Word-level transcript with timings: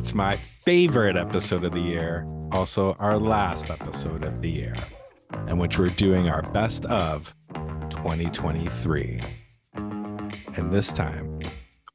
It's 0.00 0.14
my 0.14 0.36
favorite 0.64 1.18
episode 1.18 1.62
of 1.62 1.72
the 1.72 1.80
year, 1.80 2.26
also 2.52 2.96
our 2.98 3.18
last 3.18 3.68
episode 3.68 4.24
of 4.24 4.40
the 4.40 4.48
year, 4.48 4.72
in 5.46 5.58
which 5.58 5.78
we're 5.78 5.88
doing 5.88 6.26
our 6.26 6.40
best 6.40 6.86
of 6.86 7.34
2023. 7.90 9.20
And 9.74 10.72
this 10.72 10.90
time, 10.90 11.38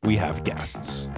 we 0.03 0.17
have 0.17 0.43
guests. 0.43 1.09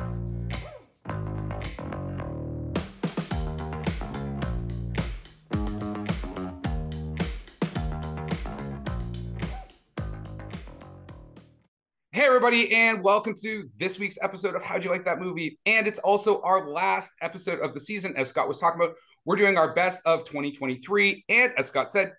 Everybody, 12.48 12.74
and 12.74 13.04
welcome 13.04 13.34
to 13.36 13.68
this 13.78 14.00
week's 14.00 14.18
episode 14.22 14.56
of 14.56 14.64
How'd 14.64 14.86
You 14.86 14.90
Like 14.90 15.04
That 15.04 15.20
Movie? 15.20 15.60
And 15.66 15.86
it's 15.86 16.00
also 16.00 16.42
our 16.44 16.70
last 16.70 17.12
episode 17.22 17.60
of 17.60 17.74
the 17.74 17.80
season, 17.82 18.16
as 18.16 18.30
Scott 18.30 18.48
was 18.48 18.58
talking 18.58 18.80
about. 18.80 18.96
We're 19.26 19.36
doing 19.36 19.58
our 19.58 19.74
best 19.74 20.00
of 20.06 20.24
2023. 20.24 21.26
And 21.28 21.52
as 21.58 21.68
Scott 21.68 21.92
said, 21.92 22.14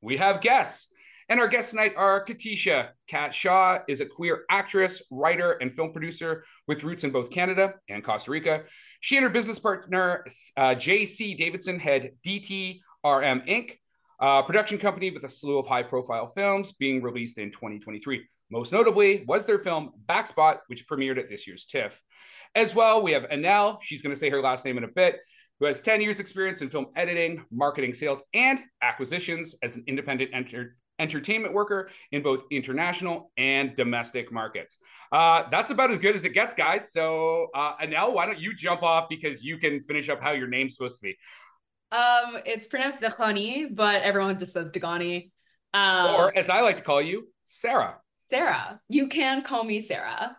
we 0.00 0.16
have 0.16 0.40
guests. 0.40 0.88
And 1.28 1.38
our 1.38 1.48
guests 1.48 1.72
tonight 1.72 1.92
are 1.98 2.24
Katisha. 2.24 2.92
Kat 3.08 3.34
Shaw 3.34 3.80
is 3.86 4.00
a 4.00 4.06
queer 4.06 4.46
actress, 4.48 5.02
writer, 5.10 5.52
and 5.52 5.70
film 5.70 5.92
producer 5.92 6.46
with 6.66 6.82
roots 6.82 7.04
in 7.04 7.10
both 7.10 7.30
Canada 7.30 7.74
and 7.90 8.02
Costa 8.02 8.30
Rica. 8.30 8.62
She 9.00 9.18
and 9.18 9.24
her 9.24 9.30
business 9.30 9.58
partner, 9.58 10.24
uh, 10.56 10.76
JC 10.76 11.36
Davidson, 11.36 11.78
head 11.78 12.12
DTRM 12.26 12.80
Inc., 13.04 13.72
a 14.18 14.42
production 14.44 14.78
company 14.78 15.10
with 15.10 15.24
a 15.24 15.28
slew 15.28 15.58
of 15.58 15.66
high 15.66 15.82
profile 15.82 16.26
films 16.26 16.72
being 16.72 17.02
released 17.02 17.36
in 17.36 17.50
2023. 17.50 18.24
Most 18.54 18.70
notably 18.70 19.24
was 19.26 19.46
their 19.46 19.58
film 19.58 19.90
Backspot, 20.08 20.58
which 20.68 20.86
premiered 20.86 21.18
at 21.18 21.28
this 21.28 21.44
year's 21.44 21.64
TIFF. 21.64 22.00
As 22.54 22.72
well, 22.72 23.02
we 23.02 23.10
have 23.10 23.24
Anelle, 23.24 23.82
she's 23.82 24.00
going 24.00 24.14
to 24.14 24.18
say 24.18 24.30
her 24.30 24.40
last 24.40 24.64
name 24.64 24.78
in 24.78 24.84
a 24.84 24.88
bit, 24.88 25.18
who 25.58 25.66
has 25.66 25.80
10 25.80 26.00
years 26.00 26.20
experience 26.20 26.62
in 26.62 26.70
film 26.70 26.86
editing, 26.94 27.44
marketing, 27.50 27.94
sales, 27.94 28.22
and 28.32 28.60
acquisitions 28.80 29.56
as 29.60 29.74
an 29.74 29.82
independent 29.88 30.30
enter- 30.32 30.76
entertainment 31.00 31.52
worker 31.52 31.90
in 32.12 32.22
both 32.22 32.44
international 32.52 33.32
and 33.36 33.74
domestic 33.74 34.30
markets. 34.30 34.78
Uh, 35.10 35.42
that's 35.50 35.72
about 35.72 35.90
as 35.90 35.98
good 35.98 36.14
as 36.14 36.24
it 36.24 36.32
gets, 36.32 36.54
guys. 36.54 36.92
So, 36.92 37.48
uh, 37.56 37.74
Anelle, 37.78 38.14
why 38.14 38.24
don't 38.24 38.38
you 38.38 38.54
jump 38.54 38.84
off 38.84 39.08
because 39.08 39.42
you 39.42 39.58
can 39.58 39.82
finish 39.82 40.08
up 40.08 40.22
how 40.22 40.30
your 40.30 40.46
name's 40.46 40.76
supposed 40.76 41.00
to 41.00 41.02
be? 41.02 41.16
Um, 41.90 42.40
it's 42.46 42.68
pronounced 42.68 43.02
Dagani, 43.02 43.74
but 43.74 44.02
everyone 44.02 44.38
just 44.38 44.52
says 44.52 44.70
Dagani. 44.70 45.32
Um, 45.72 46.14
or, 46.14 46.38
as 46.38 46.48
I 46.48 46.60
like 46.60 46.76
to 46.76 46.84
call 46.84 47.02
you, 47.02 47.26
Sarah. 47.42 47.96
Sarah. 48.28 48.80
You 48.88 49.08
can 49.08 49.42
call 49.42 49.64
me 49.64 49.80
Sarah. 49.80 50.36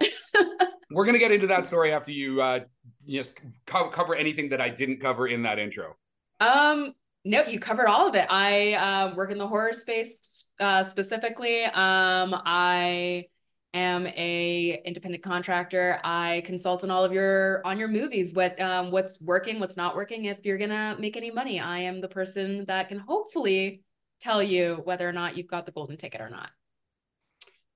We're 0.90 1.04
gonna 1.04 1.18
get 1.18 1.32
into 1.32 1.48
that 1.48 1.66
story 1.66 1.92
after 1.92 2.12
you 2.12 2.40
uh 2.40 2.60
just 3.08 3.40
co- 3.66 3.90
cover 3.90 4.14
anything 4.14 4.50
that 4.50 4.60
I 4.60 4.68
didn't 4.68 5.00
cover 5.00 5.26
in 5.26 5.42
that 5.42 5.58
intro. 5.58 5.96
Um, 6.40 6.94
no, 7.24 7.44
you 7.44 7.58
covered 7.58 7.88
all 7.88 8.06
of 8.08 8.14
it. 8.14 8.26
I 8.30 8.74
uh, 8.74 9.14
work 9.14 9.30
in 9.30 9.38
the 9.38 9.48
horror 9.48 9.72
space 9.72 10.44
uh, 10.60 10.84
specifically. 10.84 11.64
Um, 11.64 12.40
I 12.44 13.26
am 13.74 14.06
a 14.06 14.80
independent 14.84 15.22
contractor. 15.22 16.00
I 16.04 16.42
consult 16.46 16.84
on 16.84 16.90
all 16.90 17.04
of 17.04 17.12
your 17.12 17.66
on 17.66 17.78
your 17.78 17.88
movies. 17.88 18.32
What 18.32 18.60
um 18.60 18.90
what's 18.90 19.20
working, 19.20 19.60
what's 19.60 19.76
not 19.76 19.94
working. 19.94 20.24
If 20.26 20.44
you're 20.44 20.58
gonna 20.58 20.96
make 20.98 21.16
any 21.16 21.30
money, 21.30 21.60
I 21.60 21.80
am 21.80 22.00
the 22.00 22.08
person 22.08 22.64
that 22.66 22.88
can 22.88 22.98
hopefully 22.98 23.82
tell 24.20 24.42
you 24.42 24.80
whether 24.84 25.08
or 25.08 25.12
not 25.12 25.36
you've 25.36 25.48
got 25.48 25.66
the 25.66 25.72
golden 25.72 25.96
ticket 25.96 26.20
or 26.20 26.30
not. 26.30 26.50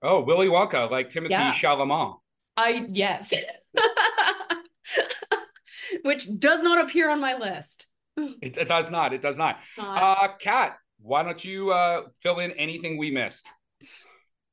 Oh, 0.02 0.20
Willy 0.22 0.48
Wonka, 0.48 0.90
like 0.90 1.10
Timothy 1.10 1.32
Yeah. 1.32 1.52
Chalamet. 1.52 2.16
I 2.56 2.86
yes. 2.88 3.32
Which 6.02 6.26
does 6.38 6.62
not 6.62 6.84
appear 6.84 7.10
on 7.10 7.20
my 7.20 7.36
list. 7.36 7.86
It, 8.16 8.56
it 8.58 8.68
does 8.68 8.90
not. 8.90 9.12
It 9.12 9.22
does 9.22 9.36
not. 9.38 9.58
Not- 9.76 10.02
Uh, 10.02 10.28
Kat, 10.40 10.76
why 11.00 11.22
don't 11.22 11.42
you 11.44 11.70
uh 11.72 12.02
fill 12.20 12.38
in 12.38 12.52
anything 12.52 12.96
we 12.98 13.10
missed? 13.10 13.48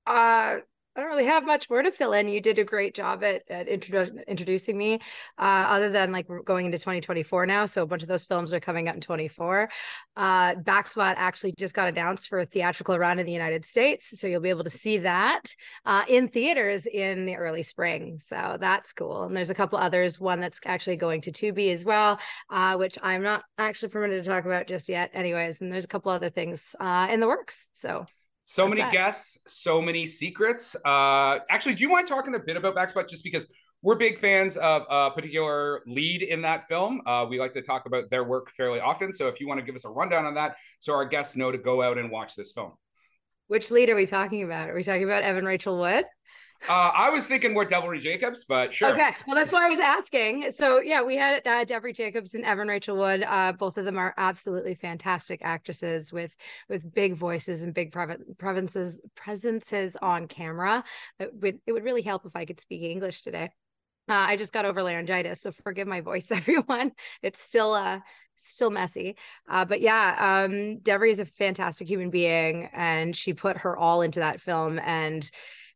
Uh, 0.06 0.58
I 0.98 1.02
don't 1.02 1.10
really 1.12 1.26
have 1.26 1.46
much 1.46 1.70
more 1.70 1.84
to 1.84 1.92
fill 1.92 2.14
in. 2.14 2.28
You 2.28 2.42
did 2.42 2.58
a 2.58 2.64
great 2.64 2.96
job 2.96 3.24
at, 3.24 3.44
at 3.52 3.68
introdu- 3.68 4.26
introducing 4.26 4.76
me, 4.76 4.96
uh, 5.38 5.66
other 5.70 5.92
than 5.92 6.12
like 6.12 6.28
going 6.44 6.66
into 6.66 6.80
2024 6.80 7.46
now. 7.46 7.68
So 7.68 7.84
a 7.84 7.86
bunch 7.86 8.02
of 8.02 8.08
those 8.08 8.26
films 8.26 8.52
are 8.52 8.60
coming 8.60 8.88
out 8.88 8.96
in 8.96 9.02
24. 9.02 9.70
Uh, 10.16 10.56
Backspot 10.56 11.14
actually 11.18 11.54
just 11.56 11.76
got 11.76 11.88
announced 11.88 12.30
for 12.30 12.40
a 12.40 12.48
theatrical 12.48 12.98
run 12.98 13.20
in 13.20 13.28
the 13.28 13.32
United 13.32 13.64
States. 13.64 14.20
So 14.20 14.26
you'll 14.26 14.42
be 14.42 14.50
able 14.50 14.64
to 14.64 14.72
see 14.72 14.98
that 14.98 15.44
uh, 15.86 16.04
in 16.08 16.30
theaters 16.30 16.88
in 16.88 17.28
the 17.28 17.36
early 17.36 17.62
spring. 17.62 18.18
So 18.18 18.58
that's 18.60 18.92
cool. 18.92 19.26
And 19.26 19.38
there's 19.38 19.52
a 19.52 19.56
couple 19.56 19.78
others, 19.78 20.20
one 20.20 20.40
that's 20.40 20.60
actually 20.66 20.96
going 20.96 21.22
to 21.22 21.32
Tubi 21.32 21.72
as 21.72 21.86
well, 21.86 22.20
uh, 22.50 22.76
which 22.76 22.98
I'm 23.04 23.22
not 23.22 23.44
actually 23.60 23.90
permitted 23.90 24.24
to 24.24 24.30
talk 24.32 24.46
about 24.46 24.66
just 24.66 24.90
yet. 24.90 25.12
Anyways, 25.14 25.62
and 25.62 25.72
there's 25.72 25.86
a 25.86 25.90
couple 25.90 26.12
other 26.12 26.32
things 26.32 26.76
uh, 26.80 27.08
in 27.12 27.20
the 27.20 27.28
works. 27.28 27.68
So 27.76 28.08
So 28.50 28.66
many 28.66 28.80
that? 28.80 28.94
guests, 28.94 29.40
so 29.46 29.82
many 29.82 30.06
secrets. 30.06 30.74
Uh, 30.86 31.40
actually, 31.50 31.76
do 31.76 31.84
you 31.84 31.90
mind 31.90 32.08
talking 32.08 32.34
a 32.34 32.40
bit 32.40 32.56
about 32.56 32.78
Backspot? 32.78 33.10
Just 33.10 33.22
because 33.22 33.46
we're 33.82 33.96
big 33.96 34.18
fans 34.18 34.56
of 34.56 34.84
a 34.90 35.12
particular 35.12 35.82
lead 35.86 36.22
in 36.22 36.44
that 36.44 36.66
film. 36.66 37.02
Uh, 37.06 37.26
we 37.30 37.42
like 37.42 37.52
to 37.54 37.62
talk 37.62 37.88
about 37.88 38.10
their 38.10 38.24
work 38.24 38.50
fairly 38.52 38.80
often. 38.80 39.12
So 39.12 39.28
if 39.28 39.42
you 39.42 39.50
want 39.50 39.60
to 39.60 39.66
give 39.66 39.76
us 39.76 39.84
a 39.84 39.90
rundown 39.90 40.26
on 40.26 40.36
that, 40.36 40.56
so 40.80 40.94
our 40.94 41.04
guests 41.04 41.36
know 41.36 41.52
to 41.52 41.58
go 41.58 41.82
out 41.82 41.98
and 41.98 42.10
watch 42.10 42.38
this 42.38 42.54
film. 42.54 42.72
which 43.48 43.70
lead 43.70 43.90
are 43.90 43.96
we 43.96 44.06
talking 44.06 44.44
about? 44.44 44.70
Are 44.70 44.74
we 44.74 44.84
talking 44.84 45.04
about 45.04 45.24
Evan 45.24 45.44
Rachel 45.44 45.78
Wood? 45.78 46.06
Uh, 46.70 46.92
I 46.94 47.10
was 47.10 47.28
thinking 47.28 47.54
more 47.54 47.66
Devery 47.66 48.02
Jacobs, 48.02 48.46
but 48.46 48.74
sure. 48.74 48.90
Okay, 48.92 49.12
well 49.26 49.36
that's 49.36 49.52
why 49.52 49.66
I 49.66 49.70
was 49.70 49.80
asking. 49.80 50.52
So 50.52 50.80
yeah, 50.82 51.02
we 51.02 51.16
had 51.16 51.46
uh, 51.48 51.66
Devery 51.66 51.96
Jacobs 51.96 52.36
and 52.36 52.44
Evan 52.44 52.68
Rachel 52.68 52.98
Wood. 52.98 53.24
Uh, 53.24 53.54
both 53.54 53.78
of 53.78 53.86
them 53.86 53.98
are 53.98 54.14
absolutely 54.18 54.76
fantastic 54.76 55.42
actresses 55.44 56.12
with 56.12 56.36
with 56.70 56.94
big 56.94 57.16
voices 57.16 57.64
and 57.64 57.74
big 57.74 57.96
presences 58.38 59.02
presences 59.16 59.96
on 60.02 60.28
camera. 60.28 60.84
It 61.20 61.34
would 61.42 61.60
it 61.66 61.72
would 61.72 61.84
really 61.84 62.02
help 62.02 62.26
if 62.26 62.36
I 62.36 62.46
could 62.46 62.60
speak 62.60 62.82
English 62.82 63.22
today. 63.22 63.50
Uh, 64.10 64.14
I 64.30 64.38
just 64.38 64.54
got 64.54 64.66
over 64.66 64.82
laryngitis, 64.82 65.42
so 65.42 65.52
forgive 65.52 65.88
my 65.88 66.02
voice, 66.02 66.32
everyone. 66.32 66.92
It's 67.22 67.42
still 67.42 67.74
uh 67.74 68.00
still 68.38 68.70
messy. 68.70 69.16
Uh, 69.50 69.66
but 69.66 69.82
yeah, 69.82 70.44
um, 70.46 70.80
Devery 70.82 71.12
is 71.12 71.20
a 71.20 71.26
fantastic 71.26 71.90
human 71.90 72.10
being, 72.10 72.70
and 72.74 73.16
she 73.16 73.34
put 73.34 73.58
her 73.58 73.76
all 73.76 74.02
into 74.02 74.20
that 74.20 74.40
film 74.40 74.80
and 74.80 75.30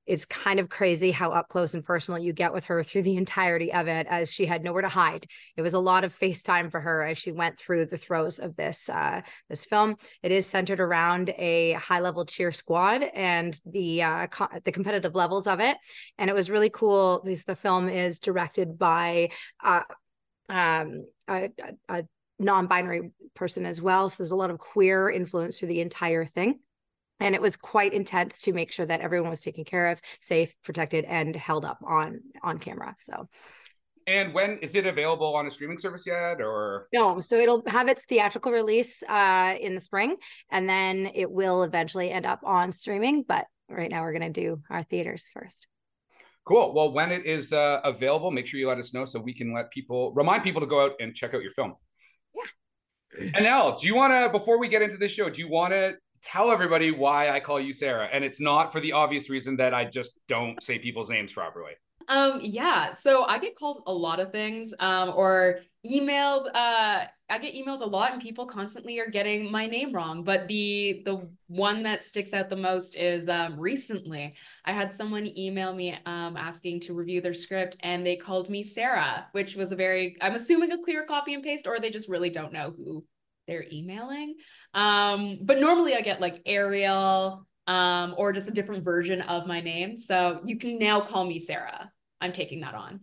it's 0.05 0.25
kind 0.25 0.59
of 0.59 0.69
crazy 0.69 1.11
how 1.11 1.31
up 1.31 1.47
close 1.47 1.73
and 1.73 1.83
personal 1.83 2.19
you 2.19 2.33
get 2.33 2.53
with 2.53 2.63
her 2.65 2.83
through 2.83 3.03
the 3.03 3.17
entirety 3.17 3.71
of 3.73 3.87
it 3.87 4.07
as 4.07 4.33
she 4.33 4.45
had 4.45 4.63
nowhere 4.63 4.81
to 4.81 4.89
hide. 4.89 5.25
It 5.57 5.61
was 5.61 5.73
a 5.73 5.79
lot 5.79 6.03
of 6.03 6.17
facetime 6.17 6.71
for 6.71 6.79
her 6.79 7.05
as 7.05 7.17
she 7.17 7.31
went 7.31 7.59
through 7.59 7.85
the 7.85 7.97
throes 7.97 8.39
of 8.39 8.55
this 8.55 8.89
uh, 8.89 9.21
this 9.49 9.65
film. 9.65 9.95
It 10.23 10.31
is 10.31 10.45
centered 10.45 10.79
around 10.79 11.29
a 11.37 11.73
high 11.73 11.99
level 11.99 12.25
cheer 12.25 12.51
squad 12.51 13.03
and 13.03 13.59
the 13.65 14.03
uh, 14.03 14.27
co- 14.27 14.59
the 14.63 14.71
competitive 14.71 15.15
levels 15.15 15.47
of 15.47 15.59
it. 15.59 15.77
And 16.17 16.29
it 16.29 16.33
was 16.33 16.49
really 16.49 16.69
cool 16.69 17.21
because 17.23 17.45
the 17.45 17.55
film 17.55 17.89
is 17.89 18.19
directed 18.19 18.77
by 18.77 19.29
uh, 19.63 19.83
um, 20.49 21.05
a, 21.29 21.49
a, 21.59 21.73
a 21.89 22.03
non-binary 22.39 23.11
person 23.35 23.65
as 23.65 23.81
well. 23.81 24.09
So 24.09 24.23
there's 24.23 24.31
a 24.31 24.35
lot 24.35 24.49
of 24.49 24.57
queer 24.57 25.09
influence 25.09 25.59
through 25.59 25.69
the 25.69 25.81
entire 25.81 26.25
thing 26.25 26.59
and 27.21 27.35
it 27.35 27.41
was 27.41 27.55
quite 27.55 27.93
intense 27.93 28.41
to 28.41 28.53
make 28.53 28.71
sure 28.71 28.85
that 28.85 29.01
everyone 29.01 29.29
was 29.29 29.41
taken 29.41 29.63
care 29.63 29.87
of 29.87 30.01
safe 30.19 30.53
protected 30.63 31.05
and 31.05 31.35
held 31.35 31.65
up 31.65 31.79
on 31.85 32.19
on 32.43 32.57
camera 32.57 32.95
so 32.99 33.27
And 34.07 34.33
when 34.33 34.57
is 34.59 34.73
it 34.75 34.85
available 34.87 35.35
on 35.35 35.45
a 35.45 35.51
streaming 35.51 35.77
service 35.77 36.05
yet? 36.05 36.41
Or 36.41 36.87
no 36.91 37.21
so 37.21 37.37
it'll 37.37 37.63
have 37.67 37.87
its 37.87 38.05
theatrical 38.05 38.51
release 38.51 39.03
uh 39.03 39.55
in 39.59 39.75
the 39.75 39.81
spring 39.81 40.17
and 40.51 40.67
then 40.67 41.09
it 41.13 41.31
will 41.31 41.63
eventually 41.63 42.11
end 42.11 42.25
up 42.25 42.41
on 42.43 42.71
streaming 42.71 43.23
but 43.27 43.45
right 43.69 43.89
now 43.89 44.01
we're 44.01 44.17
going 44.17 44.33
to 44.33 44.41
do 44.41 44.61
our 44.69 44.83
theaters 44.83 45.29
first 45.33 45.67
cool. 46.45 46.73
Well, 46.73 46.91
when 46.91 47.11
it 47.11 47.25
is 47.25 47.53
uh, 47.53 47.81
available, 47.83 48.31
make 48.31 48.47
sure 48.47 48.59
you 48.59 48.67
let 48.67 48.77
us 48.77 48.93
know 48.93 49.05
so 49.05 49.19
we 49.19 49.33
can 49.33 49.53
let 49.53 49.71
people 49.71 50.11
remind 50.13 50.43
people 50.43 50.61
to 50.61 50.67
go 50.67 50.83
out 50.83 50.93
and 50.99 51.13
check 51.15 51.33
out 51.33 51.41
your 51.41 51.51
film. 51.51 51.75
Yeah. 52.35 53.29
And 53.35 53.43
now, 53.43 53.75
do 53.75 53.87
you 53.87 53.95
want 53.95 54.11
to 54.13 54.29
before 54.29 54.59
we 54.59 54.67
get 54.67 54.81
into 54.81 54.97
this 54.97 55.11
show, 55.11 55.29
do 55.29 55.41
you 55.41 55.49
want 55.49 55.73
to 55.73 55.95
tell 56.21 56.51
everybody 56.51 56.91
why 56.91 57.29
I 57.29 57.39
call 57.39 57.59
you 57.59 57.73
Sarah? 57.73 58.07
And 58.11 58.23
it's 58.23 58.39
not 58.39 58.71
for 58.71 58.79
the 58.79 58.93
obvious 58.93 59.29
reason 59.29 59.57
that 59.57 59.73
I 59.73 59.85
just 59.85 60.19
don't 60.27 60.61
say 60.61 60.79
people's 60.79 61.09
names 61.09 61.33
properly. 61.33 61.73
Um, 62.07 62.39
yeah. 62.41 62.93
So 62.93 63.23
I 63.23 63.39
get 63.39 63.57
called 63.57 63.83
a 63.87 63.93
lot 63.93 64.19
of 64.19 64.31
things, 64.31 64.73
um, 64.79 65.13
or 65.15 65.59
emailed. 65.85 66.47
Uh, 66.53 67.05
I 67.29 67.37
get 67.37 67.53
emailed 67.53 67.81
a 67.81 67.85
lot, 67.85 68.11
and 68.11 68.21
people 68.21 68.45
constantly 68.45 68.99
are 68.99 69.09
getting 69.09 69.49
my 69.49 69.65
name 69.65 69.93
wrong. 69.93 70.23
But 70.23 70.47
the 70.47 71.03
the 71.05 71.29
one 71.47 71.83
that 71.83 72.03
sticks 72.03 72.33
out 72.33 72.49
the 72.49 72.57
most 72.57 72.97
is 72.97 73.29
um, 73.29 73.57
recently 73.57 74.35
I 74.65 74.73
had 74.73 74.93
someone 74.93 75.25
email 75.37 75.73
me 75.73 75.97
um, 76.05 76.35
asking 76.35 76.81
to 76.81 76.93
review 76.93 77.21
their 77.21 77.33
script, 77.33 77.77
and 77.79 78.05
they 78.05 78.17
called 78.17 78.49
me 78.49 78.63
Sarah, 78.63 79.27
which 79.31 79.55
was 79.55 79.71
a 79.71 79.75
very 79.75 80.17
I'm 80.21 80.35
assuming 80.35 80.71
a 80.71 80.83
clear 80.83 81.05
copy 81.05 81.33
and 81.33 81.43
paste, 81.43 81.65
or 81.65 81.79
they 81.79 81.89
just 81.89 82.09
really 82.09 82.29
don't 82.29 82.51
know 82.51 82.73
who 82.75 83.05
they're 83.47 83.65
emailing. 83.71 84.35
Um, 84.73 85.39
but 85.41 85.59
normally 85.59 85.95
I 85.95 86.01
get 86.01 86.21
like 86.21 86.41
Ariel, 86.45 87.45
um, 87.67 88.15
or 88.17 88.33
just 88.33 88.47
a 88.47 88.51
different 88.51 88.83
version 88.83 89.21
of 89.21 89.47
my 89.47 89.61
name. 89.61 89.95
So 89.97 90.41
you 90.45 90.57
can 90.57 90.79
now 90.79 91.01
call 91.01 91.25
me 91.25 91.39
Sarah. 91.39 91.91
I'm 92.19 92.33
taking 92.33 92.61
that 92.61 92.73
on. 92.73 93.01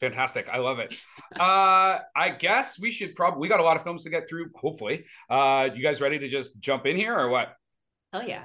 Fantastic. 0.00 0.48
I 0.48 0.58
love 0.58 0.78
it. 0.80 0.94
Uh, 1.38 1.98
I 2.14 2.30
guess 2.38 2.78
we 2.78 2.90
should 2.90 3.14
probably, 3.14 3.40
we 3.40 3.48
got 3.48 3.60
a 3.60 3.62
lot 3.62 3.76
of 3.76 3.84
films 3.84 4.04
to 4.04 4.10
get 4.10 4.28
through, 4.28 4.50
hopefully. 4.54 5.04
Uh, 5.30 5.70
you 5.74 5.82
guys 5.82 6.00
ready 6.00 6.18
to 6.18 6.28
just 6.28 6.58
jump 6.58 6.86
in 6.86 6.96
here 6.96 7.16
or 7.18 7.28
what? 7.28 7.54
Hell 8.12 8.26
yeah. 8.26 8.44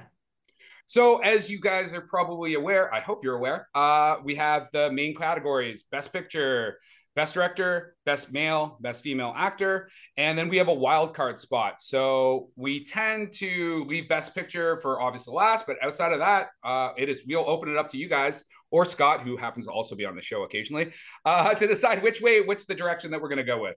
So, 0.86 1.18
as 1.18 1.48
you 1.48 1.60
guys 1.60 1.94
are 1.94 2.00
probably 2.00 2.54
aware, 2.54 2.92
I 2.92 3.00
hope 3.00 3.22
you're 3.22 3.36
aware, 3.36 3.68
uh, 3.76 4.16
we 4.24 4.34
have 4.36 4.70
the 4.72 4.90
main 4.90 5.14
categories 5.14 5.84
Best 5.90 6.12
Picture, 6.12 6.78
Best 7.16 7.34
Director, 7.34 7.96
Best 8.06 8.32
Male, 8.32 8.78
Best 8.80 9.02
Female 9.02 9.34
Actor, 9.36 9.90
and 10.16 10.38
then 10.38 10.48
we 10.48 10.58
have 10.58 10.68
a 10.68 10.74
wild 10.74 11.14
card 11.14 11.40
spot. 11.40 11.80
So, 11.80 12.50
we 12.56 12.84
tend 12.84 13.32
to 13.34 13.84
leave 13.88 14.08
Best 14.08 14.34
Picture 14.34 14.76
for 14.78 15.00
obviously 15.00 15.34
last, 15.34 15.66
but 15.66 15.76
outside 15.82 16.12
of 16.12 16.20
that, 16.20 16.48
uh, 16.64 16.90
it 16.96 17.08
is 17.08 17.22
we'll 17.26 17.48
open 17.48 17.68
it 17.70 17.76
up 17.76 17.90
to 17.90 17.98
you 17.98 18.08
guys 18.08 18.44
or 18.70 18.84
Scott, 18.84 19.22
who 19.22 19.36
happens 19.36 19.66
to 19.66 19.72
also 19.72 19.94
be 19.94 20.04
on 20.04 20.14
the 20.14 20.22
show 20.22 20.42
occasionally, 20.42 20.92
uh, 21.24 21.54
to 21.54 21.66
decide 21.66 22.02
which 22.02 22.20
way, 22.20 22.40
what's 22.40 22.64
the 22.64 22.74
direction 22.74 23.10
that 23.10 23.20
we're 23.20 23.28
going 23.28 23.38
to 23.38 23.44
go 23.44 23.60
with. 23.60 23.76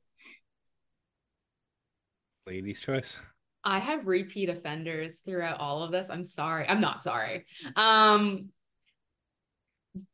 Ladies' 2.47 2.81
choice. 2.81 3.19
I 3.63 3.79
have 3.79 4.05
repeat 4.07 4.49
offenders 4.49 5.19
throughout 5.19 5.59
all 5.59 5.83
of 5.83 5.91
this. 5.91 6.09
I'm 6.09 6.25
sorry. 6.25 6.67
I'm 6.67 6.81
not 6.81 7.01
sorry. 7.01 7.45
Um, 7.77 8.49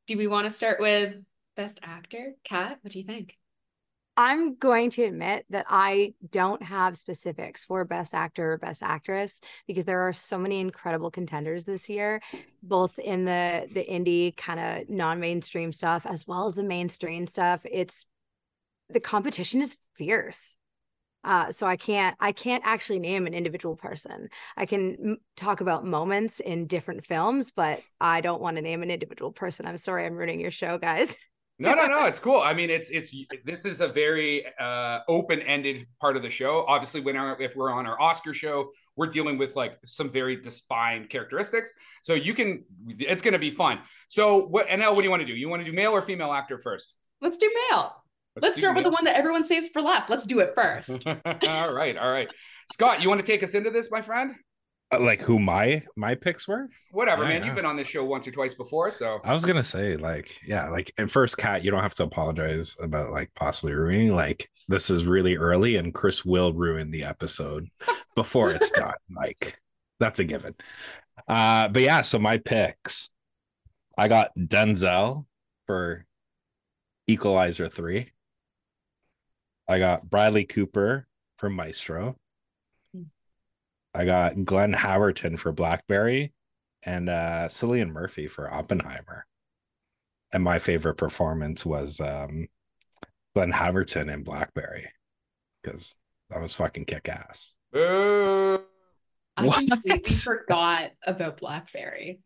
do 0.06 0.18
we 0.18 0.27
want 0.27 0.45
to 0.45 0.51
start 0.51 0.80
with 0.80 1.16
best 1.60 1.80
actor? 1.84 2.36
Kat, 2.46 2.78
what 2.82 2.94
do 2.94 3.00
you 3.00 3.06
think? 3.06 3.36
I'm 4.16 4.56
going 4.56 4.90
to 4.92 5.04
admit 5.04 5.46
that 5.50 5.66
I 5.70 6.14
don't 6.32 6.64
have 6.64 6.96
specifics 6.96 7.66
for 7.66 7.84
best 7.84 8.14
actor 8.14 8.54
or 8.54 8.58
best 8.58 8.82
actress 8.82 9.42
because 9.68 9.84
there 9.84 10.08
are 10.08 10.14
so 10.14 10.38
many 10.38 10.62
incredible 10.62 11.12
contenders 11.12 11.66
this 11.66 11.90
year, 11.90 12.22
both 12.64 12.98
in 12.98 13.26
the 13.26 13.68
the 13.74 13.86
indie 13.86 14.36
kind 14.38 14.60
of 14.60 14.90
non-mainstream 14.90 15.74
stuff 15.74 16.06
as 16.06 16.26
well 16.26 16.46
as 16.46 16.56
the 16.56 16.64
mainstream 16.64 17.28
stuff. 17.28 17.62
It's 17.70 18.06
the 18.90 19.02
competition 19.02 19.62
is 19.62 19.76
fierce. 19.96 20.56
Uh, 21.26 21.52
so 21.52 21.68
I 21.68 21.76
can't 21.76 22.16
I 22.22 22.32
can't 22.32 22.64
actually 22.66 23.00
name 23.00 23.28
an 23.28 23.34
individual 23.34 23.76
person. 23.76 24.30
I 24.56 24.66
can 24.66 24.98
m- 25.04 25.18
talk 25.36 25.60
about 25.60 25.86
moments 25.86 26.40
in 26.40 26.68
different 26.68 27.06
films, 27.06 27.52
but 27.52 27.82
I 28.00 28.22
don't 28.22 28.42
want 28.42 28.56
to 28.56 28.62
name 28.62 28.82
an 28.82 28.92
individual 28.92 29.34
person. 29.34 29.66
I'm 29.66 29.76
sorry, 29.76 30.06
I'm 30.06 30.16
ruining 30.16 30.40
your 30.40 30.52
show, 30.52 30.78
guys. 30.78 31.18
No, 31.60 31.76
no, 31.76 31.86
no. 31.86 32.06
It's 32.10 32.20
cool. 32.20 32.40
I 32.40 32.54
mean, 32.54 32.70
it's 32.70 32.90
it's 32.90 33.14
this 33.46 33.66
is 33.66 33.82
a 33.82 33.88
very 33.88 34.46
uh, 34.60 35.00
open-ended 35.08 35.86
part 36.00 36.16
of 36.16 36.24
the 36.24 36.30
show. 36.30 36.66
Obviously, 36.68 37.02
when 37.02 37.18
our 37.18 37.40
if 37.42 37.56
we're 37.56 37.72
on 37.72 37.86
our 37.86 38.02
Oscar 38.02 38.34
show, 38.34 38.72
we're 38.96 39.08
dealing 39.08 39.38
with 39.38 39.56
like 39.56 39.78
some 39.86 40.10
very 40.10 40.38
defined 40.42 41.10
characteristics. 41.10 41.72
So 42.02 42.14
you 42.14 42.34
can, 42.34 42.64
it's 42.98 43.22
going 43.22 43.34
to 43.34 43.40
be 43.40 43.52
fun. 43.52 43.80
So 44.08 44.48
what? 44.48 44.68
And 44.70 44.82
now, 44.82 44.94
what 44.94 45.02
do 45.02 45.04
you 45.04 45.10
want 45.10 45.22
to 45.22 45.28
do? 45.28 45.34
You 45.34 45.50
want 45.50 45.62
to 45.62 45.66
do 45.66 45.74
male 45.74 45.92
or 45.92 46.02
female 46.02 46.34
actor 46.34 46.58
first? 46.58 46.96
Let's 47.22 47.38
do 47.38 47.52
male. 47.70 47.94
Let's, 48.36 48.44
Let's 48.44 48.58
start 48.60 48.76
male. 48.76 48.84
with 48.84 48.92
the 48.92 48.96
one 48.96 49.06
that 49.06 49.18
everyone 49.18 49.44
saves 49.44 49.70
for 49.70 49.82
last. 49.82 50.10
Let's 50.10 50.26
do 50.26 50.40
it 50.40 50.54
first. 50.56 51.06
all 51.08 51.74
right, 51.74 51.98
all 51.98 52.12
right. 52.12 52.30
Scott, 52.72 53.02
you 53.02 53.10
want 53.10 53.20
to 53.20 53.28
take 53.28 53.44
us 53.44 53.56
into 53.56 53.70
this, 53.70 53.90
my 53.92 54.02
friend? 54.02 54.36
Uh, 54.92 55.00
like 55.00 55.22
who 55.22 55.38
my 55.38 55.84
my 55.96 56.16
picks 56.16 56.48
were? 56.48 56.68
Whatever 56.92 57.24
yeah, 57.24 57.30
man. 57.30 57.42
Yeah. 57.42 57.48
you've 57.48 57.56
been 57.56 57.66
on 57.66 57.76
this 57.76 57.88
show 57.88 58.04
once 58.04 58.28
or 58.28 58.32
twice 58.32 58.56
before 58.56 58.90
so. 58.90 59.20
I 59.24 59.34
was 59.34 59.46
gonna 59.46 59.64
say 59.64 59.98
like 59.98 60.40
yeah 60.46 60.70
like 60.70 60.92
and 60.98 61.12
first 61.12 61.38
Kat 61.38 61.64
you 61.64 61.70
don't 61.70 61.84
have 61.84 61.96
to 61.96 62.04
apologize 62.04 62.76
about 62.82 63.12
like 63.12 63.32
possibly 63.36 63.74
ruining 63.74 64.16
like 64.16 64.50
this 64.68 64.90
is 64.90 65.06
really 65.06 65.38
early 65.38 65.76
and 65.76 65.94
chris 65.94 66.26
will 66.26 66.54
ruin 66.54 66.90
the 66.90 67.04
episode 67.04 67.68
before 68.16 68.52
it's 68.52 68.72
done 68.72 68.94
like 69.16 69.60
that's 70.00 70.20
a 70.20 70.24
given. 70.24 70.56
Uh 71.28 71.68
but 71.68 71.82
yeah 71.84 72.02
so 72.02 72.18
my 72.18 72.38
picks 72.38 73.10
i 73.98 74.08
got 74.08 74.32
denzel 74.38 75.26
for 75.68 76.06
equalizer 77.08 77.68
3 77.70 78.10
i 79.68 79.78
got 79.80 80.10
bradley 80.10 80.46
cooper 80.46 81.08
for 81.38 81.50
maestro 81.50 82.16
I 83.94 84.06
got 84.06 84.46
Glenn 84.46 84.74
Howerton 84.74 85.40
for 85.40 85.52
Blackberry 85.52 86.34
and 86.84 87.10
uh 87.10 87.48
Cillian 87.50 87.92
Murphy 87.92 88.28
for 88.28 88.52
Oppenheimer. 88.52 89.26
And 90.32 90.44
my 90.44 90.60
favorite 90.60 90.96
performance 90.96 91.66
was 91.66 92.00
um 92.00 92.48
Glenn 93.36 93.52
Howerton 93.52 94.14
in 94.14 94.24
Blackberry 94.24 94.92
because 95.62 95.96
that 96.30 96.42
was 96.42 96.54
fucking 96.54 96.86
kick 96.86 97.10
ass. 97.10 97.54
Uh, 97.74 98.58
I 99.38 99.46
what? 99.46 99.68
completely 99.70 100.14
forgot 100.14 100.92
about 101.06 101.38
Blackberry. 101.38 102.20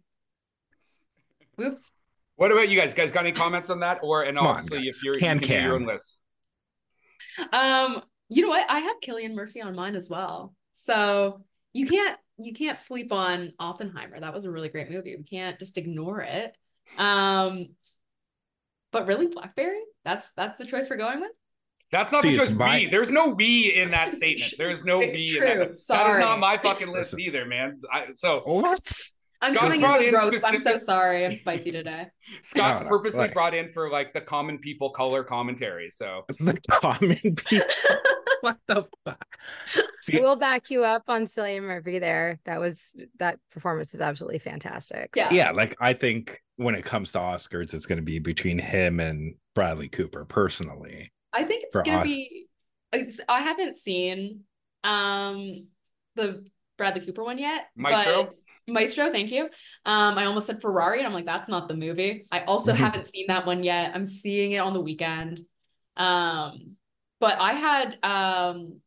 Oops. 1.62 1.92
What 2.36 2.52
about 2.52 2.70
you 2.70 2.80
guys? 2.80 2.94
Guys, 2.94 3.12
got 3.12 3.26
any 3.26 3.32
comments 3.32 3.70
on 3.70 3.82
that? 3.82 4.00
Or 4.02 4.24
and 4.24 4.40
obviously, 4.40 4.80
on, 4.80 4.88
if 4.88 5.04
you're 5.04 5.14
can, 5.14 5.38
you 5.38 5.42
can, 5.42 5.56
can. 5.58 5.66
your 5.66 5.76
own 5.76 5.86
list. 5.86 6.18
Um, 7.52 8.02
you 8.30 8.42
know 8.42 8.50
what? 8.50 8.70
I 8.70 8.80
have 8.80 8.96
Cillian 9.04 9.34
Murphy 9.34 9.62
on 9.62 9.76
mine 9.76 9.96
as 9.96 10.10
well. 10.10 10.56
So 10.74 11.44
you 11.74 11.88
can't 11.88 12.18
you 12.38 12.54
can't 12.54 12.80
sleep 12.80 13.12
on 13.12 13.54
Oppenheimer. 13.60 14.20
That 14.20 14.34
was 14.34 14.46
a 14.46 14.52
really 14.52 14.70
great 14.70 14.90
movie. 14.90 15.16
We 15.16 15.24
can't 15.24 15.60
just 15.60 15.78
ignore 15.78 16.22
it. 16.22 16.56
Um, 16.98 17.70
but 18.92 19.08
really, 19.08 19.28
Blackberry? 19.28 19.82
That's 20.06 20.28
that's 20.36 20.58
the 20.58 20.66
choice 20.66 20.90
we're 20.90 20.98
going 20.98 21.20
with. 21.20 21.32
That's 21.92 22.12
not 22.12 22.24
See, 22.24 22.32
the 22.32 22.38
choice. 22.38 22.52
My... 22.52 22.88
There's 22.90 23.12
no 23.12 23.30
we 23.30 23.76
in 23.76 23.90
that 23.90 24.14
statement. 24.14 24.54
There's 24.58 24.84
no 24.84 25.00
we 25.00 25.38
in 25.38 25.44
that. 25.44 25.80
Sorry. 25.80 26.04
That 26.04 26.12
is 26.12 26.18
not 26.18 26.40
my 26.40 26.58
fucking 26.58 26.92
list 26.92 27.18
either, 27.20 27.46
man. 27.46 27.82
I, 27.92 28.08
so 28.16 28.42
what? 28.46 28.80
I'm 29.44 29.54
Scott's 29.54 29.76
coming 29.78 30.06
in 30.06 30.12
gross. 30.12 30.28
Specific... 30.38 30.54
I'm 30.54 30.60
so 30.60 30.78
sorry. 30.78 31.26
I'm 31.26 31.36
spicy 31.36 31.72
today. 31.72 32.08
Scott's 32.42 32.80
no, 32.80 32.86
no, 32.86 32.90
purposely 32.90 33.20
like... 33.20 33.34
brought 33.34 33.54
in 33.54 33.72
for 33.74 33.90
like 33.90 34.14
the 34.14 34.22
common 34.22 34.58
people 34.58 34.92
color 34.92 35.24
commentary. 35.24 35.90
So 35.90 36.24
the 36.40 36.60
common 36.72 37.18
people. 37.18 37.68
What 38.44 38.58
the 38.68 38.86
fuck? 39.06 39.38
See, 40.02 40.20
we'll 40.20 40.36
back 40.36 40.70
you 40.70 40.84
up 40.84 41.04
on 41.08 41.24
Cillian 41.24 41.62
Murphy 41.62 41.98
there. 41.98 42.40
That 42.44 42.60
was 42.60 42.94
that 43.20 43.40
performance 43.52 43.94
is 43.94 44.02
absolutely 44.02 44.40
fantastic. 44.40 45.12
Yeah. 45.16 45.30
Yeah. 45.32 45.52
Like 45.52 45.78
I 45.80 45.94
think 45.94 46.42
when 46.58 46.76
it 46.76 46.84
comes 46.84 47.14
to 47.14 47.20
Oscars, 47.20 47.74
it's 47.74 47.86
gonna 47.86 48.02
be 48.02 48.20
between 48.20 48.60
him 48.60 49.00
and 49.00 49.36
Bradley 49.56 49.88
Cooper 49.88 50.26
personally. 50.26 51.14
I 51.32 51.46
think 51.46 51.64
it's 51.64 51.76
gonna 51.76 52.00
Os- 52.00 52.04
be 52.04 52.48
I 53.30 53.40
haven't 53.40 53.78
seen 53.78 54.42
um 54.84 55.54
the 56.16 56.44
Bradley 56.78 57.06
Cooper 57.06 57.24
one 57.24 57.38
yet. 57.38 57.68
Maestro. 57.78 58.32
Maestro, 58.68 59.10
thank 59.10 59.32
you. 59.32 59.44
Um, 59.86 60.18
I 60.18 60.26
almost 60.26 60.48
said 60.48 60.62
Ferrari, 60.62 60.98
and 60.98 61.08
I'm 61.08 61.14
like, 61.14 61.26
that's 61.26 61.48
not 61.48 61.68
the 61.70 61.76
movie. 61.76 62.26
I 62.32 62.42
also 62.42 62.74
mm-hmm. 62.74 62.84
haven't 62.84 63.08
seen 63.08 63.28
that 63.28 63.46
one 63.46 63.64
yet. 63.64 63.92
I'm 63.94 64.06
seeing 64.06 64.52
it 64.52 64.58
on 64.58 64.74
the 64.74 64.82
weekend. 64.82 65.40
Um, 65.96 66.76
but 67.24 67.40
I 67.40 67.54
had 67.54 67.98
um, 68.04 68.82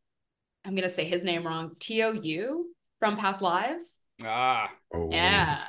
I'm 0.63 0.75
gonna 0.75 0.91
say 0.91 1.05
his 1.05 1.25
name 1.25 1.47
wrong. 1.47 1.71
Teo 1.81 2.13
Yoo 2.13 2.67
from 3.01 3.17
Past 3.17 3.41
Lives. 3.41 3.97
Ah. 4.23 4.71
Oh. 4.93 5.09
Yeah. 5.11 5.63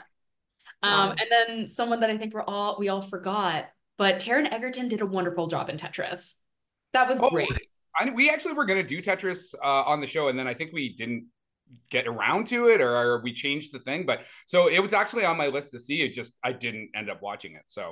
Um, 0.83 1.11
and 1.11 1.27
then 1.31 1.67
someone 1.69 2.01
that 2.01 2.09
I 2.09 2.17
think 2.17 2.33
we're 2.33 2.43
all 2.43 2.75
we 2.77 2.89
all 2.89 3.01
forgot, 3.01 3.67
but 3.97 4.19
Taron 4.19 4.51
Egerton 4.51 4.89
did 4.89 4.99
a 4.99 5.05
wonderful 5.05 5.47
job 5.47 5.69
in 5.69 5.77
Tetris. 5.77 6.33
That 6.91 7.07
was 7.07 7.21
oh, 7.21 7.29
great. 7.29 7.47
I, 7.97 8.09
we 8.09 8.29
actually 8.29 8.53
were 8.53 8.65
going 8.65 8.85
to 8.85 8.87
do 8.87 9.01
Tetris 9.01 9.55
uh, 9.55 9.83
on 9.83 10.01
the 10.01 10.07
show, 10.07 10.27
and 10.27 10.37
then 10.37 10.45
I 10.45 10.53
think 10.53 10.73
we 10.73 10.93
didn't 10.93 11.27
get 11.89 12.05
around 12.05 12.47
to 12.47 12.67
it 12.67 12.81
or 12.81 13.21
we 13.21 13.33
changed 13.33 13.73
the 13.73 13.79
thing 13.79 14.05
but 14.05 14.19
so 14.45 14.69
it 14.69 14.79
was 14.79 14.93
actually 14.93 15.25
on 15.25 15.35
my 15.35 15.47
list 15.47 15.73
to 15.73 15.79
see 15.79 16.01
it 16.01 16.13
just 16.13 16.31
i 16.41 16.53
didn't 16.53 16.89
end 16.95 17.09
up 17.09 17.21
watching 17.21 17.55
it 17.55 17.63
so 17.65 17.91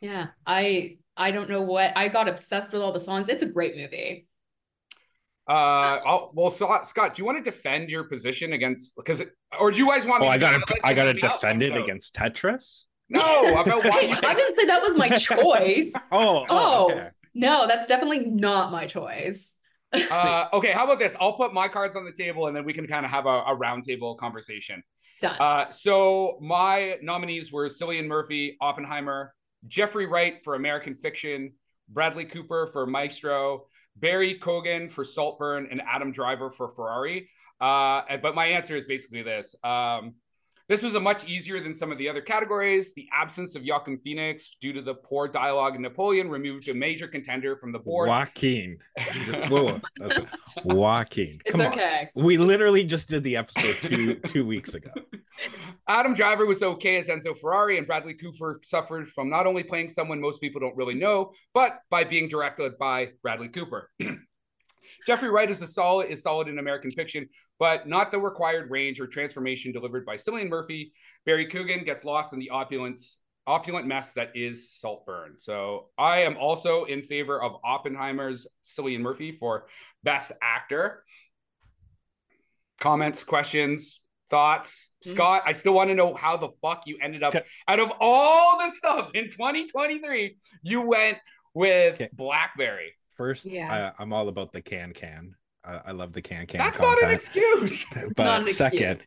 yeah 0.00 0.26
i 0.44 0.96
i 1.16 1.30
don't 1.30 1.48
know 1.48 1.62
what 1.62 1.96
i 1.96 2.08
got 2.08 2.28
obsessed 2.28 2.72
with 2.72 2.82
all 2.82 2.92
the 2.92 3.00
songs 3.00 3.28
it's 3.28 3.42
a 3.42 3.48
great 3.48 3.76
movie 3.76 4.26
uh 5.48 5.52
I'll, 5.52 6.30
well 6.34 6.50
scott 6.50 6.86
scott 6.86 7.14
do 7.14 7.22
you 7.22 7.26
want 7.26 7.44
to 7.44 7.50
defend 7.50 7.90
your 7.90 8.04
position 8.04 8.52
against 8.52 8.96
because 8.96 9.22
or 9.58 9.70
do 9.70 9.78
you 9.78 9.88
guys 9.88 10.06
want 10.06 10.22
oh 10.22 10.26
i 10.26 10.38
gotta 10.38 10.60
i 10.84 10.94
gotta 10.94 11.14
defend 11.14 11.62
it 11.62 11.76
against 11.76 12.14
tetris 12.14 12.84
no 13.08 13.52
about 13.60 13.84
why 13.84 14.00
you 14.00 14.16
i 14.22 14.34
didn't 14.34 14.54
say 14.56 14.66
that 14.66 14.82
was 14.82 14.96
my 14.96 15.08
choice 15.18 15.92
oh 16.12 16.38
oh, 16.40 16.46
oh 16.48 16.92
okay. 16.92 17.08
no 17.34 17.66
that's 17.66 17.86
definitely 17.86 18.26
not 18.26 18.70
my 18.70 18.86
choice 18.86 19.56
uh, 19.92 20.46
okay, 20.52 20.72
how 20.72 20.84
about 20.84 20.98
this? 20.98 21.16
I'll 21.20 21.34
put 21.34 21.52
my 21.52 21.68
cards 21.68 21.96
on 21.96 22.04
the 22.04 22.12
table 22.12 22.46
and 22.46 22.56
then 22.56 22.64
we 22.64 22.72
can 22.72 22.86
kind 22.86 23.04
of 23.04 23.10
have 23.10 23.26
a, 23.26 23.28
a 23.28 23.56
roundtable 23.56 24.16
conversation. 24.16 24.82
Done. 25.20 25.36
Uh, 25.38 25.70
so 25.70 26.38
my 26.40 26.96
nominees 27.02 27.52
were 27.52 27.66
Cillian 27.68 28.06
Murphy, 28.06 28.56
Oppenheimer, 28.60 29.34
Jeffrey 29.66 30.06
Wright 30.06 30.42
for 30.44 30.54
American 30.54 30.94
Fiction, 30.96 31.52
Bradley 31.88 32.24
Cooper 32.24 32.68
for 32.72 32.86
Maestro, 32.86 33.66
Barry 33.96 34.38
Keoghan 34.38 34.90
for 34.90 35.04
Saltburn, 35.04 35.68
and 35.70 35.82
Adam 35.82 36.10
Driver 36.10 36.50
for 36.50 36.68
Ferrari. 36.68 37.28
Uh, 37.60 38.02
but 38.20 38.34
my 38.34 38.46
answer 38.46 38.76
is 38.76 38.86
basically 38.86 39.22
this. 39.22 39.54
Um, 39.62 40.14
this 40.72 40.82
was 40.82 40.94
a 40.94 41.00
much 41.00 41.26
easier 41.28 41.60
than 41.60 41.74
some 41.74 41.92
of 41.92 41.98
the 41.98 42.08
other 42.08 42.22
categories. 42.22 42.94
The 42.94 43.06
absence 43.12 43.54
of 43.54 43.62
Joaquin 43.62 43.98
Phoenix 43.98 44.56
due 44.58 44.72
to 44.72 44.80
the 44.80 44.94
poor 44.94 45.28
dialogue 45.28 45.76
in 45.76 45.82
Napoleon 45.82 46.30
removed 46.30 46.66
a 46.68 46.72
major 46.72 47.06
contender 47.06 47.58
from 47.58 47.72
the 47.72 47.78
board. 47.78 48.08
Joaquin. 48.08 48.78
Joaquin. 50.64 51.40
Come 51.46 51.60
it's 51.60 51.74
okay. 51.74 52.08
On. 52.16 52.24
We 52.24 52.38
literally 52.38 52.84
just 52.84 53.10
did 53.10 53.22
the 53.22 53.36
episode 53.36 53.76
two 53.82 54.14
two 54.20 54.46
weeks 54.46 54.72
ago. 54.72 54.90
Adam 55.88 56.14
Driver 56.14 56.46
was 56.46 56.62
okay 56.62 56.96
as 56.96 57.08
Enzo 57.08 57.38
Ferrari, 57.38 57.76
and 57.76 57.86
Bradley 57.86 58.14
Cooper 58.14 58.58
suffered 58.62 59.06
from 59.08 59.28
not 59.28 59.46
only 59.46 59.62
playing 59.62 59.90
someone 59.90 60.22
most 60.22 60.40
people 60.40 60.60
don't 60.60 60.76
really 60.76 60.94
know, 60.94 61.32
but 61.52 61.80
by 61.90 62.04
being 62.04 62.28
directed 62.28 62.78
by 62.78 63.10
Bradley 63.22 63.48
Cooper. 63.48 63.90
Jeffrey 65.06 65.30
Wright 65.30 65.50
is 65.50 65.60
a 65.62 65.66
solid 65.66 66.10
is 66.10 66.22
solid 66.22 66.48
in 66.48 66.58
American 66.58 66.90
fiction, 66.90 67.28
but 67.58 67.88
not 67.88 68.10
the 68.10 68.18
required 68.18 68.70
range 68.70 69.00
or 69.00 69.06
transformation 69.06 69.72
delivered 69.72 70.04
by 70.06 70.16
Cillian 70.16 70.48
Murphy. 70.48 70.92
Barry 71.26 71.46
Keoghan 71.46 71.84
gets 71.84 72.04
lost 72.04 72.32
in 72.32 72.38
the 72.38 72.50
opulence 72.50 73.18
opulent 73.46 73.86
mess 73.88 74.12
that 74.12 74.30
is 74.36 74.70
Saltburn. 74.70 75.34
So 75.36 75.88
I 75.98 76.18
am 76.22 76.36
also 76.36 76.84
in 76.84 77.02
favor 77.02 77.42
of 77.42 77.56
Oppenheimer's 77.64 78.46
Cillian 78.62 79.00
Murphy 79.00 79.32
for 79.32 79.66
Best 80.04 80.30
Actor. 80.40 81.02
Comments, 82.80 83.22
questions, 83.24 84.00
thoughts, 84.30 84.94
Mm. 85.04 85.10
Scott? 85.10 85.42
I 85.44 85.52
still 85.52 85.74
want 85.74 85.90
to 85.90 85.94
know 85.94 86.14
how 86.14 86.36
the 86.36 86.50
fuck 86.62 86.86
you 86.86 86.98
ended 87.02 87.22
up 87.24 87.34
Okay. 87.34 87.44
out 87.66 87.80
of 87.80 87.92
all 88.00 88.58
the 88.58 88.70
stuff 88.70 89.10
in 89.14 89.28
2023. 89.28 90.36
You 90.62 90.80
went 90.82 91.18
with 91.54 91.94
Okay. 91.96 92.08
Blackberry. 92.12 92.94
First, 93.16 93.44
Yeah. 93.44 93.92
I, 93.96 94.02
I'm 94.02 94.12
all 94.12 94.28
about 94.28 94.52
the 94.52 94.62
can 94.62 94.92
can. 94.92 95.34
I, 95.64 95.80
I 95.86 95.90
love 95.92 96.12
the 96.12 96.22
can 96.22 96.46
can. 96.46 96.58
That's 96.58 96.80
not 96.80 97.02
an 97.02 97.10
excuse. 97.10 97.86
but 98.16 98.24
Not 98.24 98.40
an 98.42 98.48
excuse. 98.48 98.56
second, 98.56 99.00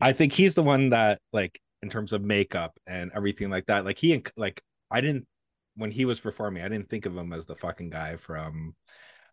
I 0.00 0.12
think 0.12 0.32
he's 0.32 0.54
the 0.54 0.62
one 0.62 0.90
that 0.90 1.20
like 1.32 1.60
in 1.82 1.90
terms 1.90 2.12
of 2.12 2.22
makeup 2.22 2.78
and 2.86 3.10
everything 3.14 3.50
like 3.50 3.66
that. 3.66 3.84
Like 3.84 3.98
he 3.98 4.22
like 4.36 4.62
I 4.90 5.00
didn't 5.00 5.26
when 5.76 5.90
he 5.90 6.04
was 6.04 6.20
performing, 6.20 6.62
I 6.62 6.68
didn't 6.68 6.88
think 6.88 7.06
of 7.06 7.16
him 7.16 7.32
as 7.32 7.46
the 7.46 7.56
fucking 7.56 7.90
guy 7.90 8.16
from 8.16 8.74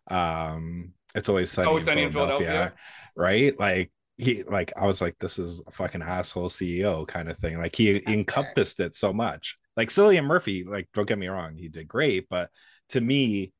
um 0.08 0.92
It's 1.14 1.28
Always 1.28 1.50
Sunny, 1.52 1.66
Always 1.68 1.84
in, 1.84 1.86
Sunny 1.86 2.02
in 2.04 2.12
Philadelphia, 2.12 2.46
Philadelphia. 2.46 2.72
right? 3.16 3.58
Like 3.58 3.92
he 4.18 4.42
like 4.44 4.72
I 4.76 4.86
was 4.86 5.00
like, 5.00 5.16
this 5.20 5.38
is 5.38 5.60
a 5.66 5.70
fucking 5.70 6.02
asshole 6.02 6.50
CEO 6.50 7.06
kind 7.06 7.28
of 7.30 7.38
thing. 7.38 7.58
Like 7.58 7.74
he 7.76 8.00
fair. 8.00 8.14
encompassed 8.14 8.80
it 8.80 8.96
so 8.96 9.12
much. 9.12 9.56
Like 9.76 9.90
Cillian 9.90 10.24
Murphy, 10.24 10.64
like 10.64 10.88
don't 10.94 11.06
get 11.08 11.18
me 11.18 11.28
wrong, 11.28 11.56
he 11.56 11.68
did 11.68 11.88
great, 11.88 12.28
but 12.28 12.50
to 12.90 13.00
me, 13.00 13.52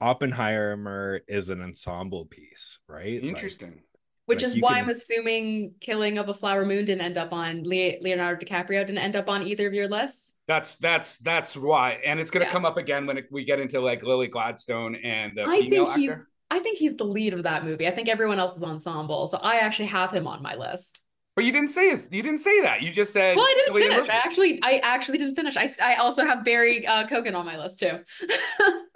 Oppenheimer 0.00 1.20
is 1.28 1.48
an 1.48 1.60
ensemble 1.62 2.26
piece, 2.26 2.78
right? 2.88 3.14
Like, 3.22 3.22
Interesting. 3.24 3.82
Which 4.26 4.42
Like, 4.42 4.56
is 4.56 4.60
why 4.62 4.74
can- 4.74 4.84
I'm 4.84 4.90
assuming 4.90 5.74
Killing 5.80 6.18
of 6.18 6.28
a 6.28 6.34
Flower 6.34 6.64
Moon 6.64 6.84
didn't 6.84 7.00
end 7.02 7.18
up 7.18 7.32
on 7.32 7.64
Le- 7.64 7.98
Leonardo 8.00 8.44
DiCaprio 8.44 8.86
didn't 8.86 8.98
end 8.98 9.16
up 9.16 9.28
on 9.28 9.46
either 9.46 9.66
of 9.66 9.74
your 9.74 9.88
lists. 9.88 10.34
That's 10.46 10.76
that's 10.76 11.18
that's 11.18 11.56
why, 11.56 12.00
and 12.04 12.18
it's 12.20 12.30
gonna 12.30 12.44
Yeah. 12.46 12.50
come 12.52 12.64
up 12.64 12.76
again 12.76 13.06
when 13.06 13.18
it, 13.18 13.26
we 13.30 13.44
get 13.44 13.60
into 13.60 13.80
like 13.80 14.02
Lily 14.02 14.26
Gladstone 14.28 14.94
and 14.96 15.36
the 15.36 15.42
I 15.44 15.60
female 15.60 15.86
think 15.86 15.98
he's 15.98 16.10
actor. 16.10 16.28
I 16.50 16.58
think 16.60 16.78
he's 16.78 16.96
the 16.96 17.04
lead 17.04 17.34
of 17.34 17.44
that 17.44 17.64
movie. 17.64 17.86
I 17.86 17.92
think 17.92 18.08
everyone 18.08 18.38
else 18.40 18.56
is 18.56 18.62
ensemble, 18.62 19.26
so 19.28 19.38
I 19.38 19.56
actually 19.58 19.86
have 19.86 20.10
him 20.12 20.26
on 20.26 20.42
my 20.42 20.54
list. 20.56 20.98
But 21.40 21.46
you 21.46 21.52
didn't 21.52 21.70
say 21.70 21.88
you 21.88 22.22
didn't 22.22 22.40
say 22.40 22.60
that. 22.60 22.82
You 22.82 22.90
just 22.90 23.14
said. 23.14 23.34
Well, 23.34 23.46
I 23.46 23.54
didn't 23.56 23.80
finish. 23.80 24.08
I 24.10 24.12
actually 24.12 24.60
I 24.62 24.76
actually 24.82 25.16
didn't 25.16 25.36
finish. 25.36 25.56
I, 25.56 25.70
I 25.82 25.94
also 25.94 26.26
have 26.26 26.44
Barry 26.44 26.86
uh, 26.86 27.06
Keoghan 27.06 27.34
on 27.34 27.46
my 27.46 27.56
list 27.56 27.78
too. 27.78 28.00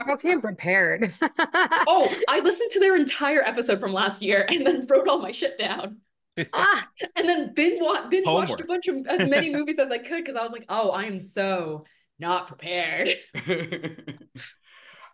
Okay, 0.07 0.33
I'm 0.33 0.43
prepared. 0.43 1.15
oh, 1.23 2.15
I 2.29 2.41
listened 2.41 2.71
to 2.73 2.81
their 2.81 2.95
entire 2.95 3.41
episode 3.41 3.81
from 3.81 3.95
last 3.95 4.21
year 4.21 4.45
and 4.47 4.67
then 4.67 4.87
wrote 4.87 5.09
all 5.09 5.19
my 5.19 5.33
shit 5.33 5.57
down. 5.57 6.01
ah, 6.53 6.87
And 7.17 7.27
then 7.27 7.55
binge, 7.55 7.79
wa- 7.81 8.07
binge 8.11 8.27
watched 8.27 8.61
a 8.61 8.67
bunch 8.67 8.87
of 8.89 9.07
as 9.07 9.27
many 9.27 9.49
movies 9.49 9.77
as 9.79 9.91
I 9.91 9.97
could 9.97 10.23
because 10.23 10.37
I 10.37 10.43
was 10.43 10.53
like, 10.53 10.67
oh, 10.69 10.91
I 10.91 11.05
am 11.05 11.21
so 11.21 11.87
not 12.19 12.49
prepared. 12.49 13.09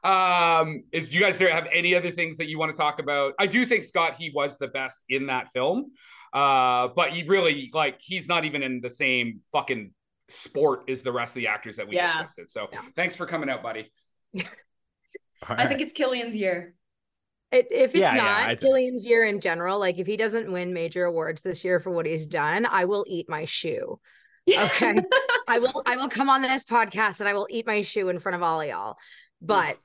um, 0.03 0.83
is 0.91 1.11
do 1.11 1.19
you 1.19 1.25
guys 1.25 1.39
have 1.39 1.69
any 1.73 1.95
other 1.95 2.11
things 2.11 2.39
that 2.39 2.49
you 2.49 2.59
want 2.59 2.75
to 2.75 2.77
talk 2.77 2.99
about? 2.99 3.35
I 3.39 3.47
do 3.47 3.65
think 3.65 3.85
Scott 3.85 4.17
he 4.19 4.33
was 4.35 4.59
the 4.59 4.69
best 4.69 5.05
in 5.09 5.27
that 5.27 5.53
film, 5.53 5.93
uh, 6.33 6.89
but 6.89 7.11
he 7.13 7.23
really 7.25 7.71
like 7.73 8.01
he's 8.01 8.29
not 8.29 8.45
even 8.45 8.63
in 8.63 8.81
the 8.81 8.91
same 8.91 9.41
fucking 9.53 9.93
sport 10.29 10.89
as 10.89 11.03
the 11.03 11.11
rest 11.13 11.33
of 11.37 11.41
the 11.41 11.49
actors 11.49 11.77
that 11.77 11.89
we 11.89 11.97
Yeah. 11.97 12.07
just 12.09 12.21
listed. 12.39 12.51
So 12.51 12.69
Yeah. 12.73 12.83
thanks 12.95 13.17
for 13.17 13.27
coming 13.27 13.51
out, 13.51 13.63
buddy. 13.63 13.93
I 15.43 15.67
think 15.67 15.81
it's 15.81 15.93
Cillian's 15.93 16.37
year. 16.37 16.75
it, 17.51 17.67
if 17.73 17.91
it's 17.91 17.95
Yeah, 18.01 18.15
yeah, 18.15 18.23
not 18.23 18.43
I 18.43 18.55
think- 18.55 18.61
Cillian's 18.63 19.07
year 19.07 19.25
in 19.25 19.41
general, 19.41 19.79
like 19.81 19.99
if 19.99 20.07
he 20.07 20.17
doesn't 20.17 20.53
win 20.53 20.73
major 20.73 21.05
awards 21.05 21.43
this 21.43 21.65
year 21.65 21.81
for 21.81 21.91
what 21.91 22.07
he's 22.07 22.27
done, 22.27 22.65
I 22.67 22.85
will 22.85 23.05
eat 23.09 23.29
my 23.29 23.45
shoe. 23.45 23.99
Okay. 24.57 24.95
I 25.47 25.59
will 25.59 25.83
I 25.87 25.97
will 25.97 26.09
come 26.09 26.29
on 26.31 26.43
this 26.43 26.65
podcast 26.65 27.21
and 27.21 27.29
I 27.29 27.35
will 27.35 27.47
eat 27.51 27.67
my 27.67 27.83
shoe 27.83 28.09
in 28.09 28.19
front 28.19 28.35
of 28.37 28.43
all 28.43 28.61
of 28.61 28.67
y'all. 28.69 28.97
But 29.43 29.77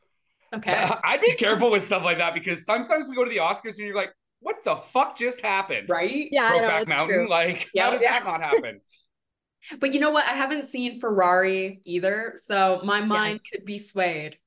okay. 0.54 0.74
I'd 1.04 1.22
be 1.22 1.34
careful 1.36 1.70
with 1.72 1.84
stuff 1.84 2.04
like 2.04 2.18
that 2.20 2.34
because 2.34 2.66
sometimes 2.66 3.08
we 3.08 3.16
go 3.16 3.24
to 3.24 3.30
the 3.30 3.38
Oscars 3.38 3.78
and 3.78 3.86
you're 3.88 3.96
like, 3.96 4.12
what 4.40 4.64
the 4.64 4.76
fuck 4.76 5.18
just 5.18 5.42
happened? 5.42 5.90
Right? 5.90 6.28
yeah, 6.32 6.50
I 6.52 6.60
know 6.60 6.70
Brokeback 6.70 6.88
Mountain, 6.88 7.16
true. 7.20 7.30
like 7.30 7.68
Yeah. 7.74 7.86
how 7.86 7.92
did 7.92 8.02
that 8.04 8.24
not 8.26 8.42
happen? 8.42 8.82
But 9.80 9.96
you 9.96 10.00
know 10.00 10.12
what? 10.12 10.26
I 10.26 10.34
haven't 10.34 10.68
seen 10.68 11.00
Ferrari 11.00 11.82
either, 11.86 12.34
so 12.38 12.82
my 12.84 13.02
mind 13.02 13.40
could 13.52 13.66
be 13.66 13.80
swayed. 13.80 14.38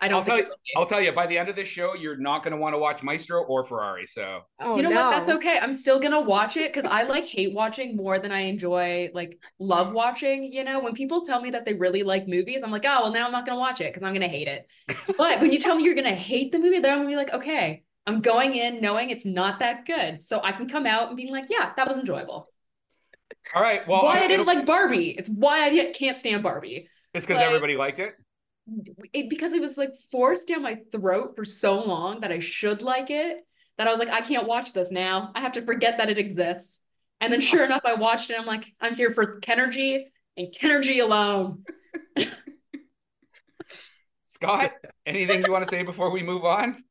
I 0.00 0.08
don't 0.08 0.18
I'll 0.18 0.24
tell 0.24 0.36
you- 0.36 0.42
it 0.42 0.48
will 0.48 0.56
be. 0.56 0.72
I'll 0.76 0.86
tell 0.86 1.00
you, 1.00 1.12
by 1.12 1.26
the 1.28 1.38
end 1.38 1.48
of 1.48 1.54
this 1.54 1.68
show, 1.68 1.94
you're 1.94 2.16
not 2.16 2.42
going 2.42 2.50
to 2.50 2.56
want 2.56 2.74
to 2.74 2.78
watch 2.78 3.00
Maestro 3.04 3.44
or 3.44 3.62
Ferrari. 3.62 4.04
So 4.04 4.40
Oh 4.58 4.74
you 4.76 4.82
know 4.82 4.90
no. 4.90 5.02
what? 5.02 5.10
That's 5.12 5.28
oh, 5.28 5.36
okay. 5.36 5.58
I'm 5.62 5.72
still 5.72 6.00
gonna 6.00 6.20
watch 6.20 6.56
it 6.56 6.72
because 6.74 6.90
I 6.90 7.04
like 7.04 7.24
hate 7.24 7.54
watching 7.54 7.94
more 7.96 8.18
than 8.18 8.32
I 8.32 8.40
enjoy 8.40 9.10
like 9.14 9.38
love 9.60 9.92
watching. 9.92 10.52
You 10.52 10.64
know, 10.64 10.80
when 10.80 10.94
people 10.94 11.22
tell 11.24 11.40
me 11.40 11.50
that 11.50 11.64
they 11.64 11.74
really 11.74 12.02
like 12.02 12.26
movies, 12.26 12.62
I'm 12.64 12.72
like, 12.72 12.84
oh 12.84 13.02
well, 13.04 13.12
now 13.12 13.26
I'm 13.26 13.32
not 13.32 13.46
gonna 13.46 13.60
watch 13.60 13.80
it 13.80 13.94
because 13.94 14.04
I'm 14.04 14.12
gonna 14.12 14.26
hate 14.26 14.48
it. 14.48 14.68
but 15.16 15.40
when 15.40 15.52
you 15.52 15.60
tell 15.60 15.76
me 15.76 15.84
you're 15.84 15.94
gonna 15.94 16.10
hate 16.16 16.50
the 16.50 16.58
movie, 16.58 16.80
then 16.80 16.92
I'm 16.92 16.98
gonna 16.98 17.08
be 17.10 17.16
like, 17.16 17.32
okay, 17.32 17.84
I'm 18.06 18.20
going 18.20 18.54
in 18.54 18.80
knowing 18.80 19.10
it's 19.10 19.24
not 19.24 19.60
that 19.60 19.86
good, 19.86 20.22
so 20.24 20.40
I 20.42 20.52
can 20.52 20.68
come 20.68 20.86
out 20.86 21.08
and 21.08 21.16
be 21.16 21.28
like, 21.30 21.46
yeah, 21.48 21.72
that 21.76 21.88
was 21.88 21.98
enjoyable. 21.98 22.48
all 23.54 23.62
right, 23.62 23.86
well, 23.88 24.04
why 24.04 24.14
I 24.14 24.16
it'll- 24.24 24.28
didn't 24.28 24.46
like 24.46 24.66
Barbie? 24.66 25.10
It's 25.18 25.30
why 25.30 25.66
I 25.66 25.92
can't 25.92 26.18
stand 26.18 26.42
Barbie. 26.42 26.88
it's 27.14 27.24
because 27.24 27.38
like- 27.38 27.46
everybody 27.46 27.76
liked 27.76 27.98
it. 28.00 28.14
it 29.12 29.28
because 29.30 29.52
it 29.52 29.60
was 29.60 29.76
like 29.78 29.90
forced 30.10 30.48
down 30.48 30.62
my 30.62 30.78
throat 30.92 31.34
for 31.36 31.44
so 31.44 31.82
long 31.82 32.20
that 32.20 32.32
I 32.32 32.38
should 32.40 32.82
like 32.82 33.10
it 33.10 33.38
that 33.78 33.88
I 33.88 33.90
was 33.90 33.98
like, 33.98 34.08
I 34.08 34.20
can't 34.20 34.46
watch 34.46 34.72
this 34.72 34.90
now. 34.90 35.32
I 35.34 35.40
have 35.40 35.52
to 35.52 35.62
forget 35.62 35.98
that 35.98 36.08
it 36.08 36.16
exists. 36.18 36.80
And 37.20 37.32
then 37.32 37.40
sure 37.40 37.64
enough, 37.64 37.82
I 37.84 37.94
watched 37.94 38.30
it. 38.30 38.38
I'm 38.38 38.46
like, 38.46 38.66
I'm 38.80 38.94
here 38.94 39.10
for 39.10 39.40
Kenergy 39.40 40.04
and 40.36 40.48
Kenergy 40.54 41.02
alone. 41.02 41.64
Scott, 44.24 44.72
anything 45.06 45.44
you 45.44 45.52
want 45.52 45.64
to 45.64 45.70
say 45.70 45.82
before 45.82 46.10
we 46.10 46.22
move 46.22 46.44
on? 46.44 46.84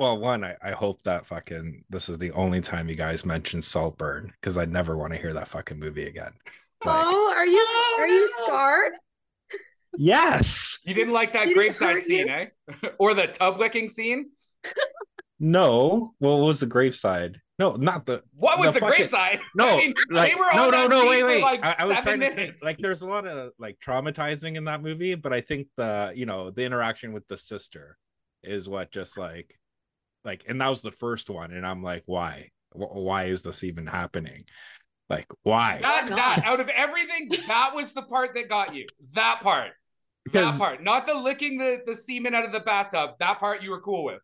Well, 0.00 0.18
one, 0.18 0.42
I, 0.44 0.56
I 0.62 0.70
hope 0.70 1.02
that 1.04 1.26
fucking 1.26 1.84
this 1.90 2.08
is 2.08 2.16
the 2.16 2.32
only 2.32 2.62
time 2.62 2.88
you 2.88 2.94
guys 2.96 3.24
mention 3.26 3.60
Saltburn 3.60 4.32
because 4.40 4.56
I 4.56 4.64
never 4.64 4.96
want 4.96 5.12
to 5.12 5.18
hear 5.18 5.34
that 5.34 5.46
fucking 5.48 5.78
movie 5.78 6.06
again. 6.06 6.32
Like, 6.82 7.04
Oh, 7.06 7.34
are 7.36 7.44
you 7.46 7.66
are 7.98 8.06
you 8.08 8.26
scarred? 8.26 8.92
yes, 9.98 10.78
You 10.84 10.94
didn't 10.94 11.12
like 11.12 11.34
that 11.34 11.48
Did 11.48 11.54
graveside 11.54 12.02
scene, 12.02 12.30
eh? 12.30 12.46
or 12.98 13.12
the 13.12 13.26
tub 13.26 13.58
licking 13.58 13.86
scene? 13.86 14.30
no. 15.38 16.14
Well, 16.20 16.38
what 16.38 16.46
was 16.46 16.60
the 16.60 16.66
graveside? 16.66 17.38
No, 17.58 17.72
not 17.76 18.06
the 18.06 18.22
What 18.32 18.58
was 18.58 18.68
the, 18.72 18.80
The 18.80 18.80
fucking- 18.80 18.96
graveside? 18.96 19.40
no. 19.54 19.68
I 19.68 19.76
mean, 19.76 19.94
like 20.10 20.32
they 20.32 20.38
were 20.40 20.46
no, 20.54 20.70
no, 20.70 20.86
no. 20.86 21.06
Wait, 21.06 21.22
wait. 21.22 21.42
like 21.42 21.62
I, 21.62 21.74
I 21.80 21.84
was 21.84 21.96
seven 21.98 22.20
trying 22.20 22.30
to 22.30 22.34
think. 22.34 22.54
Like, 22.62 22.78
there's 22.78 23.02
a 23.02 23.06
lot 23.06 23.26
of 23.26 23.52
like 23.58 23.76
traumatizing 23.86 24.56
in 24.56 24.64
that 24.64 24.82
movie, 24.82 25.14
but 25.16 25.34
I 25.34 25.42
think 25.42 25.68
the 25.76 26.12
you 26.16 26.24
know 26.24 26.50
the 26.50 26.64
interaction 26.64 27.12
with 27.12 27.28
the 27.28 27.36
sister 27.36 27.98
is 28.42 28.66
what 28.70 28.90
just 28.90 29.18
like 29.18 29.59
like, 30.24 30.44
and 30.48 30.60
that 30.60 30.68
was 30.68 30.82
the 30.82 30.92
first 30.92 31.30
one, 31.30 31.52
and 31.52 31.66
I'm 31.66 31.82
like, 31.82 32.02
why? 32.06 32.50
Why 32.72 33.24
is 33.24 33.42
this 33.42 33.64
even 33.64 33.86
happening? 33.86 34.44
Like, 35.08 35.26
why? 35.42 35.80
that, 35.82 36.06
that 36.08 36.16
not? 36.16 36.44
out 36.44 36.60
of 36.60 36.68
everything, 36.68 37.30
that 37.48 37.74
was 37.74 37.92
the 37.94 38.02
part 38.02 38.34
that 38.34 38.48
got 38.48 38.74
you. 38.74 38.86
That 39.14 39.40
part. 39.40 39.72
Because 40.24 40.56
that 40.56 40.64
part. 40.64 40.82
Not 40.82 41.06
the 41.06 41.14
licking 41.14 41.58
the, 41.58 41.78
the 41.84 41.96
semen 41.96 42.34
out 42.34 42.44
of 42.44 42.52
the 42.52 42.60
bathtub. 42.60 43.12
That 43.18 43.40
part 43.40 43.62
you 43.62 43.70
were 43.70 43.80
cool 43.80 44.04
with. 44.04 44.20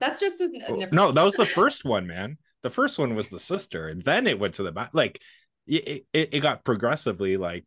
That's 0.00 0.20
just 0.20 0.40
a, 0.40 0.48
Oh, 0.68 0.76
never- 0.76 0.94
no, 0.94 1.12
that 1.12 1.22
was 1.22 1.34
the 1.34 1.46
first 1.54 1.84
one, 1.84 2.06
man. 2.06 2.38
The 2.62 2.70
first 2.70 2.98
one 2.98 3.14
was 3.14 3.28
the 3.28 3.40
sister, 3.40 3.88
and 3.88 4.02
then 4.02 4.26
it 4.26 4.38
went 4.38 4.54
to 4.56 4.62
the 4.62 4.72
back. 4.72 4.90
Like 4.92 5.20
it, 5.66 6.06
it, 6.12 6.34
it 6.34 6.40
got 6.40 6.64
progressively 6.64 7.36
like, 7.36 7.64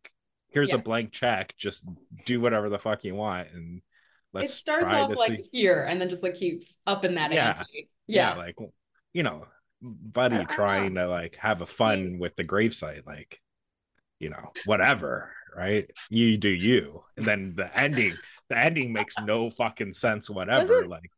here's 0.49 0.69
Yeah. 0.69 0.75
a 0.75 0.79
blank 0.79 1.11
check, 1.11 1.53
just 1.57 1.85
do 2.25 2.39
whatever 2.39 2.69
the 2.69 2.79
fuck 2.79 3.03
you 3.03 3.15
want, 3.15 3.47
and 3.53 3.81
let's 4.33 4.51
it 4.51 4.55
starts 4.55 4.85
try 4.91 5.01
off 5.01 5.11
to 5.11 5.17
like 5.17 5.31
see. 5.31 5.49
here 5.51 5.83
and 5.83 5.99
then 6.01 6.09
just 6.09 6.23
like 6.23 6.35
keeps 6.35 6.75
up 6.85 7.05
in 7.05 7.15
that 7.15 7.31
Yeah. 7.31 7.57
ante. 7.59 7.89
Yeah. 8.07 8.33
Yeah. 8.33 8.37
like 8.37 8.55
you 9.13 9.23
know, 9.23 9.45
buddy 9.81 10.35
I- 10.37 10.41
I 10.41 10.43
trying 10.45 10.95
to 10.95 11.07
like 11.07 11.35
have 11.37 11.61
a 11.61 11.65
fun 11.67 12.17
with 12.19 12.35
the 12.35 12.43
gravesite, 12.43 13.05
like 13.05 13.39
you 14.19 14.29
know, 14.29 14.51
whatever, 14.65 15.31
right? 15.55 15.89
You 16.09 16.37
do 16.37 16.49
you, 16.49 17.03
and 17.17 17.25
then 17.25 17.53
the 17.55 17.75
ending. 17.77 18.15
The 18.49 18.57
ending 18.57 18.93
makes 18.93 19.13
no 19.19 19.49
fucking 19.49 19.91
sense, 19.93 20.29
whatever. 20.29 20.59
Wasn't- 20.61 20.89
like, 20.89 21.11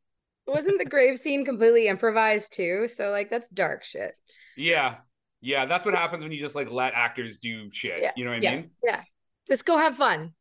Wasn't 0.48 0.80
the 0.80 0.86
grave 0.86 1.18
scene 1.20 1.46
completely 1.46 1.88
improvised 1.88 2.51
too? 2.54 2.88
So 2.88 3.12
like 3.12 3.30
that's 3.30 3.50
dark 3.50 3.84
shit. 3.84 4.16
Yeah. 4.58 4.96
Yeah, 5.42 5.66
that's 5.68 5.86
what 5.86 5.94
happens 5.96 6.24
when 6.24 6.32
you 6.34 6.39
just 6.39 6.56
like 6.56 6.70
let 6.72 6.94
actors 6.96 7.38
do 7.38 7.70
shit. 7.72 8.01
Yeah. 8.01 8.12
You 8.18 8.25
know 8.25 8.32
what 8.32 8.38
I 8.46 8.51
mean? 8.56 8.72
Yeah. 8.84 8.96
mean? 8.98 9.04
Just 9.48 9.63
go 9.66 9.78
have 9.78 9.96
fun. 9.96 10.34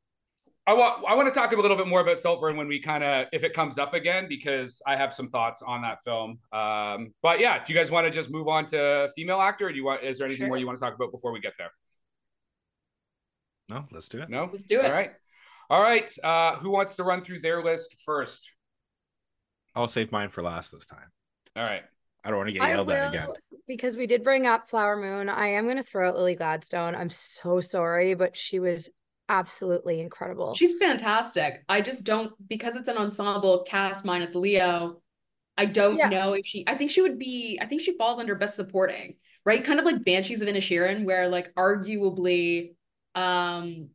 I 0.68 0.74
want 0.74 1.02
I 1.08 1.14
want 1.14 1.26
to 1.26 1.34
talk 1.34 1.50
a 1.52 1.56
little 1.56 1.78
bit 1.78 1.86
more 1.88 2.00
about 2.00 2.18
Saltburn 2.18 2.58
when 2.58 2.68
we 2.68 2.78
kind 2.78 3.02
of 3.02 3.26
if 3.32 3.42
it 3.42 3.54
comes 3.54 3.78
up 3.78 3.94
again 3.94 4.26
because 4.28 4.82
I 4.86 4.96
have 4.96 5.14
some 5.14 5.26
thoughts 5.28 5.62
on 5.62 5.80
that 5.80 6.04
film. 6.04 6.40
Um, 6.52 7.14
but 7.22 7.40
yeah, 7.40 7.64
do 7.64 7.72
you 7.72 7.78
guys 7.78 7.90
want 7.90 8.06
to 8.06 8.10
just 8.10 8.28
move 8.30 8.48
on 8.48 8.66
to 8.66 9.08
female 9.16 9.40
actor? 9.40 9.68
Or 9.68 9.70
do 9.70 9.76
you 9.76 9.84
want? 9.84 10.04
Is 10.04 10.18
there 10.18 10.26
anything 10.26 10.42
Sure. 10.42 10.48
more 10.48 10.58
you 10.58 10.66
want 10.66 10.76
to 10.76 10.84
talk 10.84 10.94
about 10.94 11.10
before 11.10 11.32
we 11.32 11.40
get 11.40 11.54
there? 11.56 11.70
No, 13.70 13.86
let's 13.92 14.08
do 14.08 14.18
it. 14.18 14.28
No, 14.28 14.50
Let's 14.52 14.66
do 14.66 14.80
it. 14.80 14.84
All 14.84 14.92
right, 14.92 15.12
all 15.70 15.82
right. 15.82 16.10
Uh, 16.22 16.56
who 16.56 16.68
wants 16.70 16.96
to 16.96 17.04
run 17.04 17.22
through 17.22 17.40
their 17.40 17.62
list 17.64 17.96
first? 18.04 18.50
I'll 19.74 19.88
save 19.88 20.12
mine 20.12 20.28
for 20.28 20.42
last 20.42 20.70
this 20.70 20.84
time. 20.86 21.10
All 21.56 21.64
right. 21.64 21.82
I 22.24 22.28
don't 22.28 22.36
want 22.38 22.48
to 22.48 22.52
get 22.52 22.68
yelled 22.68 22.90
at 22.90 23.08
again. 23.08 23.28
because 23.66 23.96
we 23.96 24.06
did 24.06 24.22
bring 24.22 24.46
up 24.46 24.68
Flower 24.68 24.96
Moon. 24.96 25.30
I 25.30 25.48
am 25.48 25.64
going 25.64 25.76
to 25.78 25.82
throw 25.82 26.08
out 26.08 26.16
Lily 26.16 26.34
Gladstone. 26.34 26.94
I'm 26.94 27.08
so 27.08 27.60
sorry, 27.62 28.12
but 28.14 28.36
she 28.36 28.58
was 28.58 28.90
absolutely 29.28 30.00
incredible. 30.00 30.54
She's 30.54 30.74
fantastic. 30.80 31.64
I 31.68 31.80
just 31.80 32.04
don't 32.04 32.32
because 32.48 32.76
it's 32.76 32.88
an 32.88 32.96
ensemble 32.96 33.64
cast 33.64 34.04
minus 34.04 34.34
Leo. 34.34 35.00
I 35.56 35.66
don't 35.66 35.98
Yeah. 35.98 36.08
know 36.08 36.32
if 36.34 36.46
she. 36.46 36.64
I 36.66 36.76
think 36.76 36.90
she 36.90 37.02
would 37.02 37.18
be. 37.18 37.58
I 37.60 37.66
think 37.66 37.82
she 37.82 37.96
falls 37.96 38.20
under 38.20 38.34
best 38.34 38.56
supporting, 38.56 39.16
right? 39.44 39.64
Kind 39.64 39.78
of 39.80 39.84
like 39.84 40.04
Banshees 40.04 40.40
of 40.40 40.48
Inisherin, 40.48 41.04
where 41.04 41.28
like 41.28 41.52
arguably, 41.54 42.74
um, 43.14 43.90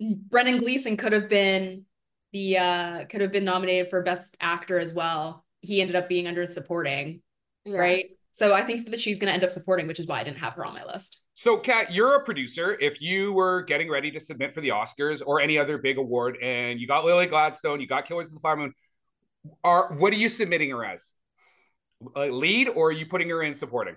Brendan 0.00 0.58
Gleeson 0.58 0.96
could 0.96 1.12
have 1.12 1.28
been 1.28 1.84
the 2.32 2.58
uh 2.58 3.04
could 3.06 3.20
have 3.20 3.32
been 3.32 3.44
nominated 3.44 3.90
for 3.90 4.02
best 4.02 4.36
actor 4.40 4.78
as 4.78 4.92
well. 4.92 5.44
He 5.60 5.80
ended 5.80 5.96
up 5.96 6.08
being 6.08 6.26
under 6.26 6.46
supporting, 6.46 7.22
Yeah. 7.64 7.78
right? 7.78 8.06
So 8.34 8.52
I 8.52 8.64
think 8.64 8.88
that 8.90 9.00
she's 9.00 9.18
going 9.18 9.26
to 9.26 9.32
end 9.34 9.42
up 9.42 9.50
supporting, 9.50 9.88
which 9.88 9.98
is 9.98 10.06
why 10.06 10.20
I 10.20 10.24
didn't 10.24 10.38
have 10.38 10.52
her 10.54 10.64
on 10.64 10.72
my 10.74 10.84
list. 10.84 11.18
So, 11.40 11.56
Kat, 11.56 11.92
you're 11.92 12.16
a 12.16 12.24
producer. 12.24 12.76
If 12.80 13.00
you 13.00 13.32
were 13.32 13.62
getting 13.62 13.88
ready 13.88 14.10
to 14.10 14.18
submit 14.18 14.52
for 14.52 14.60
the 14.60 14.70
Oscars 14.70 15.22
or 15.24 15.40
any 15.40 15.56
other 15.56 15.78
big 15.78 15.96
award, 15.96 16.36
and 16.42 16.80
you 16.80 16.88
got 16.88 17.04
Lily 17.04 17.26
Gladstone, 17.26 17.80
you 17.80 17.86
got 17.86 18.06
Killers 18.06 18.30
of 18.30 18.34
the 18.34 18.40
Flower 18.40 18.56
Moon, 18.56 18.74
are 19.62 19.92
what 19.92 20.12
are 20.12 20.16
you 20.16 20.28
submitting 20.30 20.70
her 20.70 20.84
as? 20.84 21.12
Like 22.16 22.32
lead, 22.32 22.70
or 22.70 22.88
are 22.88 22.92
you 22.92 23.06
putting 23.06 23.28
her 23.30 23.40
in 23.40 23.54
supporting? 23.54 23.94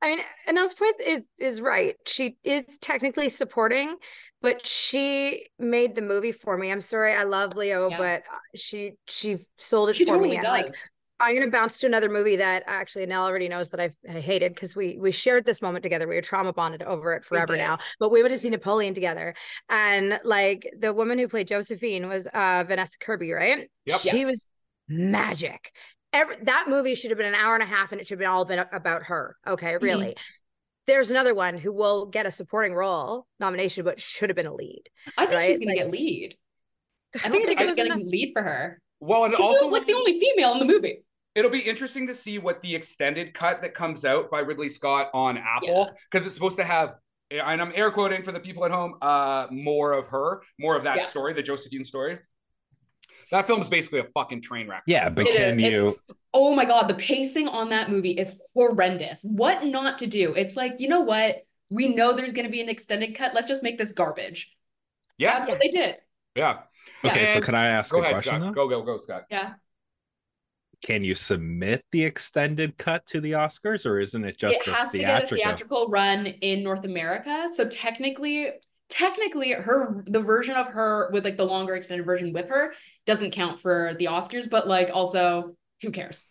I 0.00 0.06
mean, 0.08 0.20
Anna's 0.46 0.72
point 0.72 0.96
is 1.04 1.28
is 1.38 1.60
right. 1.60 1.96
She 2.06 2.38
is 2.42 2.78
technically 2.78 3.28
supporting, 3.28 3.96
but 4.40 4.66
she 4.66 5.48
made 5.58 5.94
the 5.94 6.00
movie 6.00 6.32
for 6.32 6.56
me. 6.56 6.72
I'm 6.72 6.80
sorry, 6.80 7.12
I 7.12 7.24
love 7.24 7.54
Leo, 7.56 7.90
Yeah. 7.90 7.98
but 7.98 8.22
uh, 8.22 8.38
she 8.54 8.92
she 9.06 9.44
sold 9.58 9.90
it 9.90 9.96
She 9.96 10.06
for 10.06 10.12
totally 10.12 10.30
me. 10.30 10.36
Does. 10.36 10.44
like 10.44 10.74
I'm 11.20 11.34
gonna 11.38 11.50
bounce 11.50 11.78
to 11.78 11.86
another 11.86 12.08
movie 12.10 12.36
that 12.36 12.64
actually 12.66 13.06
Nell 13.06 13.24
already 13.24 13.48
knows 13.48 13.70
that 13.70 13.80
I've, 13.80 13.94
I 14.08 14.20
hated 14.20 14.52
because 14.54 14.74
we 14.74 14.98
we 15.00 15.10
shared 15.12 15.44
this 15.44 15.62
moment 15.62 15.82
together. 15.82 16.08
We 16.08 16.16
were 16.16 16.22
trauma 16.22 16.52
bonded 16.52 16.82
over 16.82 17.12
it 17.14 17.24
forever 17.24 17.56
now. 17.56 17.78
But 18.00 18.10
we 18.10 18.22
went 18.22 18.32
to 18.32 18.38
see 18.38 18.50
Napoleon 18.50 18.94
together, 18.94 19.34
and 19.68 20.20
like 20.24 20.68
the 20.78 20.92
woman 20.92 21.18
who 21.18 21.28
played 21.28 21.48
Josephine 21.48 22.08
was 22.08 22.26
uh 22.26 22.64
Vanessa 22.66 22.98
Kirby, 22.98 23.30
right? 23.32 23.68
Yep. 23.86 24.00
She 24.00 24.24
was 24.24 24.48
magic. 24.88 25.72
Every, 26.12 26.36
that 26.42 26.66
movie 26.68 26.94
should 26.94 27.10
have 27.10 27.18
been 27.18 27.26
an 27.32 27.34
hour 27.34 27.54
and 27.54 27.62
a 27.62 27.66
half, 27.66 27.92
and 27.92 28.00
it 28.00 28.06
should 28.06 28.16
have 28.16 28.20
been 28.20 28.28
all 28.28 28.44
been 28.44 28.64
about 28.72 29.04
her. 29.04 29.36
Okay, 29.46 29.76
really. 29.78 30.16
There's 30.86 31.10
another 31.10 31.34
one 31.34 31.56
who 31.56 31.72
will 31.72 32.06
get 32.06 32.26
a 32.26 32.30
supporting 32.30 32.74
role 32.74 33.26
nomination, 33.40 33.84
but 33.84 34.00
should 34.00 34.28
have 34.28 34.36
been 34.36 34.46
a 34.46 34.52
lead. 34.52 34.82
I 35.16 35.26
think 35.26 35.36
right? 35.36 35.46
she's 35.48 35.58
going 35.58 35.68
Like, 35.68 35.78
to 35.78 35.84
get 35.84 35.90
lead. 35.92 36.36
I 37.16 37.18
don't 37.18 37.32
think, 37.32 37.46
think 37.46 37.58
they're 37.58 37.64
it 37.64 37.68
was 37.68 37.76
going 37.76 37.88
to 37.88 37.94
enough- 37.94 38.06
lead 38.06 38.32
for 38.34 38.42
her. 38.42 38.80
Well, 39.04 39.24
and 39.24 39.34
also 39.34 39.68
like 39.68 39.86
the 39.86 39.94
only 39.94 40.18
female 40.18 40.52
in 40.52 40.58
the 40.58 40.64
movie. 40.64 41.04
it'll 41.34 41.50
be 41.50 41.58
interesting 41.60 42.06
to 42.06 42.14
see 42.14 42.38
what 42.38 42.60
the 42.62 42.74
extended 42.74 43.34
cut 43.34 43.60
that 43.62 43.74
comes 43.74 44.04
out 44.04 44.30
by 44.30 44.40
Ridley 44.40 44.68
Scott 44.68 45.10
on 45.12 45.36
Apple 45.36 45.90
because 46.10 46.26
it's 46.26 46.34
supposed 46.34 46.56
to 46.58 46.64
have, 46.64 46.94
and 47.30 47.60
I'm 47.60 47.72
air 47.74 47.90
quoting 47.90 48.22
for 48.22 48.32
the 48.32 48.40
people 48.40 48.64
at 48.64 48.70
home, 48.70 48.94
uh, 49.02 49.46
more 49.50 49.92
of 49.92 50.08
her, 50.08 50.42
more 50.58 50.76
of 50.76 50.84
that 50.84 50.96
Yeah. 50.98 51.04
story, 51.04 51.32
the 51.34 51.42
Josephine 51.42 51.84
story. 51.84 52.18
That 53.30 53.46
film 53.46 53.60
is 53.60 53.68
basically 53.68 54.00
a 54.00 54.04
fucking 54.04 54.42
train 54.42 54.68
wreck. 54.68 54.82
Yeah, 54.86 55.08
but 55.08 55.26
It 55.26 55.34
can 55.36 55.52
is. 55.52 55.58
It's- 55.58 55.72
you? 55.72 55.98
Oh 56.32 56.54
my 56.54 56.64
god, 56.64 56.88
the 56.88 56.94
pacing 56.94 57.48
on 57.48 57.70
that 57.70 57.90
movie 57.90 58.12
is 58.12 58.40
horrendous. 58.54 59.22
What 59.24 59.64
not 59.64 59.98
to 59.98 60.06
do? 60.06 60.34
It's 60.34 60.56
like, 60.56 60.74
you 60.78 60.88
know 60.88 61.00
what? 61.00 61.42
We 61.70 61.88
know 61.88 62.12
there's 62.12 62.32
going 62.32 62.46
to 62.46 62.50
be 62.52 62.60
an 62.60 62.68
extended 62.68 63.14
cut. 63.14 63.34
Let's 63.34 63.46
just 63.48 63.62
make 63.62 63.78
this 63.78 63.92
garbage. 63.92 64.50
yeah, 65.18 65.34
That's 65.34 65.48
what 65.48 65.60
they 65.60 65.68
did. 65.68 65.96
Yeah. 66.34 66.58
Okay, 67.04 67.32
so 67.34 67.40
can 67.40 67.54
I 67.54 67.66
ask 67.66 67.90
Go 67.90 67.98
a 67.98 68.00
ahead, 68.00 68.12
question 68.14 68.34
Scott. 68.34 68.40
though? 68.40 68.52
Go, 68.52 68.68
go, 68.68 68.82
go, 68.82 68.98
Scott. 68.98 69.24
Yeah. 69.30 69.54
Can 70.84 71.02
you 71.02 71.14
submit 71.14 71.82
the 71.92 72.04
extended 72.04 72.76
cut 72.76 73.06
to 73.06 73.20
the 73.20 73.32
Oscars, 73.32 73.86
or 73.86 73.98
isn't 73.98 74.24
it 74.24 74.38
just 74.38 74.60
it 74.60 74.66
a 74.66 74.74
has 74.74 74.92
to 74.92 75.04
get 75.04 75.24
a 75.24 75.26
theatrical? 75.26 75.36
theatrical 75.36 75.88
run 75.88 76.26
in 76.26 76.62
North 76.62 76.84
America. 76.84 77.48
So 77.54 77.66
technically, 77.66 78.50
technically 78.90 79.52
her 79.52 80.02
the 80.06 80.20
version 80.20 80.56
of 80.56 80.66
her 80.68 81.08
with 81.12 81.24
like 81.24 81.38
the 81.38 81.44
longer 81.46 81.74
extended 81.74 82.04
version 82.04 82.32
with 82.34 82.50
her 82.50 82.74
doesn't 83.06 83.30
count 83.30 83.60
for 83.60 83.94
the 83.98 84.06
Oscars, 84.06 84.48
but 84.50 84.68
like 84.68 84.90
also 84.92 85.56
who 85.80 85.90
cares? 85.90 86.24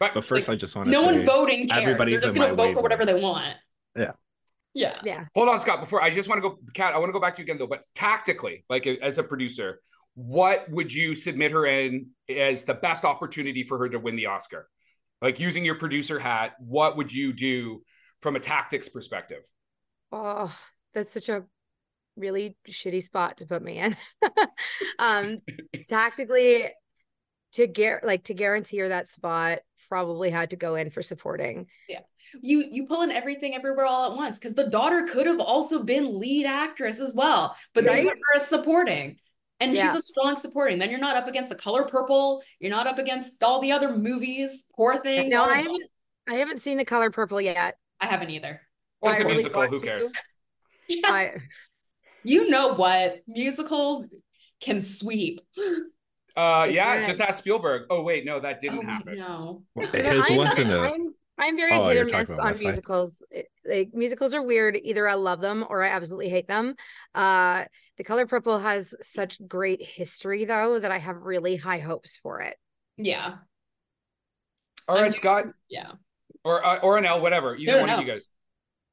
But, 0.00 0.14
But 0.14 0.24
first, 0.24 0.48
Like, 0.48 0.56
I 0.56 0.58
just 0.58 0.74
want 0.74 0.86
to 0.86 0.92
No 0.92 1.02
say, 1.02 1.06
one 1.06 1.24
voting 1.24 1.68
cares. 1.68 1.82
everybody's 1.82 2.20
They're 2.20 2.30
just 2.32 2.36
in 2.36 2.42
gonna 2.42 2.54
my 2.54 2.56
vote 2.56 2.74
for 2.74 2.82
whatever 2.82 3.04
they 3.04 3.14
want. 3.14 3.56
Yeah. 3.96 4.12
Yeah. 4.74 4.98
Yeah. 5.04 5.24
hold 5.34 5.48
on, 5.48 5.58
Scott. 5.60 5.80
Before 5.80 6.02
I 6.02 6.10
just 6.10 6.28
want 6.28 6.42
to 6.42 6.48
go, 6.48 6.58
Kat, 6.74 6.94
I 6.94 6.98
want 6.98 7.08
to 7.08 7.12
go 7.12 7.20
back 7.20 7.36
to 7.36 7.42
you 7.42 7.44
again 7.44 7.58
though. 7.58 7.66
But 7.66 7.82
tactically, 7.94 8.64
like 8.68 8.86
as 8.86 9.18
a 9.18 9.22
producer, 9.22 9.80
what 10.14 10.68
would 10.70 10.92
you 10.92 11.14
submit 11.14 11.52
her 11.52 11.66
in 11.66 12.08
as 12.28 12.64
the 12.64 12.74
best 12.74 13.04
opportunity 13.04 13.62
for 13.62 13.78
her 13.78 13.88
to 13.88 13.98
win 13.98 14.16
the 14.16 14.26
Oscar? 14.26 14.68
Like 15.22 15.40
using 15.40 15.64
your 15.64 15.76
producer 15.76 16.18
hat, 16.18 16.54
what 16.58 16.96
would 16.96 17.12
you 17.12 17.32
do 17.32 17.82
from 18.20 18.36
a 18.36 18.40
tactics 18.40 18.88
perspective? 18.88 19.44
Oh, 20.12 20.54
that's 20.92 21.12
such 21.12 21.28
a 21.28 21.44
really 22.16 22.56
shitty 22.68 23.02
spot 23.02 23.38
to 23.38 23.46
put 23.46 23.62
me 23.62 23.78
in. 23.78 23.96
um, 24.98 25.38
tactically, 25.88 26.68
to 27.52 27.66
get 27.66 28.04
like 28.04 28.24
to 28.24 28.34
guarantee 28.34 28.78
her 28.78 28.88
that 28.88 29.08
spot, 29.08 29.60
probably 29.88 30.30
had 30.30 30.50
to 30.50 30.56
go 30.56 30.74
in 30.74 30.90
for 30.90 31.02
supporting. 31.02 31.66
You 32.42 32.64
you 32.70 32.86
pull 32.86 33.02
in 33.02 33.10
everything 33.10 33.54
everywhere 33.54 33.86
all 33.86 34.10
at 34.10 34.16
once 34.16 34.38
because 34.38 34.54
the 34.54 34.68
daughter 34.68 35.06
could 35.10 35.26
have 35.26 35.40
also 35.40 35.82
been 35.82 36.18
lead 36.18 36.46
actress 36.46 37.00
as 37.00 37.14
well, 37.14 37.56
but 37.74 37.84
they 37.84 37.94
Right. 37.94 38.04
put 38.04 38.16
her 38.16 38.36
as 38.36 38.46
supporting. 38.48 39.18
And 39.60 39.74
she's 39.74 39.94
a 39.94 40.00
strong 40.00 40.36
supporting. 40.36 40.78
Then 40.78 40.90
you're 40.90 40.98
not 40.98 41.16
up 41.16 41.28
against 41.28 41.48
the 41.48 41.54
color 41.56 41.84
purple. 41.84 42.42
You're 42.58 42.70
not 42.72 42.86
up 42.86 42.98
against 42.98 43.42
all 43.42 43.60
the 43.60 43.72
other 43.72 43.96
movies, 43.96 44.64
poor 44.74 45.00
things. 45.00 45.30
No, 45.32 45.44
I 45.44 45.58
haven't. 45.58 45.84
I 46.28 46.34
haven't 46.34 46.58
seen 46.60 46.76
the 46.76 46.84
color 46.84 47.10
purple 47.10 47.40
yet. 47.40 47.76
I 48.00 48.06
haven't 48.06 48.30
either. 48.30 48.60
Or 49.00 49.12
It's 49.12 49.20
I 49.20 49.22
a 49.22 49.26
really 49.26 49.36
musical. 49.36 49.66
Who 49.68 49.80
cares? 49.80 50.12
Yeah. 50.88 51.10
I, 51.10 51.36
You 52.24 52.50
know 52.50 52.74
what? 52.74 53.20
Musicals 53.26 54.06
can 54.60 54.82
sweep. 54.82 55.40
Uh, 56.36 56.66
They 56.66 56.74
yeah, 56.74 56.96
can. 56.98 57.06
just 57.06 57.20
ask 57.20 57.38
Spielberg. 57.38 57.86
Oh 57.90 58.02
wait, 58.02 58.24
no, 58.26 58.40
that 58.40 58.60
didn't 58.60 58.80
Oh, 58.80 58.82
happen. 58.82 59.18
No. 59.18 59.62
Well, 59.74 59.88
But 59.92 60.04
His 60.04 60.26
I'm, 60.28 60.36
wasn't 60.36 60.72
a. 60.72 60.92
I'm, 61.38 61.48
I'm 61.50 61.56
very 61.56 61.72
Oh, 61.72 61.88
hit 61.88 61.96
you're 61.96 62.06
or 62.06 62.18
miss 62.18 62.38
on 62.38 62.58
musicals. 62.58 63.22
It- 63.30 63.48
Like 63.66 63.90
musicals 63.94 64.34
are 64.34 64.42
weird. 64.42 64.76
Either 64.82 65.08
I 65.08 65.14
love 65.14 65.40
them 65.40 65.64
or 65.68 65.82
I 65.82 65.88
absolutely 65.88 66.28
hate 66.28 66.46
them. 66.48 66.74
Uh, 67.14 67.64
The 67.96 68.04
Color 68.04 68.26
Purple 68.26 68.58
has 68.58 68.94
such 69.00 69.38
great 69.46 69.82
history 69.84 70.44
though 70.44 70.78
that 70.78 70.90
I 70.90 70.98
have 70.98 71.16
really 71.16 71.56
high 71.56 71.78
hopes 71.78 72.18
for 72.18 72.40
it. 72.40 72.56
Yeah. 72.96 73.36
All 74.86 74.96
right, 74.96 75.04
I'm 75.06 75.12
Scott, 75.12 75.46
Yeah. 75.70 75.92
or 76.44 76.64
uh, 76.64 76.78
or 76.80 76.98
an 76.98 77.06
L, 77.06 77.20
whatever. 77.22 77.56
Either 77.56 77.72
No, 77.72 77.80
one 77.80 77.90
of 77.90 78.00
you 78.00 78.06
guys. 78.06 78.28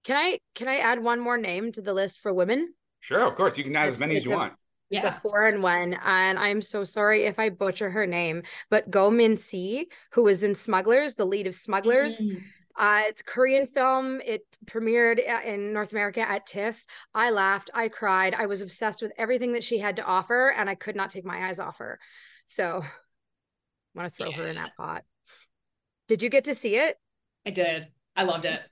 Can 0.05 0.15
I 0.15 0.39
can 0.55 0.67
I 0.67 0.77
add 0.77 1.03
one 1.03 1.19
more 1.19 1.37
name 1.37 1.71
to 1.73 1.81
the 1.81 1.93
list 1.93 2.21
for 2.21 2.33
women? 2.33 2.73
Sure, 3.01 3.19
of 3.27 3.35
course. 3.35 3.57
You 3.57 3.63
can 3.65 3.75
add 3.75 3.87
as 3.89 3.99
many 3.99 4.15
as 4.15 4.25
you 4.25 4.31
a- 4.31 4.35
want. 4.37 4.53
It's 4.91 5.03
Yeah. 5.03 5.15
a 5.15 5.19
four 5.21 5.47
and 5.47 5.63
one, 5.63 5.97
and 6.03 6.37
I'm 6.37 6.61
so 6.61 6.83
sorry 6.83 7.23
if 7.23 7.39
I 7.39 7.49
butcher 7.49 7.89
her 7.89 8.05
name, 8.05 8.43
but 8.69 8.91
Go 8.91 9.09
Min 9.09 9.37
Si, 9.37 9.87
who 10.11 10.23
was 10.23 10.43
in 10.43 10.53
Smugglers, 10.53 11.15
the 11.15 11.25
lead 11.25 11.47
of 11.47 11.55
Smugglers. 11.55 12.19
Mm. 12.19 12.43
Uh, 12.75 13.03
it's 13.05 13.21
a 13.21 13.23
Korean 13.23 13.67
film. 13.67 14.21
It 14.25 14.45
premiered 14.65 15.19
in 15.45 15.73
North 15.73 15.91
America 15.91 16.21
at 16.21 16.45
TIFF. 16.45 16.85
I 17.13 17.29
laughed. 17.29 17.69
I 17.73 17.89
cried. 17.89 18.33
I 18.33 18.45
was 18.45 18.61
obsessed 18.61 19.01
with 19.01 19.11
everything 19.17 19.53
that 19.53 19.63
she 19.63 19.77
had 19.77 19.95
to 19.97 20.03
offer, 20.03 20.53
and 20.55 20.69
I 20.69 20.75
could 20.75 20.95
not 20.95 21.09
take 21.09 21.25
my 21.25 21.47
eyes 21.47 21.59
off 21.59 21.77
her. 21.79 21.99
So, 22.45 22.81
I 22.83 23.99
want 23.99 24.09
to 24.11 24.15
throw 24.15 24.31
her 24.31 24.47
in 24.47 24.55
that 24.55 24.75
pot. 24.75 25.03
Did 26.07 26.21
you 26.21 26.29
get 26.29 26.45
to 26.45 26.55
see 26.55 26.75
it? 26.75 26.97
I 27.45 27.51
did. 27.51 27.87
I 28.15 28.23
loved 28.23 28.45
it. 28.45 28.63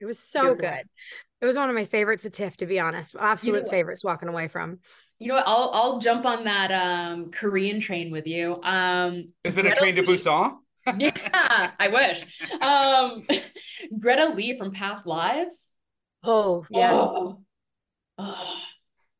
It 0.00 0.06
was 0.06 0.18
so 0.18 0.54
good. 0.54 0.82
It 1.40 1.44
was 1.44 1.56
one 1.56 1.68
of 1.68 1.74
my 1.74 1.84
favorites 1.84 2.24
at 2.24 2.32
TIFF, 2.32 2.58
to 2.58 2.66
be 2.66 2.78
honest. 2.78 3.16
Absolute 3.18 3.64
what? 3.64 3.70
favorites 3.70 4.04
walking 4.04 4.28
away 4.28 4.48
from. 4.48 4.80
You 5.18 5.28
know 5.28 5.34
what? 5.34 5.44
I'll 5.46 5.70
I'll 5.72 5.98
jump 5.98 6.26
on 6.26 6.44
that 6.44 6.70
um 6.72 7.30
Korean 7.30 7.80
train 7.80 8.10
with 8.10 8.26
you. 8.26 8.60
Um 8.62 9.32
Is 9.44 9.56
it 9.56 9.60
a 9.66 9.70
Greta 9.70 9.76
train 9.80 9.96
to 9.96 10.02
Busan? 10.02 10.56
Yeah, 10.98 11.70
I 11.80 11.88
wish. 11.88 12.24
Um 12.60 13.26
Greta 13.98 14.26
Lee 14.34 14.56
from 14.58 14.72
Past 14.72 15.06
Lives. 15.06 15.56
Oh, 16.22 16.64
yes. 16.70 16.92
Oh. 16.94 17.42
Oh. 18.18 18.54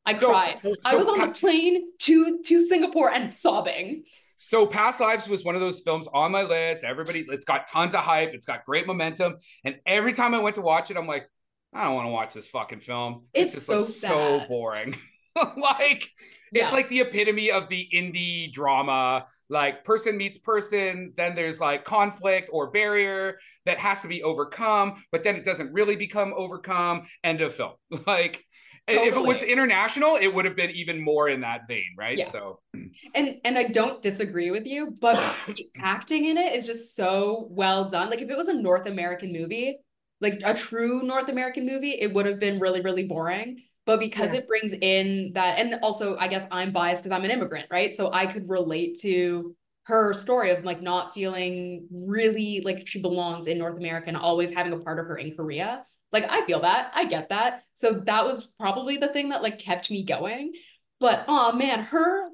I 0.05 0.13
So- 0.13 0.29
cried. 0.29 0.61
I 0.85 0.95
was 0.97 1.09
on 1.09 1.19
Pa- 1.19 1.27
the 1.27 1.33
plane 1.33 1.83
to 2.01 2.41
to 2.45 2.61
Singapore 2.69 3.11
and 3.11 3.33
sobbing. 3.33 4.05
So 4.37 4.67
Past 4.67 5.01
Lives 5.01 5.29
was 5.29 5.45
one 5.45 5.55
of 5.55 5.61
those 5.63 5.81
films 5.81 6.07
on 6.13 6.31
my 6.31 6.43
list. 6.43 6.85
Everybody, 6.85 7.25
it's 7.31 7.47
got 7.47 7.69
tons 7.69 7.95
of 7.95 8.03
hype. 8.03 8.35
It's 8.35 8.45
got 8.47 8.65
great 8.67 8.87
momentum. 8.87 9.37
And 9.65 9.77
every 9.87 10.13
time 10.13 10.35
I 10.35 10.39
went 10.41 10.57
to 10.57 10.63
watch 10.63 10.91
it, 10.91 10.97
I'm 10.99 11.07
like, 11.07 11.29
I 11.73 11.85
don't 11.85 11.95
want 11.95 12.07
to 12.07 12.11
watch 12.11 12.35
this 12.35 12.47
fucking 12.49 12.81
film. 12.81 13.25
It's 13.33 13.53
this 13.53 13.67
just 13.67 14.01
so 14.01 14.35
looks 14.35 14.45
so 14.45 14.47
boring. 14.47 14.95
like 15.57 16.09
Yeah. 16.53 16.65
it's 16.65 16.73
like 16.73 16.89
the 16.89 17.01
epitome 17.01 17.51
of 17.51 17.69
the 17.69 17.89
indie 17.95 18.53
drama. 18.53 19.27
Like 19.49 19.85
person 19.85 20.17
meets 20.17 20.39
person, 20.39 21.13
then 21.17 21.37
there's 21.37 21.61
like 21.61 21.85
conflict 21.85 22.51
or 22.53 22.71
barrier 22.73 23.39
that 23.65 23.79
has 23.79 24.03
to 24.03 24.09
be 24.09 24.23
overcome, 24.25 25.05
but 25.13 25.23
then 25.23 25.37
it 25.37 25.45
doesn't 25.45 25.73
really 25.73 25.95
become 25.97 26.35
overcome. 26.37 27.07
End 27.23 27.41
of 27.41 27.55
film. 27.55 27.75
Like 28.07 28.45
if 28.89 29.17
it 29.17 29.21
was 29.25 29.43
international, 29.43 30.17
it 30.17 30.29
would 30.29 30.45
have 30.45 30.55
been 30.57 30.71
even 30.71 31.03
more 31.03 31.29
in 31.29 31.41
that 31.41 31.63
vein, 31.69 31.95
right? 31.99 32.19
Yeah. 32.19 32.27
So 32.27 32.61
and 33.15 33.37
and 33.45 33.59
I 33.59 33.65
don't 33.65 34.03
disagree 34.03 34.51
with 34.51 34.67
you, 34.67 34.97
but 35.01 35.23
the 35.47 35.69
acting 35.77 36.25
in 36.25 36.39
it 36.39 36.55
is 36.55 36.67
just 36.67 36.95
so 36.95 37.47
well 37.51 37.89
done. 37.89 38.11
Like 38.11 38.23
if 38.23 38.31
it 38.31 38.37
was 38.37 38.49
a 38.49 38.55
North 38.55 38.87
American 38.87 39.33
movie, 39.33 39.79
like 40.21 40.41
a 40.45 40.55
true 40.55 41.03
North 41.03 41.29
American 41.29 41.67
movie, 41.67 41.93
it 41.93 42.13
would 42.15 42.27
have 42.27 42.39
been 42.39 42.61
really 42.61 42.81
really 42.81 43.05
boring. 43.05 43.63
But 43.87 44.01
because 44.01 44.33
Yeah. 44.33 44.41
it 44.41 44.49
brings 44.49 44.73
in 44.73 45.33
that, 45.35 45.59
and 45.59 45.77
also 45.83 46.17
I 46.19 46.29
guess 46.29 46.47
I'm 46.51 46.73
biased 46.73 47.05
because 47.05 47.17
I'm 47.17 47.25
an 47.25 47.31
immigrant, 47.31 47.69
right? 47.71 47.95
So 47.95 48.13
I 48.13 48.27
could 48.27 48.49
relate 48.49 48.99
to 49.01 49.57
her 49.85 50.13
story 50.13 50.51
of 50.51 50.65
like 50.65 50.83
not 50.83 51.15
feeling 51.15 51.87
really 51.93 52.61
like 52.63 52.87
she 52.89 53.01
belongs 53.01 53.47
in 53.47 53.59
North 53.59 53.77
America 53.79 54.09
and 54.09 54.17
always 54.17 54.53
having 54.53 54.73
a 54.73 54.79
part 54.81 54.99
of 54.99 55.07
her 55.07 55.17
in 55.17 55.35
Korea. 55.37 55.85
Like 56.13 56.27
I 56.29 56.45
feel 56.45 56.61
that, 56.61 56.93
I 56.95 57.05
get 57.05 57.29
that. 57.29 57.63
So 57.75 57.93
that 58.07 58.25
was 58.25 58.47
probably 58.59 58.97
the 58.97 59.09
thing 59.09 59.29
that 59.31 59.43
like 59.43 59.59
kept 59.61 59.91
me 59.91 60.05
going. 60.05 60.53
But 60.99 61.25
oh 61.29 61.53
man, 61.53 61.81
her 61.85 62.29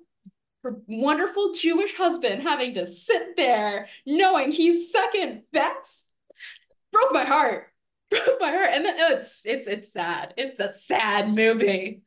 her 0.62 0.80
wonderful 0.86 1.52
Jewish 1.54 1.94
husband 1.94 2.42
having 2.42 2.74
to 2.74 2.86
sit 2.86 3.36
there 3.36 3.88
knowing 4.06 4.52
he's 4.52 4.92
second 4.92 5.42
best 5.52 6.06
broke 6.92 7.12
my 7.12 7.24
heart. 7.24 7.71
Broke 8.38 8.40
her. 8.40 8.64
And 8.66 8.84
then 8.84 8.96
oh, 9.00 9.12
it's 9.16 9.42
it's 9.44 9.66
it's 9.66 9.92
sad. 9.92 10.34
It's 10.36 10.60
a 10.60 10.72
sad 10.72 11.28
movie. 11.32 12.02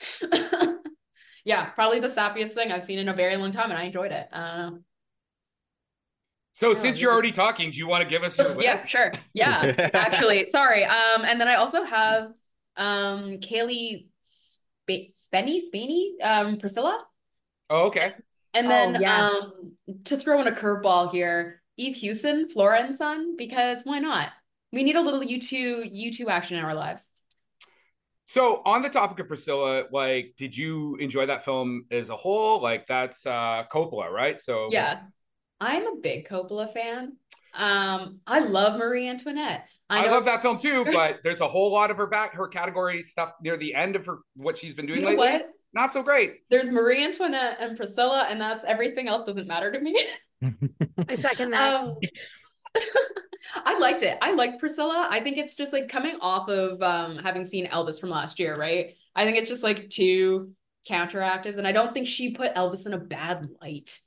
yeah, 1.44 1.66
probably 1.70 2.00
the 2.00 2.08
sappiest 2.08 2.50
thing 2.50 2.72
I've 2.72 2.82
seen 2.82 2.98
in 2.98 3.08
a 3.08 3.14
very 3.14 3.36
long 3.36 3.52
time, 3.52 3.70
and 3.70 3.78
I 3.78 3.84
enjoyed 3.84 4.12
it. 4.12 4.28
I 4.32 4.38
don't 4.56 4.72
know. 4.74 4.78
so 6.52 6.70
Oh, 6.70 6.74
since 6.74 7.00
you're 7.00 7.12
already 7.12 7.32
talking, 7.32 7.70
do 7.70 7.78
you 7.78 7.86
want 7.86 8.02
to 8.02 8.08
give 8.08 8.22
us 8.22 8.38
your 8.38 8.48
list? 8.54 8.64
Yeah, 8.64 8.76
sure. 8.86 9.12
Yeah, 9.32 9.90
actually, 9.94 10.48
sorry. 10.48 10.84
Um, 10.84 11.24
and 11.24 11.40
then 11.40 11.48
I 11.48 11.54
also 11.54 11.84
have 11.84 12.32
um 12.76 13.38
Cailee 13.38 14.06
Sp- 14.22 15.14
Spenny, 15.16 15.60
Spaney, 15.62 16.12
um, 16.22 16.58
Priscilla. 16.58 17.04
Oh, 17.68 17.86
okay. 17.86 18.14
And 18.52 18.66
Oh, 18.66 18.70
then 18.70 19.00
yeah. 19.00 19.28
um 19.28 19.72
to 20.04 20.16
throw 20.16 20.40
in 20.40 20.46
a 20.48 20.52
curveball 20.52 21.10
here, 21.12 21.62
Eve 21.76 21.94
Hewson, 21.96 22.48
Flora 22.48 22.80
and 22.80 22.94
Son, 22.94 23.36
because 23.36 23.82
why 23.84 23.98
not? 24.00 24.30
We 24.72 24.82
need 24.82 24.96
a 24.96 25.00
little 25.00 25.20
U2 25.20 25.90
you 25.92 26.12
two 26.12 26.28
action 26.28 26.56
in 26.58 26.64
our 26.64 26.74
lives. 26.74 27.08
So 28.24 28.62
on 28.64 28.82
the 28.82 28.88
topic 28.88 29.18
of 29.18 29.26
Priscilla, 29.26 29.84
like, 29.90 30.34
did 30.36 30.56
you 30.56 30.96
enjoy 30.96 31.26
that 31.26 31.44
film 31.44 31.86
as 31.90 32.10
a 32.10 32.16
whole? 32.16 32.62
Like, 32.62 32.86
that's 32.86 33.26
uh 33.26 33.64
Coppola, 33.72 34.10
right? 34.10 34.40
So 34.40 34.68
Yeah. 34.70 35.00
I'm 35.60 35.86
a 35.86 35.96
big 36.00 36.28
Coppola 36.28 36.72
fan. 36.72 37.16
Um, 37.52 38.20
I 38.26 38.38
love 38.40 38.78
Marie 38.78 39.08
Antoinette. 39.08 39.66
I, 39.90 40.06
know 40.06 40.12
love 40.12 40.24
that 40.26 40.40
film 40.40 40.58
too, 40.58 40.84
but 40.84 41.18
there's 41.24 41.40
a 41.40 41.48
whole 41.48 41.72
lot 41.72 41.90
of 41.90 41.96
her 41.96 42.06
back, 42.06 42.34
her 42.34 42.46
category 42.46 43.02
stuff 43.02 43.32
near 43.42 43.56
the 43.56 43.74
end 43.74 43.96
of 43.96 44.06
her 44.06 44.18
what 44.36 44.56
she's 44.56 44.74
been 44.74 44.86
doing 44.86 45.00
you 45.00 45.04
know 45.04 45.20
lately. 45.20 45.38
what? 45.38 45.50
Not 45.72 45.92
so 45.92 46.02
great. 46.02 46.36
There's 46.48 46.70
Marie 46.70 47.04
Antoinette 47.04 47.58
and 47.60 47.76
Priscilla, 47.76 48.26
and 48.28 48.40
that's 48.40 48.64
everything 48.64 49.08
else 49.08 49.26
doesn't 49.26 49.46
matter 49.46 49.70
to 49.70 49.80
me. 49.80 49.96
I 51.08 51.14
second 51.16 51.50
that. 51.50 51.74
Um, 51.74 51.96
I 53.64 53.78
liked 53.78 54.02
it. 54.02 54.16
I 54.22 54.32
liked 54.32 54.60
Priscilla. 54.60 55.08
I 55.10 55.20
think 55.20 55.36
it's 55.36 55.54
just 55.54 55.72
like 55.72 55.88
coming 55.88 56.16
off 56.20 56.48
of 56.48 56.80
um 56.82 57.18
having 57.18 57.44
seen 57.44 57.66
Elvis 57.66 58.00
from 58.00 58.10
last 58.10 58.38
year, 58.38 58.54
right? 58.56 58.94
I 59.14 59.24
think 59.24 59.36
it's 59.38 59.48
just 59.48 59.62
like 59.62 59.90
two 59.90 60.52
counteractives, 60.88 61.56
and 61.58 61.66
I 61.66 61.72
don't 61.72 61.92
think 61.92 62.06
she 62.06 62.30
put 62.32 62.54
Elvis 62.54 62.86
in 62.86 62.92
a 62.94 62.98
bad 62.98 63.48
light 63.60 63.98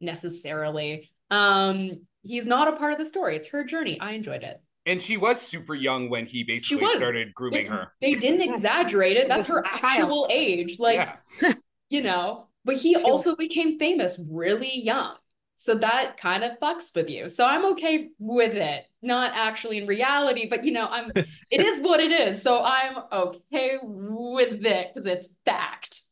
necessarily. 0.00 1.10
Um, 1.30 2.02
he's 2.22 2.46
not 2.46 2.68
a 2.68 2.72
part 2.76 2.92
of 2.92 2.98
the 2.98 3.04
story. 3.04 3.36
It's 3.36 3.48
her 3.48 3.64
journey. 3.64 3.98
I 4.00 4.12
enjoyed 4.12 4.42
it. 4.42 4.60
And 4.84 5.02
she 5.02 5.16
was 5.16 5.40
super 5.40 5.74
young 5.74 6.08
when 6.10 6.26
he 6.26 6.44
basically 6.44 6.86
started 6.94 7.34
grooming 7.34 7.66
It- 7.66 7.70
her. 7.72 7.92
They 8.00 8.12
didn't 8.14 8.42
exaggerate 8.54 9.16
it. 9.16 9.26
That's 9.28 9.48
her 9.48 9.62
Child. 9.62 9.80
actual 9.82 10.28
age. 10.30 10.78
Like, 10.78 11.08
yeah. 11.42 11.54
you 11.90 12.02
know, 12.02 12.46
but 12.64 12.76
he 12.76 12.94
also 12.94 13.34
became 13.34 13.80
famous 13.80 14.20
really 14.30 14.80
young. 14.80 15.16
So 15.56 15.74
that 15.76 16.18
kind 16.18 16.44
of 16.44 16.58
fucks 16.60 16.94
with 16.94 17.08
you. 17.08 17.28
So 17.28 17.44
I'm 17.44 17.64
okay 17.72 18.10
with 18.18 18.54
it. 18.54 18.84
Not 19.02 19.32
actually 19.34 19.78
in 19.78 19.86
reality, 19.86 20.48
but 20.48 20.64
you 20.64 20.72
know, 20.72 20.86
I'm 20.86 21.10
it 21.16 21.60
is 21.60 21.80
what 21.80 22.00
it 22.00 22.12
is. 22.12 22.42
So 22.42 22.62
I'm 22.62 22.98
okay 23.10 23.78
with 23.82 24.64
it 24.64 24.90
because 24.94 25.06
it's 25.06 25.28
fact. 25.44 26.02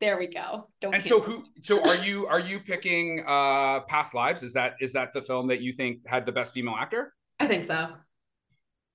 There 0.00 0.18
we 0.18 0.28
go. 0.28 0.68
Don't 0.80 0.94
And 0.94 1.04
so 1.04 1.20
who 1.20 1.44
so 1.62 1.86
are 1.86 1.94
you 2.04 2.26
are 2.26 2.40
you 2.40 2.60
picking 2.60 3.22
uh 3.26 3.80
past 3.80 4.14
lives? 4.14 4.42
Is 4.42 4.54
that 4.54 4.74
is 4.80 4.94
that 4.94 5.12
the 5.12 5.20
film 5.20 5.48
that 5.48 5.60
you 5.60 5.72
think 5.72 6.06
had 6.06 6.24
the 6.24 6.32
best 6.32 6.54
female 6.54 6.74
actor? 6.74 7.12
I 7.38 7.46
think 7.46 7.64
so. 7.64 7.90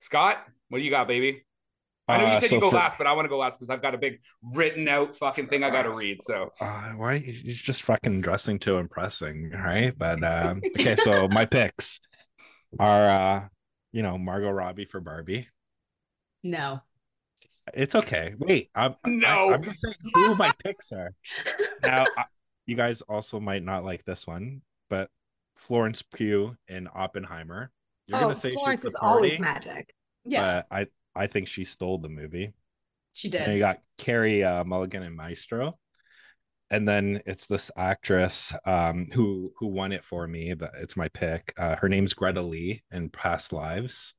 Scott, 0.00 0.44
what 0.68 0.78
do 0.78 0.84
you 0.84 0.90
got, 0.90 1.06
baby? 1.06 1.44
I 2.08 2.18
know 2.18 2.24
you 2.26 2.30
Uh, 2.32 2.40
said 2.40 2.50
so 2.50 2.54
you 2.56 2.60
go 2.60 2.70
for- 2.70 2.76
last, 2.76 2.98
but 2.98 3.06
I 3.06 3.12
want 3.12 3.24
to 3.24 3.28
go 3.28 3.38
last 3.38 3.58
because 3.58 3.70
I've 3.70 3.82
got 3.82 3.94
a 3.94 3.98
big 3.98 4.20
written 4.54 4.86
out 4.88 5.16
fucking 5.16 5.48
thing 5.48 5.64
I 5.64 5.70
got 5.70 5.82
to 5.82 5.90
read. 5.90 6.22
So 6.22 6.52
Uh, 6.60 6.90
why 6.90 7.14
you're 7.14 7.54
just 7.54 7.82
fucking 7.82 8.20
dressing 8.20 8.58
too 8.58 8.76
impressing, 8.78 9.50
right? 9.50 9.96
But 9.96 10.22
um, 10.22 10.60
okay, 10.78 10.96
so 10.96 11.26
my 11.30 11.44
picks 11.44 12.00
are 12.78 13.08
uh, 13.08 13.48
you 13.92 14.02
know, 14.02 14.18
Margot 14.18 14.50
Robbie 14.50 14.84
for 14.84 15.00
Barbie. 15.00 15.48
No. 16.42 16.80
It's 17.74 17.94
okay. 17.94 18.34
Wait, 18.38 18.70
I'm 18.74 18.94
No. 19.04 19.50
I, 19.50 19.54
am 19.54 19.64
just 19.64 19.80
saying 19.80 19.94
who 20.14 20.34
my 20.36 20.52
picks 20.62 20.92
are. 20.92 21.12
Now, 21.82 22.04
I, 22.16 22.24
you 22.66 22.76
guys 22.76 23.00
also 23.02 23.40
might 23.40 23.64
not 23.64 23.84
like 23.84 24.04
this 24.04 24.26
one, 24.26 24.62
but 24.88 25.10
Florence 25.56 26.02
Pugh 26.02 26.56
in 26.68 26.88
Oppenheimer. 26.94 27.70
You're 28.06 28.18
oh, 28.18 28.22
gonna 28.22 28.34
say 28.34 28.52
Florence 28.52 28.82
she's 28.82 28.90
is 28.90 28.96
party, 28.96 29.14
always 29.16 29.38
magic. 29.40 29.92
Yeah, 30.24 30.62
but 30.70 30.76
I 30.76 30.86
I 31.16 31.26
think 31.26 31.48
she 31.48 31.64
stole 31.64 31.98
the 31.98 32.08
movie. 32.08 32.52
she 33.12 33.32
And 33.36 33.52
you 33.54 33.58
got 33.58 33.78
Carey 33.98 34.44
uh, 34.44 34.64
Mulligan 34.64 35.02
and 35.02 35.16
Maestro, 35.16 35.78
and 36.70 36.86
then 36.88 37.22
it's 37.26 37.46
this 37.46 37.70
actress 37.76 38.52
um, 38.66 39.08
who 39.12 39.52
who 39.58 39.66
won 39.68 39.92
it 39.92 40.04
for 40.04 40.26
me. 40.26 40.54
That 40.54 40.72
it's 40.80 40.96
my 40.96 41.08
pick. 41.08 41.54
Uh, 41.56 41.76
her 41.76 41.88
name's 41.88 42.14
Greta 42.14 42.42
Lee 42.42 42.82
in 42.90 43.08
Past 43.10 43.52
Lives, 43.52 44.14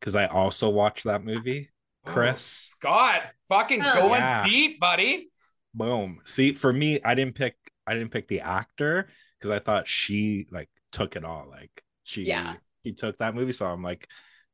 because 0.00 0.14
I 0.14 0.26
also 0.26 0.68
watched 0.68 1.04
that 1.04 1.24
movie. 1.24 1.70
Chris. 2.04 2.40
Oh, 2.40 2.76
Scott, 2.78 3.22
fucking 3.48 3.82
Oh. 3.84 3.94
going 3.94 4.20
Yeah. 4.20 4.44
deep, 4.44 4.80
buddy. 4.80 5.28
Boom. 5.74 6.20
See, 6.24 6.52
for 6.52 6.72
me, 6.72 7.00
I 7.04 7.14
didn't 7.14 7.34
pick. 7.36 7.56
I 7.86 7.94
didn't 7.94 8.10
pick 8.10 8.28
the 8.28 8.40
actor 8.40 9.08
because 9.38 9.50
I 9.50 9.58
thought 9.58 9.88
she 9.88 10.46
like 10.50 10.68
took 10.92 11.16
it 11.16 11.24
all. 11.24 11.46
Like 11.48 11.70
she, 12.04 12.22
Yeah. 12.24 12.54
he 12.82 12.92
took 12.92 13.18
that 13.18 13.34
movie. 13.34 13.52
So 13.52 13.66
I'm 13.66 13.82
like, 13.82 14.08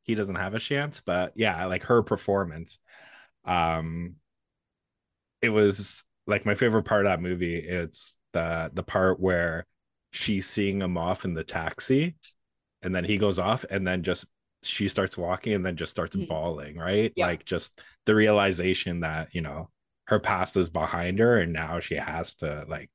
he 0.09 0.17
doesn't 0.17 0.35
have 0.35 0.55
a 0.55 0.59
chance. 0.59 1.01
But 1.07 1.35
yeah, 1.37 1.67
like 1.67 1.85
her 1.85 2.03
performance. 2.03 2.79
Um, 3.45 4.17
it 5.41 5.51
was 5.51 6.03
like 6.27 6.45
my 6.45 6.55
favorite 6.57 6.83
part 6.85 7.07
of 7.07 7.11
that 7.11 7.23
movie. 7.23 7.57
It's 7.57 8.17
the 8.33 8.71
the 8.75 8.83
part 8.83 9.21
where 9.21 9.67
she's 10.11 10.49
seeing 10.49 10.81
him 10.81 10.99
off 10.99 11.25
in 11.25 11.35
the 11.35 11.45
taxi, 11.45 12.17
and 12.83 12.95
then 12.95 13.05
he 13.05 13.19
goes 13.19 13.39
off, 13.39 13.65
and 13.71 13.87
then 13.87 14.03
just 14.03 14.25
she 14.63 14.89
starts 14.89 15.17
walking, 15.17 15.53
and 15.53 15.65
then 15.65 15.77
just 15.77 15.93
starts 15.93 16.17
Mhm. 16.17 16.29
bawling. 16.29 16.77
Right, 16.77 17.13
Yeah. 17.15 17.27
like 17.27 17.45
just 17.45 17.81
the 18.07 18.15
realization 18.15 19.01
that 19.01 19.35
you 19.35 19.43
know 19.43 19.71
her 20.07 20.19
past 20.19 20.57
is 20.57 20.71
behind 20.71 21.19
her 21.19 21.39
and 21.39 21.53
now 21.53 21.81
she 21.81 21.95
has 21.97 22.35
to 22.37 22.65
like 22.67 22.91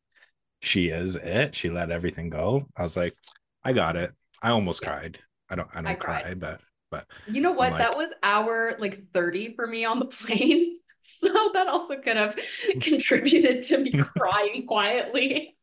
she 0.62 0.88
is 0.89 1.13
it 1.15 1.56
she 1.56 1.69
let 1.69 1.91
everything 1.91 2.30
go 2.30 2.67
i 2.76 2.82
was 2.82 2.97
like 2.97 3.15
i 3.63 3.71
got 3.73 3.95
it 3.95 4.12
i 4.41 4.49
almost 4.49 4.82
Yeah. 4.82 4.89
cried 4.89 5.19
i 5.49 5.54
don't 5.56 5.69
i 5.76 5.82
don't 5.82 5.88
I 5.91 5.95
cry 5.95 6.21
cried. 6.23 6.39
but 6.39 6.62
but 6.94 7.08
You 7.28 7.42
know 7.42 7.52
what? 7.52 7.72
like- 7.72 7.80
that 7.80 7.98
was 7.98 8.12
hour 8.22 8.76
like 8.80 9.12
30 9.14 9.56
for 9.56 9.66
me 9.68 9.84
on 9.86 10.00
the 10.00 10.06
plane. 10.06 10.78
So 11.06 11.52
that 11.54 11.68
also 11.68 11.98
could 11.98 12.16
have 12.16 12.34
contributed 12.80 13.62
to 13.64 13.78
me 13.78 13.92
crying 14.18 14.66
quietly. 14.66 15.58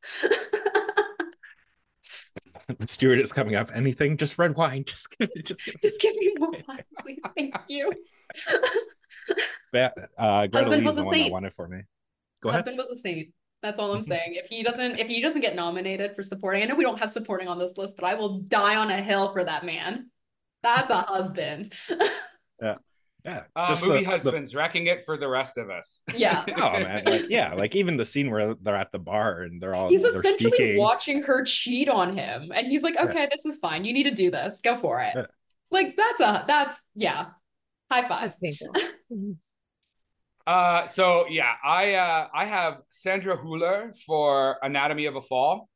Stuart 2.86 3.20
is 3.20 3.32
coming 3.32 3.54
up 3.54 3.70
anything 3.74 4.18
just 4.18 4.38
red 4.38 4.54
wine 4.54 4.84
just 4.84 5.08
give 5.18 5.30
me 5.34 5.42
just, 5.42 5.64
give 5.64 5.74
me- 5.74 5.80
Just 5.82 6.00
give 6.00 6.14
me 6.16 6.32
more 6.38 6.52
wine, 6.68 6.84
please. 7.00 7.20
Thank 7.34 7.54
you. 7.68 7.90
But, 9.72 9.94
uh 10.18 10.46
greta 10.46 10.68
Husband 10.68 10.84
lee's 10.84 10.86
was 10.86 10.96
the 10.96 11.04
one 11.04 11.18
that 11.18 11.30
won 11.30 11.44
it 11.46 11.54
for 11.54 11.66
me 11.68 11.80
go 12.42 12.50
ahead 12.50 12.60
Husband 12.60 12.76
was 12.76 12.90
a 12.90 13.00
saint. 13.00 13.28
That's 13.62 13.78
all 13.78 13.92
I'm 13.92 14.00
Mhm. 14.00 14.04
saying. 14.08 14.34
If 14.34 14.46
he 14.46 14.62
doesn't, 14.62 14.98
if 14.98 15.06
he 15.08 15.22
doesn't 15.22 15.40
get 15.40 15.54
nominated 15.54 16.14
for 16.16 16.22
supporting, 16.22 16.62
I 16.62 16.66
know 16.66 16.74
we 16.74 16.84
don't 16.84 16.98
have 16.98 17.10
supporting 17.10 17.48
on 17.48 17.58
this 17.58 17.76
list, 17.78 17.96
but 17.96 18.04
I 18.04 18.14
will 18.14 18.40
die 18.40 18.76
on 18.76 18.90
a 18.90 19.00
hill 19.02 19.32
for 19.32 19.42
that 19.44 19.64
man. 19.64 20.10
That's 20.62 20.90
a 20.90 20.98
husband. 21.02 21.72
yeah 22.60 22.76
Uh, 23.54 23.76
movie 23.82 23.98
the- 23.98 24.04
the- 24.04 24.10
husbands 24.10 24.54
wrecking 24.54 24.86
it 24.86 25.04
for 25.04 25.16
the 25.18 25.28
rest 25.28 25.58
of 25.58 25.68
us. 25.70 26.00
yeah. 26.14 26.44
oh 26.58 26.72
man 26.72 27.04
like 27.04 27.28
yeah 27.28 27.52
like 27.54 27.76
even 27.76 27.96
the 27.96 28.06
scene 28.06 28.30
where 28.30 28.54
they're 28.62 28.76
at 28.76 28.92
the 28.92 28.98
bar 28.98 29.42
and 29.42 29.60
they're 29.60 29.74
all 29.74 29.88
He's 29.90 30.00
they're 30.02 30.10
essentially 30.18 30.50
speaking 30.50 30.78
watching 30.78 31.22
her 31.22 31.44
cheat 31.44 31.88
on 31.88 32.16
him, 32.16 32.50
and 32.54 32.66
he's 32.66 32.82
like, 32.82 32.94
Yeah. 32.94 33.04
"Okay, 33.04 33.28
this 33.30 33.44
is 33.44 33.58
fine. 33.58 33.84
You 33.84 33.92
need 33.92 34.04
to 34.04 34.10
do 34.14 34.30
this. 34.30 34.60
Go 34.62 34.78
for 34.78 35.00
it." 35.00 35.12
Yeah. 35.14 35.26
Like 35.70 35.96
that's 35.96 36.20
a 36.20 36.44
that's 36.46 36.78
yeah. 36.94 37.26
High 37.90 38.08
five. 38.08 38.30
That's 38.30 38.36
painful. 38.38 38.74
Uh, 40.46 40.86
so 40.86 41.26
yeah, 41.28 41.52
I 41.62 41.94
uh, 41.94 42.28
I 42.34 42.46
have 42.46 42.78
Sandra 42.88 43.36
Hüller 43.36 43.94
for 44.06 44.56
Anatomy 44.62 45.04
of 45.06 45.14
a 45.14 45.20
Fall, 45.20 45.68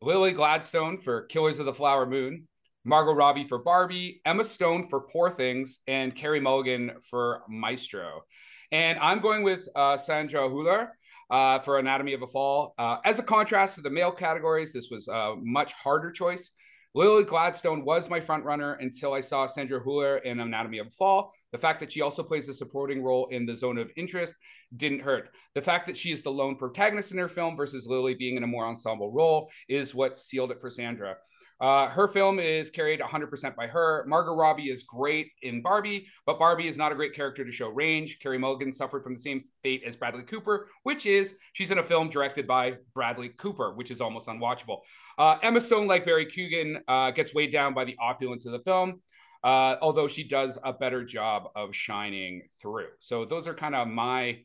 Lily 0.00 0.32
Gladstone 0.32 0.98
for 0.98 1.22
Killers 1.22 1.58
of 1.58 1.66
the 1.66 1.74
Flower 1.74 2.06
Moon, 2.06 2.46
Margot 2.84 3.14
Robbie 3.14 3.44
for 3.44 3.58
Barbie, 3.58 4.20
Emma 4.26 4.44
Stone 4.44 4.86
for 4.88 5.00
Poor 5.00 5.30
Things, 5.30 5.78
and 5.86 6.14
Carey 6.14 6.40
Mulligan 6.40 6.92
for 7.08 7.42
Maestro. 7.48 8.24
And 8.72 8.98
I'm 8.98 9.20
going 9.20 9.42
with 9.42 9.68
uh, 9.74 9.96
Sandra 9.96 10.42
Hüller 10.42 10.88
uh, 11.30 11.60
for 11.60 11.78
Anatomy 11.78 12.12
of 12.12 12.22
a 12.22 12.26
Fall. 12.26 12.74
Uh, 12.78 12.98
as 13.04 13.18
a 13.18 13.22
contrast 13.22 13.76
to 13.76 13.80
the 13.80 13.90
male 13.90 14.12
categories, 14.12 14.72
this 14.72 14.90
was 14.90 15.08
a 15.08 15.34
much 15.40 15.72
harder 15.72 16.10
choice. 16.10 16.50
Lily 16.96 17.24
Gladstone 17.24 17.84
was 17.84 18.08
my 18.08 18.20
front 18.20 18.44
runner 18.44 18.74
until 18.74 19.14
I 19.14 19.20
saw 19.20 19.46
Sandra 19.46 19.80
Hüller 19.80 20.22
in 20.22 20.38
Anatomy 20.38 20.78
of 20.78 20.86
a 20.86 20.90
Fall. 20.90 21.32
The 21.50 21.58
fact 21.58 21.80
that 21.80 21.90
she 21.90 22.02
also 22.02 22.22
plays 22.22 22.48
a 22.48 22.54
supporting 22.54 23.02
role 23.02 23.26
in 23.32 23.46
The 23.46 23.56
Zone 23.56 23.78
of 23.78 23.90
Interest 23.96 24.32
didn't 24.76 25.00
hurt. 25.00 25.30
The 25.54 25.62
fact 25.62 25.88
that 25.88 25.96
she 25.96 26.12
is 26.12 26.22
the 26.22 26.30
lone 26.30 26.54
protagonist 26.54 27.10
in 27.10 27.18
her 27.18 27.28
film 27.28 27.56
versus 27.56 27.88
Lily 27.88 28.14
being 28.14 28.36
in 28.36 28.44
a 28.44 28.46
more 28.46 28.66
ensemble 28.66 29.10
role 29.10 29.50
is 29.68 29.92
what 29.94 30.14
sealed 30.14 30.52
it 30.52 30.60
for 30.60 30.70
Sandra. 30.70 31.16
Uh, 31.64 31.88
her 31.88 32.06
film 32.06 32.38
is 32.38 32.68
carried 32.68 33.00
100% 33.00 33.56
by 33.56 33.66
her. 33.66 34.04
Margot 34.06 34.34
Robbie 34.34 34.68
is 34.68 34.82
great 34.82 35.32
in 35.40 35.62
Barbie, 35.62 36.06
but 36.26 36.38
Barbie 36.38 36.68
is 36.68 36.76
not 36.76 36.92
a 36.92 36.94
great 36.94 37.14
character 37.14 37.42
to 37.42 37.50
show 37.50 37.70
range. 37.70 38.18
Carey 38.18 38.36
Mulligan 38.36 38.70
suffered 38.70 39.02
from 39.02 39.14
the 39.14 39.18
same 39.18 39.40
fate 39.62 39.82
as 39.86 39.96
Bradley 39.96 40.24
Cooper, 40.24 40.68
which 40.82 41.06
is 41.06 41.36
she's 41.54 41.70
in 41.70 41.78
a 41.78 41.82
film 41.82 42.10
directed 42.10 42.46
by 42.46 42.74
Bradley 42.92 43.30
Cooper, 43.30 43.72
which 43.72 43.90
is 43.90 44.02
almost 44.02 44.28
unwatchable. 44.28 44.80
Uh, 45.16 45.38
Emma 45.42 45.58
Stone, 45.58 45.86
like 45.86 46.04
Barry 46.04 46.26
Keoghan, 46.26 46.82
uh, 46.86 47.12
gets 47.12 47.34
weighed 47.34 47.50
down 47.50 47.72
by 47.72 47.86
the 47.86 47.96
opulence 47.98 48.44
of 48.44 48.52
the 48.52 48.58
film, 48.60 49.00
uh, 49.42 49.76
although 49.80 50.06
she 50.06 50.22
does 50.22 50.58
a 50.64 50.74
better 50.74 51.02
job 51.02 51.44
of 51.56 51.74
shining 51.74 52.42
through. 52.60 52.88
So 52.98 53.24
those 53.24 53.48
are 53.48 53.54
kind 53.54 53.74
of 53.74 53.88
my 53.88 54.40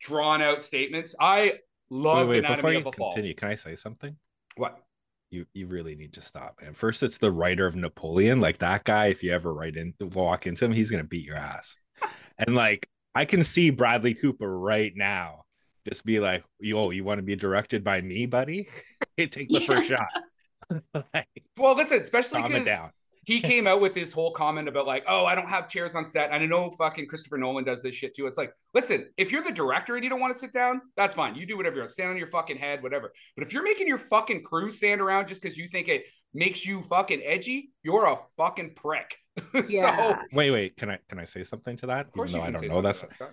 drawn 0.00 0.42
out 0.42 0.62
statements. 0.62 1.14
I 1.20 1.60
love 1.90 2.26
wait, 2.26 2.40
wait, 2.40 2.40
before 2.40 2.54
Anatomy 2.54 2.72
you 2.72 2.78
of 2.80 2.86
a 2.86 2.92
Fall. 2.92 3.12
continue, 3.12 3.34
can 3.36 3.50
I 3.50 3.54
say 3.54 3.76
something? 3.76 4.16
What? 4.56 4.80
You 5.30 5.46
you 5.54 5.66
really 5.66 5.96
need 5.96 6.12
to 6.14 6.22
stop, 6.22 6.58
man. 6.62 6.74
First, 6.74 7.02
it's 7.02 7.18
the 7.18 7.32
writer 7.32 7.66
of 7.66 7.74
Napoleon. 7.74 8.40
Like 8.40 8.58
that 8.58 8.84
guy, 8.84 9.06
if 9.06 9.22
you 9.22 9.32
ever 9.32 9.52
write 9.52 9.76
in 9.76 9.94
walk 10.00 10.46
into 10.46 10.64
him, 10.64 10.72
he's 10.72 10.90
gonna 10.90 11.04
beat 11.04 11.24
your 11.24 11.36
ass. 11.36 11.74
And 12.38 12.54
like 12.54 12.88
I 13.14 13.24
can 13.24 13.42
see 13.42 13.70
Bradley 13.70 14.14
Cooper 14.14 14.58
right 14.58 14.92
now 14.94 15.46
just 15.88 16.04
be 16.04 16.20
like, 16.20 16.44
yo, 16.60 16.90
you 16.90 17.04
want 17.04 17.18
to 17.18 17.22
be 17.22 17.36
directed 17.36 17.84
by 17.84 18.00
me, 18.00 18.26
buddy? 18.26 18.68
Take 19.16 19.48
the 19.48 19.64
first 19.66 19.88
shot. 19.88 20.06
like, 21.14 21.28
Well, 21.56 21.76
listen, 21.76 22.00
especially 22.00 22.42
calm 22.42 22.54
it 22.56 22.64
down. 22.64 22.90
He 23.26 23.40
came 23.40 23.66
out 23.66 23.80
with 23.80 23.92
his 23.92 24.12
whole 24.12 24.30
comment 24.30 24.68
about 24.68 24.86
like, 24.86 25.04
oh, 25.08 25.26
I 25.26 25.34
don't 25.34 25.48
have 25.48 25.68
chairs 25.68 25.96
on 25.96 26.06
set. 26.06 26.30
And 26.30 26.44
I 26.44 26.46
know 26.46 26.70
fucking 26.70 27.08
Christopher 27.08 27.36
Nolan 27.38 27.64
does 27.64 27.82
this 27.82 27.92
shit 27.92 28.14
too. 28.14 28.28
It's 28.28 28.38
like, 28.38 28.52
listen, 28.72 29.08
if 29.16 29.32
you're 29.32 29.42
the 29.42 29.50
director 29.50 29.96
and 29.96 30.04
you 30.04 30.08
don't 30.08 30.20
want 30.20 30.32
to 30.32 30.38
sit 30.38 30.52
down, 30.52 30.80
that's 30.96 31.16
fine. 31.16 31.34
You 31.34 31.44
do 31.44 31.56
whatever 31.56 31.74
you 31.74 31.82
want. 31.82 31.90
Stand 31.90 32.10
on 32.10 32.16
your 32.16 32.28
fucking 32.28 32.56
head, 32.56 32.84
whatever. 32.84 33.12
But 33.36 33.44
if 33.44 33.52
you're 33.52 33.64
making 33.64 33.88
your 33.88 33.98
fucking 33.98 34.44
crew 34.44 34.70
stand 34.70 35.00
around 35.00 35.26
just 35.26 35.42
because 35.42 35.58
you 35.58 35.66
think 35.66 35.88
it 35.88 36.04
makes 36.32 36.64
you 36.64 36.82
fucking 36.82 37.20
edgy, 37.24 37.72
you're 37.82 38.06
a 38.06 38.16
fucking 38.36 38.74
prick. 38.76 39.16
Yeah. 39.68 40.14
so 40.14 40.22
Wait, 40.32 40.52
wait. 40.52 40.76
Can 40.76 40.90
I 40.90 40.98
can 41.08 41.18
I 41.18 41.24
say 41.24 41.42
something 41.42 41.76
to 41.78 41.86
that? 41.88 42.06
of 42.06 42.12
course 42.12 42.30
Even 42.30 42.40
you 42.46 42.52
though 42.52 42.58
I 42.58 42.60
don't 42.60 42.74
know 42.76 42.82
that's 42.82 43.00
that. 43.18 43.32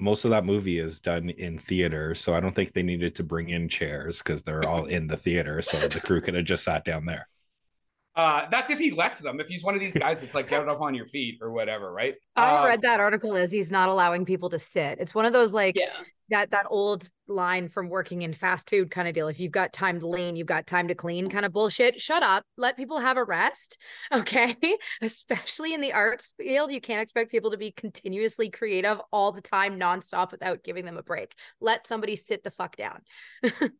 most 0.00 0.24
of 0.24 0.30
that 0.32 0.44
movie 0.44 0.78
is 0.80 0.98
done 1.00 1.30
in 1.30 1.58
theater, 1.60 2.14
so 2.16 2.34
I 2.34 2.40
don't 2.40 2.54
think 2.56 2.72
they 2.72 2.82
needed 2.82 3.14
to 3.14 3.22
bring 3.22 3.50
in 3.50 3.68
chairs 3.68 4.18
because 4.18 4.42
they're 4.42 4.68
all 4.68 4.86
in 4.86 5.06
the 5.06 5.16
theater. 5.16 5.62
So 5.62 5.86
the 5.88 6.00
crew 6.00 6.20
could 6.20 6.34
have 6.34 6.44
just 6.44 6.64
sat 6.64 6.84
down 6.84 7.06
there. 7.06 7.28
Uh, 8.18 8.48
that's 8.50 8.68
if 8.68 8.80
he 8.80 8.90
lets 8.90 9.20
them. 9.20 9.38
If 9.38 9.46
he's 9.46 9.62
one 9.62 9.76
of 9.76 9.80
these 9.80 9.94
guys 9.96 10.20
that's 10.20 10.34
like 10.34 10.48
get 10.50 10.68
up 10.68 10.80
on 10.80 10.92
your 10.92 11.06
feet 11.06 11.38
or 11.40 11.52
whatever, 11.52 11.92
right? 11.92 12.16
I 12.34 12.56
Uh, 12.56 12.66
read 12.66 12.82
that 12.82 12.98
article 12.98 13.36
as 13.36 13.52
he's 13.52 13.70
not 13.70 13.88
allowing 13.88 14.24
people 14.24 14.48
to 14.50 14.58
sit. 14.58 14.98
It's 14.98 15.14
one 15.14 15.24
of 15.24 15.32
those 15.32 15.52
like 15.52 15.76
Yeah. 15.78 15.92
that 16.30 16.50
that 16.50 16.66
old 16.68 17.08
line 17.28 17.68
from 17.68 17.88
working 17.88 18.22
in 18.22 18.34
fast 18.34 18.68
food 18.68 18.90
kind 18.90 19.06
of 19.06 19.14
deal. 19.14 19.28
If 19.28 19.38
you've 19.38 19.52
got 19.52 19.72
time 19.72 20.00
to 20.00 20.08
lean, 20.08 20.34
you've 20.34 20.48
got 20.48 20.66
time 20.66 20.88
to 20.88 20.96
clean 20.96 21.30
kind 21.30 21.46
of 21.46 21.52
bullshit. 21.52 22.00
Shut 22.00 22.24
up. 22.24 22.42
Let 22.56 22.76
people 22.76 22.98
have 22.98 23.18
a 23.18 23.24
rest. 23.24 23.78
Okay. 24.12 24.56
Especially 25.00 25.72
in 25.72 25.80
the 25.80 25.92
arts 25.92 26.34
field, 26.36 26.72
you 26.72 26.80
can't 26.80 27.00
expect 27.00 27.30
people 27.30 27.52
to 27.52 27.56
be 27.56 27.70
continuously 27.70 28.50
creative 28.50 29.00
all 29.12 29.30
the 29.30 29.40
time, 29.40 29.78
nonstop 29.78 30.32
without 30.32 30.64
giving 30.64 30.84
them 30.84 30.96
a 30.96 31.04
break. 31.04 31.36
Let 31.60 31.86
somebody 31.86 32.16
sit 32.16 32.42
the 32.42 32.50
fuck 32.50 32.74
down. 32.74 33.02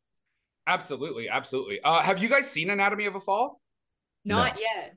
Absolutely, 0.68 1.30
absolutely. 1.30 1.80
Uh, 1.82 2.02
have 2.02 2.22
you 2.22 2.28
guys 2.28 2.48
seen 2.50 2.68
Anatomy 2.68 3.06
of 3.06 3.14
a 3.14 3.20
Fall? 3.20 3.58
Not 4.28 4.54
No. 4.54 4.60
yet. 4.60 4.94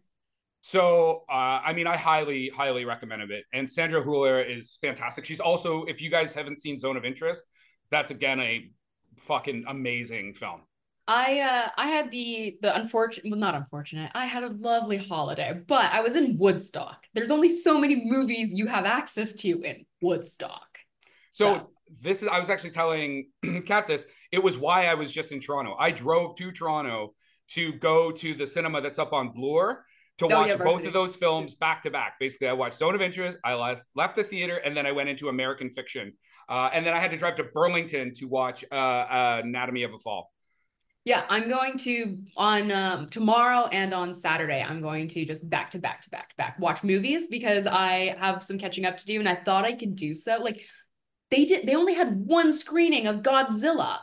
So, 0.61 1.23
uh, 1.29 1.33
I 1.65 1.73
mean, 1.73 1.87
I 1.87 1.97
highly, 1.97 2.49
highly 2.49 2.85
recommend 2.85 3.23
it. 3.31 3.45
And 3.51 3.71
Sandra 3.71 4.03
Hüller 4.03 4.47
is 4.47 4.77
fantastic. 4.79 5.25
She's 5.25 5.39
also, 5.39 5.85
if 5.85 6.01
you 6.01 6.11
guys 6.11 6.33
haven't 6.33 6.59
seen 6.59 6.77
Zone 6.77 6.97
of 6.97 7.05
Interest, 7.05 7.43
that's 7.89 8.11
again 8.11 8.39
a 8.39 8.69
fucking 9.17 9.65
amazing 9.67 10.33
film. 10.35 10.61
I 11.07 11.39
uh 11.39 11.69
I 11.75 11.87
had 11.87 12.11
the 12.11 12.57
the 12.61 12.73
unfortunate 12.75 13.29
well 13.29 13.39
not 13.39 13.55
unfortunate. 13.55 14.11
I 14.13 14.25
had 14.25 14.43
a 14.43 14.49
lovely 14.49 14.97
holiday, 14.97 15.59
but 15.67 15.91
I 15.91 16.01
was 16.01 16.15
in 16.15 16.37
Woodstock. 16.37 17.05
There's 17.13 17.31
only 17.31 17.49
so 17.49 17.79
many 17.79 18.05
movies 18.05 18.53
you 18.53 18.67
have 18.67 18.85
access 18.85 19.33
to 19.33 19.61
in 19.61 19.85
Woodstock. 20.01 20.77
So 21.31 21.53
Yeah. 21.55 21.61
this 22.01 22.21
is, 22.21 22.29
I 22.29 22.39
was 22.39 22.49
actually 22.49 22.71
telling 22.71 23.29
Kat 23.65 23.87
this. 23.87 24.05
It 24.31 24.41
was 24.43 24.57
why 24.57 24.85
I 24.85 24.93
was 24.93 25.11
just 25.11 25.31
in 25.31 25.39
Toronto. 25.39 25.75
I 25.77 25.91
drove 25.91 26.35
to 26.37 26.51
Toronto 26.51 27.13
to 27.53 27.73
go 27.73 28.11
to 28.11 28.33
the 28.33 28.47
cinema 28.47 28.81
that's 28.81 28.99
up 28.99 29.13
on 29.13 29.29
Bloor 29.29 29.85
to 30.19 30.25
Oh, 30.25 30.29
yeah, 30.29 30.37
watch 30.37 30.57
both 30.57 30.85
of 30.85 30.93
those 30.93 31.15
films 31.15 31.55
back 31.55 31.81
to 31.83 31.91
back. 31.91 32.15
Basically, 32.19 32.47
I 32.47 32.53
watched 32.53 32.77
Zone 32.77 32.95
of 32.95 33.01
Interest. 33.01 33.37
I 33.43 33.55
left, 33.55 33.87
left 33.95 34.15
the 34.15 34.23
theater 34.23 34.57
and 34.57 34.75
then 34.75 34.85
I 34.85 34.91
went 34.91 35.09
into 35.09 35.29
American 35.29 35.71
Fiction. 35.71 36.13
Uh, 36.47 36.69
and 36.73 36.85
then 36.85 36.93
I 36.93 36.99
had 36.99 37.11
to 37.11 37.17
drive 37.17 37.35
to 37.35 37.45
Burlington 37.45 38.13
to 38.15 38.25
watch 38.25 38.63
uh, 38.71 38.75
uh, 38.75 39.41
Anatomy 39.43 39.83
of 39.83 39.93
a 39.93 39.99
Fall. 39.99 40.31
Yeah, 41.03 41.25
I'm 41.29 41.49
going 41.49 41.77
to 41.79 42.19
on 42.37 42.71
um, 42.71 43.09
tomorrow 43.09 43.65
and 43.67 43.91
on 43.91 44.13
Saturday. 44.13 44.61
I'm 44.61 44.81
going 44.81 45.07
to 45.09 45.25
just 45.25 45.49
back 45.49 45.71
to 45.71 45.79
back 45.79 46.01
to 46.01 46.09
back 46.11 46.29
to 46.29 46.35
back 46.35 46.59
watch 46.59 46.83
movies 46.83 47.27
because 47.27 47.65
I 47.65 48.15
have 48.19 48.43
some 48.43 48.59
catching 48.59 48.85
up 48.85 48.97
to 48.97 49.05
do, 49.07 49.19
and 49.19 49.27
I 49.27 49.35
thought 49.35 49.65
I 49.65 49.73
could 49.73 49.95
do 49.95 50.13
so. 50.13 50.37
Like 50.37 50.63
they 51.31 51.45
did, 51.45 51.65
they 51.65 51.73
only 51.73 51.95
had 51.95 52.15
one 52.15 52.53
screening 52.53 53.07
of 53.07 53.23
Godzilla, 53.23 53.97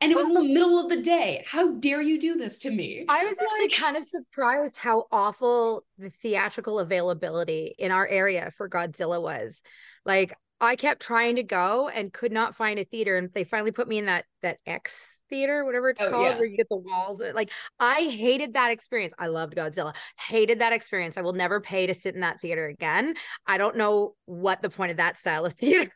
and 0.00 0.12
it 0.12 0.14
was 0.14 0.26
in 0.26 0.34
the 0.34 0.40
oh. 0.40 0.44
middle 0.44 0.78
of 0.78 0.88
the 0.88 1.00
day. 1.00 1.44
How 1.46 1.72
dare 1.72 2.02
you 2.02 2.20
do 2.20 2.36
this 2.36 2.58
to 2.60 2.70
me? 2.70 3.06
I 3.08 3.24
was 3.24 3.36
actually 3.40 3.70
kind 3.70 3.96
of 3.96 4.04
surprised 4.04 4.76
how 4.76 5.04
awful 5.10 5.84
the 5.98 6.10
theatrical 6.10 6.78
availability 6.80 7.74
in 7.78 7.90
our 7.90 8.06
area 8.06 8.50
for 8.56 8.68
Godzilla 8.68 9.22
was. 9.22 9.62
Like 10.04 10.36
I 10.60 10.76
kept 10.76 11.02
trying 11.02 11.36
to 11.36 11.42
go 11.42 11.88
and 11.88 12.12
could 12.12 12.32
not 12.32 12.54
find 12.54 12.78
a 12.78 12.84
theater, 12.84 13.16
and 13.16 13.30
they 13.34 13.44
finally 13.44 13.72
put 13.72 13.88
me 13.88 13.98
in 13.98 14.06
that 14.06 14.24
that 14.42 14.58
X 14.66 15.22
theater, 15.28 15.64
whatever 15.64 15.90
it's 15.90 16.00
Oh, 16.00 16.10
called, 16.10 16.26
yeah. 16.26 16.36
where 16.36 16.46
you 16.46 16.56
get 16.56 16.68
the 16.68 16.76
walls. 16.76 17.20
Uh, 17.20 17.32
like 17.34 17.50
I 17.78 18.02
hated 18.04 18.54
that 18.54 18.70
experience. 18.70 19.12
I 19.18 19.26
loved 19.28 19.56
Godzilla. 19.56 19.94
Hated 20.18 20.60
that 20.60 20.72
experience. 20.72 21.16
I 21.18 21.22
will 21.22 21.32
never 21.32 21.60
pay 21.60 21.86
to 21.86 21.94
sit 21.94 22.14
in 22.14 22.20
that 22.20 22.40
theater 22.40 22.66
again. 22.66 23.14
I 23.46 23.58
don't 23.58 23.76
know 23.76 24.14
what 24.26 24.62
the 24.62 24.70
point 24.70 24.90
of 24.90 24.96
that 24.98 25.18
style 25.18 25.44
of 25.44 25.52
theater 25.58 25.90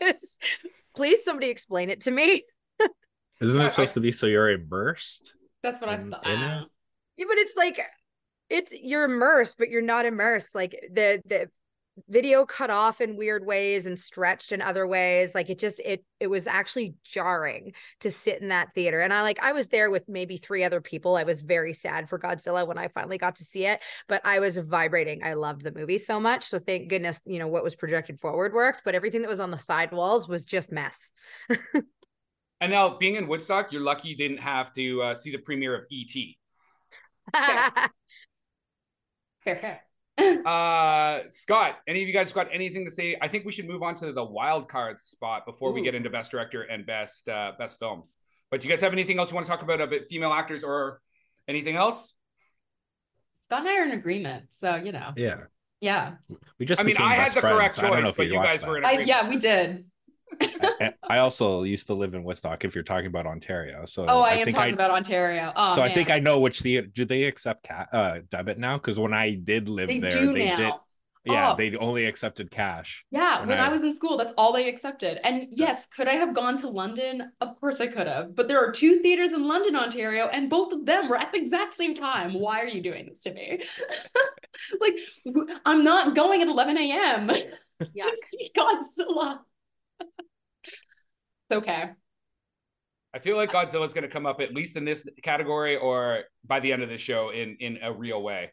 is. 0.00 0.38
Please, 0.94 1.24
somebody 1.24 1.48
explain 1.48 1.90
it 1.90 2.02
to 2.02 2.10
me. 2.10 2.44
Isn't 3.42 3.60
I- 3.60 3.66
it 3.66 3.70
supposed 3.70 3.94
to 3.94 4.00
be 4.00 4.12
so 4.12 4.26
you're 4.26 4.50
immersed? 4.50 5.34
That's 5.62 5.80
what 5.80 5.90
I 5.90 5.96
thought. 5.98 6.26
in 6.26 6.40
it? 6.40 6.62
Uh, 6.62 6.64
Yeah, 7.16 7.26
but 7.28 7.38
it's 7.38 7.56
like 7.56 7.80
it's 8.50 8.72
you're 8.72 9.04
immersed, 9.04 9.56
but 9.58 9.68
you're 9.70 9.82
not 9.82 10.06
immersed. 10.06 10.54
Like 10.54 10.72
the 10.92 11.22
the 11.26 11.48
video 12.08 12.46
cut 12.46 12.70
off 12.70 13.02
in 13.02 13.16
weird 13.18 13.44
ways 13.44 13.84
and 13.84 13.98
stretched 13.98 14.50
in 14.52 14.62
other 14.62 14.86
ways. 14.86 15.34
Like 15.34 15.50
it 15.50 15.58
just 15.58 15.78
it 15.80 16.02
it 16.20 16.26
was 16.26 16.46
actually 16.46 16.94
jarring 17.04 17.74
to 18.00 18.10
sit 18.10 18.40
in 18.40 18.48
that 18.48 18.72
theater. 18.74 19.00
And 19.00 19.12
I 19.12 19.22
like 19.22 19.38
I 19.42 19.52
was 19.52 19.68
there 19.68 19.90
with 19.90 20.08
maybe 20.08 20.38
three 20.38 20.64
other 20.64 20.80
people. 20.80 21.16
I 21.16 21.24
was 21.24 21.42
very 21.42 21.74
sad 21.74 22.08
for 22.08 22.18
Godzilla 22.18 22.66
when 22.66 22.78
I 22.78 22.88
finally 22.88 23.18
got 23.18 23.36
to 23.36 23.44
see 23.44 23.66
it, 23.66 23.80
but 24.08 24.22
I 24.24 24.40
was 24.40 24.56
vibrating. 24.58 25.22
I 25.22 25.34
loved 25.34 25.62
the 25.62 25.72
movie 25.72 25.98
so 25.98 26.18
much. 26.18 26.44
So 26.44 26.58
thank 26.58 26.88
goodness, 26.88 27.20
you 27.26 27.38
know, 27.38 27.48
what 27.48 27.62
was 27.62 27.76
projected 27.76 28.18
forward 28.20 28.54
worked, 28.54 28.82
but 28.84 28.94
everything 28.94 29.20
that 29.22 29.28
was 29.28 29.40
on 29.40 29.50
the 29.50 29.58
side 29.58 29.92
walls 29.92 30.26
was 30.28 30.46
just 30.46 30.72
mess. 30.72 31.12
And 32.62 32.70
now, 32.70 32.96
being 32.96 33.16
in 33.16 33.26
Woodstock, 33.26 33.72
you're 33.72 33.82
lucky 33.82 34.08
you 34.08 34.16
didn't 34.16 34.38
have 34.38 34.72
to 34.74 35.02
uh, 35.02 35.14
see 35.14 35.32
the 35.32 35.38
premiere 35.38 35.74
of 35.74 35.84
E.T. 35.90 36.38
fair, 37.34 37.90
fair. 39.44 39.80
Uh, 40.46 41.22
Scott, 41.28 41.78
any 41.88 42.02
of 42.02 42.06
you 42.08 42.14
guys 42.14 42.32
got 42.32 42.48
anything 42.52 42.84
to 42.84 42.90
say? 42.90 43.16
I 43.20 43.26
think 43.28 43.44
we 43.44 43.50
should 43.52 43.66
move 43.66 43.82
on 43.82 43.96
to 43.96 44.12
the 44.12 44.24
wild 44.24 44.68
card 44.68 45.00
spot 45.00 45.44
before 45.44 45.72
we 45.72 45.82
get 45.82 45.94
into 45.96 46.08
best 46.08 46.30
director 46.30 46.62
and 46.62 46.86
best 46.86 47.28
uh, 47.28 47.52
best 47.58 47.78
film. 47.80 48.04
But 48.50 48.60
do 48.60 48.68
you 48.68 48.72
guys 48.74 48.80
have 48.82 48.92
anything 48.92 49.18
else 49.18 49.30
you 49.30 49.34
want 49.34 49.46
to 49.46 49.50
talk 49.50 49.62
about 49.62 49.80
about 49.80 50.02
female 50.08 50.32
actors 50.32 50.62
or 50.62 51.00
anything 51.48 51.74
else? 51.76 52.14
Scott 53.40 53.60
and 53.60 53.70
I 53.70 53.78
are 53.80 53.84
in 53.84 53.90
agreement, 53.92 54.44
so 54.50 54.76
you 54.76 54.92
know, 54.92 55.10
Yeah. 55.16 55.40
yeah. 55.80 56.12
We 56.60 56.66
just 56.66 56.80
I 56.80 56.84
mean, 56.84 56.96
I 56.98 57.14
had 57.14 57.32
the 57.32 57.40
friends. 57.40 57.56
correct 57.56 57.78
I 57.82 57.88
choice, 58.02 58.12
but 58.16 58.22
you'd 58.26 58.32
you 58.34 58.38
watch 58.38 58.46
guys 58.46 58.60
that. 58.60 58.68
were 58.70 58.78
in 58.78 58.84
I, 58.84 58.92
agreement. 58.92 59.08
yeah, 59.08 59.28
we 59.28 59.36
did. 59.36 59.86
I- 60.40 60.92
I 61.08 61.18
also 61.18 61.62
used 61.62 61.86
to 61.88 61.94
live 61.94 62.14
in 62.14 62.24
Woodstock. 62.24 62.64
If 62.64 62.74
you're 62.74 62.84
talking 62.84 63.06
about 63.06 63.26
Ontario, 63.26 63.84
so 63.84 64.06
Oh, 64.08 64.20
I, 64.20 64.34
am 64.34 64.44
think 64.44 64.56
talking 64.56 64.72
I, 64.72 64.74
about 64.74 64.90
Ontario. 64.90 65.52
Oh, 65.54 65.74
so 65.74 65.82
I 65.82 65.92
think 65.92 66.10
I 66.10 66.18
know 66.18 66.40
which 66.40 66.60
the 66.60 66.82
do 66.82 67.04
they 67.04 67.24
accept 67.24 67.68
ca- 67.68 67.86
uh, 67.92 68.18
debit 68.30 68.58
now? 68.58 68.78
Because 68.78 68.98
when 68.98 69.12
I 69.12 69.34
did 69.34 69.68
live 69.68 69.88
they 69.88 69.98
there, 69.98 70.10
do 70.10 70.32
they 70.32 70.46
now. 70.46 70.56
did. 70.56 70.72
Yeah, 71.24 71.52
Oh. 71.52 71.56
they 71.56 71.76
only 71.76 72.06
accepted 72.06 72.50
cash. 72.50 73.04
Yeah, 73.12 73.40
When 73.40 73.50
when 73.50 73.60
I- 73.60 73.66
I 73.66 73.68
was 73.72 73.82
in 73.84 73.94
school, 73.94 74.16
that's 74.16 74.32
all 74.36 74.52
they 74.52 74.68
accepted. 74.68 75.20
And 75.24 75.46
yes, 75.52 75.86
could 75.86 76.08
I 76.08 76.14
have 76.14 76.34
gone 76.34 76.56
to 76.58 76.68
London? 76.68 77.30
Of 77.40 77.60
course 77.60 77.80
I 77.80 77.86
could 77.86 78.08
have. 78.08 78.34
But 78.34 78.48
there 78.48 78.58
are 78.58 78.72
two 78.72 78.96
theaters 78.96 79.32
in 79.32 79.46
London, 79.46 79.76
Ontario, 79.76 80.26
and 80.26 80.50
both 80.50 80.72
of 80.72 80.84
them 80.84 81.08
were 81.08 81.16
at 81.16 81.30
the 81.30 81.38
exact 81.38 81.74
same 81.74 81.94
time. 81.94 82.34
Why 82.34 82.60
are 82.60 82.66
you 82.66 82.82
doing 82.82 83.06
this 83.06 83.20
to 83.20 83.32
me? 83.34 83.62
like, 84.80 84.94
I'm 85.64 85.84
not 85.84 86.16
going 86.16 86.42
at 86.42 86.48
11 86.48 86.76
a.m. 86.76 87.28
to 87.80 88.16
see 88.26 88.50
Godzilla. 88.56 89.40
It's 90.00 90.80
okay. 91.52 91.90
I 93.14 93.18
feel 93.18 93.36
like 93.36 93.52
Godzilla's 93.52 93.92
going 93.92 94.02
to 94.02 94.08
come 94.08 94.24
up 94.24 94.40
at 94.40 94.54
least 94.54 94.76
in 94.76 94.84
this 94.84 95.06
category 95.22 95.76
or 95.76 96.24
by 96.44 96.60
the 96.60 96.72
end 96.72 96.82
of 96.82 96.88
the 96.88 96.98
show 96.98 97.30
in 97.30 97.56
in 97.60 97.78
a 97.82 97.92
real 97.92 98.22
way. 98.22 98.52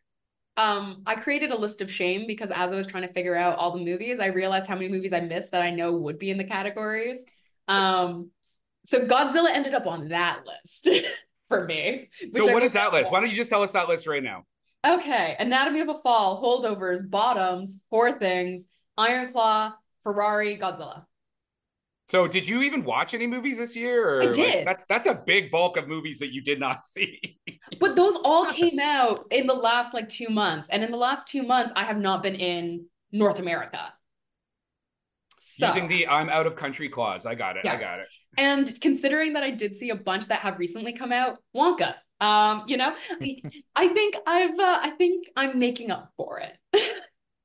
Um, 0.57 1.03
I 1.05 1.15
created 1.15 1.51
a 1.51 1.57
list 1.57 1.79
of 1.79 1.89
shame 1.89 2.27
because 2.27 2.51
as 2.51 2.57
I 2.57 2.75
was 2.75 2.85
trying 2.85 3.07
to 3.07 3.13
figure 3.13 3.35
out 3.35 3.57
all 3.57 3.71
the 3.71 3.83
movies, 3.83 4.19
I 4.19 4.27
realized 4.27 4.67
how 4.67 4.75
many 4.75 4.89
movies 4.89 5.13
I 5.13 5.21
missed 5.21 5.51
that 5.51 5.61
I 5.61 5.71
know 5.71 5.93
would 5.95 6.19
be 6.19 6.31
in 6.31 6.37
the 6.37 6.43
categories. 6.43 7.19
Um, 7.69 8.31
so 8.85 9.05
Godzilla 9.05 9.51
ended 9.53 9.73
up 9.73 9.87
on 9.87 10.09
that 10.09 10.41
list 10.45 10.89
for 11.47 11.63
me. 11.65 12.09
So 12.33 12.51
what 12.51 12.63
is 12.63 12.73
that 12.73 12.91
list? 12.91 13.11
Why 13.11 13.21
don't 13.21 13.29
you 13.29 13.37
just 13.37 13.49
tell 13.49 13.61
us 13.61 13.71
that 13.71 13.87
list 13.87 14.05
right 14.07 14.23
now? 14.23 14.43
Okay, 14.85 15.37
Anatomy 15.39 15.79
of 15.81 15.89
a 15.89 15.99
Fall, 15.99 16.41
Holdovers, 16.41 17.09
Bottoms, 17.09 17.81
Poor 17.89 18.17
Things, 18.17 18.63
Iron 18.97 19.31
Claw, 19.31 19.73
Ferrari, 20.03 20.57
Godzilla. 20.57 21.05
So 22.09 22.27
did 22.27 22.47
you 22.47 22.63
even 22.63 22.83
watch 22.83 23.13
any 23.13 23.27
movies 23.27 23.59
this 23.59 23.75
year? 23.75 24.17
Or 24.17 24.23
I 24.23 24.25
like, 24.25 24.35
did. 24.35 24.67
that's 24.67 24.83
that's 24.89 25.05
a 25.05 25.13
big 25.13 25.51
bulk 25.51 25.77
of 25.77 25.87
movies 25.87 26.17
that 26.19 26.33
you 26.33 26.41
did 26.41 26.59
not 26.59 26.83
see. 26.93 27.39
But 27.79 27.95
those 27.95 28.15
all 28.23 28.45
came 28.51 28.79
out 28.79 29.25
in 29.29 29.45
the 29.45 29.53
last 29.53 29.93
like 29.93 30.09
two 30.09 30.29
months. 30.29 30.67
And 30.71 30.83
in 30.83 30.89
the 30.89 30.97
last 30.97 31.27
two 31.27 31.43
months, 31.43 31.71
I 31.75 31.83
have 31.83 31.97
not 31.99 32.23
been 32.23 32.33
in 32.33 32.85
North 33.11 33.37
America. 33.37 33.93
So, 35.39 35.67
Using 35.67 35.87
the 35.87 36.07
I'm 36.07 36.29
out 36.29 36.47
of 36.47 36.55
country 36.55 36.89
clause. 36.89 37.25
I 37.27 37.35
got 37.35 37.57
it. 37.57 37.65
I 37.65 37.77
got 37.77 37.99
it. 37.99 38.07
and 38.37 38.79
considering 38.81 39.33
that 39.33 39.43
I 39.43 39.51
did 39.51 39.75
see 39.75 39.91
a 39.91 39.95
bunch 39.95 40.27
that 40.27 40.39
have 40.39 40.57
recently 40.57 40.93
come 40.93 41.11
out, 41.11 41.37
Wonka. 41.55 41.93
Um, 42.19 42.63
you 42.67 42.77
know, 42.77 42.93
I 43.75 43.87
think 43.87 44.15
I've 44.25 44.59
uh, 44.59 44.79
I 44.81 44.93
think 44.97 45.27
I'm 45.35 45.59
making 45.59 45.91
up 45.91 46.11
for 46.17 46.39
it. 46.39 46.53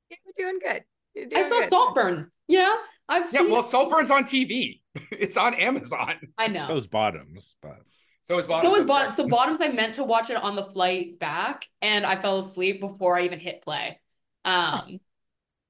You're 0.08 0.18
doing 0.48 0.58
good. 0.58 0.84
You're 1.14 1.38
I 1.38 1.48
saw 1.48 1.60
good. 1.60 1.68
Saltburn, 1.68 2.30
you 2.48 2.58
know? 2.58 2.76
I've 3.08 3.32
Yeah, 3.32 3.40
seen 3.40 3.50
well, 3.50 3.60
it. 3.60 3.66
Saltburn's 3.66 4.10
on 4.10 4.24
TV. 4.24 4.80
It's 5.10 5.36
on 5.36 5.54
Amazon. 5.54 6.14
I 6.38 6.48
know. 6.48 6.68
Those 6.68 6.86
bottoms, 6.86 7.56
but 7.60 7.78
So 8.22 8.38
is 8.38 8.46
bottoms. 8.46 8.72
So 8.72 8.78
was 8.78 8.88
bottom. 8.88 9.10
So 9.10 9.28
bottoms. 9.28 9.60
I 9.60 9.68
meant 9.68 9.94
to 9.94 10.04
watch 10.04 10.30
it 10.30 10.36
on 10.36 10.56
the 10.56 10.64
flight 10.64 11.18
back, 11.18 11.68
and 11.82 12.06
I 12.06 12.20
fell 12.20 12.38
asleep 12.38 12.80
before 12.80 13.18
I 13.18 13.22
even 13.22 13.40
hit 13.40 13.62
play. 13.62 13.98
Um, 14.44 15.00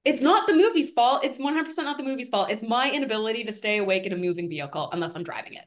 it's 0.04 0.20
not 0.20 0.46
the 0.46 0.54
movie's 0.54 0.90
fault. 0.90 1.24
It's 1.24 1.38
one 1.38 1.54
hundred 1.54 1.66
percent 1.66 1.86
not 1.86 1.96
the 1.96 2.04
movie's 2.04 2.28
fault. 2.28 2.50
It's 2.50 2.62
my 2.62 2.90
inability 2.90 3.44
to 3.44 3.52
stay 3.52 3.78
awake 3.78 4.04
in 4.04 4.12
a 4.12 4.16
moving 4.16 4.48
vehicle 4.48 4.90
unless 4.92 5.14
I'm 5.16 5.24
driving 5.24 5.54
it. 5.54 5.64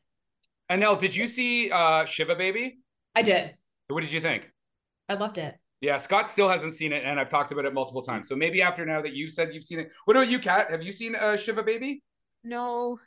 Anel, 0.69 0.99
did 0.99 1.15
you 1.15 1.27
see 1.27 1.71
uh 1.71 2.06
Shiva 2.06 2.36
Baby? 2.36 2.80
I 3.15 3.21
did. 3.23 3.56
What 3.88 4.01
did 4.01 4.12
you 4.12 4.21
think? 4.21 4.51
I 5.10 5.15
loved 5.15 5.38
it. 5.38 5.58
Yeah, 5.82 5.98
Scott 5.98 6.30
still 6.30 6.50
hasn't 6.50 6.74
seen 6.74 6.92
it, 6.92 7.04
and 7.06 7.20
I've 7.20 7.30
talked 7.30 7.52
about 7.52 7.66
it 7.66 7.74
multiple 7.74 8.02
times. 8.02 8.28
So 8.28 8.36
maybe 8.36 8.62
after 8.62 8.86
now 8.86 9.02
that 9.02 9.13
you 9.13 9.30
said 9.30 9.54
you've 9.54 9.63
seen 9.63 9.80
it, 9.80 9.92
what 10.06 10.18
about 10.18 10.30
you, 10.30 10.40
Kat? 10.40 10.72
Have 10.72 10.82
you 10.82 10.92
seen 10.92 11.16
uh, 11.16 11.38
Shiva 11.38 11.62
Baby? 11.62 12.02
No. 12.44 13.00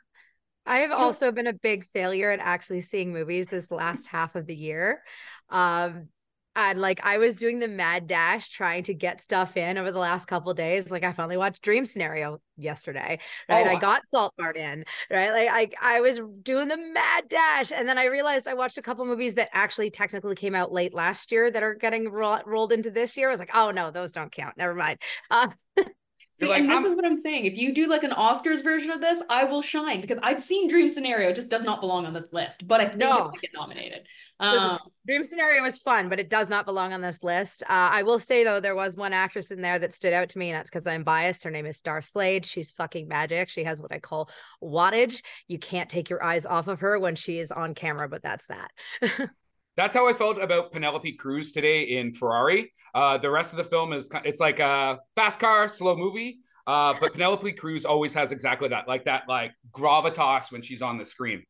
I 0.65 0.79
have 0.79 0.91
also 0.91 1.31
been 1.31 1.47
a 1.47 1.53
big 1.53 1.85
failure 1.87 2.31
at 2.31 2.39
actually 2.39 2.81
seeing 2.81 3.11
movies 3.11 3.47
this 3.47 3.71
last 3.71 4.07
half 4.07 4.35
of 4.35 4.45
the 4.45 4.55
year. 4.55 5.01
Um, 5.49 6.07
and 6.55 6.79
like 6.81 6.99
I 7.03 7.17
was 7.17 7.35
doing 7.35 7.59
the 7.59 7.67
mad 7.67 8.07
dash 8.07 8.49
trying 8.49 8.83
to 8.83 8.93
get 8.93 9.21
stuff 9.21 9.55
in 9.55 9.77
over 9.77 9.91
the 9.91 9.99
last 9.99 10.25
couple 10.25 10.53
days. 10.53 10.91
Like 10.91 11.03
I 11.03 11.11
finally 11.11 11.37
watched 11.37 11.61
Dream 11.61 11.85
Scenario 11.85 12.39
yesterday, 12.57 13.19
right? 13.47 13.65
Oh, 13.65 13.69
I 13.69 13.75
got 13.75 14.05
Saltburn 14.05 14.57
in, 14.57 14.83
right? 15.09 15.31
Like 15.31 15.75
I 15.81 15.97
I 15.97 16.01
was 16.01 16.19
doing 16.41 16.67
the 16.67 16.77
mad 16.77 17.29
dash, 17.29 17.71
and 17.71 17.87
then 17.87 17.97
I 17.97 18.05
realized 18.05 18.47
I 18.47 18.53
watched 18.53 18.77
a 18.77 18.81
couple 18.81 19.05
movies 19.05 19.35
that 19.35 19.49
actually 19.53 19.91
technically 19.91 20.35
came 20.35 20.55
out 20.55 20.71
late 20.71 20.93
last 20.93 21.31
year 21.31 21.49
that 21.51 21.63
are 21.63 21.75
getting 21.75 22.09
ro- 22.09 22.41
rolled 22.45 22.73
into 22.73 22.91
this 22.91 23.15
year. 23.15 23.29
I 23.29 23.31
was 23.31 23.39
like, 23.39 23.55
oh 23.55 23.71
no, 23.71 23.91
those 23.91 24.11
don't 24.11 24.31
count. 24.31 24.57
Never 24.57 24.75
mind. 24.75 24.99
Uh, 25.29 25.49
See, 26.41 26.49
like, 26.49 26.59
and 26.61 26.69
this 26.69 26.75
I'm- 26.75 26.85
is 26.85 26.95
what 26.95 27.05
I'm 27.05 27.15
saying. 27.15 27.45
If 27.45 27.57
you 27.57 27.73
do 27.73 27.87
like 27.87 28.03
an 28.03 28.11
Oscars 28.11 28.63
version 28.63 28.89
of 28.91 28.99
this, 28.99 29.21
I 29.29 29.43
will 29.45 29.61
shine 29.61 30.01
because 30.01 30.17
I've 30.23 30.39
seen 30.39 30.67
Dream 30.67 30.89
Scenario. 30.89 31.29
It 31.29 31.35
just 31.35 31.49
does 31.49 31.63
not 31.63 31.79
belong 31.81 32.05
on 32.05 32.13
this 32.13 32.33
list, 32.33 32.67
but 32.67 32.81
I 32.81 32.85
think 32.85 32.95
it 33.01 33.05
No. 33.05 33.29
might 33.29 33.41
get 33.41 33.51
nominated. 33.53 34.07
Listen, 34.39 34.69
Um, 34.71 34.79
Dream 35.07 35.23
Scenario 35.23 35.61
was 35.61 35.77
fun, 35.79 36.09
but 36.09 36.19
it 36.19 36.29
does 36.29 36.49
not 36.49 36.65
belong 36.65 36.93
on 36.93 37.01
this 37.01 37.23
list. 37.23 37.63
Uh, 37.63 37.67
I 37.93 38.03
will 38.03 38.19
say 38.19 38.43
though, 38.43 38.59
there 38.59 38.75
was 38.75 38.97
one 38.97 39.13
actress 39.13 39.51
in 39.51 39.61
there 39.61 39.79
that 39.79 39.93
stood 39.93 40.13
out 40.13 40.29
to 40.29 40.37
me, 40.39 40.49
and 40.49 40.57
that's 40.57 40.69
because 40.69 40.87
I'm 40.87 41.03
biased. 41.03 41.43
Her 41.43 41.51
name 41.51 41.65
is 41.65 41.77
Star 41.77 42.01
Slade. 42.01 42.45
She's 42.45 42.71
fucking 42.71 43.07
magic. 43.07 43.49
She 43.49 43.63
has 43.63 43.81
what 43.81 43.91
I 43.91 43.99
call 43.99 44.29
wattage. 44.63 45.21
You 45.47 45.59
can't 45.59 45.89
take 45.89 46.09
your 46.09 46.23
eyes 46.23 46.45
off 46.45 46.67
of 46.67 46.79
her 46.81 46.99
when 46.99 47.15
she 47.15 47.39
is 47.39 47.51
on 47.51 47.73
camera, 47.75 48.09
but 48.09 48.23
that's 48.23 48.47
that. 48.47 48.71
That's 49.77 49.93
how 49.93 50.09
I 50.09 50.13
felt 50.13 50.41
about 50.41 50.71
Penelope 50.71 51.13
Cruz 51.13 51.51
today 51.51 51.83
in 51.83 52.13
Ferrari. 52.13 52.73
Uh, 52.93 53.17
the 53.17 53.31
rest 53.31 53.53
of 53.53 53.57
the 53.57 53.63
film 53.63 53.93
is 53.93 54.09
it's 54.25 54.39
like 54.39 54.59
a 54.59 54.99
fast 55.15 55.39
car, 55.39 55.67
slow 55.69 55.95
movie. 55.95 56.39
Uh, 56.67 56.93
but 56.99 57.13
Penelope 57.13 57.53
Cruz 57.53 57.85
always 57.85 58.13
has 58.13 58.31
exactly 58.31 58.69
that, 58.69 58.87
like 58.87 59.05
that, 59.05 59.23
like 59.27 59.51
gravitas 59.71 60.51
when 60.51 60.61
she's 60.61 60.81
on 60.81 60.97
the 60.97 61.05
screen. 61.05 61.43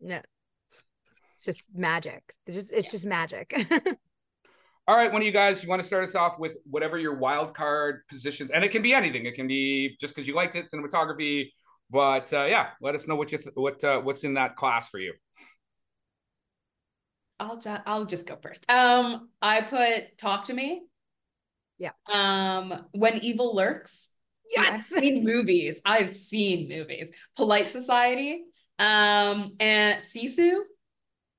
no, 0.00 0.20
it's 1.36 1.44
just 1.46 1.64
magic. 1.74 2.22
It's 2.46 2.56
just 2.56 2.72
it's 2.72 2.90
just 2.90 3.04
magic. 3.06 3.52
All 4.88 4.96
right, 4.96 5.12
one 5.12 5.22
of 5.22 5.26
you 5.26 5.32
guys, 5.32 5.62
you 5.62 5.68
want 5.68 5.80
to 5.80 5.86
start 5.86 6.04
us 6.04 6.14
off 6.14 6.38
with 6.38 6.56
whatever 6.64 6.98
your 6.98 7.14
wild 7.14 7.54
card 7.54 8.00
positions, 8.08 8.50
and 8.52 8.64
it 8.64 8.70
can 8.70 8.82
be 8.82 8.92
anything. 8.92 9.24
It 9.24 9.34
can 9.34 9.46
be 9.46 9.96
just 10.00 10.14
because 10.14 10.26
you 10.28 10.34
liked 10.34 10.56
it, 10.56 10.64
cinematography. 10.64 11.50
But 11.90 12.32
uh, 12.32 12.44
yeah, 12.44 12.68
let 12.80 12.94
us 12.94 13.08
know 13.08 13.16
what 13.16 13.32
you 13.32 13.38
th- 13.38 13.54
what 13.54 13.82
uh, 13.82 14.00
what's 14.00 14.24
in 14.24 14.34
that 14.34 14.56
class 14.56 14.88
for 14.88 14.98
you. 14.98 15.14
I'll 17.40 17.58
just 17.58 17.82
I'll 17.86 18.04
just 18.04 18.26
go 18.26 18.36
first. 18.42 18.70
Um, 18.70 19.28
I 19.42 19.62
put 19.62 20.18
Talk 20.18 20.44
to 20.46 20.54
Me. 20.54 20.82
Yeah. 21.78 21.90
Um, 22.12 22.84
When 22.92 23.18
Evil 23.24 23.56
Lurks. 23.56 24.08
See, 24.50 24.60
I've 24.60 24.86
seen 24.86 25.24
movies. 25.32 25.80
I've 25.84 26.10
seen 26.10 26.68
movies. 26.68 27.08
Polite 27.36 27.70
Society. 27.70 28.42
Um, 28.78 29.54
and 29.60 30.02
Sisu, 30.02 30.60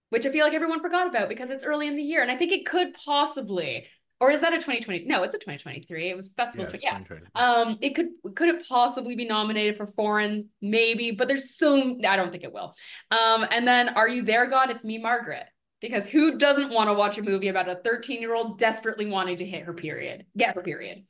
which 0.10 0.26
I 0.26 0.32
feel 0.32 0.46
like 0.46 0.54
everyone 0.54 0.82
forgot 0.82 1.08
about 1.08 1.30
because 1.30 1.50
it's 1.50 1.66
early 1.66 1.88
in 1.88 1.96
the 1.96 2.04
year, 2.04 2.22
and 2.22 2.32
I 2.32 2.36
think 2.36 2.52
it 2.52 2.66
could 2.68 2.94
possibly, 2.94 3.88
or 4.20 4.30
is 4.32 4.42
that 4.42 4.54
a 4.54 4.58
2020? 4.58 5.06
No, 5.06 5.24
it's 5.24 5.34
a 5.34 5.40
2023. 5.40 6.10
It 6.12 6.16
was 6.16 6.30
festivals. 6.38 6.68
yeah, 6.68 7.00
but 7.00 7.18
it's 7.18 7.28
yeah. 7.36 7.42
Um, 7.54 7.78
it 7.82 7.96
could 7.96 8.10
could 8.36 8.50
it 8.50 8.68
possibly 8.68 9.16
be 9.16 9.26
nominated 9.26 9.76
for 9.78 9.88
foreign? 9.88 10.50
Maybe, 10.62 11.12
but 11.12 11.28
there's 11.28 11.58
so 11.58 11.98
I 12.08 12.16
don't 12.16 12.32
think 12.32 12.44
it 12.44 12.54
will. 12.54 12.76
Um, 13.10 13.46
and 13.50 13.68
then 13.68 13.90
Are 13.90 14.08
You 14.08 14.22
There, 14.22 14.46
God? 14.48 14.70
It's 14.70 14.84
me, 14.84 15.00
Margaret. 15.00 15.46
Because 15.82 16.08
who 16.08 16.38
doesn't 16.38 16.72
want 16.72 16.90
to 16.90 16.94
watch 16.94 17.18
a 17.18 17.24
movie 17.24 17.48
about 17.48 17.68
a 17.68 17.76
13 17.76 18.22
year 18.22 18.36
old 18.36 18.58
desperately 18.58 19.08
wanting 19.08 19.38
to 19.38 19.46
hit 19.46 19.64
her 19.64 19.74
period, 19.74 20.26
get 20.38 20.56
her 20.56 20.62
period? 20.62 21.04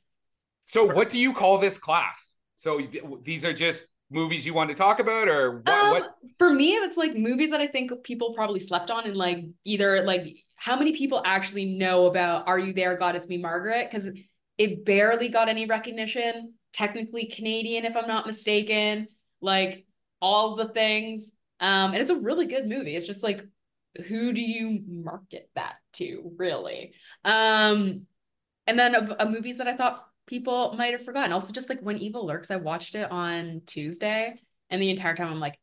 So, 0.64 0.84
what 0.84 1.10
do 1.10 1.18
you 1.18 1.34
call 1.34 1.58
this 1.58 1.78
class? 1.78 2.36
So, 2.56 2.80
these 3.22 3.44
are 3.44 3.52
just 3.52 3.86
movies 4.10 4.46
you 4.46 4.54
want 4.54 4.70
to 4.70 4.74
talk 4.74 4.98
about, 4.98 5.28
or 5.28 5.58
what? 5.58 5.68
Um, 5.68 5.90
what? 5.90 6.14
For 6.38 6.52
me, 6.52 6.72
it's 6.72 6.96
like 6.96 7.14
movies 7.14 7.50
that 7.50 7.60
I 7.60 7.66
think 7.66 7.92
people 8.02 8.34
probably 8.34 8.60
slept 8.60 8.90
on, 8.90 9.04
and 9.04 9.16
like 9.16 9.44
either 9.64 10.02
like 10.02 10.26
how 10.62 10.78
many 10.78 10.92
people 10.92 11.20
actually 11.24 11.64
know 11.64 12.06
about 12.06 12.46
Are 12.46 12.58
You 12.58 12.72
There, 12.72 12.96
God? 12.96 13.16
It's 13.16 13.26
me, 13.26 13.36
Margaret? 13.36 13.90
Because 13.90 14.08
it 14.58 14.84
barely 14.84 15.28
got 15.28 15.48
any 15.48 15.66
recognition. 15.66 16.54
Technically 16.72 17.26
Canadian, 17.26 17.84
if 17.84 17.96
I'm 17.96 18.06
not 18.06 18.26
mistaken. 18.26 19.08
Like 19.40 19.84
all 20.20 20.54
the 20.54 20.68
things. 20.68 21.32
Um, 21.58 21.92
and 21.92 21.96
it's 21.96 22.12
a 22.12 22.16
really 22.16 22.46
good 22.46 22.68
movie. 22.68 22.94
It's 22.94 23.08
just 23.08 23.24
like, 23.24 23.44
who 24.06 24.32
do 24.32 24.40
you 24.40 24.80
market 24.86 25.50
that 25.54 25.76
to, 25.94 26.32
really? 26.36 26.94
Um, 27.24 28.06
and 28.66 28.78
then 28.78 28.94
a, 28.94 29.16
a 29.20 29.30
movies 29.30 29.58
that 29.58 29.68
I 29.68 29.76
thought 29.76 30.06
people 30.26 30.74
might 30.76 30.92
have 30.92 31.04
forgotten. 31.04 31.32
Also, 31.32 31.52
just 31.52 31.68
like 31.68 31.80
When 31.80 31.98
Evil 31.98 32.26
Lurks, 32.26 32.50
I 32.50 32.56
watched 32.56 32.94
it 32.94 33.10
on 33.10 33.62
Tuesday, 33.66 34.40
and 34.70 34.80
the 34.80 34.90
entire 34.90 35.14
time 35.14 35.28
I'm 35.28 35.40
like, 35.40 35.58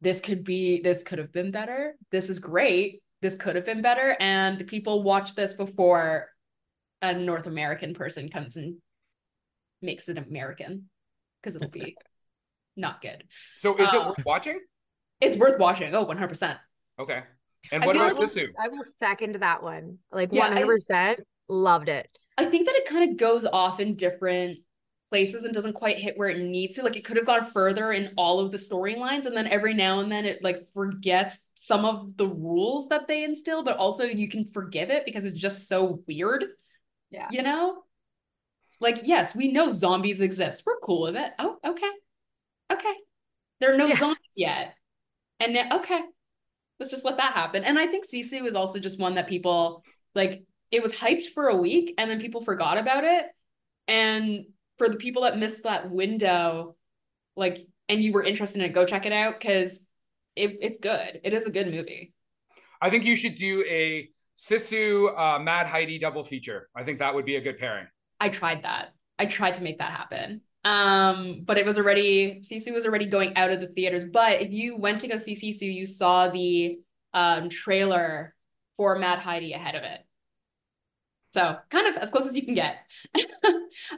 this 0.00 0.20
could 0.20 0.44
be, 0.44 0.80
this 0.82 1.02
could 1.02 1.18
have 1.18 1.32
been 1.32 1.50
better. 1.50 1.94
This 2.10 2.28
is 2.28 2.38
great. 2.38 3.02
This 3.22 3.36
could 3.36 3.56
have 3.56 3.64
been 3.64 3.82
better. 3.82 4.16
And 4.20 4.66
people 4.66 5.02
watch 5.02 5.34
this 5.34 5.54
before 5.54 6.28
a 7.00 7.14
North 7.14 7.46
American 7.46 7.94
person 7.94 8.28
comes 8.28 8.56
and 8.56 8.76
makes 9.80 10.08
it 10.08 10.18
American 10.18 10.88
because 11.40 11.56
it'll 11.56 11.70
be 11.70 11.96
not 12.76 13.00
good. 13.00 13.24
So, 13.56 13.76
is 13.76 13.92
it 13.92 14.00
uh, 14.00 14.08
worth 14.08 14.24
watching? 14.24 14.60
It's 15.20 15.36
worth 15.36 15.58
watching. 15.58 15.94
Oh, 15.94 16.04
100%. 16.04 16.56
Okay. 16.98 17.22
And 17.72 17.84
what 17.84 17.96
about 17.96 18.14
like- 18.14 18.28
Sisu? 18.28 18.48
I 18.62 18.68
will 18.68 18.84
second 18.98 19.36
that 19.36 19.62
one. 19.62 19.98
Like 20.12 20.32
Yeah, 20.32 20.40
one 20.40 20.52
hundred 20.52 20.66
percent. 20.66 21.20
Loved 21.48 21.88
it. 21.88 22.08
I 22.38 22.44
think 22.44 22.66
that 22.66 22.76
it 22.76 22.86
kind 22.86 23.10
of 23.10 23.16
goes 23.16 23.44
off 23.46 23.80
in 23.80 23.96
different 23.96 24.58
places 25.10 25.44
and 25.44 25.54
doesn't 25.54 25.74
quite 25.74 25.98
hit 25.98 26.18
where 26.18 26.28
it 26.28 26.38
needs 26.38 26.76
to. 26.76 26.82
Like 26.82 26.96
it 26.96 27.04
could 27.04 27.16
have 27.16 27.26
gone 27.26 27.44
further 27.44 27.92
in 27.92 28.12
all 28.16 28.40
of 28.40 28.50
the 28.50 28.58
storylines, 28.58 29.26
and 29.26 29.36
then 29.36 29.46
every 29.46 29.72
now 29.74 30.00
and 30.00 30.10
then 30.10 30.24
it 30.24 30.42
like 30.42 30.58
forgets 30.74 31.38
some 31.54 31.84
of 31.84 32.16
the 32.16 32.26
rules 32.26 32.88
that 32.88 33.08
they 33.08 33.24
instill, 33.24 33.62
but 33.62 33.76
also 33.76 34.04
you 34.04 34.28
can 34.28 34.44
forgive 34.44 34.90
it 34.90 35.04
because 35.04 35.24
it's 35.24 35.38
just 35.38 35.68
so 35.68 36.02
weird. 36.06 36.44
Yeah. 37.10 37.28
You 37.30 37.42
know? 37.42 37.82
Like, 38.78 39.00
yes, 39.04 39.34
we 39.34 39.50
know 39.52 39.70
zombies 39.70 40.20
exist. 40.20 40.64
We're 40.66 40.78
cool 40.80 41.02
with 41.02 41.16
it. 41.16 41.32
Oh, 41.38 41.56
okay. 41.64 41.90
Okay. 42.70 42.92
There 43.60 43.72
are 43.72 43.76
no 43.78 43.86
Yeah. 43.86 43.96
zombies 43.96 44.18
yet. 44.36 44.74
And 45.40 45.56
then, 45.56 45.72
okay, 45.72 46.00
let's 46.78 46.92
just 46.92 47.04
let 47.04 47.16
that 47.16 47.34
happen. 47.34 47.64
And 47.64 47.78
I 47.78 47.86
think 47.86 48.06
Sisu 48.06 48.44
is 48.46 48.54
also 48.54 48.78
just 48.78 48.98
one 48.98 49.14
that 49.14 49.28
people 49.28 49.84
like, 50.14 50.44
it 50.70 50.82
was 50.82 50.94
hyped 50.94 51.26
for 51.34 51.48
a 51.48 51.56
week 51.56 51.94
and 51.98 52.10
then 52.10 52.20
people 52.20 52.42
forgot 52.42 52.78
about 52.78 53.04
it. 53.04 53.26
And 53.88 54.46
for 54.78 54.88
the 54.88 54.96
people 54.96 55.22
that 55.22 55.38
missed 55.38 55.62
that 55.62 55.90
window, 55.90 56.76
like, 57.36 57.58
and 57.88 58.02
you 58.02 58.12
were 58.12 58.22
interested 58.22 58.60
in 58.60 58.64
it, 58.64 58.74
go 58.74 58.84
check 58.84 59.06
it 59.06 59.12
out 59.12 59.38
because 59.38 59.78
it, 60.34 60.58
it's 60.60 60.78
good. 60.78 61.20
It 61.22 61.32
is 61.32 61.46
a 61.46 61.50
good 61.50 61.70
movie. 61.70 62.12
I 62.80 62.90
think 62.90 63.04
you 63.04 63.16
should 63.16 63.36
do 63.36 63.64
a 63.68 64.10
Sisu 64.36 65.16
uh, 65.16 65.38
Mad 65.38 65.66
Heidi 65.66 65.98
double 65.98 66.24
feature. 66.24 66.68
I 66.76 66.82
think 66.82 66.98
that 66.98 67.14
would 67.14 67.24
be 67.24 67.36
a 67.36 67.40
good 67.40 67.58
pairing. 67.58 67.86
I 68.20 68.28
tried 68.28 68.64
that. 68.64 68.88
I 69.18 69.26
tried 69.26 69.54
to 69.54 69.62
make 69.62 69.78
that 69.78 69.92
happen. 69.92 70.42
Um, 70.66 71.42
but 71.44 71.58
it 71.58 71.64
was 71.64 71.78
already 71.78 72.42
Sisu 72.44 72.74
was 72.74 72.86
already 72.86 73.06
going 73.06 73.36
out 73.36 73.50
of 73.50 73.60
the 73.60 73.68
theaters. 73.68 74.04
But 74.04 74.40
if 74.40 74.50
you 74.50 74.76
went 74.76 75.00
to 75.02 75.08
go 75.08 75.16
see 75.16 75.34
Sisu, 75.34 75.72
you 75.72 75.86
saw 75.86 76.28
the 76.28 76.78
um 77.14 77.48
trailer 77.48 78.34
for 78.76 78.98
Mad 78.98 79.20
Heidi 79.20 79.52
ahead 79.52 79.76
of 79.76 79.84
it. 79.84 80.00
So 81.32 81.56
kind 81.70 81.86
of 81.86 81.96
as 82.02 82.10
close 82.10 82.26
as 82.26 82.34
you 82.34 82.44
can 82.44 82.54
get. 82.54 82.78
I 83.16 83.26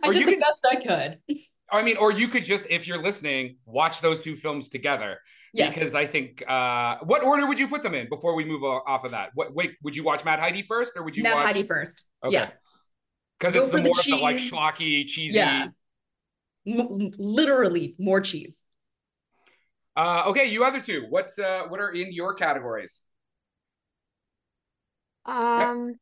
Or 0.04 0.12
did 0.12 0.26
the 0.26 0.32
could- 0.32 0.40
best 0.40 0.66
I 0.70 0.76
could. 0.76 1.18
I 1.70 1.82
mean, 1.82 1.98
or 1.98 2.10
you 2.10 2.28
could 2.28 2.44
just, 2.44 2.64
if 2.70 2.88
you're 2.88 3.02
listening, 3.02 3.58
watch 3.66 4.00
those 4.00 4.22
two 4.22 4.36
films 4.36 4.70
together. 4.70 5.18
Yes. 5.52 5.74
Because 5.74 5.94
I 5.94 6.06
think, 6.06 6.42
uh, 6.48 6.96
what 7.04 7.22
order 7.22 7.46
would 7.46 7.58
you 7.58 7.68
put 7.68 7.82
them 7.82 7.94
in 7.94 8.08
before 8.08 8.34
we 8.34 8.44
move 8.46 8.64
off 8.64 9.04
of 9.04 9.10
that? 9.10 9.30
What, 9.34 9.54
wait, 9.54 9.72
would 9.82 9.94
you 9.94 10.02
watch 10.02 10.24
Mad 10.24 10.38
Heidi 10.38 10.62
first, 10.62 10.92
or 10.96 11.02
would 11.02 11.14
you 11.14 11.22
Mad 11.24 11.34
watch 11.34 11.44
Heidi 11.44 11.64
first. 11.64 12.04
Okay. 12.24 12.32
Yeah. 12.32 12.50
Because 13.38 13.54
it's 13.54 13.68
the 13.68 13.76
the 13.76 13.82
more 13.82 13.98
of 13.98 14.04
the 14.04 14.16
like 14.16 14.36
schlocky, 14.36 15.06
cheesy. 15.06 15.36
Yeah. 15.36 15.66
M- 16.66 17.10
literally 17.18 17.94
more 17.98 18.20
cheese. 18.20 18.62
Uh, 19.96 20.24
okay, 20.26 20.46
you 20.46 20.64
other 20.64 20.80
two. 20.80 21.06
What 21.08 21.36
uh, 21.38 21.64
what 21.64 21.80
are 21.80 21.90
in 21.90 22.12
your 22.12 22.34
categories? 22.34 23.02
Um, 25.26 25.98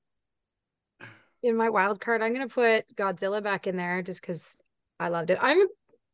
in 1.42 1.56
my 1.56 1.70
wild 1.70 2.00
card, 2.00 2.22
I'm 2.22 2.32
gonna 2.32 2.48
put 2.48 2.94
Godzilla 2.94 3.42
back 3.42 3.66
in 3.66 3.76
there 3.76 4.02
just 4.02 4.20
because 4.20 4.56
I 5.00 5.08
loved 5.08 5.30
it. 5.30 5.38
I'm 5.40 5.60
a 5.60 5.66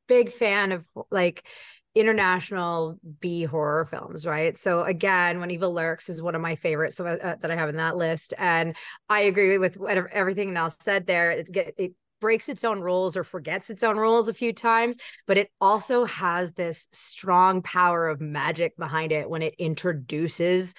big 0.07 0.31
fan 0.31 0.73
of 0.73 0.87
like 1.11 1.49
international 1.95 2.99
B 3.21 3.45
horror 3.45 3.85
films, 3.85 4.27
right? 4.27 4.57
So 4.57 4.83
again, 4.85 5.41
When 5.41 5.51
Evil 5.51 5.75
Lurks 5.75 6.09
is 6.09 6.23
one 6.23 6.35
of 6.35 6.41
my 6.41 6.55
favorites 6.57 6.97
so, 6.97 7.07
uh, 7.07 7.37
that 7.37 7.51
I 7.51 7.55
have 7.57 7.69
in 7.69 7.77
that 7.77 7.97
list, 7.97 8.35
and 8.39 8.77
I 9.09 9.23
agree 9.23 9.59
with 9.59 9.77
whatever 9.77 10.09
everything 10.09 10.57
else 10.57 10.77
said 10.81 11.07
there. 11.07 11.31
It 11.31 11.51
it 11.77 11.93
breaks 12.23 12.49
its 12.49 12.63
own 12.63 12.81
rules 12.81 13.17
or 13.17 13.25
forgets 13.25 13.69
its 13.69 13.83
own 13.83 13.97
rules 13.99 14.29
a 14.29 14.35
few 14.35 14.53
times, 14.53 14.97
but 15.27 15.37
it 15.37 15.51
also 15.61 16.05
has 16.05 16.53
this 16.53 16.87
strong 16.93 17.61
power 17.63 18.09
of 18.09 18.21
magic 18.21 18.77
behind 18.77 19.11
it 19.11 19.29
when 19.29 19.43
it 19.43 19.57
introduces 19.59 20.73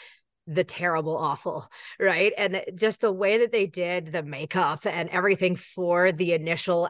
the 0.48 0.64
terrible 0.64 1.18
awful 1.18 1.68
right? 2.00 2.32
And 2.38 2.56
uh, 2.56 2.62
just 2.76 3.02
the 3.02 3.12
way 3.12 3.40
that 3.40 3.52
they 3.52 3.68
did 3.68 4.06
the 4.06 4.24
makeup 4.24 4.86
and 4.86 5.10
everything 5.10 5.58
for 5.58 6.14
the 6.14 6.32
initial 6.32 6.90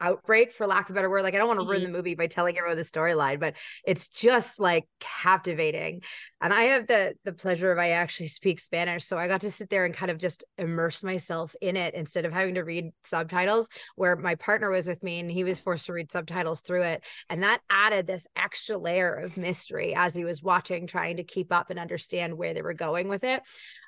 outbreak 0.00 0.52
for 0.52 0.66
lack 0.66 0.88
of 0.88 0.94
a 0.94 0.94
better 0.94 1.10
word. 1.10 1.22
Like 1.22 1.34
i 1.34 1.38
don't 1.38 1.48
want 1.48 1.60
to 1.60 1.66
ruin 1.66 1.82
the 1.82 1.88
movie 1.88 2.14
by 2.14 2.26
telling 2.26 2.56
everyone 2.56 2.76
the 2.76 2.82
storyline 2.82 3.40
but 3.40 3.54
it's 3.84 4.08
just 4.08 4.60
like 4.60 4.86
captivating. 4.98 6.02
And 6.40 6.52
i 6.52 6.62
have 6.64 6.86
the 6.86 7.14
the 7.24 7.32
pleasure 7.32 7.70
of 7.70 7.78
i 7.78 7.90
actually 7.90 8.28
speak 8.28 8.60
spanish 8.60 9.04
so 9.04 9.18
i 9.18 9.28
got 9.28 9.42
to 9.42 9.50
sit 9.50 9.70
there 9.70 9.84
and 9.84 9.94
kind 9.94 10.10
of 10.10 10.18
just 10.18 10.44
immerse 10.58 11.02
myself 11.02 11.54
in 11.60 11.76
it 11.76 11.94
instead 11.94 12.24
of 12.24 12.32
having 12.32 12.54
to 12.54 12.62
read 12.62 12.90
subtitles 13.04 13.68
where 13.96 14.16
my 14.16 14.34
partner 14.36 14.70
was 14.70 14.86
with 14.86 15.02
me 15.02 15.20
and 15.20 15.30
he 15.30 15.44
was 15.44 15.58
forced 15.58 15.86
to 15.86 15.92
read 15.92 16.10
subtitles 16.10 16.60
through 16.60 16.82
it. 16.82 17.04
And 17.28 17.42
that 17.42 17.60
added 17.70 18.06
this 18.06 18.26
extra 18.36 18.76
layer 18.76 19.14
of 19.14 19.36
mystery 19.36 19.94
as 19.94 20.14
he 20.14 20.24
was 20.24 20.42
watching 20.42 20.86
trying 20.86 21.16
to 21.16 21.24
keep 21.24 21.52
up 21.52 21.70
and 21.70 21.78
understand 21.78 22.36
where 22.36 22.54
they 22.54 22.62
were 22.62 22.74
going 22.74 23.08
with 23.08 23.24
it. 23.24 23.42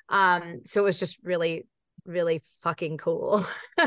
Um 0.09 0.61
so 0.65 0.81
it 0.81 0.85
was 0.85 0.99
just 0.99 1.17
really 1.23 1.65
really 2.05 2.41
fucking 2.61 2.97
cool. 2.97 3.45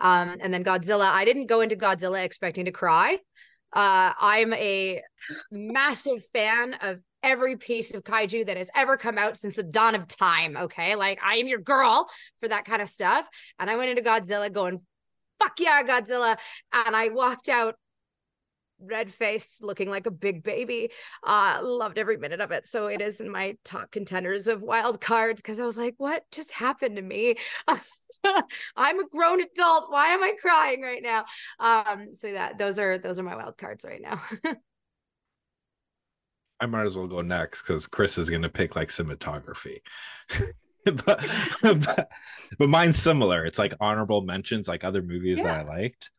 Um 0.00 0.38
and 0.40 0.52
then 0.52 0.64
godzilla. 0.64 1.10
I 1.10 1.24
didn't 1.24 1.46
go 1.46 1.60
into 1.60 1.76
godzilla 1.76 2.24
expecting 2.24 2.64
to 2.64 2.72
cry. 2.72 3.18
Uh 3.72 4.12
i'm 4.18 4.52
a 4.54 5.02
massive 5.50 6.24
fan 6.32 6.74
of 6.80 6.98
every 7.22 7.56
piece 7.56 7.94
of 7.94 8.02
kaiju 8.02 8.46
that 8.46 8.56
has 8.56 8.70
ever 8.74 8.96
come 8.96 9.18
out 9.18 9.36
since 9.36 9.56
the 9.56 9.62
dawn 9.62 9.94
of 9.94 10.08
time 10.08 10.56
okay? 10.56 10.94
Like 10.96 11.18
i 11.24 11.36
am 11.36 11.46
your 11.46 11.60
girl 11.60 12.08
for 12.40 12.48
that 12.48 12.64
kind 12.64 12.82
of 12.82 12.88
stuff. 12.88 13.26
And 13.58 13.68
i 13.68 13.76
went 13.76 13.90
into 13.90 14.02
godzilla 14.02 14.52
going 14.52 14.80
fuck 15.38 15.60
yeah 15.60 15.82
godzilla. 15.82 16.38
And 16.72 16.96
i 16.96 17.08
walked 17.10 17.48
out 17.48 17.74
red 18.80 19.12
faced 19.12 19.62
looking 19.62 19.88
like 19.88 20.06
a 20.06 20.10
big 20.10 20.42
baby. 20.42 20.90
Uh 21.22 21.60
loved 21.62 21.98
every 21.98 22.16
minute 22.16 22.40
of 22.40 22.50
it. 22.50 22.66
So 22.66 22.86
it 22.86 23.00
is 23.00 23.20
in 23.20 23.30
my 23.30 23.56
top 23.64 23.90
contenders 23.90 24.48
of 24.48 24.62
wild 24.62 25.00
cards 25.00 25.40
because 25.42 25.60
i 25.60 25.64
was 25.64 25.78
like 25.78 25.94
what 25.98 26.24
just 26.30 26.52
happened 26.52 26.96
to 26.96 27.02
me? 27.02 27.36
I'm 28.76 29.00
a 29.00 29.08
grown 29.08 29.40
adult. 29.40 29.90
Why 29.90 30.08
am 30.08 30.22
i 30.22 30.32
crying 30.40 30.82
right 30.82 31.02
now? 31.02 31.24
Um 31.58 32.14
so 32.14 32.32
that 32.32 32.58
those 32.58 32.78
are 32.78 32.98
those 32.98 33.18
are 33.20 33.24
my 33.24 33.36
wild 33.36 33.56
cards 33.58 33.84
right 33.84 34.00
now. 34.02 34.22
I 36.60 36.66
might 36.66 36.86
as 36.86 36.96
well 36.96 37.06
go 37.06 37.22
next 37.22 37.62
because 37.62 37.86
Chris 37.86 38.18
is 38.18 38.28
going 38.28 38.42
to 38.42 38.50
pick 38.50 38.76
like 38.76 38.90
cinematography. 38.90 39.78
but, 40.84 41.24
but 41.62 42.08
but 42.58 42.68
mine's 42.68 42.98
similar. 42.98 43.44
It's 43.44 43.58
like 43.58 43.74
honorable 43.80 44.20
mentions, 44.20 44.68
like 44.68 44.84
other 44.84 45.02
movies 45.02 45.38
that 45.38 45.46
I 45.46 45.62
liked. 45.62 46.10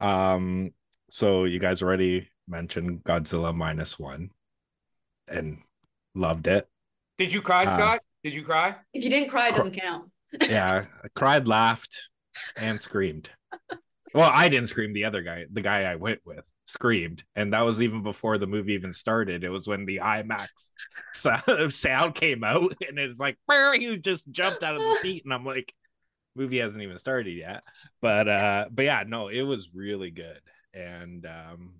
Um, 0.00 0.70
so 1.10 1.44
you 1.44 1.58
guys 1.58 1.82
already 1.82 2.28
mentioned 2.46 3.04
Godzilla 3.04 3.54
minus 3.54 3.98
one, 3.98 4.30
and 5.26 5.58
loved 6.14 6.46
it. 6.46 6.68
Did 7.18 7.32
you 7.32 7.42
cry, 7.42 7.64
Uh, 7.64 7.66
Scott? 7.66 8.00
Did 8.24 8.34
you 8.34 8.42
cry? 8.42 8.76
If 8.92 9.04
you 9.04 9.10
didn't 9.10 9.30
cry, 9.30 9.48
it 9.48 9.54
doesn't 9.56 9.72
count. 9.78 10.10
Yeah, 10.48 10.84
I 11.02 11.08
cried, 11.14 11.48
laughed, 11.48 12.10
and 12.56 12.80
screamed. 12.82 13.30
Well, 14.12 14.30
I 14.32 14.48
didn't 14.50 14.68
scream. 14.68 14.92
The 14.92 15.04
other 15.06 15.22
guy, 15.22 15.46
the 15.50 15.62
guy 15.62 15.84
I 15.84 15.94
went 15.94 16.20
with, 16.26 16.44
screamed, 16.66 17.24
and 17.34 17.54
that 17.54 17.62
was 17.62 17.80
even 17.80 18.02
before 18.02 18.36
the 18.36 18.46
movie 18.46 18.74
even 18.74 18.92
started. 18.92 19.42
It 19.42 19.48
was 19.48 19.66
when 19.66 19.86
the 19.86 20.00
IMAX 20.02 20.48
sound, 21.14 21.72
sound 21.72 22.14
came 22.14 22.44
out, 22.44 22.74
and 22.86 22.98
it's 22.98 23.18
like 23.18 23.38
he 23.74 23.98
just 23.98 24.30
jumped 24.30 24.62
out 24.62 24.76
of 24.76 24.82
the 24.82 24.96
seat, 24.96 25.24
and 25.24 25.32
I'm 25.32 25.46
like, 25.46 25.72
movie 26.36 26.58
hasn't 26.58 26.82
even 26.82 26.98
started 26.98 27.32
yet. 27.32 27.62
But 28.02 28.28
uh, 28.28 28.66
but 28.70 28.84
yeah, 28.84 29.04
no, 29.06 29.28
it 29.28 29.42
was 29.42 29.70
really 29.74 30.10
good, 30.10 30.40
and 30.78 31.26
um, 31.26 31.74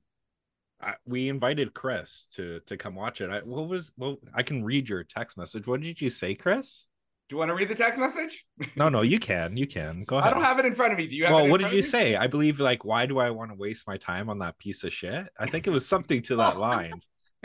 I, 0.81 0.95
we 1.07 1.29
invited 1.29 1.75
Chris 1.75 2.29
to 2.35 2.61
to 2.67 2.77
come 2.77 2.95
watch 2.95 3.21
it. 3.21 3.31
I, 3.31 3.41
what 3.41 3.69
was 3.69 3.91
well, 3.97 4.17
I 4.35 4.43
can 4.43 4.65
read 4.65 4.89
your 4.89 5.05
text 5.05 5.37
message. 5.37 5.67
What 5.67 5.81
did 5.81 6.01
you 6.01 6.11
say, 6.11 6.35
Chris? 6.35 6.87
Do 7.29 7.35
you 7.35 7.39
want 7.39 7.51
to 7.51 7.55
read 7.55 7.69
the 7.69 7.75
text 7.75 8.01
message? 8.01 8.47
No, 8.75 8.89
no, 8.89 9.03
you 9.03 9.19
can, 9.19 9.55
you 9.55 9.67
can. 9.67 10.03
Go 10.05 10.17
ahead. 10.17 10.31
I 10.31 10.35
don't 10.35 10.45
have 10.45 10.59
it 10.59 10.65
in 10.65 10.75
front 10.75 10.93
of 10.93 10.99
me. 10.99 11.07
Do 11.07 11.15
you 11.15 11.25
have 11.25 11.33
it 11.33 11.35
well, 11.35 11.45
in 11.45 11.51
what 11.51 11.61
did 11.61 11.73
you 11.73 11.81
of 11.81 11.85
you? 11.85 11.91
say? 11.91 12.17
I 12.17 12.27
believe 12.27 12.59
like, 12.59 12.87
why 12.87 13.05
do 13.05 13.19
I 13.19 13.29
want 13.29 13.51
to 13.51 13.55
waste 13.55 13.87
my 13.87 13.99
time 13.99 14.31
on 14.31 14.39
that 14.39 14.59
piece 14.59 14.83
of 14.83 14.95
shit? 14.95 15.27
I 15.39 15.45
think 15.45 15.67
it 15.67 15.71
was 15.71 15.87
something 15.87 16.23
to 16.23 16.37
that 16.37 16.57
line. 16.69 16.95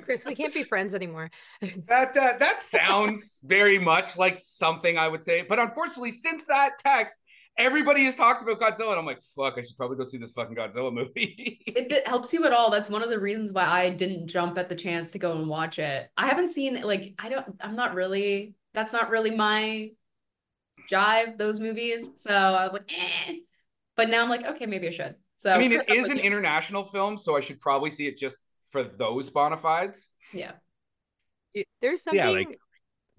chris 0.02 0.26
we 0.26 0.36
can't 0.36 0.54
be 0.54 0.64
friends 0.64 0.96
anymore 0.96 1.30
That 1.88 2.16
uh, 2.16 2.34
that 2.40 2.62
sounds 2.62 3.42
very 3.44 3.78
much 3.78 4.18
like 4.18 4.38
something 4.38 4.98
I 4.98 5.10
would 5.10 5.24
say, 5.24 5.46
but 5.48 5.60
unfortunately, 5.60 6.12
since 6.12 6.46
that 6.46 6.72
text, 6.80 7.18
everybody 7.58 8.06
has 8.06 8.16
talked 8.16 8.42
about 8.42 8.60
Godzilla, 8.60 8.90
and 8.92 9.00
I'm 9.00 9.06
like, 9.06 9.22
fuck, 9.22 9.56
I 9.58 9.62
should 9.62 9.78
probably 9.78 9.98
go 9.98 10.04
see 10.04 10.18
this 10.18 10.32
fucking 10.32 10.56
Godzilla 10.56 10.94
movie. 10.94 11.60
If 11.68 11.92
it 11.92 12.08
helps 12.08 12.34
you 12.34 12.46
at 12.46 12.54
all, 12.54 12.70
that's 12.70 12.90
one 12.90 13.02
of 13.04 13.10
the 13.10 13.20
reasons 13.20 13.52
why 13.52 13.64
I 13.66 13.90
didn't 13.90 14.28
jump 14.28 14.58
at 14.58 14.70
the 14.70 14.76
chance 14.76 15.12
to 15.14 15.20
go 15.20 15.38
and 15.38 15.48
watch 15.48 15.80
it. 15.80 16.10
I 16.18 16.28
haven't 16.28 16.52
seen 16.54 16.82
like 16.82 17.14
I 17.18 17.30
don't 17.30 17.46
I'm 17.62 17.76
not 17.76 17.96
really 17.96 18.54
that's 18.74 18.94
not 18.94 19.10
really 19.10 19.32
my 19.32 19.92
jive, 20.92 21.38
those 21.38 21.60
movies. 21.60 22.04
So 22.18 22.32
I 22.32 22.64
was 22.64 22.74
like, 22.74 22.90
eh. 22.96 23.34
But 23.96 24.10
now 24.10 24.24
I'm 24.24 24.30
like, 24.30 24.46
okay, 24.46 24.66
maybe 24.66 24.88
I 24.88 24.92
should. 24.92 25.16
So 25.40 25.52
I 25.52 25.58
mean, 25.58 25.72
it 25.72 25.86
Chris, 25.86 25.90
I'm 25.92 25.98
is 25.98 26.04
with 26.04 26.12
an 26.14 26.18
you. 26.18 26.24
international 26.24 26.86
film, 26.86 27.18
so 27.18 27.36
I 27.38 27.40
should 27.40 27.60
probably 27.60 27.90
see 27.90 28.08
it 28.08 28.18
just 28.18 28.38
for 28.72 28.84
those 28.84 29.30
bona 29.30 29.58
fides. 29.58 30.10
Yeah. 30.34 30.54
there's 31.82 32.04
something 32.04 32.20
Yeah, 32.20 32.30
like- 32.30 32.48
Go 32.48 32.56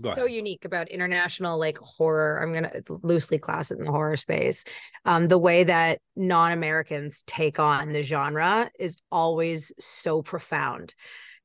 so 0.00 0.24
unique 0.24 0.64
about 0.64 0.88
international 0.88 1.58
like 1.58 1.78
horror 1.78 2.40
i'm 2.42 2.52
gonna 2.52 2.70
loosely 3.02 3.38
class 3.38 3.70
it 3.70 3.78
in 3.78 3.84
the 3.84 3.90
horror 3.90 4.16
space 4.16 4.64
um, 5.04 5.28
the 5.28 5.38
way 5.38 5.64
that 5.64 6.00
non-americans 6.16 7.22
take 7.26 7.58
on 7.58 7.92
the 7.92 8.02
genre 8.02 8.70
is 8.78 8.98
always 9.10 9.72
so 9.78 10.22
profound 10.22 10.94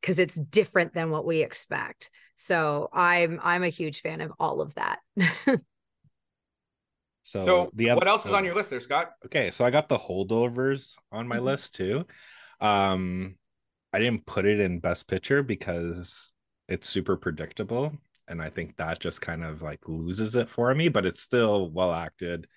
because 0.02 0.20
it's 0.20 0.36
different 0.36 0.94
than 0.94 1.10
what 1.10 1.26
we 1.26 1.42
expect 1.42 2.10
so 2.36 2.90
i'm 2.94 3.40
i'm 3.44 3.64
a 3.64 3.70
huge 3.70 4.02
fan 4.02 4.22
of 4.22 4.32
all 4.40 4.62
of 4.62 4.74
that 4.76 5.00
So, 7.24 7.40
So, 7.40 7.70
the 7.76 7.92
other, 7.92 8.00
what 8.00 8.08
else 8.08 8.26
is 8.26 8.32
oh, 8.32 8.38
on 8.38 8.46
your 8.46 8.56
list 8.56 8.72
there, 8.72 8.80
Scott? 8.80 9.12
Okay, 9.26 9.52
so 9.52 9.64
I 9.64 9.70
got 9.70 9.88
the 9.88 9.98
holdovers 10.00 10.96
on 11.12 11.28
my 11.28 11.38
Mhm. 11.38 11.44
list 11.46 11.76
too. 11.76 12.06
Um, 12.60 13.36
I 13.94 14.00
didn't 14.00 14.26
put 14.26 14.46
it 14.46 14.60
in 14.60 14.80
best 14.80 15.08
picture 15.08 15.44
because 15.44 16.32
it's 16.68 16.90
super 16.90 17.18
predictable, 17.18 17.94
and 18.30 18.42
I 18.42 18.50
think 18.50 18.78
that 18.78 19.00
just 19.00 19.22
kind 19.22 19.44
of 19.44 19.62
like 19.62 19.88
loses 19.88 20.36
it 20.36 20.50
for 20.50 20.74
me. 20.74 20.90
But 20.90 21.06
it's 21.06 21.22
still 21.22 21.70
well 21.70 21.92
acted, 21.94 22.48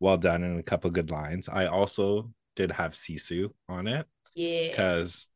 well 0.00 0.16
done 0.16 0.42
and 0.44 0.58
a 0.58 0.62
couple 0.62 0.90
good 0.90 1.10
lines. 1.10 1.48
I 1.48 1.66
also 1.66 2.30
did 2.54 2.72
have 2.72 2.92
Sisu 2.92 3.50
on 3.68 3.86
it 3.86 4.06
Yeah. 4.34 4.68
because 4.70 5.28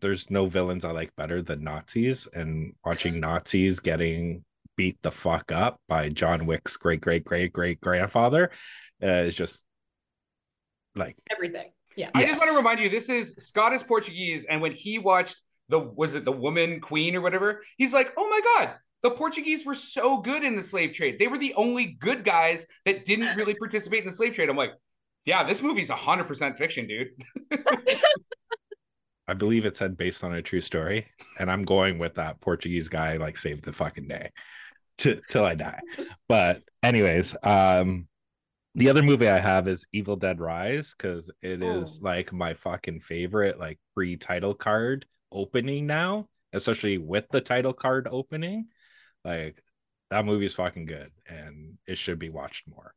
there's 0.00 0.30
no 0.30 0.46
villains 0.46 0.84
I 0.84 0.90
like 0.90 1.14
better 1.16 1.40
than 1.42 1.64
Nazis, 1.64 2.26
and 2.32 2.74
watching 2.84 3.20
Nazis 3.20 3.80
getting 3.80 4.44
beat 4.76 4.98
the 5.02 5.10
fuck 5.12 5.52
up 5.52 5.80
by 5.88 6.08
John 6.08 6.46
Wick's 6.46 6.76
great 6.76 7.00
great 7.00 7.24
great 7.24 7.52
great 7.52 7.80
grandfather 7.80 8.50
uh, 9.02 9.06
is 9.06 9.34
just 9.36 9.62
like 10.96 11.16
Everything. 11.30 11.70
Yeah. 11.96 12.10
I 12.12 12.24
just 12.24 12.38
want 12.38 12.50
to 12.50 12.56
remind 12.56 12.80
you, 12.80 12.88
this 12.88 13.08
is 13.08 13.34
Scott 13.38 13.72
is 13.72 13.84
Portuguese, 13.84 14.44
and 14.44 14.60
when 14.60 14.72
he 14.72 14.98
watched 14.98 15.40
the 15.68 15.78
was 15.78 16.14
it 16.16 16.24
the 16.24 16.32
woman 16.32 16.80
queen 16.80 17.14
or 17.16 17.20
whatever, 17.20 17.62
he's 17.76 17.94
like, 17.94 18.12
oh 18.16 18.28
my 18.28 18.40
god, 18.56 18.74
the 19.04 19.10
Portuguese 19.12 19.64
were 19.64 19.74
so 19.74 20.16
good 20.18 20.42
in 20.42 20.56
the 20.56 20.62
slave 20.62 20.92
trade. 20.94 21.18
They 21.20 21.28
were 21.28 21.38
the 21.38 21.54
only 21.54 21.84
good 21.86 22.24
guys 22.24 22.66
that 22.86 23.04
didn't 23.04 23.36
really 23.36 23.54
participate 23.54 24.00
in 24.00 24.06
the 24.06 24.12
slave 24.12 24.34
trade. 24.34 24.48
I'm 24.48 24.56
like, 24.56 24.72
yeah, 25.26 25.44
this 25.44 25.62
movie's 25.62 25.90
hundred 25.90 26.24
percent 26.26 26.56
fiction, 26.56 26.88
dude. 26.88 27.10
I 29.28 29.34
believe 29.34 29.64
it 29.64 29.76
said 29.76 29.96
based 29.96 30.24
on 30.24 30.34
a 30.34 30.42
true 30.42 30.60
story, 30.60 31.06
and 31.38 31.50
I'm 31.50 31.64
going 31.64 31.98
with 31.98 32.14
that 32.16 32.40
Portuguese 32.40 32.88
guy 32.88 33.16
like 33.18 33.38
saved 33.38 33.64
the 33.64 33.72
fucking 33.72 34.08
day 34.08 34.30
to, 34.98 35.20
till 35.30 35.44
I 35.44 35.54
die. 35.54 35.80
But 36.28 36.62
anyways, 36.82 37.36
um 37.42 38.08
the 38.74 38.90
other 38.90 39.02
movie 39.02 39.28
I 39.28 39.38
have 39.38 39.68
is 39.68 39.86
Evil 39.92 40.16
Dead 40.16 40.40
Rise 40.40 40.94
because 40.98 41.30
it 41.42 41.62
is 41.62 42.00
Oh. 42.02 42.04
like 42.04 42.32
my 42.32 42.54
fucking 42.54 43.00
favorite 43.00 43.58
like 43.58 43.78
pre-title 43.94 44.54
card 44.54 45.06
opening 45.30 45.86
now, 45.86 46.28
especially 46.52 46.98
with 46.98 47.26
the 47.30 47.40
title 47.40 47.72
card 47.72 48.08
opening. 48.10 48.66
Like 49.24 49.62
that 50.10 50.24
movie 50.24 50.46
is 50.46 50.54
fucking 50.54 50.86
good 50.86 51.10
and 51.26 51.78
it 51.86 51.98
should 51.98 52.18
be 52.18 52.28
watched 52.28 52.68
more 52.68 52.94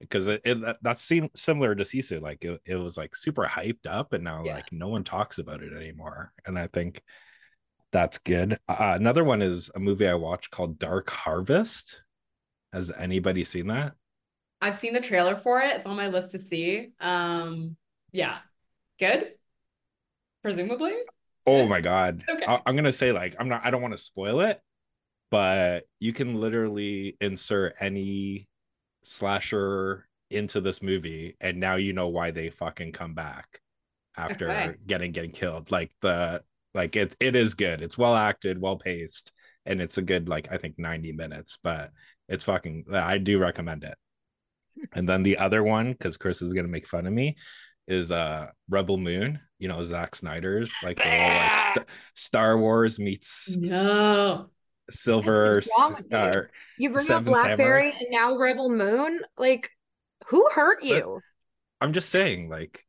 because 0.00 0.26
it, 0.26 0.40
it 0.44 0.60
that, 0.62 0.78
that 0.82 0.98
seemed 0.98 1.30
similar 1.36 1.74
to 1.74 1.84
Sisu. 1.84 2.20
Like 2.20 2.44
it, 2.44 2.60
it 2.64 2.76
was 2.76 2.96
like 2.96 3.14
super 3.14 3.44
hyped 3.44 3.86
up, 3.86 4.12
and 4.14 4.24
now 4.24 4.42
Yeah. 4.44 4.54
like 4.54 4.72
no 4.72 4.88
one 4.88 5.04
talks 5.04 5.38
about 5.38 5.62
it 5.62 5.72
anymore. 5.74 6.32
And 6.46 6.58
I 6.58 6.66
think 6.68 7.02
that's 7.92 8.18
good. 8.18 8.58
Uh, 8.68 8.94
another 8.96 9.24
one 9.24 9.42
is 9.42 9.70
a 9.74 9.78
movie 9.78 10.08
I 10.08 10.14
watched 10.14 10.50
called 10.50 10.78
Dark 10.78 11.10
Harvest. 11.10 12.00
Has 12.72 12.90
anybody 12.90 13.44
seen 13.44 13.66
that? 13.66 13.92
I've 14.62 14.76
seen 14.76 14.92
the 14.94 15.00
trailer 15.00 15.36
for 15.36 15.60
it. 15.60 15.76
It's 15.76 15.86
on 15.86 15.96
my 15.96 16.08
list 16.08 16.30
to 16.32 16.38
see. 16.38 16.92
Um, 17.00 17.76
yeah. 18.12 18.38
Good. 18.98 19.32
Presumably. 20.42 20.94
Oh 21.46 21.66
my 21.66 21.80
god! 21.80 22.24
Okay. 22.28 22.44
I, 22.46 22.60
I'm 22.64 22.76
gonna 22.76 22.92
say 22.92 23.12
like 23.12 23.34
I'm 23.38 23.48
not. 23.48 23.62
I 23.64 23.70
don't 23.70 23.82
want 23.82 23.92
to 23.92 23.98
spoil 24.02 24.40
it, 24.40 24.60
but 25.30 25.84
you 25.98 26.12
can 26.12 26.40
literally 26.40 27.16
insert 27.20 27.74
any 27.80 28.48
slasher 29.04 30.08
into 30.30 30.60
this 30.60 30.82
movie, 30.82 31.36
and 31.40 31.58
now 31.58 31.76
you 31.76 31.92
know 31.92 32.08
why 32.08 32.30
they 32.30 32.50
fucking 32.50 32.92
come 32.92 33.14
back 33.14 33.60
after 34.16 34.50
Okay. 34.50 34.74
getting 34.86 35.12
getting 35.12 35.32
killed. 35.32 35.70
Like 35.70 35.92
the 36.02 36.42
like 36.74 36.96
it 36.96 37.16
it 37.20 37.36
is 37.36 37.54
good. 37.54 37.82
It's 37.82 37.98
well 37.98 38.14
acted, 38.16 38.60
well 38.60 38.76
paced, 38.78 39.32
and 39.66 39.80
it's 39.80 39.98
a 39.98 40.02
good 40.02 40.28
like 40.28 40.48
I 40.50 40.58
think 40.58 40.78
90 40.78 41.12
minutes. 41.12 41.58
But 41.62 41.90
it's 42.28 42.44
fucking. 42.44 42.84
I 42.92 43.18
do 43.18 43.38
recommend 43.38 43.84
it. 43.84 43.96
And 44.92 45.08
then 45.08 45.22
the 45.22 45.38
other 45.38 45.62
one, 45.62 45.92
because 45.92 46.16
Chris 46.16 46.42
is 46.42 46.52
gonna 46.54 46.68
make 46.68 46.86
fun 46.86 47.06
of 47.06 47.12
me, 47.12 47.36
is 47.88 48.10
uh 48.10 48.48
Rebel 48.68 48.96
Moon. 48.98 49.40
You 49.58 49.68
know 49.68 49.84
Zack 49.84 50.14
Snyder's 50.16 50.72
like, 50.82 50.98
little, 50.98 51.12
like 51.12 51.74
St- 51.74 51.86
Star 52.14 52.56
Wars 52.58 52.98
meets 52.98 53.54
No. 53.56 54.50
Silver. 54.90 55.44
What 55.54 55.58
is 55.58 55.70
wrong 55.78 55.94
with 55.94 56.06
you? 56.10 56.16
or- 56.18 56.50
You 56.78 56.90
bring 56.90 57.10
up 57.10 57.24
Blackberry 57.24 57.92
Samurai. 57.92 57.98
and 58.00 58.08
now 58.10 58.36
Rebel 58.36 58.68
Moon. 58.70 59.20
Like, 59.38 59.70
who 60.28 60.46
hurt 60.52 60.82
you? 60.82 61.20
I'm 61.80 61.92
just 61.92 62.08
saying, 62.10 62.48
like, 62.48 62.84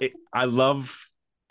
it, 0.00 0.12
I 0.32 0.46
love 0.46 0.96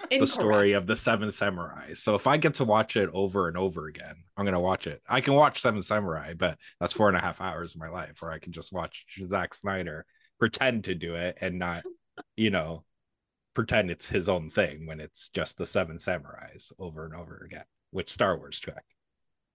the 0.09 0.25
story 0.27 0.73
of 0.73 0.87
the 0.87 0.97
Seven 0.97 1.31
Samurai. 1.31 1.93
So 1.93 2.15
if 2.15 2.25
I 2.27 2.37
get 2.37 2.55
to 2.55 2.65
watch 2.65 2.95
it 2.97 3.09
over 3.13 3.47
and 3.47 3.55
over 3.55 3.87
again, 3.87 4.15
I'm 4.35 4.45
gonna 4.45 4.59
watch 4.59 4.87
it. 4.87 5.01
I 5.07 5.21
can 5.21 5.33
watch 5.35 5.61
Seven 5.61 5.81
Samurai, 5.83 6.33
but 6.33 6.57
that's 6.79 6.93
four 6.93 7.07
and 7.07 7.15
a 7.17 7.21
half 7.21 7.39
hours 7.39 7.75
of 7.75 7.81
my 7.81 7.89
life, 7.89 8.21
or 8.23 8.31
I 8.31 8.39
can 8.39 8.51
just 8.51 8.73
watch 8.73 9.05
Zack 9.25 9.53
Snyder 9.53 10.05
pretend 10.39 10.85
to 10.85 10.95
do 10.95 11.15
it 11.15 11.37
and 11.39 11.59
not, 11.59 11.83
you 12.35 12.49
know, 12.49 12.83
pretend 13.53 13.91
it's 13.91 14.07
his 14.09 14.27
own 14.27 14.49
thing 14.49 14.87
when 14.87 14.99
it's 14.99 15.29
just 15.29 15.57
the 15.57 15.65
Seven 15.67 15.97
Samurais 15.97 16.71
over 16.79 17.05
and 17.05 17.13
over 17.13 17.43
again, 17.45 17.65
which 17.91 18.11
Star 18.11 18.35
Wars 18.37 18.59
track. 18.59 18.83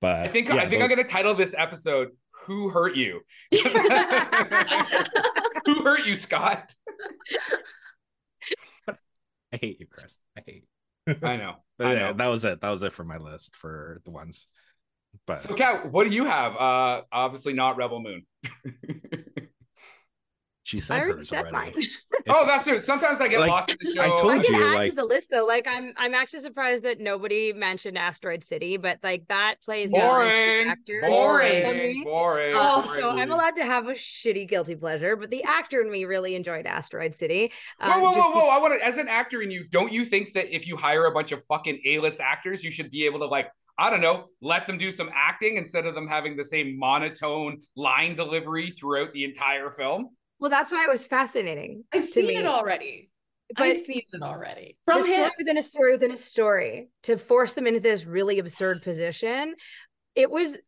But 0.00 0.16
I 0.16 0.28
think 0.28 0.48
yeah, 0.48 0.56
I 0.56 0.68
think 0.68 0.80
those- 0.80 0.82
I'm 0.82 0.88
gonna 0.96 1.04
title 1.08 1.34
this 1.34 1.54
episode 1.56 2.10
"Who 2.46 2.68
Hurt 2.70 2.96
You." 2.96 3.20
Who 5.66 5.82
hurt 5.82 6.06
you, 6.06 6.14
Scott? 6.14 6.72
I 8.88 9.58
hate 9.60 9.80
you, 9.80 9.86
Chris. 9.90 10.18
I 10.36 10.42
hate. 10.46 10.64
You. 11.06 11.14
I 11.22 11.36
know. 11.36 11.54
But 11.78 11.86
I 11.86 11.92
yeah, 11.94 11.98
know. 12.10 12.12
that 12.14 12.26
was 12.26 12.44
it. 12.44 12.60
That 12.60 12.70
was 12.70 12.82
it 12.82 12.92
for 12.92 13.04
my 13.04 13.16
list 13.18 13.54
for 13.56 14.00
the 14.04 14.10
ones. 14.10 14.46
But 15.26 15.40
So, 15.40 15.54
Kat, 15.54 15.90
what 15.90 16.04
do 16.08 16.14
you 16.14 16.24
have? 16.26 16.54
Uh, 16.56 17.02
obviously 17.10 17.52
not 17.54 17.76
Rebel 17.76 18.00
Moon. 18.02 18.26
She 20.66 20.80
said 20.80 20.94
I 20.96 20.98
already 21.02 21.18
hers 21.18 21.28
said 21.28 21.46
already. 21.46 21.76
mine. 21.76 21.84
oh, 22.28 22.44
that's 22.44 22.64
true. 22.64 22.80
Sometimes 22.80 23.20
I 23.20 23.28
get 23.28 23.38
Like, 23.38 23.50
lost 23.50 23.68
in 23.68 23.76
the 23.80 23.92
show. 23.94 24.02
I 24.02 24.08
told 24.20 24.32
I 24.32 24.38
can 24.42 24.54
you, 24.54 24.66
add 24.66 24.74
like- 24.74 24.90
to 24.90 24.96
the 24.96 25.04
list 25.04 25.28
though. 25.30 25.44
Like 25.46 25.68
I'm 25.70 25.92
I'm 25.96 26.12
actually 26.12 26.40
surprised 26.40 26.82
that 26.82 26.98
nobody 26.98 27.52
mentioned 27.52 27.96
Asteroid 27.96 28.42
City, 28.42 28.76
but 28.76 28.98
like 29.04 29.22
that 29.28 29.62
plays 29.64 29.92
well 29.92 30.22
into 30.22 30.34
the 30.34 30.40
boring, 30.40 30.68
actor. 30.68 31.00
boring, 31.02 31.62
for 31.62 31.72
boring, 32.04 32.52
me. 32.52 32.56
Uh, 32.58 32.82
boring. 32.82 33.00
so 33.00 33.10
I'm 33.10 33.30
allowed 33.30 33.54
to 33.56 33.64
have 33.64 33.86
a 33.86 33.92
shitty 33.92 34.48
guilty 34.48 34.74
pleasure, 34.74 35.14
but 35.14 35.30
the 35.30 35.44
actor 35.44 35.80
in 35.82 35.90
me 35.90 36.04
really 36.04 36.34
enjoyed 36.34 36.66
Asteroid 36.66 37.14
City. 37.14 37.52
Whoa, 37.80 37.92
Um, 37.92 38.00
whoa, 38.02 38.14
just 38.14 38.28
whoa, 38.34 38.40
whoa! 38.40 38.48
I 38.48 38.58
want 38.58 38.80
to, 38.80 38.84
as 38.84 38.98
an 38.98 39.06
actor 39.06 39.42
in 39.42 39.52
you, 39.52 39.68
don't 39.70 39.92
you 39.92 40.04
think 40.04 40.32
that 40.32 40.52
if 40.52 40.66
you 40.66 40.76
hire 40.76 41.06
a 41.06 41.12
bunch 41.12 41.30
of 41.30 41.44
fucking 41.44 41.80
A-list 41.86 42.20
actors, 42.20 42.64
you 42.64 42.72
should 42.72 42.90
be 42.90 43.06
able 43.06 43.20
to 43.20 43.26
like, 43.26 43.46
I 43.78 43.88
don't 43.88 44.00
know, 44.00 44.24
let 44.42 44.66
them 44.66 44.78
do 44.78 44.90
some 44.90 45.10
acting 45.14 45.58
instead 45.58 45.86
of 45.86 45.94
them 45.94 46.08
having 46.08 46.36
the 46.36 46.42
same 46.44 46.76
monotone 46.76 47.60
line 47.76 48.16
delivery 48.16 48.70
throughout 48.72 49.12
the 49.12 49.22
entire 49.22 49.70
film? 49.70 50.15
Well, 50.38 50.50
that's 50.50 50.70
why 50.72 50.84
it 50.84 50.90
was 50.90 51.04
fascinating. 51.04 51.84
I've 51.92 52.04
seen 52.04 52.26
me. 52.26 52.36
it 52.36 52.46
already. 52.46 53.10
But 53.54 53.64
I've 53.64 53.78
seen 53.78 54.02
it 54.12 54.22
already. 54.22 54.76
the 54.86 54.92
From 54.92 55.02
story 55.02 55.30
within 55.38 55.56
a 55.56 55.62
story 55.62 55.92
within 55.92 56.10
a 56.10 56.16
story 56.16 56.88
to 57.04 57.16
force 57.16 57.54
them 57.54 57.66
into 57.66 57.80
this 57.80 58.04
really 58.04 58.38
absurd 58.38 58.82
position, 58.82 59.54
it 60.14 60.30
was 60.30 60.58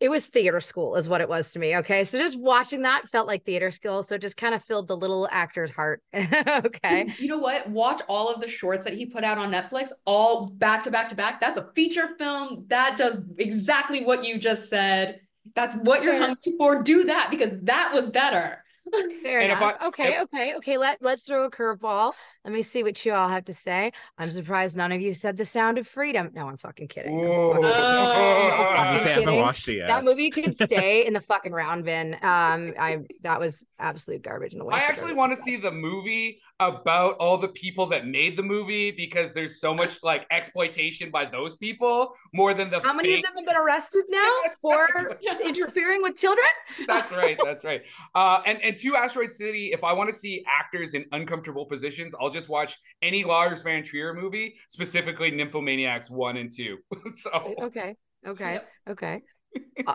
it 0.00 0.10
was 0.10 0.26
theater 0.26 0.60
school 0.60 0.96
is 0.96 1.08
what 1.08 1.20
it 1.20 1.28
was 1.28 1.52
to 1.52 1.58
me. 1.58 1.76
Okay. 1.76 2.04
So 2.04 2.18
just 2.18 2.38
watching 2.38 2.82
that 2.82 3.08
felt 3.10 3.26
like 3.26 3.44
theater 3.44 3.70
school. 3.70 4.02
So 4.02 4.16
it 4.16 4.20
just 4.20 4.36
kind 4.36 4.54
of 4.54 4.62
filled 4.62 4.88
the 4.88 4.96
little 4.96 5.28
actor's 5.30 5.70
heart. 5.70 6.02
okay. 6.14 7.14
You 7.18 7.28
know 7.28 7.38
what? 7.38 7.70
Watch 7.70 8.02
all 8.08 8.28
of 8.28 8.40
the 8.40 8.48
shorts 8.48 8.84
that 8.84 8.94
he 8.94 9.06
put 9.06 9.24
out 9.24 9.38
on 9.38 9.50
Netflix, 9.50 9.90
all 10.04 10.46
back 10.46 10.82
to 10.82 10.90
back 10.90 11.08
to 11.10 11.14
back. 11.14 11.40
That's 11.40 11.58
a 11.58 11.70
feature 11.74 12.10
film. 12.18 12.66
That 12.68 12.96
does 12.96 13.18
exactly 13.38 14.04
what 14.04 14.24
you 14.24 14.38
just 14.38 14.68
said. 14.68 15.20
That's 15.54 15.76
what 15.76 16.02
you're 16.02 16.18
hungry 16.18 16.54
for. 16.58 16.82
Do 16.82 17.04
that 17.04 17.28
because 17.30 17.52
that 17.62 17.92
was 17.94 18.08
better. 18.08 18.63
Fair 19.22 19.40
And 19.40 19.50
enough. 19.52 19.76
I- 19.80 19.86
okay, 19.88 20.14
if- 20.16 20.22
okay, 20.24 20.54
okay. 20.56 20.76
Let 20.76 21.00
let's 21.02 21.22
throw 21.22 21.44
a 21.44 21.50
curveball. 21.50 22.12
Let 22.44 22.52
me 22.52 22.62
see 22.62 22.82
what 22.82 23.04
you 23.04 23.12
all 23.14 23.28
have 23.28 23.44
to 23.46 23.54
say. 23.54 23.92
I'm 24.18 24.30
surprised 24.30 24.76
none 24.76 24.92
of 24.92 25.00
you 25.00 25.14
said 25.14 25.36
the 25.36 25.44
sound 25.46 25.78
of 25.78 25.86
freedom. 25.88 26.30
No, 26.34 26.48
I'm 26.48 26.56
fucking 26.58 26.88
kidding. 26.88 27.18
I'm 27.18 27.52
fucking- 27.52 27.64
I 27.64 28.92
was 28.94 29.02
I'm 29.02 29.06
I 29.06 29.10
haven't 29.10 29.24
kidding. 29.24 29.40
watched 29.40 29.68
it 29.68 29.76
yet. 29.78 29.88
That 29.88 30.04
movie 30.04 30.30
could 30.30 30.54
stay 30.68 31.06
in 31.06 31.14
the 31.14 31.20
fucking 31.20 31.52
round 31.52 31.84
bin. 31.84 32.14
Um, 32.14 32.74
I 32.78 32.98
that 33.22 33.40
was 33.40 33.64
absolute 33.78 34.22
garbage 34.22 34.54
in 34.54 34.60
a 34.60 34.64
way. 34.64 34.74
I 34.74 34.78
actually 34.78 35.14
want 35.14 35.32
to 35.32 35.40
see 35.40 35.56
the 35.56 35.70
movie 35.72 36.40
about 36.60 37.16
all 37.16 37.36
the 37.36 37.48
people 37.48 37.86
that 37.86 38.06
made 38.06 38.36
the 38.36 38.42
movie 38.42 38.90
because 38.92 39.32
there's 39.32 39.60
so 39.60 39.74
much 39.74 40.02
like 40.04 40.24
exploitation 40.30 41.10
by 41.10 41.24
those 41.24 41.56
people 41.56 42.14
more 42.32 42.54
than 42.54 42.70
the 42.70 42.80
How 42.80 42.92
many 42.92 43.14
of 43.14 43.22
them 43.22 43.32
have 43.36 43.44
been 43.46 43.56
arrested 43.56 44.04
now 44.08 44.30
for 44.60 45.18
interfering 45.42 46.02
with 46.02 46.16
children? 46.16 46.46
That's 46.86 47.10
right. 47.12 47.38
That's 47.42 47.64
right. 47.64 47.82
Uh, 48.14 48.40
and 48.46 48.62
and 48.62 48.73
to 48.78 48.96
Asteroid 48.96 49.30
City, 49.32 49.70
if 49.72 49.84
I 49.84 49.92
want 49.92 50.10
to 50.10 50.14
see 50.14 50.44
actors 50.48 50.94
in 50.94 51.04
uncomfortable 51.12 51.66
positions, 51.66 52.14
I'll 52.20 52.30
just 52.30 52.48
watch 52.48 52.76
any 53.02 53.24
Lars 53.24 53.62
von 53.62 53.82
Trier 53.82 54.14
movie, 54.14 54.54
specifically 54.70 55.30
Nymphomaniacs 55.30 56.10
one 56.10 56.36
and 56.36 56.50
two. 56.54 56.78
so 57.14 57.54
Okay, 57.62 57.96
okay, 58.26 58.52
Yep. 58.54 58.68
okay. 58.90 59.22
Uh, 59.86 59.94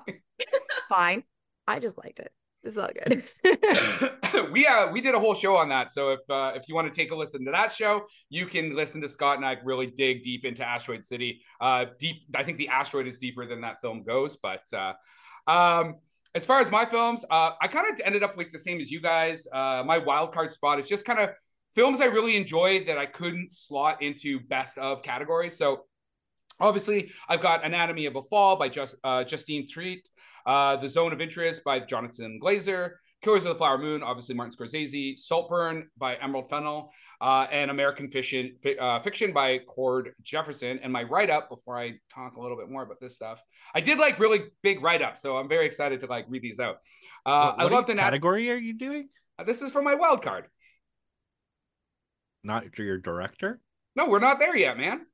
fine. 0.88 1.24
I 1.68 1.80
just 1.80 1.98
liked 1.98 2.20
it. 2.20 2.32
It's 2.64 2.78
all 2.78 2.90
good. 2.94 3.24
we 4.52 4.66
uh 4.68 4.92
we 4.92 5.02
did 5.02 5.16
a 5.16 5.20
whole 5.20 5.34
show 5.36 5.56
on 5.58 5.70
that. 5.70 5.92
So 5.92 6.12
if 6.12 6.20
uh, 6.30 6.52
if 6.56 6.68
you 6.68 6.76
want 6.76 6.92
to 6.92 6.96
take 6.98 7.12
a 7.12 7.16
listen 7.16 7.46
to 7.46 7.52
that 7.52 7.72
show, 7.72 8.04
you 8.30 8.46
can 8.46 8.76
listen 8.76 9.02
to 9.02 9.10
Scott 9.10 9.38
and 9.38 9.46
I 9.46 9.58
really 9.64 9.88
dig 9.88 10.24
deep 10.24 10.46
into 10.46 10.64
Asteroid 10.66 11.04
City. 11.06 11.42
Uh, 11.62 11.86
deep. 12.00 12.24
I 12.36 12.44
think 12.44 12.58
the 12.58 12.68
asteroid 12.70 13.08
is 13.08 13.18
deeper 13.18 13.46
than 13.46 13.62
that 13.62 13.82
film 13.82 14.04
goes. 14.04 14.38
But 14.38 14.64
uh, 14.74 14.94
um, 15.50 15.96
as 16.36 16.46
far 16.46 16.60
as 16.60 16.70
my 16.70 16.86
films, 16.86 17.26
uh, 17.30 17.52
I 17.62 17.68
kind 17.68 17.92
of 17.92 18.00
ended 18.06 18.24
up 18.24 18.38
with 18.38 18.52
the 18.52 18.60
same 18.60 18.80
as 18.80 18.92
you 18.92 19.02
guys. 19.02 19.48
Uh, 19.52 19.84
my 19.86 19.98
wild 19.98 20.32
card 20.34 20.52
spot 20.52 20.80
is 20.80 20.88
just 20.88 21.06
kind 21.06 21.20
of 21.20 21.30
films 21.76 22.02
I 22.02 22.06
really 22.06 22.36
enjoyed 22.36 22.88
that 22.88 22.98
I 22.98 23.06
couldn't 23.06 23.52
slot 23.52 24.02
into 24.02 24.40
best 24.40 24.78
of 24.78 25.02
categories. 25.02 25.58
So 25.58 25.86
obviously, 26.60 27.12
I've 27.28 27.42
got 27.42 27.66
Anatomy 27.66 28.06
of 28.06 28.16
a 28.16 28.24
Fall 28.24 28.58
by 28.58 28.70
just 28.70 28.96
uh, 29.04 29.24
Justine 29.24 29.68
Triet, 29.68 30.02
uh, 30.46 30.76
The 30.76 30.90
Zone 30.90 31.14
of 31.14 31.22
Interest 31.22 31.64
by 31.64 31.80
Jonathan 31.80 32.40
Glazer. 32.42 32.92
Killers 33.22 33.44
of 33.44 33.50
the 33.50 33.56
Flower 33.56 33.78
Moon, 33.78 34.02
obviously 34.02 34.34
Martin 34.34 34.56
Scorsese, 34.58 35.18
Saltburn 35.18 35.90
by 35.98 36.16
Emerald 36.16 36.50
Fennell, 36.50 36.92
uh, 37.20 37.48
and 37.52 37.70
American 37.70 38.08
Fiction, 38.08 38.56
uh, 38.80 39.00
Fiction 39.00 39.34
by 39.34 39.58
Cord 39.60 40.14
Jefferson. 40.22 40.80
And 40.82 40.94
my 40.94 41.04
write 41.04 41.30
up, 41.30 41.50
before 41.50 41.78
I 41.78 42.00
talk 42.14 42.38
a 42.38 42.42
little 42.42 42.56
bit 42.56 42.70
more 42.70 42.84
about 42.84 43.00
this 43.02 43.16
stuff, 43.16 43.44
I 43.76 43.82
did 43.82 44.00
like 44.00 44.20
really 44.20 44.44
big 44.64 44.82
write 44.82 45.02
up, 45.02 45.18
so 45.18 45.38
I'm 45.38 45.50
very 45.50 45.66
excited 45.66 46.00
to 46.00 46.06
like 46.06 46.28
read 46.30 46.42
these 46.42 46.60
out. 46.60 46.78
Uh, 47.26 47.54
what 47.54 47.66
I 47.66 47.76
love 47.76 47.86
the 47.88 47.96
category. 47.96 48.50
Are 48.52 48.56
you 48.56 48.74
doing? 48.74 49.10
This 49.46 49.62
is 49.62 49.72
for 49.72 49.82
my 49.82 49.96
wild 49.96 50.22
card. 50.22 50.46
Not 52.44 52.78
your 52.78 52.98
director. 52.98 53.60
No, 53.96 54.08
we're 54.08 54.20
not 54.20 54.40
there 54.40 54.56
yet, 54.56 54.78
man. 54.78 55.06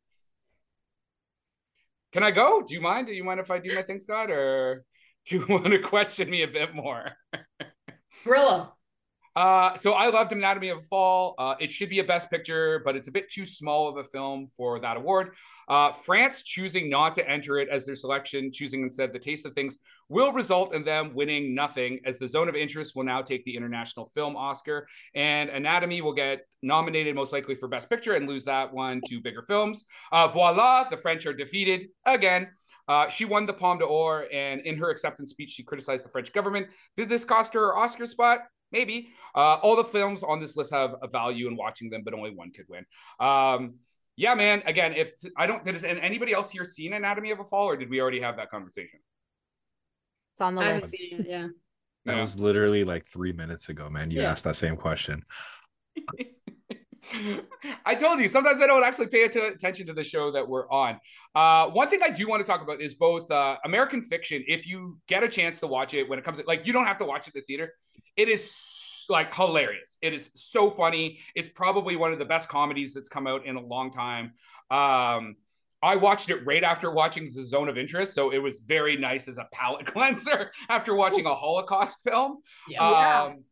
Can 2.12 2.24
I 2.24 2.32
go? 2.32 2.64
Do 2.66 2.74
you 2.74 2.82
mind? 2.82 3.08
Do 3.08 3.14
you 3.14 3.24
mind 3.24 3.40
if 3.40 3.50
I 3.50 3.58
do 3.58 3.74
my 3.76 3.82
thing, 3.82 4.00
Scott, 4.00 4.30
or 4.30 4.86
do 5.26 5.38
you 5.38 5.46
want 5.50 5.66
to 5.66 5.80
question 5.80 6.30
me 6.30 6.44
a 6.44 6.48
bit 6.48 6.76
more? 6.76 7.12
Gorilla. 8.24 8.72
Uh, 9.36 9.76
so 9.76 9.92
I 9.92 10.10
loved 10.10 10.32
Anatomy 10.32 10.70
of 10.70 10.78
a 10.78 10.82
Fall. 10.82 11.36
Uh, 11.38 11.56
it 11.60 11.70
should 11.70 11.90
be 11.90 12.00
a 12.00 12.04
Best 12.06 12.30
Picture, 12.30 12.82
but 12.86 12.96
it's 12.96 13.10
a 13.10 13.12
bit 13.12 13.30
too 13.30 13.46
small 13.46 13.90
of 13.90 13.98
a 13.98 14.04
film 14.04 14.48
for 14.56 14.80
that 14.80 14.96
award. 14.96 15.32
Uh, 15.68 15.92
France 15.92 16.42
choosing 16.42 16.90
not 16.90 17.16
to 17.16 17.30
enter 17.30 17.60
it 17.60 17.68
as 17.68 17.86
their 17.86 17.96
selection, 17.98 18.50
choosing 18.52 18.84
instead 18.84 19.12
the 19.12 19.20
taste 19.20 19.46
of 19.46 19.54
things, 19.54 19.78
will 20.08 20.32
result 20.32 20.74
in 20.74 20.86
them 20.86 21.14
winning 21.14 21.54
nothing, 21.54 22.00
as 22.06 22.18
the 22.18 22.28
Zone 22.28 22.48
of 22.48 22.56
Interest 22.56 22.96
will 22.96 23.04
now 23.04 23.22
take 23.22 23.44
the 23.44 23.58
International 23.58 24.10
Film 24.14 24.38
Oscar, 24.38 24.88
and 25.16 25.50
Anatomy 25.50 26.02
will 26.02 26.14
get 26.14 26.48
nominated 26.62 27.14
most 27.14 27.34
likely 27.34 27.56
for 27.56 27.68
Best 27.68 27.90
Picture 27.90 28.14
and 28.14 28.30
lose 28.30 28.46
that 28.46 28.74
one 28.74 29.02
to 29.10 29.20
bigger 29.20 29.42
films. 29.42 29.84
Uh, 30.14 30.30
voila, 30.30 30.88
the 30.88 30.98
French 30.98 31.26
are 31.26 31.34
defeated 31.34 31.90
again. 32.06 32.48
Uh, 32.88 33.10
she 33.10 33.26
won 33.26 33.46
the 33.46 33.54
Palme 33.54 33.80
d'Or, 33.80 34.28
and 34.32 34.62
in 34.62 34.78
her 34.78 34.90
acceptance 34.90 35.32
speech, 35.32 35.52
she 35.52 35.64
criticized 35.64 36.06
the 36.06 36.10
French 36.10 36.32
government. 36.34 36.68
Did 36.98 37.10
this 37.10 37.26
cost 37.26 37.54
her 37.54 37.68
her 37.68 37.78
Oscar 37.78 38.06
spot? 38.06 38.40
maybe. 38.72 39.10
Uh, 39.34 39.56
all 39.64 39.76
the 39.76 39.84
films 39.84 40.22
on 40.24 40.40
this 40.40 40.58
list 40.58 40.74
have 40.74 40.96
a 41.02 41.08
value 41.08 41.48
in 41.48 41.56
watching 41.56 41.90
them, 41.90 42.02
but 42.04 42.14
only 42.14 42.32
one 42.32 42.52
could 42.52 42.66
win. 42.68 42.86
Um, 43.20 43.76
yeah, 44.18 44.34
man. 44.36 44.64
Again, 44.66 44.94
if 44.94 45.12
I 45.38 45.46
don't, 45.46 45.64
did 45.64 45.84
anybody 45.84 46.34
else 46.34 46.52
here 46.52 46.66
seen 46.66 46.94
Anatomy 46.94 47.32
of 47.32 47.40
a 47.40 47.44
Fall, 47.46 47.66
or 47.68 47.78
did 47.78 47.90
we 47.90 48.02
already 48.02 48.20
have 48.22 48.38
that 48.38 48.50
conversation? 48.50 49.00
It's 50.34 50.42
on 50.42 50.56
the 50.56 50.62
I 50.62 50.74
list. 50.76 50.90
seen 50.90 51.20
it, 51.22 51.28
yeah. 51.30 51.48
That 52.06 52.16
Yeah. 52.16 52.22
was 52.22 52.38
literally 52.38 52.84
like 52.84 53.08
three 53.08 53.32
minutes 53.32 53.70
ago, 53.70 53.90
man. 53.90 54.12
You 54.12 54.22
Yeah. 54.22 54.32
asked 54.32 54.44
that 54.44 54.58
same 54.58 54.76
question. 54.76 55.24
I 57.86 57.96
told 57.96 58.20
you 58.20 58.28
sometimes 58.28 58.62
I 58.62 58.68
don't 58.68 58.84
actually 58.84 59.08
pay 59.08 59.24
attention 59.24 59.88
to 59.88 59.94
the 59.94 60.04
show 60.04 60.32
that 60.32 60.48
we're 60.48 60.70
on. 60.70 61.00
Uh, 61.34 61.70
one 61.70 61.90
thing 61.90 62.02
I 62.04 62.10
do 62.10 62.28
want 62.28 62.42
to 62.42 62.48
talk 62.48 62.62
about 62.62 62.82
is 62.82 62.96
both 62.96 63.30
uh, 63.30 63.58
American 63.66 64.02
Fiction. 64.02 64.44
If 64.48 64.68
you 64.68 64.98
get 65.08 65.24
a 65.24 65.30
chance 65.30 65.60
to 65.60 65.68
watch 65.68 65.94
it 65.94 66.08
when 66.10 66.20
it 66.20 66.26
comes, 66.26 66.40
to, 66.40 66.46
like 66.48 66.66
you 66.66 66.74
don't 66.74 66.86
have 66.86 66.98
to 66.98 67.06
watch 67.06 67.28
it 67.28 67.30
at 67.30 67.34
the 67.34 67.42
theater. 67.42 67.74
It 68.16 68.30
is 68.30 69.06
like 69.10 69.34
hilarious. 69.34 69.98
It 70.02 70.14
is 70.14 70.32
so 70.36 70.72
funny. 70.72 71.20
It's 71.36 71.50
probably 71.50 71.96
one 71.96 72.14
of 72.14 72.20
the 72.20 72.26
best 72.26 72.50
comedies 72.50 72.94
that's 72.94 73.10
come 73.10 73.28
out 73.28 73.46
in 73.46 73.56
a 73.56 73.62
long 73.62 73.92
time. 73.92 74.34
Um, 74.72 75.36
I 75.84 75.98
watched 75.98 76.30
it 76.30 76.46
right 76.46 76.64
after 76.64 76.90
watching 76.90 77.26
The 77.26 77.44
Zone 77.44 77.70
of 77.70 77.78
Interest, 77.78 78.14
so 78.14 78.32
it 78.32 78.40
was 78.40 78.60
very 78.60 78.98
nice 78.98 79.28
as 79.28 79.38
a 79.38 79.48
palate 79.52 79.86
cleanser 79.94 80.52
after 80.70 80.96
watching 80.96 81.26
a 81.26 81.36
Holocaust 81.36 82.04
film. 82.04 82.40
Yeah. 82.68 82.90
Yeah. 82.90 83.24
Um, 83.24 83.44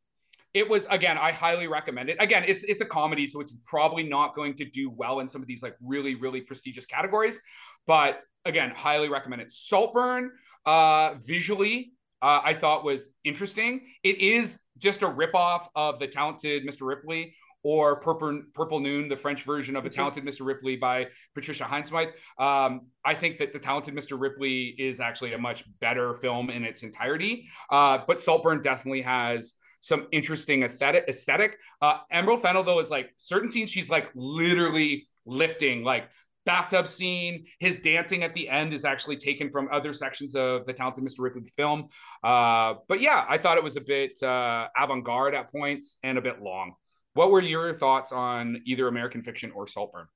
it 0.54 0.70
was 0.70 0.86
again, 0.90 1.18
I 1.18 1.32
highly 1.32 1.68
recommend 1.68 2.10
it. 2.10 2.18
Again, 2.20 2.44
it's 2.48 2.64
it's 2.64 2.82
a 2.82 2.86
comedy, 2.86 3.28
so 3.28 3.42
it's 3.42 3.54
probably 3.66 4.04
not 4.04 4.36
going 4.36 4.56
to 4.56 4.66
do 4.66 4.90
well 4.90 5.20
in 5.20 5.28
some 5.28 5.42
of 5.42 5.48
these 5.48 5.64
like 5.64 5.76
really 5.82 6.16
really 6.16 6.42
prestigious 6.42 6.86
categories. 6.86 7.40
But 7.88 8.22
again, 8.46 8.72
highly 8.72 9.10
recommend 9.10 9.42
it. 9.42 9.52
Saltburn, 9.52 10.32
uh, 10.66 11.16
visually, 11.26 11.94
uh, 12.22 12.42
I 12.44 12.54
thought 12.54 12.84
was 12.84 13.10
interesting. 13.24 13.88
It 14.04 14.20
is 14.20 14.60
just 14.78 15.02
a 15.02 15.10
ripoff 15.10 15.68
of 15.76 16.00
the 16.00 16.08
talented 16.08 16.66
Mr. 16.66 16.88
Ripley 16.88 17.36
or 17.64 17.96
Purple, 17.96 18.42
Purple 18.54 18.80
Noon, 18.82 19.08
the 19.08 19.16
French 19.16 19.44
version 19.44 19.76
of 19.76 19.86
a 19.86 19.90
talented 19.90 20.26
Mr. 20.26 20.46
Ripley 20.46 20.76
by 20.76 21.08
Patricia 21.34 21.64
Highsmith. 21.64 22.12
Um, 22.38 22.88
I 23.06 23.14
think 23.14 23.38
that 23.38 23.54
the 23.54 23.60
talented 23.60 23.96
Mr. 23.96 24.20
Ripley 24.20 24.76
is 24.78 25.00
actually 25.00 25.34
a 25.34 25.38
much 25.38 25.64
better 25.80 26.14
film 26.14 26.50
in 26.50 26.66
its 26.66 26.84
entirety. 26.84 27.48
Uh, 27.70 28.00
but 28.06 28.22
Saltburn 28.22 28.62
definitely 28.62 29.02
has 29.04 29.54
some 29.84 30.08
interesting 30.14 30.64
aesthetic. 30.64 31.04
aesthetic. 31.10 31.58
Uh, 31.82 31.98
Emerald 32.10 32.42
Fennell, 32.42 32.64
though, 32.64 32.80
is 32.80 32.90
like 32.90 33.12
certain 33.18 33.50
scenes 33.50 33.70
she's 33.70 33.90
like 33.90 34.10
literally 34.16 35.10
lifting, 35.26 35.84
like 35.84 36.06
bathtub 36.46 36.88
scene. 36.88 37.48
His 37.60 37.80
dancing 37.82 38.24
at 38.24 38.34
the 38.34 38.48
end 38.48 38.74
is 38.74 38.86
actually 38.86 39.18
taken 39.18 39.52
from 39.52 39.68
other 39.74 39.92
sections 39.92 40.36
of 40.36 40.66
the 40.66 40.72
Talented 40.72 41.04
Mr. 41.04 41.20
Ripley 41.20 41.44
film. 41.58 41.90
Uh, 42.24 42.76
but 42.88 43.02
yeah, 43.02 43.26
I 43.28 43.38
thought 43.38 43.58
it 43.58 43.64
was 43.64 43.76
a 43.76 43.82
bit 43.82 44.24
uh, 44.24 44.70
avant 44.78 45.04
garde 45.04 45.36
at 45.36 45.52
points 45.52 45.98
and 46.02 46.18
a 46.18 46.22
bit 46.22 46.42
long. 46.42 46.76
What 47.14 47.30
were 47.30 47.42
your 47.42 47.74
thoughts 47.74 48.14
on 48.14 48.62
either 48.66 48.88
American 48.88 49.22
Fiction 49.22 49.52
or 49.52 49.68
Saltburn? 49.68 50.08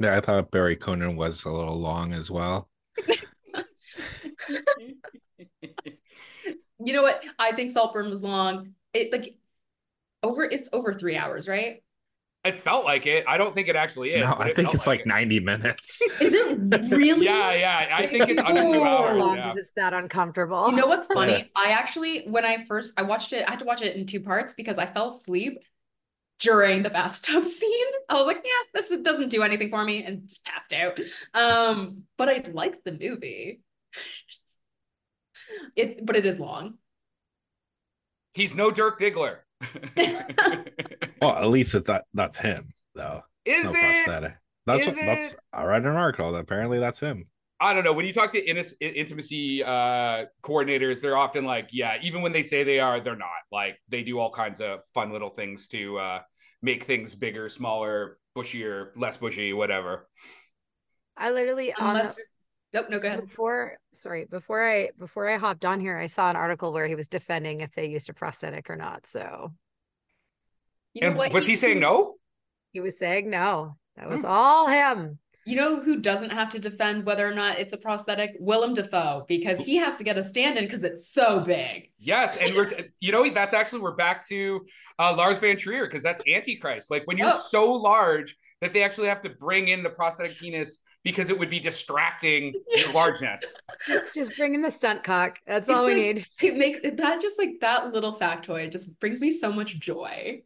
Yeah, 0.00 0.16
I 0.16 0.20
thought 0.20 0.50
Barry 0.50 0.76
Keoghan 0.76 1.14
was 1.14 1.44
a 1.44 1.50
little 1.50 1.78
long 1.78 2.12
as 2.12 2.32
well. 2.32 2.68
You 6.84 6.92
know 6.92 7.02
what? 7.02 7.24
I 7.38 7.52
think 7.52 7.70
Saltburn 7.70 8.10
was 8.10 8.22
long. 8.22 8.74
It 8.92 9.12
like 9.12 9.36
over 10.22 10.44
it's 10.44 10.68
over 10.72 10.92
three 10.92 11.16
hours, 11.16 11.48
right? 11.48 11.82
It 12.44 12.54
felt 12.54 12.84
like 12.84 13.04
it. 13.06 13.24
I 13.26 13.36
don't 13.36 13.52
think 13.52 13.68
it 13.68 13.76
actually 13.76 14.10
is. 14.14 14.20
no, 14.22 14.32
I 14.32 14.48
it 14.48 14.56
think 14.56 14.72
it's 14.72 14.86
like 14.86 15.00
it. 15.00 15.06
90 15.06 15.40
minutes. 15.40 16.00
Is 16.20 16.32
it 16.34 16.56
really? 16.90 17.26
Yeah, 17.26 17.52
yeah. 17.52 17.88
I 17.92 18.06
think 18.06 18.28
it's 18.28 18.40
under 18.40 18.62
two 18.62 18.82
How 18.84 19.04
hours. 19.04 19.18
long 19.18 19.36
Yeah. 19.36 19.42
because 19.42 19.56
it's 19.58 19.72
that 19.72 19.92
uncomfortable. 19.92 20.70
You 20.70 20.76
know 20.76 20.86
what's 20.86 21.06
funny? 21.06 21.32
Yeah. 21.32 21.44
I 21.56 21.70
actually, 21.70 22.20
when 22.26 22.44
I 22.46 22.64
first 22.64 22.92
I 22.96 23.02
watched 23.02 23.32
it, 23.32 23.44
I 23.46 23.50
had 23.50 23.58
to 23.58 23.64
watch 23.64 23.82
it 23.82 23.96
in 23.96 24.06
two 24.06 24.20
parts 24.20 24.54
because 24.54 24.78
I 24.78 24.86
fell 24.86 25.08
asleep 25.08 25.58
during 26.38 26.82
the 26.84 26.90
bathtub 26.90 27.44
scene. 27.58 27.86
I 28.08 28.14
was 28.14 28.26
like, 28.26 28.42
yeah, 28.44 28.80
this 28.80 28.96
doesn't 29.00 29.30
do 29.30 29.42
anything 29.42 29.70
for 29.70 29.84
me, 29.84 30.04
and 30.04 30.28
just 30.28 30.44
passed 30.44 30.72
out. 30.72 30.98
Um, 31.34 32.04
but 32.16 32.28
I 32.28 32.44
liked 32.52 32.84
the 32.84 32.92
movie. 32.92 33.60
It's 35.76 36.00
but 36.02 36.16
it 36.16 36.26
is 36.26 36.38
long. 36.38 36.74
He's 38.34 38.54
no 38.54 38.70
Dirk 38.70 38.98
Diggler. 39.00 39.38
well, 41.20 41.36
at 41.36 41.48
least 41.48 41.74
it, 41.74 41.86
that 41.86 42.04
that's 42.14 42.38
him, 42.38 42.72
though. 42.94 43.22
is 43.44 43.64
No 43.64 43.70
it? 43.70 44.04
prosthetic. 44.04 44.36
That's 44.66 44.86
Is 44.86 44.94
what, 44.96 45.06
that's 45.06 45.32
it? 45.32 45.38
I 45.52 45.64
read 45.64 45.82
an 45.86 45.96
article 45.96 46.32
that 46.32 46.40
apparently 46.40 46.78
that's 46.78 47.00
him. 47.00 47.26
I 47.60 47.74
don't 47.74 47.82
know. 47.84 47.92
When 47.92 48.06
you 48.06 48.12
talk 48.12 48.32
to 48.32 48.44
innis- 48.44 48.74
intimacy 48.80 49.64
uh, 49.64 50.26
coordinators, 50.42 51.00
they're 51.00 51.16
often 51.16 51.44
like, 51.44 51.70
yeah, 51.72 51.96
even 52.02 52.22
when 52.22 52.32
they 52.32 52.42
say 52.42 52.62
they 52.62 52.78
are, 52.78 53.00
they're 53.00 53.16
not. 53.16 53.28
Like 53.50 53.78
they 53.88 54.02
do 54.04 54.18
all 54.18 54.30
kinds 54.30 54.60
of 54.60 54.80
fun 54.94 55.10
little 55.10 55.30
things 55.30 55.66
to 55.68 55.98
uh, 55.98 56.18
make 56.62 56.84
things 56.84 57.14
bigger, 57.14 57.48
smaller, 57.48 58.18
bushier, 58.36 58.90
less 58.96 59.16
bushy, 59.16 59.52
whatever. 59.52 60.06
I 61.16 61.30
literally 61.32 61.72
on 61.72 61.96
Unless 61.96 62.14
the, 62.14 62.20
you're 62.20 62.26
Nope, 62.74 62.86
no, 62.90 62.98
go 62.98 63.08
ahead. 63.08 63.20
before 63.20 63.78
sorry 63.92 64.26
before 64.26 64.62
I 64.68 64.90
before 64.98 65.28
I 65.28 65.36
hopped 65.38 65.64
on 65.64 65.80
here, 65.80 65.96
I 65.96 66.06
saw 66.06 66.28
an 66.28 66.36
article 66.36 66.72
where 66.72 66.86
he 66.86 66.94
was 66.94 67.08
defending 67.08 67.60
if 67.60 67.72
they 67.72 67.86
used 67.86 68.10
a 68.10 68.12
prosthetic 68.14 68.68
or 68.68 68.76
not. 68.76 69.06
So 69.06 69.52
You 70.94 71.02
know 71.02 71.08
and 71.08 71.16
what? 71.16 71.32
was 71.32 71.46
he 71.46 71.56
saying 71.56 71.80
no? 71.80 72.16
he 72.72 72.80
was 72.80 72.98
saying 72.98 73.30
no. 73.30 73.76
That 73.96 74.08
was 74.10 74.20
Hmm. 74.20 74.26
all 74.26 74.68
him. 74.68 75.18
You 75.46 75.56
know 75.56 75.80
who 75.80 76.00
doesn't 76.00 76.28
have 76.30 76.50
to 76.50 76.58
defend 76.58 77.06
whether 77.06 77.26
or 77.26 77.32
not 77.34 77.58
it's 77.58 77.72
a 77.72 77.78
prosthetic? 77.78 78.32
Willem 78.38 78.74
Dafoe, 78.74 79.24
because 79.26 79.58
he 79.60 79.76
has 79.76 79.96
to 79.96 80.04
get 80.04 80.18
a 80.18 80.22
stand-in 80.22 80.64
because 80.64 80.84
it's 80.84 81.08
so 81.08 81.40
big. 81.40 81.90
Yes, 81.98 82.36
and 82.42 82.54
we're 82.54 82.70
you 83.00 83.12
know 83.12 83.28
that's 83.30 83.54
actually 83.54 83.80
we're 83.80 83.94
back 83.96 84.28
to 84.28 84.66
uh, 84.98 85.14
Lars 85.16 85.38
von 85.38 85.56
Trier 85.56 85.86
because 85.86 86.02
that's 86.02 86.20
Antichrist. 86.28 86.90
Like 86.90 87.04
when 87.06 87.16
you're 87.16 87.28
Oh. 87.32 87.38
so 87.38 87.72
large 87.72 88.36
that 88.60 88.74
they 88.74 88.82
actually 88.82 89.08
have 89.08 89.22
to 89.22 89.30
bring 89.30 89.68
in 89.68 89.82
the 89.82 89.88
prosthetic 89.90 90.36
penis 90.38 90.80
because 91.08 91.30
it 91.30 91.38
would 91.38 91.48
be 91.48 91.58
distracting 91.58 92.52
your 92.76 92.92
largeness. 92.92 93.42
Just 93.86 94.14
just 94.14 94.36
bring 94.36 94.52
in 94.52 94.60
the 94.60 94.70
stunt 94.70 95.02
cock. 95.02 95.38
That's 95.46 95.68
It's 95.70 95.74
all 95.74 95.86
we 95.86 95.94
like- 95.94 96.16
need. 96.16 96.22
It 96.42 96.56
makes 96.58 96.80
that 96.82 97.20
just 97.22 97.38
like 97.38 97.60
that 97.62 97.94
little 97.94 98.14
factoid 98.14 98.72
just 98.72 98.98
brings 99.00 99.18
me 99.18 99.32
so 99.32 99.50
much 99.50 99.78
joy. 99.78 100.42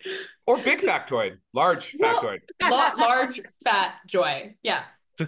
Or 0.47 0.57
big 0.59 0.79
factoid, 0.79 1.39
large 1.53 1.97
Well- 1.99 2.21
factoid. 2.21 2.41
La- 2.71 2.93
large 2.97 3.41
fat 3.65 3.95
joy. 4.07 4.55
Yeah. 4.63 4.85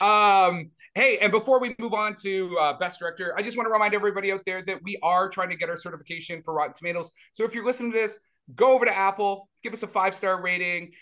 um 0.00 0.70
hey 0.94 1.18
and 1.18 1.30
before 1.32 1.60
we 1.60 1.74
move 1.78 1.94
on 1.94 2.14
to 2.14 2.56
uh, 2.60 2.72
best 2.78 2.98
director 2.98 3.34
i 3.36 3.42
just 3.42 3.56
want 3.56 3.66
to 3.66 3.70
remind 3.72 3.94
everybody 3.94 4.30
out 4.32 4.40
there 4.46 4.62
that 4.62 4.78
we 4.82 4.98
are 5.02 5.28
trying 5.28 5.48
to 5.50 5.56
get 5.56 5.68
our 5.68 5.76
certification 5.76 6.42
for 6.42 6.54
rotten 6.54 6.72
tomatoes 6.74 7.10
so 7.32 7.44
if 7.44 7.54
you're 7.54 7.64
listening 7.64 7.92
to 7.92 7.98
this 7.98 8.18
go 8.54 8.72
over 8.74 8.84
to 8.84 8.96
apple 8.96 9.48
give 9.62 9.72
us 9.72 9.82
a 9.82 9.86
five 9.86 10.14
star 10.14 10.40
rating 10.40 10.92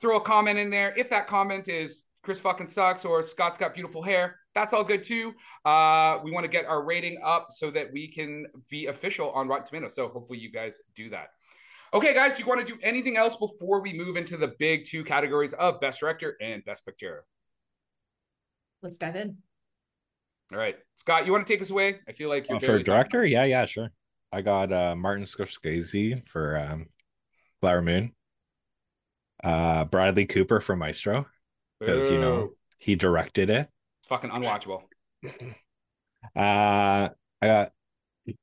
throw 0.00 0.16
a 0.16 0.20
comment 0.20 0.58
in 0.58 0.70
there 0.70 0.94
if 0.96 1.08
that 1.10 1.26
comment 1.26 1.68
is 1.68 2.02
chris 2.22 2.40
fucking 2.40 2.66
sucks 2.68 3.04
or 3.04 3.22
scott's 3.22 3.56
got 3.56 3.74
beautiful 3.74 4.02
hair 4.02 4.36
that's 4.54 4.72
all 4.72 4.84
good 4.84 5.02
too 5.04 5.32
uh 5.64 6.18
we 6.24 6.30
want 6.30 6.44
to 6.44 6.48
get 6.48 6.64
our 6.66 6.82
rating 6.82 7.18
up 7.24 7.48
so 7.50 7.70
that 7.70 7.92
we 7.92 8.08
can 8.08 8.44
be 8.68 8.86
official 8.86 9.30
on 9.32 9.46
rotten 9.48 9.66
tomatoes 9.66 9.94
so 9.94 10.08
hopefully 10.08 10.38
you 10.38 10.50
guys 10.50 10.78
do 10.94 11.10
that 11.10 11.28
Okay, 11.94 12.12
guys, 12.12 12.34
do 12.34 12.42
you 12.42 12.46
want 12.46 12.60
to 12.60 12.70
do 12.70 12.78
anything 12.82 13.16
else 13.16 13.38
before 13.38 13.80
we 13.80 13.94
move 13.94 14.18
into 14.18 14.36
the 14.36 14.48
big 14.58 14.84
two 14.84 15.02
categories 15.02 15.54
of 15.54 15.80
Best 15.80 16.00
Director 16.00 16.36
and 16.38 16.62
Best 16.66 16.84
Picture? 16.84 17.24
Let's 18.82 18.98
dive 18.98 19.16
in. 19.16 19.38
All 20.52 20.58
right, 20.58 20.76
Scott, 20.96 21.24
you 21.24 21.32
want 21.32 21.46
to 21.46 21.50
take 21.50 21.62
us 21.62 21.70
away? 21.70 22.00
I 22.06 22.12
feel 22.12 22.28
like 22.28 22.46
you're 22.46 22.58
Oh, 22.58 22.60
for 22.60 22.66
barely- 22.66 22.82
director, 22.82 23.24
yeah, 23.24 23.44
yeah, 23.44 23.64
sure. 23.64 23.88
I 24.30 24.42
got 24.42 24.70
uh 24.70 24.96
Martin 24.96 25.24
Scorsese 25.24 26.28
for 26.28 26.58
um 26.58 26.90
Flower 27.62 27.80
Moon. 27.80 28.12
Uh 29.42 29.84
Bradley 29.84 30.26
Cooper 30.26 30.60
for 30.60 30.76
Maestro 30.76 31.26
because 31.80 32.10
you 32.10 32.18
know 32.18 32.50
he 32.78 32.96
directed 32.96 33.50
it. 33.50 33.68
it's 34.00 34.08
fucking 34.08 34.30
unwatchable. 34.30 34.82
Uh 36.34 37.08
I 37.40 37.46
got 37.46 37.72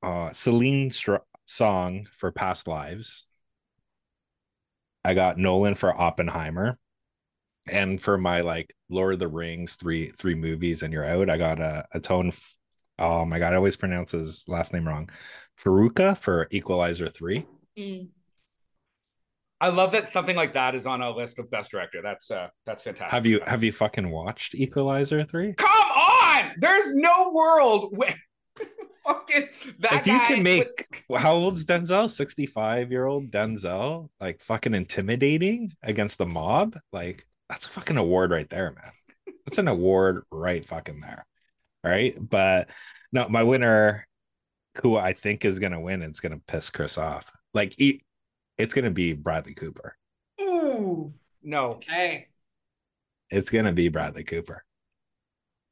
uh 0.02 0.32
Celine 0.32 0.92
Str- 0.92 1.18
Song 1.46 2.08
for 2.18 2.32
Past 2.32 2.68
Lives. 2.68 3.28
I 5.04 5.14
got 5.14 5.38
Nolan 5.38 5.76
for 5.76 5.94
Oppenheimer. 5.96 6.80
And 7.68 8.02
for 8.02 8.18
my 8.18 8.42
like 8.42 8.74
Lord 8.90 9.16
of 9.16 9.20
the 9.20 9.28
Rings 9.28 9.76
three 9.76 10.12
three 10.18 10.36
movies 10.36 10.84
and 10.84 10.94
you're 10.94 11.06
out, 11.06 11.30
I 11.30 11.38
got 11.38 11.60
a, 11.60 11.86
a 11.92 12.00
tone 12.00 12.32
oh 12.98 13.26
my 13.26 13.40
god, 13.40 13.54
I 13.54 13.58
always 13.58 13.76
pronounce 13.76 14.12
his 14.12 14.46
last 14.48 14.74
name 14.74 14.88
wrong. 14.88 15.10
Faruka 15.64 16.18
for 16.18 16.48
Equalizer 16.52 17.10
3. 17.10 17.46
Mm. 17.78 18.08
I 19.62 19.70
love 19.70 19.94
that 19.94 20.10
something 20.10 20.36
like 20.36 20.54
that 20.54 20.76
is 20.76 20.86
on 20.86 21.02
a 21.02 21.12
list 21.12 21.40
of 21.40 21.50
best 21.50 21.72
director. 21.72 22.02
That's 22.04 22.30
uh 22.30 22.48
that's 22.66 22.84
fantastic. 22.84 23.14
Have 23.14 23.26
you 23.26 23.40
have 23.46 23.64
you 23.64 23.72
fucking 23.72 24.10
watched 24.10 24.56
Equalizer 24.56 25.24
3? 25.24 25.54
Come 25.54 25.70
on! 25.70 26.52
There's 26.60 26.94
no 26.94 27.32
world 27.34 27.98
where 27.98 28.14
fucking 29.06 29.48
that 29.80 29.94
if 29.94 30.08
you 30.08 30.18
guy 30.18 30.26
can 30.26 30.44
make 30.44 31.04
how 31.18 31.34
old's 31.34 31.66
Denzel? 31.66 32.12
65 32.12 32.92
year 32.92 33.06
old 33.06 33.32
Denzel, 33.32 34.10
like 34.20 34.44
fucking 34.44 34.74
intimidating 34.74 35.72
against 35.82 36.18
the 36.18 36.26
mob, 36.26 36.78
like 36.92 37.26
that's 37.50 37.66
a 37.66 37.70
fucking 37.70 37.98
award 37.98 38.32
right 38.32 38.50
there, 38.50 38.72
man. 38.72 39.36
That's 39.46 39.58
an 39.58 39.68
award 39.68 40.24
right 40.32 40.66
fucking 40.66 41.00
there. 41.00 41.26
Right. 41.84 42.16
But 42.20 42.70
no, 43.12 43.30
my 43.30 43.44
winner, 43.44 44.08
who 44.82 44.98
I 44.98 45.14
think 45.14 45.46
is 45.46 45.60
gonna 45.60 45.80
win, 45.80 46.02
it's 46.02 46.20
gonna 46.20 46.42
piss 46.48 46.70
Chris 46.70 46.98
off. 46.98 47.26
Like 47.54 47.76
he, 47.78 48.04
it's 48.58 48.74
gonna 48.74 48.92
be 48.92 49.14
Bradley 49.14 49.54
Cooper. 49.54 49.98
Ooh, 50.42 51.14
no. 51.44 51.72
Okay. 51.76 52.28
It's 53.30 53.50
gonna 53.50 53.74
be 53.74 53.90
Bradley 53.90 54.24
Cooper. 54.24 54.64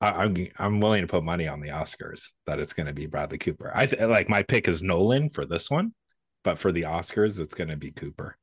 I, 0.02 0.10
I'm 0.10 0.48
I'm 0.58 0.80
willing 0.82 1.02
to 1.02 1.08
put 1.08 1.24
money 1.24 1.48
on 1.48 1.62
the 1.62 1.70
Oscars 1.70 2.32
that 2.46 2.60
it's 2.60 2.74
gonna 2.74 2.94
be 2.94 3.06
Bradley 3.06 3.38
Cooper. 3.38 3.72
I 3.74 3.86
th- 3.86 4.02
like 4.02 4.28
my 4.30 4.44
pick 4.44 4.68
is 4.68 4.82
Nolan 4.84 5.30
for 5.30 5.46
this 5.46 5.70
one, 5.70 5.94
but 6.44 6.58
for 6.60 6.72
the 6.72 6.84
Oscars, 6.84 7.40
it's 7.40 7.54
gonna 7.54 7.78
be 7.78 7.92
Cooper. 7.92 8.38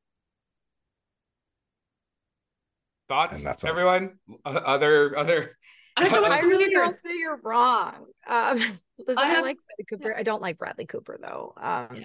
Thoughts, 3.08 3.38
And 3.38 3.46
that's 3.46 3.64
everyone? 3.64 4.18
O- 4.44 4.50
Other 4.52 5.18
other 5.18 5.56
I 5.96 6.04
have 6.04 6.14
to 6.14 6.20
watch 6.22 6.30
I 6.30 6.40
the 6.42 6.46
really 6.46 6.64
movie 6.64 6.74
hope 6.76 6.84
first. 6.90 7.02
that 7.02 7.14
you're 7.14 7.40
wrong. 7.42 8.06
Um, 8.26 8.58
listen, 8.98 9.22
I 9.24 9.36
I, 9.36 9.40
like 9.40 9.56
Bradley 9.66 9.84
Cooper. 9.90 10.16
I 10.16 10.22
don't 10.22 10.40
like 10.40 10.58
Bradley 10.58 10.86
Cooper 10.86 11.18
though. 11.20 11.52
Um, 11.56 11.96
Yeah. 11.96 12.04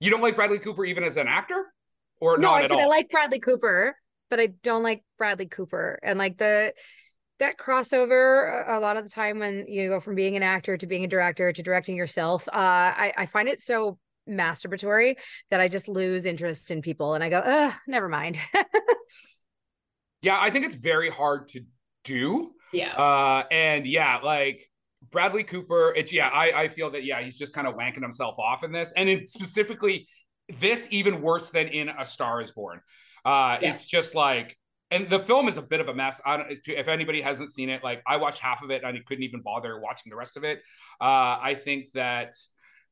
You 0.00 0.10
don't 0.10 0.22
like 0.22 0.34
Bradley 0.34 0.58
Cooper 0.58 0.84
even 0.84 1.04
as 1.04 1.16
an 1.16 1.28
actor? 1.28 1.66
Or 2.20 2.36
no, 2.36 2.48
not 2.48 2.54
I 2.54 2.62
at 2.64 2.70
said 2.70 2.78
I 2.80 2.86
like 2.86 3.10
Bradley 3.10 3.38
Cooper, 3.38 3.96
but 4.28 4.40
I 4.40 4.48
don't 4.62 4.82
like 4.82 5.04
Bradley 5.18 5.46
Cooper. 5.46 5.98
And 6.02 6.18
like 6.18 6.38
the 6.38 6.72
that 7.38 7.56
crossover 7.56 8.68
a 8.68 8.78
a 8.78 8.80
lot 8.80 8.96
of 8.96 9.04
the 9.04 9.10
time 9.10 9.38
when 9.38 9.66
you 9.68 9.88
go 9.88 10.00
from 10.00 10.14
being 10.14 10.36
an 10.36 10.42
actor 10.42 10.76
to 10.76 10.86
being 10.86 11.04
a 11.04 11.08
director 11.08 11.52
to 11.52 11.62
directing 11.62 11.96
yourself, 11.96 12.48
uh, 12.48 12.52
I, 12.52 13.12
I 13.16 13.26
find 13.26 13.48
it 13.48 13.60
so 13.60 13.98
masturbatory 14.28 15.16
that 15.50 15.60
I 15.60 15.68
just 15.68 15.88
lose 15.88 16.26
interest 16.26 16.70
in 16.70 16.82
people 16.82 17.14
and 17.14 17.24
I 17.24 17.30
go, 17.30 17.38
ugh, 17.38 17.72
never 17.86 18.08
mind. 18.08 18.38
yeah, 20.22 20.38
I 20.40 20.50
think 20.50 20.66
it's 20.66 20.76
very 20.76 21.10
hard 21.10 21.48
to 21.48 21.64
do. 22.04 22.52
Yeah. 22.72 22.94
Uh 22.94 23.44
and 23.50 23.86
yeah, 23.86 24.18
like 24.22 24.69
Bradley 25.10 25.44
Cooper, 25.44 25.92
it's 25.96 26.12
yeah, 26.12 26.28
I 26.28 26.62
I 26.62 26.68
feel 26.68 26.90
that 26.92 27.04
yeah, 27.04 27.22
he's 27.22 27.38
just 27.38 27.54
kind 27.54 27.66
of 27.66 27.74
wanking 27.74 28.02
himself 28.02 28.38
off 28.38 28.64
in 28.64 28.72
this. 28.72 28.92
And 28.96 29.28
specifically 29.28 30.08
this 30.58 30.88
even 30.90 31.22
worse 31.22 31.50
than 31.50 31.68
in 31.68 31.88
A 31.88 32.04
Star 32.04 32.40
is 32.40 32.50
Born. 32.50 32.80
Uh 33.24 33.58
Yeah. 33.60 33.72
it's 33.72 33.86
just 33.86 34.14
like 34.14 34.56
and 34.92 35.08
the 35.08 35.20
film 35.20 35.46
is 35.46 35.56
a 35.56 35.62
bit 35.62 35.80
of 35.80 35.88
a 35.88 35.94
mess. 35.94 36.20
I 36.24 36.36
don't 36.36 36.50
if 36.50 36.68
if 36.68 36.88
anybody 36.88 37.20
hasn't 37.22 37.52
seen 37.52 37.68
it, 37.70 37.82
like 37.84 38.02
I 38.06 38.16
watched 38.16 38.40
half 38.40 38.62
of 38.62 38.70
it 38.70 38.82
and 38.84 38.96
I 38.96 39.00
couldn't 39.06 39.24
even 39.24 39.42
bother 39.42 39.78
watching 39.80 40.10
the 40.10 40.16
rest 40.16 40.36
of 40.36 40.44
it. 40.44 40.58
Uh 41.00 41.38
I 41.50 41.56
think 41.62 41.92
that 41.92 42.34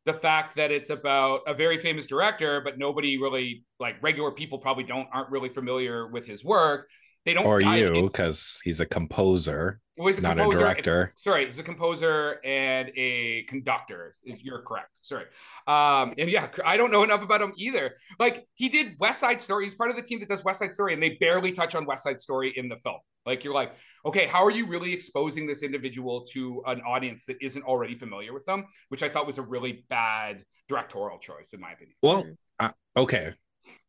the 0.04 0.14
fact 0.14 0.56
that 0.56 0.70
it's 0.70 0.90
about 0.90 1.40
a 1.46 1.54
very 1.54 1.78
famous 1.78 2.06
director, 2.06 2.60
but 2.62 2.78
nobody 2.78 3.18
really 3.18 3.64
like 3.78 4.02
regular 4.02 4.30
people 4.32 4.58
probably 4.58 4.84
don't 4.84 5.08
aren't 5.12 5.30
really 5.30 5.48
familiar 5.48 6.06
with 6.06 6.26
his 6.26 6.44
work. 6.44 6.88
They 7.28 7.34
don't 7.34 7.44
Or 7.44 7.60
you, 7.60 8.08
because 8.10 8.58
he's 8.64 8.80
a 8.80 8.86
composer, 8.86 9.82
well, 9.98 10.08
he's 10.08 10.18
a 10.18 10.22
not 10.22 10.38
a 10.38 10.40
composer- 10.40 10.60
director. 10.60 11.12
Sorry, 11.18 11.44
he's 11.44 11.58
a 11.58 11.62
composer 11.62 12.40
and 12.42 12.90
a 12.96 13.42
conductor. 13.50 14.14
If 14.24 14.42
You're 14.42 14.62
correct. 14.62 14.96
Sorry. 15.02 15.26
Um, 15.66 16.14
and 16.16 16.30
yeah, 16.30 16.48
I 16.64 16.78
don't 16.78 16.90
know 16.90 17.02
enough 17.02 17.20
about 17.20 17.42
him 17.42 17.52
either. 17.58 17.96
Like 18.18 18.46
he 18.54 18.70
did 18.70 18.94
West 18.98 19.20
Side 19.20 19.42
Story. 19.42 19.64
He's 19.64 19.74
part 19.74 19.90
of 19.90 19.96
the 19.96 20.02
team 20.02 20.20
that 20.20 20.30
does 20.30 20.42
West 20.42 20.60
Side 20.60 20.72
Story, 20.72 20.94
and 20.94 21.02
they 21.02 21.18
barely 21.20 21.52
touch 21.52 21.74
on 21.74 21.84
West 21.84 22.02
Side 22.02 22.18
Story 22.18 22.54
in 22.56 22.70
the 22.70 22.78
film. 22.78 23.00
Like 23.26 23.44
you're 23.44 23.52
like, 23.52 23.74
okay, 24.06 24.26
how 24.26 24.42
are 24.42 24.50
you 24.50 24.64
really 24.64 24.94
exposing 24.94 25.46
this 25.46 25.62
individual 25.62 26.24
to 26.32 26.62
an 26.66 26.80
audience 26.80 27.26
that 27.26 27.36
isn't 27.42 27.62
already 27.62 27.94
familiar 27.94 28.32
with 28.32 28.46
them? 28.46 28.64
Which 28.88 29.02
I 29.02 29.10
thought 29.10 29.26
was 29.26 29.36
a 29.36 29.42
really 29.42 29.84
bad 29.90 30.44
directorial 30.66 31.18
choice, 31.18 31.52
in 31.52 31.60
my 31.60 31.72
opinion. 31.72 31.94
Well, 32.02 32.24
uh, 32.58 32.70
okay. 32.96 33.34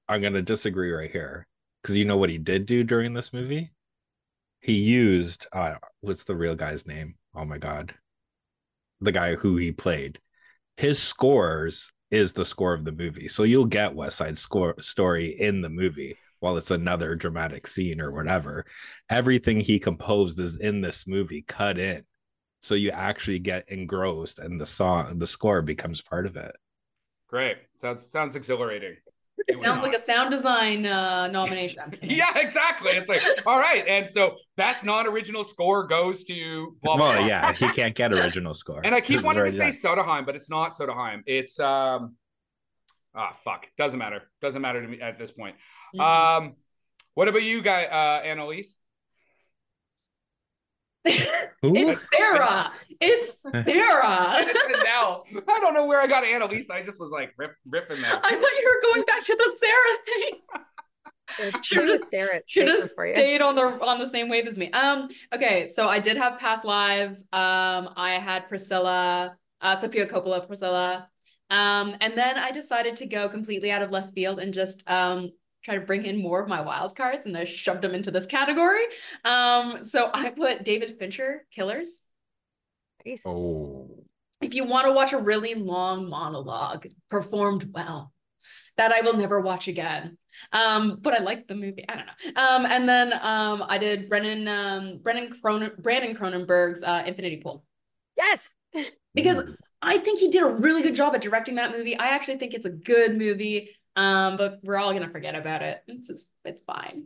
I'm 0.09 0.21
gonna 0.21 0.41
disagree 0.41 0.91
right 0.91 1.09
here. 1.09 1.47
Because 1.81 1.95
you 1.95 2.05
know 2.05 2.17
what 2.17 2.29
he 2.29 2.37
did 2.37 2.65
do 2.65 2.83
during 2.83 3.13
this 3.13 3.33
movie? 3.33 3.71
He 4.61 4.73
used 4.73 5.47
uh 5.53 5.75
what's 6.01 6.25
the 6.25 6.35
real 6.35 6.55
guy's 6.55 6.85
name? 6.85 7.15
Oh 7.33 7.45
my 7.45 7.57
god. 7.57 7.95
The 9.01 9.11
guy 9.11 9.35
who 9.35 9.57
he 9.57 9.71
played. 9.71 10.19
His 10.77 11.01
scores 11.01 11.91
is 12.11 12.33
the 12.33 12.45
score 12.45 12.73
of 12.73 12.85
the 12.85 12.91
movie. 12.91 13.27
So 13.27 13.43
you'll 13.43 13.65
get 13.65 13.95
West 13.95 14.17
Side 14.17 14.37
score 14.37 14.75
story 14.81 15.27
in 15.39 15.61
the 15.61 15.69
movie 15.69 16.17
while 16.39 16.57
it's 16.57 16.71
another 16.71 17.15
dramatic 17.15 17.67
scene 17.67 18.01
or 18.01 18.11
whatever. 18.11 18.65
Everything 19.09 19.59
he 19.59 19.79
composed 19.79 20.39
is 20.39 20.55
in 20.55 20.81
this 20.81 21.05
movie 21.07 21.41
cut 21.41 21.77
in. 21.77 22.03
So 22.61 22.75
you 22.75 22.91
actually 22.91 23.39
get 23.39 23.69
engrossed 23.69 24.39
and 24.39 24.59
the 24.59 24.65
song 24.65 25.19
the 25.19 25.27
score 25.27 25.61
becomes 25.61 26.01
part 26.01 26.25
of 26.25 26.35
it. 26.35 26.55
Great. 27.27 27.57
Sounds 27.77 28.05
sounds 28.05 28.35
exhilarating. 28.35 28.97
It 29.47 29.59
sounds 29.59 29.81
like 29.83 29.93
a 29.93 29.99
sound 29.99 30.31
design 30.31 30.85
uh, 30.85 31.27
nomination. 31.27 31.83
Yeah, 32.01 32.37
exactly. 32.37 32.91
It's 32.91 33.09
like, 33.09 33.21
all 33.45 33.57
right. 33.59 33.87
And 33.87 34.07
so 34.07 34.35
best 34.57 34.85
non-original 34.85 35.43
score 35.43 35.87
goes 35.87 36.23
to 36.25 36.75
blah 36.81 36.97
blah. 36.97 37.09
Well, 37.17 37.27
yeah, 37.27 37.53
he 37.53 37.67
can't 37.69 37.95
get 37.95 38.11
original 38.13 38.53
score. 38.53 38.81
And 38.83 38.93
I 38.93 39.01
keep 39.01 39.17
This 39.17 39.25
wanting 39.25 39.45
to 39.45 39.51
say 39.51 39.65
done. 39.65 39.73
Sondheim, 39.73 40.25
but 40.25 40.35
it's 40.35 40.49
not 40.49 40.75
Sondheim. 40.75 41.23
It's 41.25 41.59
um 41.59 42.15
ah 43.15 43.33
fuck. 43.43 43.67
Doesn't 43.77 43.99
matter. 43.99 44.23
Doesn't 44.41 44.61
matter 44.61 44.81
to 44.81 44.87
me 44.87 45.01
at 45.01 45.17
this 45.17 45.31
point. 45.31 45.55
Mhm. 45.95 46.01
Um 46.01 46.55
what 47.15 47.27
about 47.27 47.43
you 47.43 47.61
guys, 47.61 47.87
uh 47.91 48.25
Annalise? 48.25 48.77
Who? 51.61 51.75
it's 51.75 52.09
Sarah. 52.09 52.71
It's 53.01 53.41
Sarah. 53.41 54.35
It's 54.39 54.83
now. 54.83 55.23
I 55.47 55.59
don't 55.59 55.73
know 55.73 55.85
where 55.85 56.01
I 56.01 56.07
got 56.07 56.23
Annalise. 56.23 56.69
I 56.69 56.81
just 56.83 56.99
was 56.99 57.11
like 57.11 57.33
rip, 57.37 57.51
ripping 57.69 58.01
there. 58.01 58.11
I 58.15 58.29
thought 58.31 58.31
you 58.59 58.81
were 58.83 58.93
going 58.93 59.05
back 59.05 59.23
to 59.25 59.35
the 59.35 59.55
Sarah 59.59 59.97
thing. 60.05 60.41
It's 61.39 61.65
Should've- 61.65 61.85
true 61.85 61.91
with 61.91 62.07
Sarah. 62.07 62.37
It's 62.37 62.49
Should 62.49 62.67
have 62.67 62.81
safer 62.83 62.93
for 62.95 63.13
stayed 63.13 63.41
on 63.41 63.55
the 63.55 63.61
on 63.61 63.99
the 63.99 64.07
same 64.07 64.29
wave 64.29 64.47
as 64.47 64.57
me. 64.57 64.71
Um. 64.71 65.09
Okay. 65.33 65.69
So 65.73 65.87
I 65.87 65.99
did 65.99 66.17
have 66.17 66.39
past 66.39 66.65
lives. 66.65 67.19
Um. 67.31 67.89
I 67.95 68.19
had 68.21 68.47
Priscilla. 68.49 69.35
Uh. 69.61 69.77
Sofia 69.77 70.07
Coppola. 70.07 70.45
Priscilla. 70.47 71.07
Um. 71.51 71.95
And 72.01 72.17
then 72.17 72.37
I 72.37 72.51
decided 72.51 72.95
to 72.97 73.05
go 73.05 73.29
completely 73.29 73.71
out 73.71 73.81
of 73.83 73.91
left 73.91 74.13
field 74.13 74.39
and 74.39 74.53
just 74.53 74.89
um 74.89 75.31
try 75.69 75.79
to 75.79 75.85
bring 75.85 76.05
in 76.05 76.21
more 76.21 76.41
of 76.41 76.47
my 76.49 76.61
wild 76.61 76.95
cards 76.95 77.25
and 77.25 77.37
I 77.37 77.45
shoved 77.45 77.81
them 77.81 77.93
into 77.93 78.11
this 78.11 78.25
category. 78.25 78.83
Um. 79.23 79.83
So 79.83 80.09
I 80.13 80.29
put 80.31 80.63
David 80.63 80.97
Fincher, 80.97 81.45
Killers. 81.51 81.89
Nice. 83.05 83.21
Oh, 83.25 84.03
if 84.41 84.53
you 84.53 84.65
want 84.65 84.87
to 84.87 84.93
watch 84.93 85.13
a 85.13 85.17
really 85.17 85.53
long 85.55 86.09
monologue 86.09 86.87
performed 87.09 87.69
well 87.73 88.11
that 88.77 88.91
i 88.93 89.01
will 89.01 89.15
never 89.15 89.41
watch 89.41 89.67
again 89.67 90.17
um 90.53 90.97
but 91.01 91.13
i 91.13 91.19
like 91.21 91.45
the 91.47 91.55
movie 91.55 91.83
i 91.89 91.95
don't 91.95 92.05
know 92.05 92.41
um 92.41 92.65
and 92.65 92.87
then 92.87 93.11
um 93.21 93.63
i 93.67 93.77
did 93.77 94.07
brennan 94.07 94.47
um 94.47 94.99
brennan 95.03 95.29
Cronen- 95.29 95.77
brandon 95.77 96.15
cronenberg's 96.15 96.81
uh 96.83 97.03
infinity 97.05 97.37
pool 97.37 97.65
Yes. 98.17 98.39
because 99.13 99.43
i 99.81 99.97
think 99.97 100.19
he 100.19 100.29
did 100.29 100.41
a 100.41 100.47
really 100.47 100.81
good 100.81 100.95
job 100.95 101.13
at 101.15 101.21
directing 101.21 101.55
that 101.55 101.71
movie 101.71 101.97
i 101.97 102.07
actually 102.07 102.37
think 102.37 102.53
it's 102.53 102.65
a 102.65 102.69
good 102.69 103.17
movie 103.17 103.71
um 103.95 104.37
but 104.37 104.59
we're 104.63 104.77
all 104.77 104.93
gonna 104.93 105.09
forget 105.09 105.35
about 105.35 105.61
it 105.61 105.81
it's 105.87 106.07
just, 106.07 106.31
it's 106.45 106.61
fine 106.63 107.05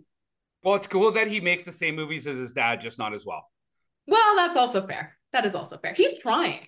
Well, 0.63 0.75
it's 0.75 0.87
cool 0.87 1.11
that 1.11 1.27
he 1.27 1.39
makes 1.41 1.63
the 1.63 1.71
same 1.71 1.95
movies 1.95 2.27
as 2.27 2.37
his 2.37 2.53
dad, 2.53 2.81
just 2.81 2.97
not 2.97 3.13
as 3.13 3.25
well. 3.25 3.49
well 4.07 4.35
that's 4.35 4.57
also 4.57 4.85
fair 4.85 5.17
that 5.31 5.45
is 5.45 5.55
also 5.55 5.77
fair 5.77 5.93
he's 5.93 6.17
trying 6.19 6.67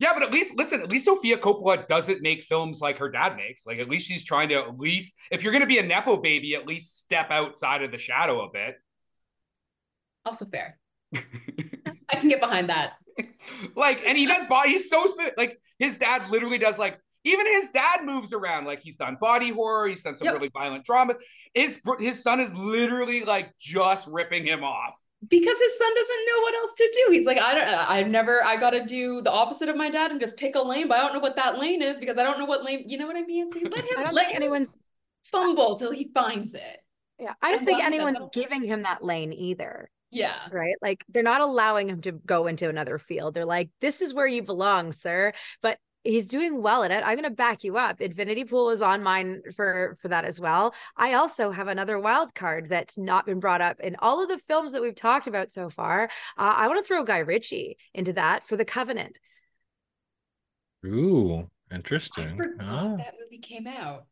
Yeah, 0.00 0.12
but 0.14 0.22
at 0.22 0.30
least 0.30 0.56
listen, 0.56 0.80
at 0.80 0.88
least 0.88 1.06
Sofia 1.06 1.36
Coppola 1.38 1.86
doesn't 1.88 2.22
make 2.22 2.44
films 2.44 2.80
like 2.80 2.98
her 2.98 3.10
dad 3.10 3.34
makes. 3.36 3.66
Like 3.66 3.80
at 3.80 3.88
least 3.88 4.06
she's 4.08 4.22
trying 4.24 4.48
to 4.50 4.54
at 4.54 4.78
least 4.78 5.12
if 5.32 5.42
you're 5.42 5.52
gonna 5.52 5.66
be 5.66 5.78
a 5.78 5.82
Nepo 5.82 6.16
baby, 6.18 6.54
at 6.54 6.66
least 6.68 6.96
step 6.98 7.30
outside 7.32 7.82
of 7.82 7.90
the 7.90 7.98
shadow 7.98 8.42
a 8.46 8.50
bit. 8.52 8.76
also 10.24 10.44
fair 10.46 10.78
i 11.14 12.16
can 12.20 12.28
get 12.28 12.40
behind 12.40 12.68
that 12.68 12.92
like, 13.74 14.00
and 14.06 14.16
he 14.16 14.26
does 14.26 14.46
body. 14.46 14.70
He's 14.70 14.88
so 14.88 15.04
like 15.36 15.58
his 15.80 15.98
dad 15.98 16.30
literally 16.30 16.58
does 16.58 16.78
like 16.78 17.00
even 17.28 17.46
his 17.46 17.68
dad 17.68 18.04
moves 18.04 18.32
around. 18.32 18.64
Like 18.66 18.80
he's 18.82 18.96
done 18.96 19.16
body 19.20 19.50
horror. 19.50 19.88
He's 19.88 20.02
done 20.02 20.16
some 20.16 20.26
Yep. 20.26 20.34
really 20.34 20.50
violent 20.52 20.84
drama. 20.84 21.14
His 21.54 21.80
his 21.98 22.22
son 22.22 22.40
is 22.40 22.54
literally 22.56 23.24
like 23.24 23.56
just 23.58 24.06
ripping 24.08 24.46
him 24.46 24.64
off. 24.64 24.96
because 25.28 25.58
his 25.58 25.78
son 25.78 25.94
doesn't 25.94 26.26
know 26.26 26.40
what 26.42 26.54
else 26.54 26.70
to 26.76 26.92
do. 27.06 27.12
He's 27.12 27.26
like, 27.26 27.38
I 27.38 27.54
don't, 27.54 27.64
I've 27.68 28.06
never, 28.08 28.44
I 28.44 28.56
got 28.56 28.70
to 28.70 28.84
do 28.86 29.20
the 29.20 29.32
opposite 29.32 29.68
of 29.68 29.76
my 29.76 29.90
dad 29.90 30.12
and 30.12 30.20
just 30.20 30.36
pick 30.36 30.54
a 30.54 30.60
lane, 30.62 30.86
but 30.88 30.96
I 30.98 31.02
don't 31.02 31.12
know 31.14 31.18
what 31.20 31.34
that 31.36 31.58
lane 31.58 31.82
is 31.82 31.98
because 31.98 32.16
I 32.18 32.22
don't 32.22 32.38
know 32.38 32.44
what 32.44 32.62
lane. 32.64 32.84
You 32.88 32.98
know 32.98 33.06
what 33.08 33.16
I 33.16 33.22
mean? 33.22 33.50
So 33.50 33.58
let 33.68 33.84
him, 33.90 33.98
I 33.98 34.04
don't 34.04 34.14
let 34.14 34.26
think 34.28 34.36
him 34.36 34.42
anyone's 34.42 34.76
fumble 35.32 35.76
till 35.76 35.90
he 35.90 36.10
finds 36.14 36.54
it. 36.54 36.78
yeah, 37.18 37.34
I 37.42 37.50
don't 37.50 37.58
And 37.58 37.66
think 37.66 37.78
love 37.78 37.90
that 37.90 37.94
anyone's 37.94 38.24
giving 38.32 38.62
him 38.62 38.82
that 38.82 39.02
lane 39.02 39.32
either. 39.32 39.90
Yeah. 40.10 40.36
right? 40.52 40.74
Like 40.80 41.04
they're 41.08 41.22
not 41.22 41.40
allowing 41.40 41.88
him 41.90 42.00
to 42.02 42.12
go 42.12 42.46
into 42.46 42.68
another 42.68 42.98
field. 42.98 43.34
They're 43.34 43.44
like, 43.44 43.70
this 43.80 44.00
is 44.00 44.14
where 44.14 44.26
you 44.26 44.42
belong, 44.42 44.92
sir. 44.92 45.32
But 45.62 45.78
he's 46.08 46.28
doing 46.28 46.62
well 46.62 46.82
at 46.84 46.90
it. 46.90 47.02
I'm 47.04 47.14
going 47.16 47.22
to 47.28 47.30
back 47.30 47.64
you 47.64 47.76
up. 47.76 48.00
Infinity 48.00 48.44
Pool 48.44 48.66
was 48.66 48.82
on 48.82 49.02
mine 49.02 49.42
for 49.54 49.96
for 50.00 50.08
that 50.08 50.24
as 50.24 50.40
well. 50.40 50.74
I 50.96 51.14
also 51.14 51.50
have 51.50 51.68
another 51.68 51.98
wild 52.00 52.34
card 52.34 52.68
that's 52.68 52.98
not 52.98 53.26
been 53.26 53.40
brought 53.40 53.60
up 53.60 53.80
in 53.80 53.96
all 54.00 54.22
of 54.22 54.28
the 54.28 54.38
films 54.38 54.72
that 54.72 54.82
we've 54.82 54.94
talked 54.94 55.26
about 55.26 55.50
so 55.52 55.68
far. 55.70 56.04
Uh, 56.36 56.54
I 56.56 56.68
want 56.68 56.82
to 56.82 56.86
throw 56.86 57.04
Guy 57.04 57.18
Ritchie 57.18 57.76
into 57.94 58.12
that 58.14 58.44
for 58.44 58.56
The 58.56 58.64
Covenant. 58.64 59.18
Ooh, 60.86 61.48
interesting. 61.72 62.36
forgot 62.36 62.86
Oh, 62.94 62.96
that 62.96 63.14
movie 63.20 63.38
came 63.38 63.66
out. 63.66 64.06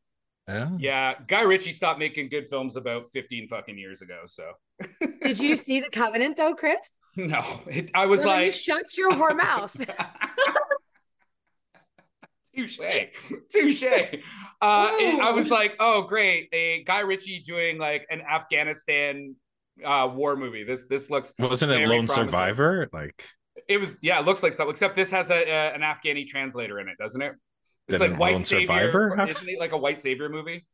yeah. 0.49 0.71
Yeah, 0.79 1.15
Guy 1.27 1.43
Ritchie 1.43 1.73
stopped 1.73 1.99
making 1.99 2.29
good 2.29 2.49
films 2.51 2.77
about 2.77 3.11
15 3.13 3.49
fucking 3.49 3.79
years 3.79 4.03
ago. 4.03 4.23
So 4.27 4.53
Did 5.23 5.39
you 5.41 5.57
see 5.57 5.81
The 5.81 5.91
Covenant 5.91 6.37
though, 6.37 6.55
Chris? 6.55 6.91
no, 7.17 7.63
it, 7.67 7.91
I 7.95 8.07
was 8.07 8.25
Well, 8.25 8.35
then 8.35 8.41
you 8.41 8.47
like, 8.49 8.55
shut 8.55 8.97
your 8.97 9.13
whore 9.13 9.37
mouth. 9.37 9.75
touche, 12.57 12.79
touche. 13.53 13.83
Uh, 14.61 14.91
it- 14.99 15.21
I 15.21 15.31
was 15.33 15.51
like, 15.51 15.77
oh 15.81 16.03
great, 16.03 16.49
a 16.53 16.83
Guy 16.85 17.01
Ritchie 17.01 17.41
doing 17.41 17.79
like 17.79 18.07
an 18.11 18.21
Afghanistan 18.23 19.37
uh, 19.85 20.09
war 20.13 20.37
movie. 20.37 20.65
This 20.65 20.85
this 20.89 21.11
looks. 21.11 21.33
Wasn't 21.39 21.71
it 21.71 21.77
Lone 21.87 22.07
promising. 22.07 22.25
Survivor? 22.27 22.89
Like 22.93 23.23
It 23.69 23.79
was 23.79 23.97
yeah, 24.03 24.19
it 24.21 24.25
looks 24.27 24.43
like 24.43 24.55
something. 24.55 24.71
Except 24.71 24.97
this 24.97 25.11
has 25.11 25.31
a, 25.31 25.35
a 25.49 25.75
an 25.75 25.83
Afghani 25.83 26.27
translator 26.27 26.81
in 26.81 26.89
it, 26.89 26.97
doesn't 26.99 27.21
it? 27.21 27.33
It's 27.89 28.01
like 28.01 28.19
white 28.19 28.33
Lone 28.33 28.41
savior. 28.41 28.67
Survivor 28.67 29.17
have- 29.17 29.31
Isn't 29.31 29.49
it 29.49 29.61
like 29.61 29.73
a 29.73 29.79
white 29.79 30.01
savior 30.01 30.29
movie? 30.29 30.67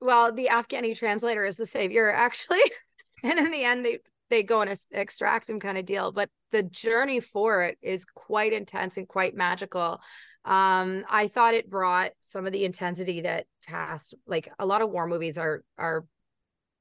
Well, 0.00 0.32
the 0.32 0.48
Afghani 0.52 0.96
translator 0.96 1.44
is 1.46 1.56
the 1.56 1.66
savior, 1.66 2.12
actually. 2.12 2.60
and 3.22 3.38
in 3.38 3.50
the 3.50 3.64
end, 3.64 3.84
they 3.84 3.98
they 4.30 4.42
go 4.42 4.60
and 4.60 4.74
extract 4.92 5.48
him 5.48 5.60
kind 5.60 5.78
of 5.78 5.86
deal. 5.86 6.12
But 6.12 6.28
the 6.52 6.62
journey 6.62 7.20
for 7.20 7.64
it 7.64 7.78
is 7.82 8.04
quite 8.04 8.52
intense 8.52 8.96
and 8.96 9.08
quite 9.08 9.34
magical. 9.34 10.00
Um, 10.44 11.04
I 11.08 11.28
thought 11.28 11.54
it 11.54 11.70
brought 11.70 12.12
some 12.20 12.46
of 12.46 12.52
the 12.52 12.64
intensity 12.64 13.22
that 13.22 13.46
past, 13.66 14.14
like 14.26 14.50
a 14.58 14.66
lot 14.66 14.82
of 14.82 14.90
war 14.90 15.06
movies 15.06 15.38
are 15.38 15.64
are 15.78 16.04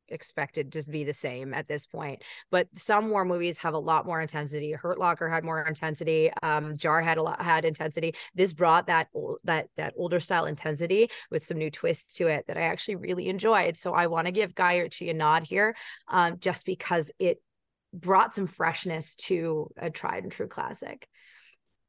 expected 0.09 0.71
to 0.71 0.91
be 0.91 1.03
the 1.03 1.13
same 1.13 1.53
at 1.53 1.67
this 1.67 1.85
point. 1.85 2.23
But 2.51 2.67
some 2.77 3.09
war 3.09 3.25
movies 3.25 3.57
have 3.59 3.73
a 3.73 3.79
lot 3.79 4.05
more 4.05 4.21
intensity. 4.21 4.71
Hurt 4.73 4.99
Locker 4.99 5.29
had 5.29 5.43
more 5.43 5.65
intensity. 5.65 6.31
Um, 6.43 6.77
Jar 6.77 7.01
had 7.01 7.17
a 7.17 7.23
lot 7.23 7.41
had 7.41 7.65
intensity. 7.65 8.13
This 8.35 8.53
brought 8.53 8.87
that 8.87 9.07
that 9.43 9.69
that 9.75 9.93
older 9.97 10.19
style 10.19 10.45
intensity 10.45 11.09
with 11.31 11.45
some 11.45 11.57
new 11.57 11.71
twists 11.71 12.15
to 12.15 12.27
it 12.27 12.45
that 12.47 12.57
I 12.57 12.61
actually 12.61 12.97
really 12.97 13.29
enjoyed. 13.29 13.77
So 13.77 13.93
I 13.93 14.07
want 14.07 14.27
to 14.27 14.31
give 14.31 14.55
Guy 14.55 14.79
Ritchie 14.79 15.09
a 15.09 15.13
nod 15.13 15.43
here, 15.43 15.75
um, 16.07 16.37
just 16.39 16.65
because 16.65 17.11
it 17.19 17.41
brought 17.93 18.33
some 18.33 18.47
freshness 18.47 19.15
to 19.15 19.69
a 19.77 19.89
tried 19.89 20.23
and 20.23 20.31
true 20.31 20.47
classic. 20.47 21.07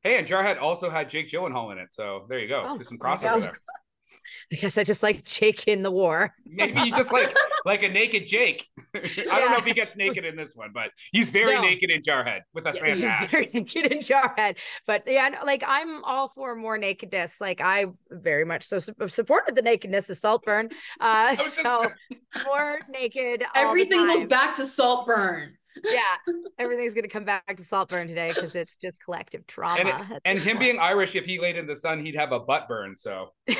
Hey, 0.05 0.18
and 0.18 0.26
Jarhead 0.28 0.61
also 0.61 0.90
had 0.90 1.09
Jake 1.09 1.28
Gyllenhaal 1.30 1.72
in 1.72 1.78
it, 1.78 1.92
so 1.92 2.26
there 2.28 2.38
you 2.38 2.46
go. 2.48 2.62
Oh, 2.66 2.74
There's 2.76 2.88
some 2.88 2.98
there 3.00 3.11
you 3.11 3.16
crossover 3.16 3.40
there. 3.40 3.59
I 4.52 4.57
guess 4.57 4.78
I 4.78 4.84
just 4.84 5.02
like 5.02 5.22
Jake 5.24 5.66
in 5.68 5.82
the 5.82 5.90
war. 5.90 6.34
Maybe 6.46 6.80
you 6.80 6.92
just 6.92 7.12
like 7.12 7.34
like 7.66 7.82
a 7.82 7.88
naked 7.90 8.26
Jake. 8.26 8.66
I 8.94 9.38
don't 9.38 9.50
know 9.50 9.59
if 9.59 9.66
he 9.66 9.74
gets 9.74 9.96
naked 9.96 10.24
in 10.24 10.34
this 10.34 10.52
one, 10.55 10.70
but 10.72 10.90
he's 11.12 11.28
very 11.28 11.55
No. 11.55 11.61
naked 11.61 11.90
in 11.90 12.00
Jarhead 12.00 12.40
with 12.55 12.66
a 12.66 12.70
Yeah, 12.74 12.80
sand 12.80 13.00
he's 13.00 13.09
hat. 13.11 13.30
very 13.30 13.50
naked 13.52 13.92
in 13.92 13.98
Jarhead. 13.98 14.57
But 14.86 15.02
yeah, 15.07 15.40
like 15.44 15.62
I'm 15.66 16.02
all 16.05 16.28
for 16.28 16.55
more 16.57 16.78
nakedness. 16.78 17.34
Like 17.38 17.61
I 17.61 17.86
very 18.11 18.46
much 18.46 18.64
so 18.64 18.78
su- 18.78 18.94
supported 19.09 19.57
the 19.57 19.62
nakedness 19.62 20.09
of 20.09 20.16
Saltburn. 20.16 20.70
Uh, 21.00 21.26
was 21.30 21.38
just- 21.40 21.57
so 21.57 21.90
more 22.46 22.80
naked. 22.88 23.42
all 23.55 23.68
Everything 23.70 24.02
will 24.07 24.14
time. 24.20 24.28
back 24.28 24.55
to 24.55 24.64
Saltburn. 24.66 25.57
Yeah, 25.85 26.01
everything's 26.59 26.95
gonna 26.95 27.09
come 27.09 27.25
back 27.25 27.57
to 27.57 27.64
Saltburn 27.64 28.07
today 28.09 28.33
because 28.35 28.55
it's 28.55 28.77
just 28.77 29.03
collective 29.03 29.47
trauma. 29.47 29.81
And, 29.81 29.89
at 29.89 30.22
and 30.25 30.39
him 30.39 30.57
point. 30.57 30.61
being 30.61 30.79
Irish, 30.79 31.14
if 31.14 31.27
he 31.27 31.41
laid 31.41 31.57
in 31.57 31.66
the 31.66 31.77
sun, 31.77 32.05
he'd 32.05 32.16
have 32.16 32.33
a 32.33 32.41
butt 32.41 32.68
burn. 32.68 32.97
So 32.97 33.33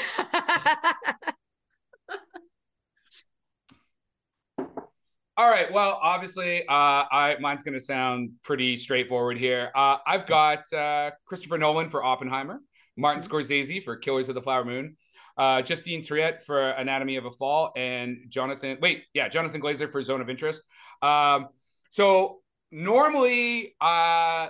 all 5.37 5.51
right. 5.51 5.73
Well, 5.73 5.99
obviously, 6.03 6.67
uh, 6.67 6.73
I 7.11 7.37
mine's 7.41 7.63
gonna 7.63 7.81
sound 7.81 8.33
pretty 8.43 8.77
straightforward 8.77 9.39
here. 9.39 9.71
Uh, 9.75 9.97
I've 10.07 10.27
got 10.27 10.73
uh, 10.73 11.11
Christopher 11.27 11.59
Nolan 11.59 11.91
for 11.91 12.05
Oppenheimer, 12.05 12.61
Martin 12.97 13.23
Scorsese 13.23 13.83
for 13.83 13.97
Killers 13.97 14.29
of 14.29 14.35
the 14.35 14.43
Flower 14.43 14.65
Moon, 14.65 14.97
uh, 15.37 15.63
Justine 15.63 16.03
Triet 16.03 16.43
for 16.43 16.71
Anatomy 16.71 17.17
of 17.17 17.25
a 17.25 17.31
Fall, 17.31 17.73
and 17.77 18.19
Jonathan. 18.29 18.79
Wait, 18.81 19.05
yeah, 19.13 19.29
Jonathan 19.29 19.61
Glazer 19.61 19.91
for 19.91 20.03
Zone 20.03 20.21
of 20.21 20.31
Interest. 20.31 20.63
Um, 21.03 21.49
so 21.95 22.41
normally, 22.73 23.77
uh, 23.81 24.49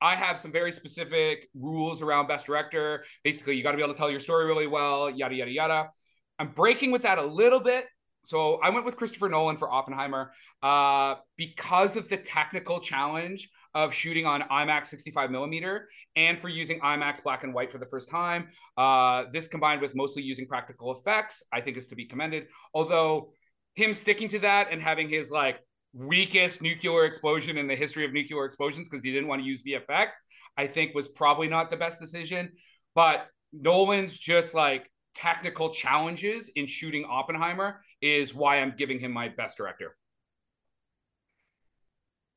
I 0.00 0.16
have 0.16 0.38
some 0.38 0.50
very 0.50 0.72
specific 0.72 1.50
rules 1.54 2.00
around 2.00 2.28
Best 2.28 2.46
Director. 2.46 3.04
Basically, 3.22 3.56
you 3.56 3.62
got 3.62 3.72
to 3.72 3.76
be 3.76 3.82
able 3.82 3.92
to 3.92 3.98
tell 3.98 4.10
your 4.10 4.20
story 4.20 4.46
really 4.46 4.66
well, 4.66 5.10
yada 5.10 5.34
yada 5.34 5.50
yada. 5.50 5.90
I'm 6.38 6.48
breaking 6.48 6.90
with 6.90 7.02
that 7.02 7.18
a 7.18 7.22
little 7.26 7.60
bit. 7.60 7.84
So 8.24 8.54
I 8.62 8.70
went 8.70 8.86
with 8.86 8.96
Christopher 8.96 9.28
Nolan 9.28 9.58
for 9.58 9.70
Oppenheimer 9.70 10.32
uh, 10.62 11.16
because 11.36 11.98
of 11.98 12.08
the 12.08 12.16
technical 12.16 12.80
challenge 12.80 13.50
of 13.74 13.92
shooting 13.92 14.24
on 14.24 14.40
IMAX 14.50 14.86
65 14.86 15.30
millimeter 15.30 15.90
and 16.16 16.40
for 16.40 16.48
using 16.48 16.80
IMAX 16.80 17.22
black 17.22 17.44
and 17.44 17.52
white 17.52 17.70
for 17.70 17.76
the 17.76 17.84
first 17.84 18.08
time. 18.08 18.48
Uh, 18.78 19.24
this 19.30 19.46
combined 19.46 19.82
with 19.82 19.94
mostly 19.94 20.22
using 20.22 20.46
practical 20.46 20.96
effects, 20.96 21.42
I 21.52 21.60
think 21.60 21.76
is 21.76 21.88
to 21.88 21.96
be 21.96 22.06
commended. 22.06 22.46
Although 22.72 23.32
him 23.74 23.92
sticking 23.92 24.30
to 24.30 24.38
that 24.38 24.68
and 24.70 24.80
having 24.80 25.10
his 25.10 25.30
like 25.30 25.60
weakest 25.92 26.62
nuclear 26.62 27.04
explosion 27.04 27.56
in 27.58 27.66
the 27.66 27.76
history 27.76 28.04
of 28.04 28.12
nuclear 28.12 28.44
explosions 28.44 28.88
because 28.88 29.04
he 29.04 29.12
didn't 29.12 29.28
want 29.28 29.42
to 29.42 29.46
use 29.46 29.62
VFX, 29.62 30.12
I 30.56 30.66
think 30.66 30.94
was 30.94 31.08
probably 31.08 31.48
not 31.48 31.70
the 31.70 31.76
best 31.76 32.00
decision. 32.00 32.52
But 32.94 33.26
Nolan's 33.52 34.18
just 34.18 34.54
like 34.54 34.90
technical 35.14 35.70
challenges 35.70 36.50
in 36.54 36.66
shooting 36.66 37.04
Oppenheimer 37.04 37.82
is 38.00 38.34
why 38.34 38.56
I'm 38.60 38.74
giving 38.76 39.00
him 39.00 39.12
my 39.12 39.28
best 39.28 39.56
director. 39.56 39.96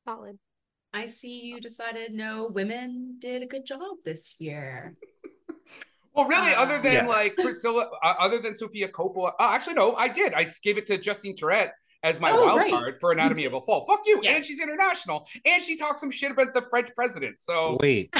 Solid. 0.04 0.38
I 0.92 1.06
see 1.06 1.40
you 1.44 1.60
decided 1.60 2.12
no 2.12 2.48
women 2.52 3.16
did 3.18 3.42
a 3.42 3.46
good 3.46 3.64
job 3.64 3.98
this 4.04 4.36
year. 4.38 4.94
Well, 6.14 6.28
really, 6.28 6.54
other 6.54 6.78
than 6.82 6.92
Yeah. 6.92 7.06
like 7.06 7.36
Priscilla, 7.36 7.88
uh, 8.04 8.14
other 8.18 8.38
than 8.38 8.54
Sofia 8.54 8.88
Coppola, 8.88 9.32
uh, 9.40 9.44
actually, 9.44 9.72
no, 9.76 9.94
I 9.96 10.08
did. 10.08 10.34
I 10.34 10.46
gave 10.62 10.76
it 10.76 10.86
to 10.88 10.98
Justine 10.98 11.34
Tourette 11.34 11.72
as 12.02 12.20
my 12.20 12.30
Oh, 12.30 12.44
wild 12.46 12.58
right. 12.58 12.70
card 12.70 12.96
for 13.00 13.12
Anatomy 13.12 13.44
of 13.44 13.54
a 13.54 13.60
Fall. 13.60 13.84
Fuck 13.86 14.02
you. 14.06 14.20
Yes. 14.22 14.36
And 14.36 14.44
she's 14.44 14.60
international. 14.60 15.26
And 15.44 15.62
she 15.62 15.76
talks 15.76 16.00
some 16.00 16.10
shit 16.10 16.30
about 16.32 16.54
the 16.54 16.62
French 16.62 16.90
president. 16.94 17.40
So 17.40 17.78
Wait, 17.80 18.14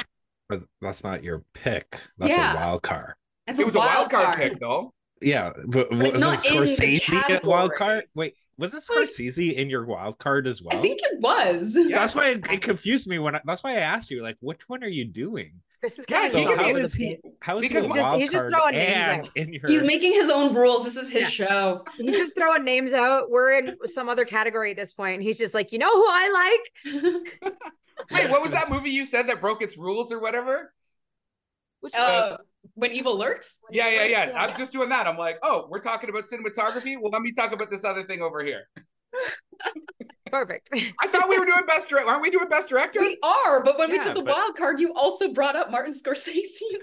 but 0.48 0.62
that's 0.80 1.02
not 1.04 1.22
your 1.22 1.44
pick. 1.54 1.98
That's 2.18 2.30
Yeah. 2.32 2.52
a 2.52 2.56
wild 2.56 2.82
card. 2.82 3.14
That's 3.46 3.58
it 3.58 3.64
was 3.66 3.74
a 3.74 3.78
wild 3.78 4.10
card, 4.10 4.36
pick, 4.38 4.58
though. 4.58 4.92
Yeah, 5.20 5.52
but, 5.66 5.88
But 5.90 5.98
wasn't 5.98 6.20
not 6.20 6.44
in 6.46 6.60
the 6.60 6.66
Scorsese 6.66 7.42
a 7.44 7.46
wild 7.46 7.72
card? 7.74 8.04
Wait, 8.14 8.34
was 8.58 8.72
it 8.74 8.82
Like- 8.94 9.08
Scorsese 9.08 9.54
in 9.54 9.68
your 9.70 9.84
wild 9.84 10.18
card 10.18 10.46
as 10.46 10.62
well? 10.62 10.76
I 10.76 10.80
think 10.80 11.00
it 11.02 11.20
was. 11.20 11.74
That's 11.74 11.88
Yes. 11.88 12.14
why 12.14 12.30
it, 12.30 12.44
it 12.50 12.62
confused 12.62 13.06
me 13.06 13.18
when 13.18 13.34
I, 13.36 13.40
that's 13.44 13.62
why 13.62 13.72
I 13.72 13.80
asked 13.80 14.10
you 14.10 14.22
like 14.22 14.36
which 14.40 14.68
one 14.68 14.82
are 14.84 14.88
you 14.88 15.04
doing? 15.04 15.60
Chris 15.82 15.98
is 15.98 16.06
Yeah, 16.08 16.20
kind 16.20 16.32
of 16.32 16.38
he 16.38 16.44
So 16.44 16.50
can 16.50 16.58
how 16.60 16.72
be 16.74 16.80
is 16.80 16.94
he 16.94 17.18
how 17.40 17.56
is 17.56 17.62
Because 17.62 17.82
he 17.82 17.88
he's 17.88 17.94
just- 17.96 18.14
he's 18.16 18.30
just 18.30 18.46
throwing 18.48 18.74
names 18.76 18.94
out. 18.94 19.28
your 19.36 19.68
He's 19.68 19.82
making 19.82 20.12
his 20.12 20.30
own 20.30 20.54
rules. 20.54 20.84
This 20.84 20.94
is 20.94 21.10
his 21.10 21.22
Yeah. 21.36 21.46
show. 21.48 21.84
He's 21.98 22.16
just 22.16 22.36
throwing 22.36 22.62
names 22.64 22.92
out. 22.92 23.30
We're 23.30 23.58
in 23.58 23.76
some 23.86 24.08
other 24.08 24.24
category 24.24 24.70
at 24.70 24.76
this 24.76 24.92
point. 24.94 25.22
He's 25.22 25.38
just 25.38 25.54
like, 25.54 25.72
you 25.72 25.80
know 25.80 25.90
who 25.92 26.06
I 26.08 26.60
like? 26.84 27.42
Wait, 28.12 28.30
what 28.30 28.42
was 28.42 28.52
that 28.52 28.70
movie 28.70 28.90
you 28.90 29.04
said 29.04 29.26
that 29.26 29.40
broke 29.40 29.60
its 29.60 29.76
rules 29.76 30.12
or 30.12 30.20
whatever? 30.20 30.72
Which 31.80 31.96
uh, 31.96 32.36
when 32.74 32.92
evil 32.92 33.18
lurks. 33.18 33.58
Yeah, 33.68 33.88
yeah, 33.88 34.04
yeah. 34.04 34.28
Yeah. 34.28 34.40
I'm 34.40 34.56
just 34.56 34.70
doing 34.70 34.90
that. 34.90 35.08
I'm 35.08 35.18
like, 35.18 35.38
oh, 35.42 35.66
we're 35.68 35.80
talking 35.80 36.10
about 36.10 36.26
cinematography. 36.26 36.96
Well, 37.00 37.10
let 37.10 37.22
me 37.22 37.32
talk 37.32 37.50
about 37.50 37.70
this 37.70 37.84
other 37.84 38.04
thing 38.04 38.22
over 38.22 38.44
here. 38.44 38.68
perfect. 40.32 40.70
I 41.00 41.06
thought 41.06 41.28
we 41.28 41.38
were 41.38 41.46
doing 41.46 41.64
best 41.66 41.88
director. 41.88 42.10
Aren't 42.10 42.22
we 42.22 42.30
doing 42.30 42.48
best 42.48 42.68
director? 42.68 42.98
We 43.00 43.18
are, 43.22 43.62
but 43.62 43.78
when 43.78 43.90
we 43.90 43.98
did 43.98 44.16
the 44.16 44.22
but- 44.22 44.34
wild 44.34 44.56
card, 44.56 44.80
you 44.80 44.92
also 44.94 45.32
brought 45.32 45.54
up 45.54 45.70
Martin 45.70 45.94
Scorsese's. 45.94 46.82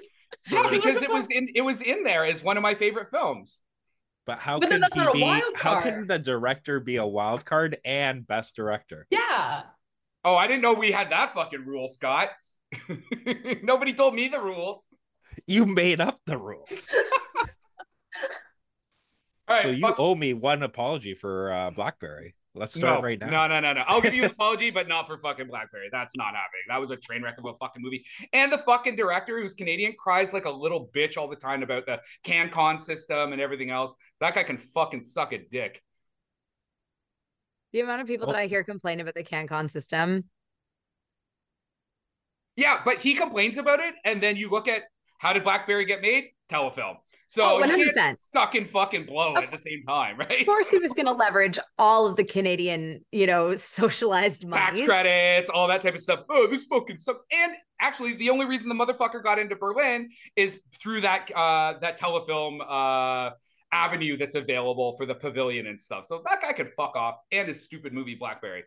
Yeah, 0.49 0.67
because 0.71 1.01
it 1.01 1.09
was 1.09 1.29
in 1.31 1.49
it 1.55 1.61
was 1.61 1.81
in 1.81 2.03
there 2.03 2.23
as 2.23 2.41
one 2.43 2.55
of 2.55 2.63
my 2.63 2.75
favorite 2.75 3.09
films. 3.09 3.59
But 4.25 4.39
how 4.39 4.59
But 4.59 4.69
then 4.69 4.81
could 4.81 4.91
that's 4.91 4.95
not 4.95 5.15
he 5.17 5.23
be 5.23 5.41
how 5.55 5.81
can 5.81 6.05
the 6.05 6.19
director 6.19 6.79
be 6.79 6.97
a 6.97 7.05
wild 7.05 7.43
card 7.45 7.77
and 7.83 8.25
best 8.27 8.55
director? 8.55 9.07
Yeah. 9.09 9.63
Oh, 10.23 10.35
I 10.35 10.45
didn't 10.47 10.61
know 10.61 10.73
we 10.73 10.91
had 10.91 11.11
that 11.11 11.33
fucking 11.33 11.65
rule, 11.65 11.87
Scott. 11.87 12.29
Nobody 13.63 13.93
told 13.93 14.13
me 14.13 14.27
the 14.27 14.39
rules. 14.39 14.85
You 15.47 15.65
made 15.65 15.99
up 15.99 16.19
the 16.25 16.37
rules. 16.37 16.69
All 19.47 19.55
right, 19.55 19.63
so 19.63 19.69
you 19.69 19.81
fuck- 19.81 19.99
owe 19.99 20.13
me 20.13 20.33
one 20.33 20.61
apology 20.61 21.15
for 21.15 21.51
uh, 21.51 21.71
BlackBerry. 21.71 22.35
Let's 22.55 22.75
start 22.75 22.99
no, 22.99 23.03
right 23.03 23.19
now. 23.19 23.29
No, 23.29 23.47
no, 23.47 23.59
no, 23.59 23.73
no. 23.73 23.83
I'll 23.87 24.01
give 24.01 24.13
you 24.13 24.23
an 24.23 24.31
apology, 24.31 24.71
but 24.71 24.87
not 24.87 25.07
for 25.07 25.19
fucking 25.19 25.47
Blackberry. 25.47 25.87
That's 25.91 26.15
not 26.17 26.27
happening. 26.33 26.63
That 26.67 26.79
was 26.79 26.89
a 26.91 26.97
train 26.97 27.21
wreck 27.21 27.37
of 27.37 27.45
a 27.45 27.53
fucking 27.59 27.81
movie. 27.81 28.03
And 28.33 28.51
the 28.51 28.57
fucking 28.57 28.95
director, 28.95 29.39
who's 29.39 29.53
Canadian, 29.53 29.93
cries 29.97 30.33
like 30.33 30.45
a 30.45 30.49
little 30.49 30.89
bitch 30.95 31.15
all 31.17 31.27
the 31.27 31.35
time 31.35 31.61
about 31.61 31.85
the 31.85 32.01
CanCon 32.25 32.81
system 32.81 33.33
and 33.33 33.41
everything 33.41 33.69
else. 33.69 33.93
That 34.19 34.33
guy 34.33 34.43
can 34.43 34.57
fucking 34.57 35.03
suck 35.03 35.31
a 35.31 35.37
dick. 35.37 35.81
The 37.71 37.81
amount 37.81 38.01
of 38.01 38.07
people 38.07 38.27
Oh. 38.27 38.31
that 38.31 38.39
I 38.39 38.47
hear 38.47 38.63
complain 38.63 38.99
about 38.99 39.13
the 39.13 39.23
CanCon 39.23 39.69
system. 39.69 40.25
Yeah, 42.55 42.81
but 42.83 42.97
he 42.97 43.13
complains 43.13 43.57
about 43.57 43.79
it, 43.79 43.93
and 44.03 44.21
then 44.21 44.35
you 44.35 44.49
look 44.49 44.67
at 44.67 44.83
how 45.19 45.33
did 45.33 45.43
BlackBerry 45.43 45.85
get 45.85 46.01
made? 46.01 46.25
Telefilm. 46.51 46.95
So 47.29 47.43
Oh, 47.43 47.63
you 47.63 47.91
can't 47.93 48.17
suck 48.17 48.55
and 48.55 48.67
fucking 48.67 49.05
blow 49.05 49.35
Of- 49.35 49.43
at 49.43 49.51
the 49.51 49.57
same 49.57 49.83
time, 49.87 50.17
right? 50.17 50.41
Of 50.41 50.47
course, 50.47 50.67
he 50.69 50.79
was 50.79 50.93
going 50.93 51.05
to 51.05 51.11
leverage 51.11 51.59
all 51.77 52.07
of 52.07 52.15
the 52.15 52.23
Canadian, 52.23 53.05
you 53.11 53.27
know, 53.27 53.55
socialized 53.55 54.47
money, 54.47 54.59
tax 54.59 54.81
credits, 54.81 55.47
all 55.47 55.67
that 55.67 55.83
type 55.83 55.93
of 55.93 56.01
stuff. 56.01 56.21
Oh, 56.27 56.47
this 56.47 56.65
fucking 56.65 56.97
sucks. 56.97 57.21
And 57.31 57.53
actually, 57.79 58.13
the 58.13 58.31
only 58.31 58.47
reason 58.47 58.67
the 58.67 58.73
motherfucker 58.73 59.23
got 59.23 59.37
into 59.37 59.55
Berlin 59.55 60.09
is 60.35 60.59
through 60.79 61.01
that 61.01 61.29
uh 61.35 61.75
that 61.81 61.99
telefilm 61.99 62.61
uh 62.67 63.31
avenue 63.71 64.17
that's 64.17 64.33
available 64.33 64.97
for 64.97 65.05
the 65.05 65.13
pavilion 65.13 65.67
and 65.67 65.79
stuff. 65.79 66.05
So 66.05 66.23
that 66.27 66.41
guy 66.41 66.53
could 66.53 66.71
fuck 66.75 66.95
off 66.95 67.17
and 67.31 67.47
his 67.47 67.63
stupid 67.63 67.93
movie 67.93 68.15
Blackberry. 68.15 68.63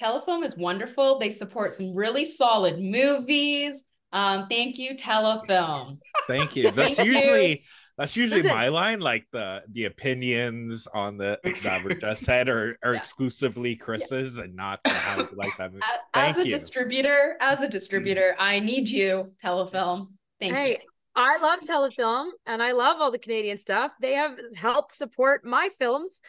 Telefilm 0.00 0.42
is 0.42 0.56
wonderful. 0.56 1.18
They 1.18 1.28
support 1.28 1.72
some 1.72 1.94
really 1.94 2.24
solid 2.24 2.80
movies. 2.80 3.84
Um, 4.12 4.46
thank 4.48 4.78
you, 4.78 4.94
Telefilm. 4.94 5.98
Thank 6.26 6.56
you. 6.56 6.70
That's 6.70 6.96
Thank 6.96 7.08
you. 7.08 7.56
Usually 7.98 8.02
that's 8.02 8.16
usually 8.16 8.42
Listen. 8.42 8.56
my 8.56 8.68
line. 8.68 9.00
Like 9.00 9.26
the 9.32 9.62
the 9.70 9.84
opinions 9.84 10.86
on 10.94 11.16
the 11.18 11.38
that 11.64 11.84
were 11.84 11.94
just 11.94 12.24
said 12.24 12.48
are, 12.48 12.78
are 12.82 12.94
Yeah. 12.94 12.98
exclusively 13.00 13.76
Chris's 13.76 14.38
and 14.38 14.54
not 14.56 14.80
how 14.86 15.20
you 15.20 15.28
like 15.34 15.56
that 15.58 15.72
movie. 15.72 15.82
A- 16.14 16.18
As, 16.18 16.36
a 16.38 16.44
you. 16.44 16.50
distributor, 16.50 17.36
as 17.40 17.60
a 17.60 17.68
distributor, 17.68 18.34
I 18.38 18.60
need 18.60 18.88
you, 18.88 19.32
Telefilm. 19.42 20.08
Thank 20.40 20.54
Hey, 20.54 20.70
you. 20.70 20.76
I 21.14 21.36
love 21.38 21.60
telefilm 21.60 22.30
and 22.46 22.62
I 22.62 22.72
love 22.72 22.96
all 23.00 23.10
the 23.10 23.18
Canadian 23.18 23.58
stuff. 23.58 23.92
They 24.00 24.14
have 24.14 24.38
helped 24.56 24.92
support 24.92 25.44
my 25.44 25.68
films 25.78 26.20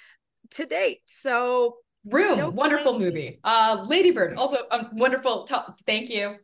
to 0.52 0.66
date. 0.66 1.00
So 1.06 1.78
Room, 2.06 2.38
No 2.38 2.50
wonderful 2.50 2.92
complaints. 2.94 3.16
movie. 3.16 3.40
Uh, 3.46 3.86
Ladybird, 3.88 4.36
also 4.36 4.58
a 4.72 4.90
wonderful. 4.92 5.46
To- 5.46 5.74
thank 5.88 6.10
you. 6.10 6.36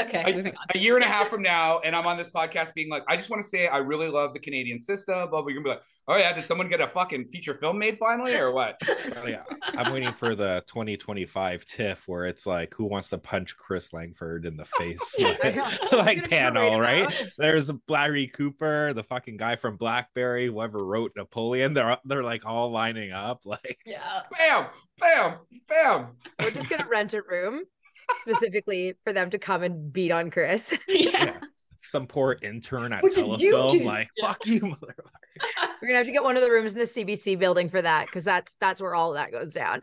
Okay, 0.00 0.22
I- 0.26 0.32
moving 0.32 0.56
on. 0.56 0.66
A 0.74 0.78
year 0.78 0.96
and 0.96 1.04
a 1.04 1.08
half 1.08 1.28
from 1.28 1.42
now, 1.42 1.78
and 1.80 1.94
I'm 1.94 2.06
on 2.06 2.16
this 2.16 2.30
podcast 2.30 2.74
being 2.74 2.90
like, 2.90 3.04
I 3.08 3.16
just 3.16 3.30
want 3.30 3.42
to 3.42 3.48
say 3.48 3.68
I 3.68 3.78
really 3.78 4.08
love 4.08 4.32
the 4.34 4.40
Canadian 4.40 4.80
system. 4.80 5.14
But 5.14 5.30
blah. 5.30 5.40
You're 5.46 5.54
gonna 5.62 5.64
be 5.64 5.70
like, 5.70 5.82
oh 6.08 6.16
yeah, 6.16 6.32
did 6.32 6.44
someone 6.44 6.68
get 6.68 6.80
a 6.80 6.88
fucking 6.88 7.26
feature 7.28 7.54
film 7.54 7.78
made 7.78 7.96
finally, 7.98 8.34
or 8.34 8.52
what? 8.52 8.80
Well, 9.14 9.28
yeah, 9.28 9.42
I'm 9.62 9.92
waiting 9.92 10.12
for 10.12 10.34
the 10.34 10.64
2025 10.66 11.64
TIFF 11.66 12.08
where 12.08 12.26
it's 12.26 12.46
like, 12.46 12.74
who 12.74 12.84
wants 12.84 13.10
to 13.10 13.18
punch 13.18 13.56
Chris 13.56 13.92
Langford 13.92 14.44
in 14.46 14.56
the 14.56 14.64
face? 14.78 15.14
Yeah. 15.18 15.28
like, 15.42 15.54
That's 15.54 15.92
like 15.92 16.28
panel, 16.28 16.80
right? 16.80 17.02
about. 17.06 17.28
There's 17.38 17.70
Larry 17.88 18.26
Cooper, 18.26 18.92
the 18.94 19.04
fucking 19.04 19.36
guy 19.36 19.56
from 19.56 19.76
Blackberry, 19.76 20.46
whoever 20.46 20.84
wrote 20.84 21.12
Napoleon. 21.16 21.72
They're 21.74 21.98
they're 22.04 22.24
like 22.24 22.44
all 22.44 22.70
lining 22.72 23.12
up, 23.12 23.42
like 23.44 23.78
Yeah. 23.86 24.22
Bam, 24.36 24.66
bam, 24.98 25.34
bam. 25.68 26.06
we're 26.42 26.50
just 26.50 26.68
going 26.68 26.82
to 26.82 26.88
rent 26.88 27.14
a 27.14 27.22
room 27.22 27.62
specifically 28.20 28.94
for 29.04 29.12
them 29.12 29.30
to 29.30 29.38
come 29.38 29.62
and 29.62 29.92
beat 29.92 30.10
on 30.10 30.30
Chris. 30.30 30.76
Yeah. 30.88 31.24
yeah, 31.24 31.36
some 31.80 32.06
poor 32.06 32.36
intern 32.42 32.92
at 32.92 33.02
What 33.02 33.14
did 33.14 33.24
Telefilm, 33.24 33.84
like 33.84 34.08
Yeah. 34.16 34.28
fuck 34.28 34.46
you, 34.46 34.60
motherfucker. 34.60 35.08
We're 35.82 35.88
going 35.88 35.92
to 35.92 35.96
have 35.96 36.06
to 36.06 36.12
get 36.12 36.22
one 36.22 36.36
of 36.36 36.42
the 36.42 36.50
rooms 36.50 36.72
in 36.72 36.78
the 36.78 36.84
CBC 36.84 37.38
building 37.38 37.68
for 37.68 37.82
that 37.82 38.06
because 38.06 38.24
that's 38.24 38.56
that's 38.60 38.80
where 38.80 38.94
all 38.94 39.10
of 39.10 39.16
that 39.16 39.32
goes 39.32 39.52
down. 39.52 39.82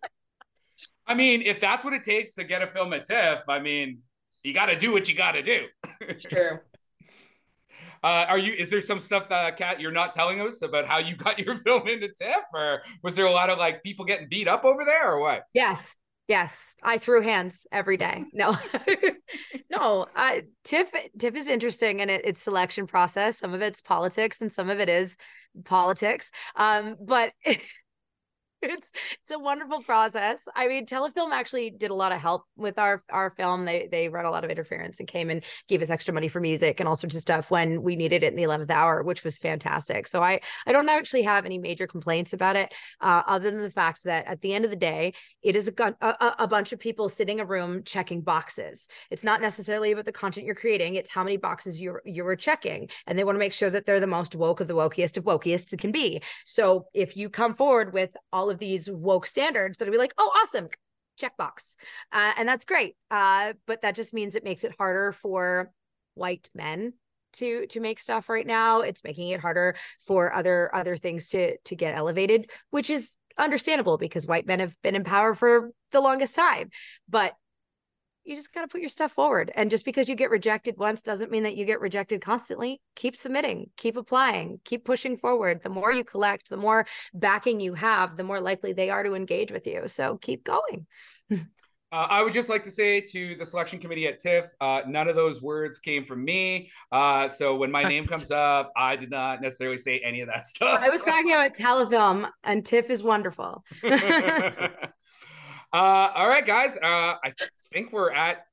I 1.06 1.14
mean, 1.14 1.42
if 1.42 1.60
that's 1.60 1.84
what 1.84 1.94
it 1.94 2.02
takes 2.04 2.34
to 2.34 2.44
get 2.44 2.62
a 2.62 2.66
film 2.66 2.92
at 2.92 3.06
TIFF, 3.06 3.48
I 3.48 3.60
mean, 3.60 4.00
you 4.42 4.52
got 4.52 4.66
to 4.66 4.78
do 4.78 4.92
what 4.92 5.08
you 5.08 5.14
got 5.14 5.32
to 5.32 5.42
do. 5.42 5.66
It's 6.00 6.22
true. 6.22 6.58
Uh, 8.00 8.26
are 8.28 8.38
you? 8.38 8.52
Is 8.52 8.70
there 8.70 8.80
some 8.80 9.00
stuff 9.00 9.28
that 9.28 9.56
Kat 9.56 9.80
you're 9.80 9.90
not 9.90 10.12
telling 10.12 10.40
us 10.40 10.62
about 10.62 10.86
how 10.86 10.98
you 10.98 11.16
got 11.16 11.36
your 11.36 11.56
film 11.56 11.88
into 11.88 12.06
TIFF, 12.06 12.44
or 12.54 12.82
was 13.02 13.16
there 13.16 13.26
a 13.26 13.32
lot 13.32 13.50
of 13.50 13.58
like 13.58 13.82
people 13.82 14.04
getting 14.04 14.28
beat 14.28 14.46
up 14.46 14.64
over 14.64 14.84
there, 14.84 15.10
or 15.10 15.20
what? 15.20 15.42
Yes. 15.52 15.96
Yes, 16.28 16.76
I 16.82 16.98
threw 16.98 17.22
hands 17.22 17.66
every 17.72 17.96
day. 17.96 18.24
No, 18.32 18.56
no. 19.70 20.06
I, 20.14 20.44
TIFF 20.62 20.92
TIFF 21.18 21.34
is 21.34 21.48
interesting 21.48 22.00
in 22.00 22.10
it, 22.10 22.20
it's 22.24 22.42
selection 22.42 22.86
process. 22.86 23.38
Some 23.38 23.54
of 23.54 23.62
it's 23.62 23.82
politics 23.82 24.40
and 24.40 24.52
some 24.52 24.68
of 24.68 24.78
it 24.78 24.88
is 24.88 25.16
politics. 25.64 26.30
Um, 26.54 26.96
but 27.00 27.32
it's 28.62 28.90
it's 29.20 29.30
a 29.30 29.38
wonderful 29.38 29.82
process. 29.82 30.42
I 30.56 30.66
mean, 30.66 30.84
Telefilm 30.84 31.30
actually 31.32 31.70
did 31.70 31.90
a 31.90 31.94
lot 31.94 32.10
of 32.10 32.20
help 32.20 32.44
with 32.56 32.78
our 32.78 33.04
our 33.10 33.30
film. 33.30 33.64
They 33.64 33.88
they 33.90 34.08
read 34.08 34.24
a 34.24 34.30
lot 34.30 34.44
of 34.44 34.50
interference 34.50 34.98
and 34.98 35.08
came 35.08 35.30
and 35.30 35.44
gave 35.68 35.80
us 35.80 35.90
extra 35.90 36.12
money 36.12 36.26
for 36.26 36.40
music 36.40 36.80
and 36.80 36.88
all 36.88 36.96
sorts 36.96 37.14
of 37.14 37.22
stuff 37.22 37.50
when 37.52 37.82
we 37.82 37.94
needed 37.94 38.24
it 38.24 38.32
in 38.32 38.36
the 38.36 38.42
eleventh 38.42 38.70
hour, 38.70 39.02
which 39.04 39.22
was 39.22 39.36
fantastic. 39.36 40.08
So 40.08 40.22
I 40.22 40.40
I 40.66 40.72
don't 40.72 40.88
actually 40.88 41.22
have 41.22 41.44
any 41.44 41.58
major 41.58 41.86
complaints 41.86 42.32
about 42.32 42.56
it, 42.56 42.74
uh, 43.00 43.22
other 43.26 43.50
than 43.50 43.62
the 43.62 43.70
fact 43.70 44.02
that 44.04 44.26
at 44.26 44.40
the 44.40 44.52
end 44.52 44.64
of 44.64 44.70
the 44.70 44.76
day, 44.76 45.14
it 45.42 45.54
is 45.54 45.68
a, 45.68 45.94
a 46.00 46.34
a- 46.40 46.48
bunch 46.48 46.72
of 46.72 46.80
people 46.80 47.08
sitting 47.08 47.38
in 47.38 47.44
a 47.44 47.46
room 47.46 47.84
checking 47.84 48.22
boxes. 48.22 48.88
It's 49.10 49.22
not 49.22 49.40
necessarily 49.40 49.92
about 49.92 50.06
the 50.06 50.12
content 50.12 50.46
you're 50.46 50.54
creating; 50.56 50.96
it's 50.96 51.10
how 51.10 51.22
many 51.22 51.36
boxes 51.36 51.80
you're 51.80 52.02
you're 52.04 52.34
checking, 52.34 52.88
and 53.06 53.16
they 53.16 53.22
want 53.24 53.36
to 53.36 53.40
make 53.40 53.52
sure 53.52 53.70
that 53.70 53.86
they're 53.86 54.00
the 54.00 54.06
most 54.08 54.34
woke 54.34 54.60
of 54.60 54.66
the 54.66 54.74
wokiest 54.74 55.16
of 55.16 55.24
wokiest 55.24 55.72
it 55.72 55.78
can 55.78 55.92
be. 55.92 56.20
So 56.44 56.86
if 56.92 57.16
you 57.16 57.30
come 57.30 57.54
forward 57.54 57.92
with 57.92 58.10
all 58.32 58.47
of 58.50 58.58
these 58.58 58.90
woke 58.90 59.26
standards, 59.26 59.78
that'll 59.78 59.92
be 59.92 59.98
like, 59.98 60.14
oh, 60.18 60.30
awesome, 60.42 60.68
checkbox, 61.20 61.76
uh, 62.12 62.32
and 62.36 62.48
that's 62.48 62.64
great. 62.64 62.96
Uh, 63.10 63.54
but 63.66 63.82
that 63.82 63.94
just 63.94 64.14
means 64.14 64.36
it 64.36 64.44
makes 64.44 64.64
it 64.64 64.74
harder 64.76 65.12
for 65.12 65.70
white 66.14 66.48
men 66.54 66.92
to 67.34 67.66
to 67.66 67.80
make 67.80 68.00
stuff 68.00 68.28
right 68.28 68.46
now. 68.46 68.80
It's 68.80 69.04
making 69.04 69.30
it 69.30 69.40
harder 69.40 69.76
for 70.06 70.34
other 70.34 70.74
other 70.74 70.96
things 70.96 71.28
to 71.30 71.56
to 71.58 71.76
get 71.76 71.96
elevated, 71.96 72.50
which 72.70 72.90
is 72.90 73.16
understandable 73.36 73.98
because 73.98 74.26
white 74.26 74.46
men 74.46 74.60
have 74.60 74.76
been 74.82 74.96
in 74.96 75.04
power 75.04 75.34
for 75.34 75.70
the 75.92 76.00
longest 76.00 76.34
time. 76.34 76.70
But 77.08 77.34
you 78.28 78.36
just 78.36 78.52
got 78.52 78.60
to 78.60 78.68
put 78.68 78.80
your 78.80 78.90
stuff 78.90 79.12
forward. 79.12 79.50
And 79.54 79.70
just 79.70 79.86
because 79.86 80.06
you 80.06 80.14
get 80.14 80.28
rejected 80.28 80.76
once 80.76 81.00
doesn't 81.00 81.30
mean 81.30 81.44
that 81.44 81.56
you 81.56 81.64
get 81.64 81.80
rejected 81.80 82.20
constantly. 82.20 82.78
Keep 82.94 83.16
submitting, 83.16 83.70
keep 83.78 83.96
applying, 83.96 84.60
keep 84.64 84.84
pushing 84.84 85.16
forward. 85.16 85.62
The 85.62 85.70
more 85.70 85.92
you 85.92 86.04
collect, 86.04 86.50
the 86.50 86.58
more 86.58 86.86
backing 87.14 87.58
you 87.58 87.72
have, 87.72 88.18
the 88.18 88.24
more 88.24 88.40
likely 88.40 88.74
they 88.74 88.90
are 88.90 89.02
to 89.02 89.14
engage 89.14 89.50
with 89.50 89.66
you. 89.66 89.88
So 89.88 90.18
keep 90.18 90.44
going. 90.44 90.86
Uh, 91.90 92.06
I 92.10 92.22
would 92.22 92.34
just 92.34 92.50
like 92.50 92.64
to 92.64 92.70
say 92.70 93.00
to 93.00 93.34
the 93.36 93.46
selection 93.46 93.78
committee 93.78 94.06
at 94.06 94.18
TIFF, 94.18 94.44
uh, 94.60 94.82
none 94.86 95.08
of 95.08 95.16
those 95.16 95.40
words 95.40 95.78
came 95.78 96.04
from 96.04 96.22
me. 96.22 96.70
Uh, 96.92 97.28
so 97.28 97.56
when 97.56 97.70
my 97.70 97.82
name 97.82 98.04
comes 98.06 98.30
up, 98.30 98.70
I 98.76 98.96
did 98.96 99.08
not 99.10 99.40
necessarily 99.40 99.78
say 99.78 99.98
any 100.04 100.20
of 100.20 100.28
that 100.28 100.44
stuff. 100.44 100.80
I 100.82 100.90
was 100.90 101.00
talking 101.00 101.32
about 101.32 101.54
telefilm, 101.56 102.28
and 102.44 102.64
TIFF 102.64 102.90
is 102.90 103.02
wonderful. 103.02 103.64
uh, 105.72 105.76
all 106.14 106.28
right, 106.28 106.46
guys. 106.46 106.76
Uh, 106.76 107.16
I 107.24 107.32
think 107.72 107.92
we're 107.92 108.12
at 108.12 108.44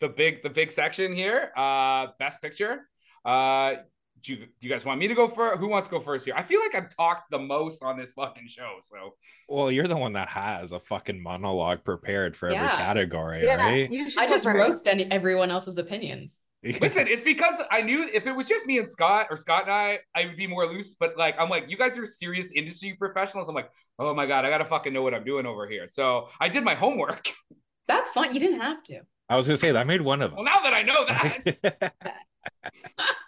the 0.00 0.08
big 0.08 0.42
the 0.42 0.50
big 0.50 0.70
section 0.70 1.14
here. 1.14 1.50
Uh, 1.56 2.08
best 2.18 2.42
picture. 2.42 2.88
Uh, 3.24 3.76
do 4.22 4.32
you, 4.32 4.38
do 4.38 4.46
you 4.60 4.70
guys 4.70 4.86
want 4.86 4.98
me 4.98 5.06
to 5.08 5.14
go 5.14 5.28
first? 5.28 5.58
Who 5.60 5.68
wants 5.68 5.86
to 5.88 5.92
go 5.92 6.00
first 6.00 6.24
here? 6.24 6.34
I 6.34 6.42
feel 6.42 6.58
like 6.60 6.74
I've 6.74 6.94
talked 6.96 7.30
the 7.30 7.38
most 7.38 7.82
on 7.82 7.98
this 7.98 8.12
fucking 8.12 8.46
show. 8.46 8.76
So 8.82 9.14
Well, 9.50 9.70
you're 9.70 9.86
the 9.86 9.98
one 9.98 10.14
that 10.14 10.28
has 10.30 10.72
a 10.72 10.80
fucking 10.80 11.22
monologue 11.22 11.84
prepared 11.84 12.34
for 12.34 12.48
every 12.48 12.68
category, 12.68 13.44
Yeah, 13.44 13.56
right? 13.56 13.90
you 13.90 14.08
I 14.16 14.26
just 14.26 14.44
first. 14.44 14.56
roast 14.58 14.88
any, 14.88 15.04
everyone 15.10 15.50
else's 15.50 15.76
opinions. 15.76 16.38
listen, 16.80 17.06
it's 17.06 17.22
because 17.22 17.60
I 17.70 17.82
knew 17.82 18.08
if 18.12 18.26
it 18.26 18.32
was 18.32 18.48
just 18.48 18.66
me 18.66 18.78
and 18.78 18.88
Scott 18.88 19.26
or 19.30 19.36
Scott 19.36 19.64
and 19.64 19.72
I, 19.72 19.98
I 20.14 20.26
would 20.26 20.36
be 20.36 20.46
more 20.46 20.66
loose. 20.66 20.94
But 20.94 21.16
like, 21.18 21.36
I'm 21.38 21.50
like, 21.50 21.64
you 21.68 21.76
guys 21.76 21.98
are 21.98 22.06
serious 22.06 22.52
industry 22.52 22.94
professionals. 22.98 23.48
I'm 23.48 23.54
like, 23.54 23.70
oh 23.98 24.14
my 24.14 24.26
god, 24.26 24.44
I 24.44 24.50
gotta 24.50 24.64
fucking 24.64 24.92
know 24.92 25.02
what 25.02 25.14
I'm 25.14 25.24
doing 25.24 25.46
over 25.46 25.68
here. 25.68 25.86
So 25.86 26.28
I 26.40 26.48
did 26.48 26.64
my 26.64 26.74
homework. 26.74 27.28
That's 27.88 28.10
fine. 28.10 28.32
You 28.32 28.40
didn't 28.40 28.60
have 28.60 28.82
to. 28.84 29.00
I 29.28 29.36
was 29.36 29.46
gonna 29.46 29.58
say 29.58 29.72
that 29.72 29.78
I 29.78 29.84
made 29.84 30.00
one 30.00 30.22
of 30.22 30.30
them. 30.30 30.36
Well, 30.36 30.44
now 30.44 30.60
that 30.62 30.72
I 30.72 30.82
know 30.82 31.04
that, 31.62 31.92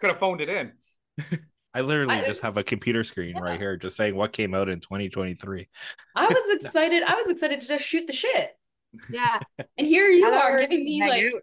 could 0.01 0.11
have 0.11 0.19
phoned 0.19 0.41
it 0.41 0.49
in. 0.49 0.73
I 1.75 1.83
literally 1.83 2.15
I- 2.15 2.25
just 2.25 2.41
have 2.41 2.57
a 2.57 2.65
computer 2.65 3.05
screen 3.05 3.39
right 3.39 3.61
here 3.61 3.77
just 3.77 3.97
saying 3.97 4.15
what 4.17 4.33
came 4.33 4.55
out 4.55 4.71
in 4.71 4.81
2023. 4.81 5.69
I 6.15 6.27
was 6.27 6.59
excited. 6.63 7.03
I 7.03 7.15
was 7.17 7.29
excited 7.29 7.61
to 7.61 7.69
just 7.69 7.85
shoot 7.85 8.07
the 8.07 8.15
shit. 8.15 8.51
Yeah. 9.11 9.41
And 9.77 9.87
here 9.87 10.09
you 10.09 10.27
I 10.27 10.39
are 10.39 10.61
giving 10.61 10.85
me 10.85 11.01
like, 11.01 11.25
out. 11.25 11.43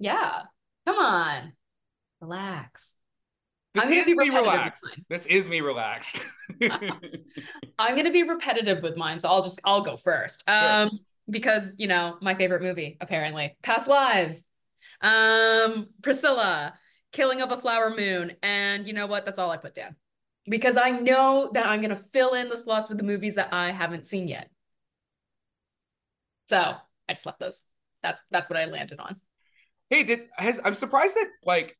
yeah, 0.00 0.42
come 0.86 0.96
on, 0.96 1.52
relax. 2.20 2.92
This 3.74 3.84
I'm 3.84 3.88
gonna 3.88 4.00
is 4.02 4.06
be 4.06 4.14
me 4.14 4.28
relaxed. 4.28 4.86
This 5.08 5.26
is 5.26 5.48
me 5.48 5.60
relaxed. 5.60 6.20
I'm 7.78 7.96
gonna 7.96 8.12
be 8.12 8.22
repetitive 8.22 8.82
with 8.82 8.96
mine, 8.96 9.18
so 9.18 9.28
I'll 9.28 9.42
just 9.42 9.60
I'll 9.64 9.82
go 9.82 9.96
first. 9.96 10.44
Um, 10.46 10.98
because 11.28 11.74
you 11.78 11.86
know 11.88 12.18
my 12.20 12.34
favorite 12.34 12.62
movie 12.62 12.98
apparently, 13.00 13.56
Past 13.62 13.88
Lives. 13.88 14.42
Um, 15.00 15.88
Priscilla, 16.02 16.74
Killing 17.12 17.40
of 17.40 17.50
a 17.50 17.58
Flower 17.58 17.94
Moon, 17.94 18.32
and 18.42 18.86
you 18.86 18.92
know 18.92 19.06
what? 19.06 19.24
That's 19.24 19.38
all 19.38 19.50
I 19.50 19.56
put 19.56 19.74
down 19.74 19.96
because 20.46 20.76
I 20.76 20.90
know 20.90 21.50
that 21.54 21.66
I'm 21.66 21.80
gonna 21.80 22.00
fill 22.12 22.34
in 22.34 22.48
the 22.48 22.56
slots 22.56 22.88
with 22.88 22.98
the 22.98 23.04
movies 23.04 23.36
that 23.36 23.52
I 23.52 23.70
haven't 23.70 24.06
seen 24.06 24.28
yet. 24.28 24.50
So 26.48 26.58
I 27.08 27.12
just 27.12 27.26
left 27.26 27.40
those. 27.40 27.62
That's 28.02 28.22
that's 28.30 28.50
what 28.50 28.58
I 28.58 28.66
landed 28.66 29.00
on. 29.00 29.20
Hey, 29.92 30.04
did 30.04 30.20
has 30.38 30.58
I'm 30.64 30.72
surprised 30.72 31.16
that 31.16 31.26
like 31.44 31.76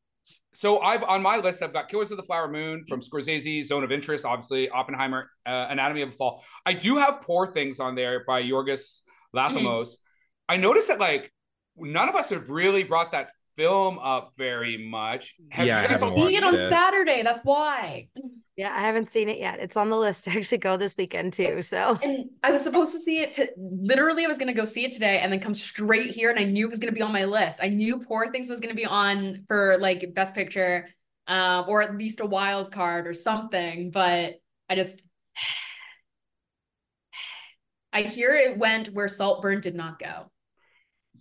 so 0.53 0.79
I've 0.81 1.01
on 1.03 1.23
my 1.23 1.37
list 1.37 1.63
I've 1.63 1.73
got 1.73 1.89
Killers 1.89 2.11
of 2.11 2.17
the 2.17 2.23
Flower 2.23 2.47
Moon 2.47 2.83
from 2.83 3.01
Scorsese, 3.01 3.63
Zone 3.63 3.83
of 3.83 3.91
Interest, 3.91 4.23
obviously 4.23 4.69
Oppenheimer, 4.69 5.23
uh, 5.47 5.65
Anatomy 5.71 6.03
of 6.03 6.09
a 6.09 6.11
Fall. 6.11 6.43
I 6.63 6.73
do 6.73 6.97
have 6.97 7.21
Poor 7.21 7.47
Things 7.47 7.79
on 7.79 7.95
there 7.95 8.23
by 8.27 8.43
Yorgos 8.43 9.01
Lanthimos. 9.35 9.55
Mm-hmm. 9.63 10.49
I 10.49 10.57
noticed 10.57 10.89
that 10.89 10.99
like 10.99 11.33
none 11.75 12.07
of 12.07 12.13
us 12.13 12.29
have 12.29 12.51
really 12.51 12.83
brought 12.83 13.13
that 13.13 13.31
film 13.55 13.97
up 13.97 14.33
very 14.37 14.77
much. 14.77 15.33
Have 15.49 15.65
yeah, 15.65 15.81
you 15.81 15.87
guys 15.87 16.13
seeing 16.13 16.35
it 16.35 16.43
on 16.43 16.53
it. 16.53 16.69
Saturday? 16.69 17.23
That's 17.23 17.43
why. 17.43 18.09
Yeah, 18.55 18.71
I 18.71 18.81
haven't 18.81 19.11
seen 19.11 19.29
it 19.29 19.39
yet. 19.39 19.59
It's 19.59 19.75
on 19.75 19.89
the 19.89 19.97
list 19.97 20.23
to 20.25 20.31
actually 20.31 20.59
go 20.59 20.77
this 20.77 20.95
weekend 20.97 21.33
too. 21.33 21.61
So 21.61 21.97
and 22.03 22.29
I 22.43 22.51
was 22.51 22.63
supposed 22.63 22.91
to 22.93 22.99
see 22.99 23.19
it 23.19 23.33
to 23.33 23.49
literally 23.57 24.25
I 24.25 24.27
was 24.27 24.37
gonna 24.37 24.53
go 24.53 24.65
see 24.65 24.85
it 24.85 24.91
today 24.91 25.19
and 25.19 25.31
then 25.31 25.39
come 25.39 25.55
straight 25.55 26.11
here 26.11 26.29
and 26.29 26.39
I 26.39 26.43
knew 26.43 26.67
it 26.67 26.71
was 26.71 26.79
gonna 26.79 26.91
be 26.91 27.01
on 27.01 27.11
my 27.11 27.25
list. 27.25 27.59
I 27.61 27.69
knew 27.69 27.99
Poor 27.99 28.31
Things 28.31 28.49
was 28.49 28.59
gonna 28.59 28.75
be 28.75 28.85
on 28.85 29.45
for 29.47 29.77
like 29.79 30.13
best 30.13 30.35
picture, 30.35 30.87
um, 31.27 31.65
or 31.67 31.81
at 31.81 31.97
least 31.97 32.19
a 32.19 32.25
wild 32.25 32.71
card 32.71 33.07
or 33.07 33.13
something, 33.13 33.91
but 33.91 34.35
I 34.69 34.75
just 34.75 35.01
I 37.93 38.03
hear 38.03 38.35
it 38.35 38.57
went 38.57 38.89
where 38.89 39.07
Saltburn 39.07 39.61
did 39.61 39.75
not 39.75 39.99
go. 39.99 40.29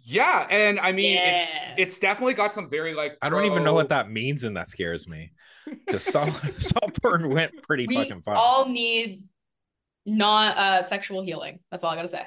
Yeah, 0.04 0.46
and 0.50 0.80
I 0.80 0.92
mean 0.92 1.14
yeah. 1.14 1.34
it's 1.34 1.50
it's 1.78 1.98
definitely 1.98 2.34
got 2.34 2.52
some 2.52 2.68
very 2.68 2.92
like 2.92 3.20
pro... 3.20 3.26
I 3.26 3.30
don't 3.30 3.46
even 3.46 3.64
know 3.64 3.72
what 3.72 3.90
that 3.90 4.10
means 4.10 4.42
and 4.42 4.56
that 4.56 4.68
scares 4.68 5.08
me. 5.08 5.32
Because 5.66 6.04
Salt, 6.04 6.40
Saltburn 6.58 7.30
went 7.30 7.62
pretty 7.62 7.86
we 7.86 7.96
fucking 7.96 8.22
far. 8.22 8.34
all 8.34 8.68
need 8.68 9.24
not 10.04 10.56
uh 10.56 10.82
sexual 10.82 11.22
healing. 11.22 11.60
That's 11.70 11.84
all 11.84 11.90
I 11.90 11.96
gotta 11.96 12.08
say. 12.08 12.26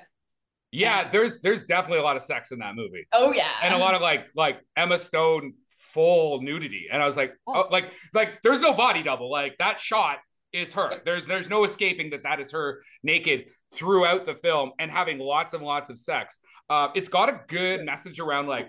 Yeah, 0.71 1.03
yeah, 1.03 1.09
there's 1.09 1.39
there's 1.39 1.63
definitely 1.63 1.99
a 1.99 2.03
lot 2.03 2.15
of 2.15 2.21
sex 2.21 2.51
in 2.51 2.59
that 2.59 2.75
movie. 2.75 3.07
Oh 3.13 3.31
yeah. 3.31 3.51
And 3.61 3.73
a 3.73 3.77
lot 3.77 3.95
of 3.95 4.01
like 4.01 4.27
like 4.35 4.59
Emma 4.75 4.99
Stone 4.99 5.53
full 5.95 6.41
nudity. 6.41 6.87
And 6.91 7.01
I 7.01 7.05
was 7.05 7.17
like, 7.17 7.33
oh. 7.47 7.63
oh 7.63 7.67
like 7.71 7.91
like 8.13 8.41
there's 8.43 8.61
no 8.61 8.73
body 8.73 9.03
double. 9.03 9.31
Like 9.31 9.55
that 9.59 9.79
shot 9.79 10.17
is 10.53 10.73
her. 10.73 11.01
There's 11.03 11.25
there's 11.25 11.49
no 11.49 11.63
escaping 11.63 12.11
that 12.11 12.23
that 12.23 12.39
is 12.39 12.51
her 12.51 12.81
naked 13.03 13.45
throughout 13.73 14.25
the 14.25 14.35
film 14.35 14.71
and 14.79 14.91
having 14.91 15.19
lots 15.19 15.53
and 15.53 15.63
lots 15.63 15.89
of 15.89 15.97
sex. 15.97 16.39
Uh, 16.69 16.89
it's 16.95 17.09
got 17.09 17.29
a 17.29 17.41
good 17.47 17.85
message 17.85 18.19
around 18.19 18.47
like 18.47 18.67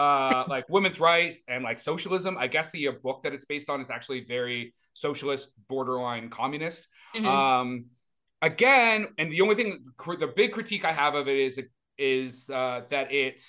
uh, 0.00 0.44
like 0.48 0.66
women's 0.68 0.98
rights 0.98 1.38
and 1.46 1.62
like 1.62 1.78
socialism. 1.78 2.38
I 2.38 2.46
guess 2.46 2.70
the 2.70 2.88
uh, 2.88 2.92
book 3.02 3.22
that 3.24 3.34
it's 3.34 3.44
based 3.44 3.68
on 3.68 3.80
is 3.80 3.90
actually 3.90 4.24
very 4.24 4.74
socialist, 4.94 5.52
borderline 5.68 6.30
communist. 6.30 6.88
Mm-hmm. 7.14 7.26
Um, 7.26 7.84
again, 8.40 9.08
and 9.18 9.30
the 9.30 9.42
only 9.42 9.56
thing, 9.56 9.84
the 10.18 10.32
big 10.34 10.52
critique 10.52 10.84
I 10.84 10.92
have 10.92 11.14
of 11.14 11.28
it 11.28 11.36
is 11.36 11.60
is 11.98 12.48
uh, 12.48 12.82
that 12.88 13.12
it 13.12 13.42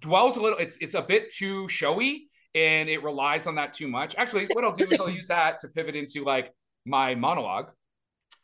dwells 0.00 0.36
a 0.36 0.40
little. 0.40 0.58
It's 0.58 0.76
it's 0.78 0.94
a 0.94 1.02
bit 1.02 1.32
too 1.32 1.68
showy 1.68 2.28
and 2.56 2.88
it 2.88 3.02
relies 3.02 3.46
on 3.46 3.54
that 3.54 3.74
too 3.74 3.86
much. 3.86 4.16
Actually, 4.16 4.46
what 4.52 4.64
I'll 4.64 4.74
do 4.74 4.88
is 4.90 4.98
I'll 5.00 5.08
use 5.20 5.28
that 5.28 5.60
to 5.60 5.68
pivot 5.68 5.94
into 5.94 6.24
like 6.24 6.52
my 6.84 7.14
monologue. 7.14 7.70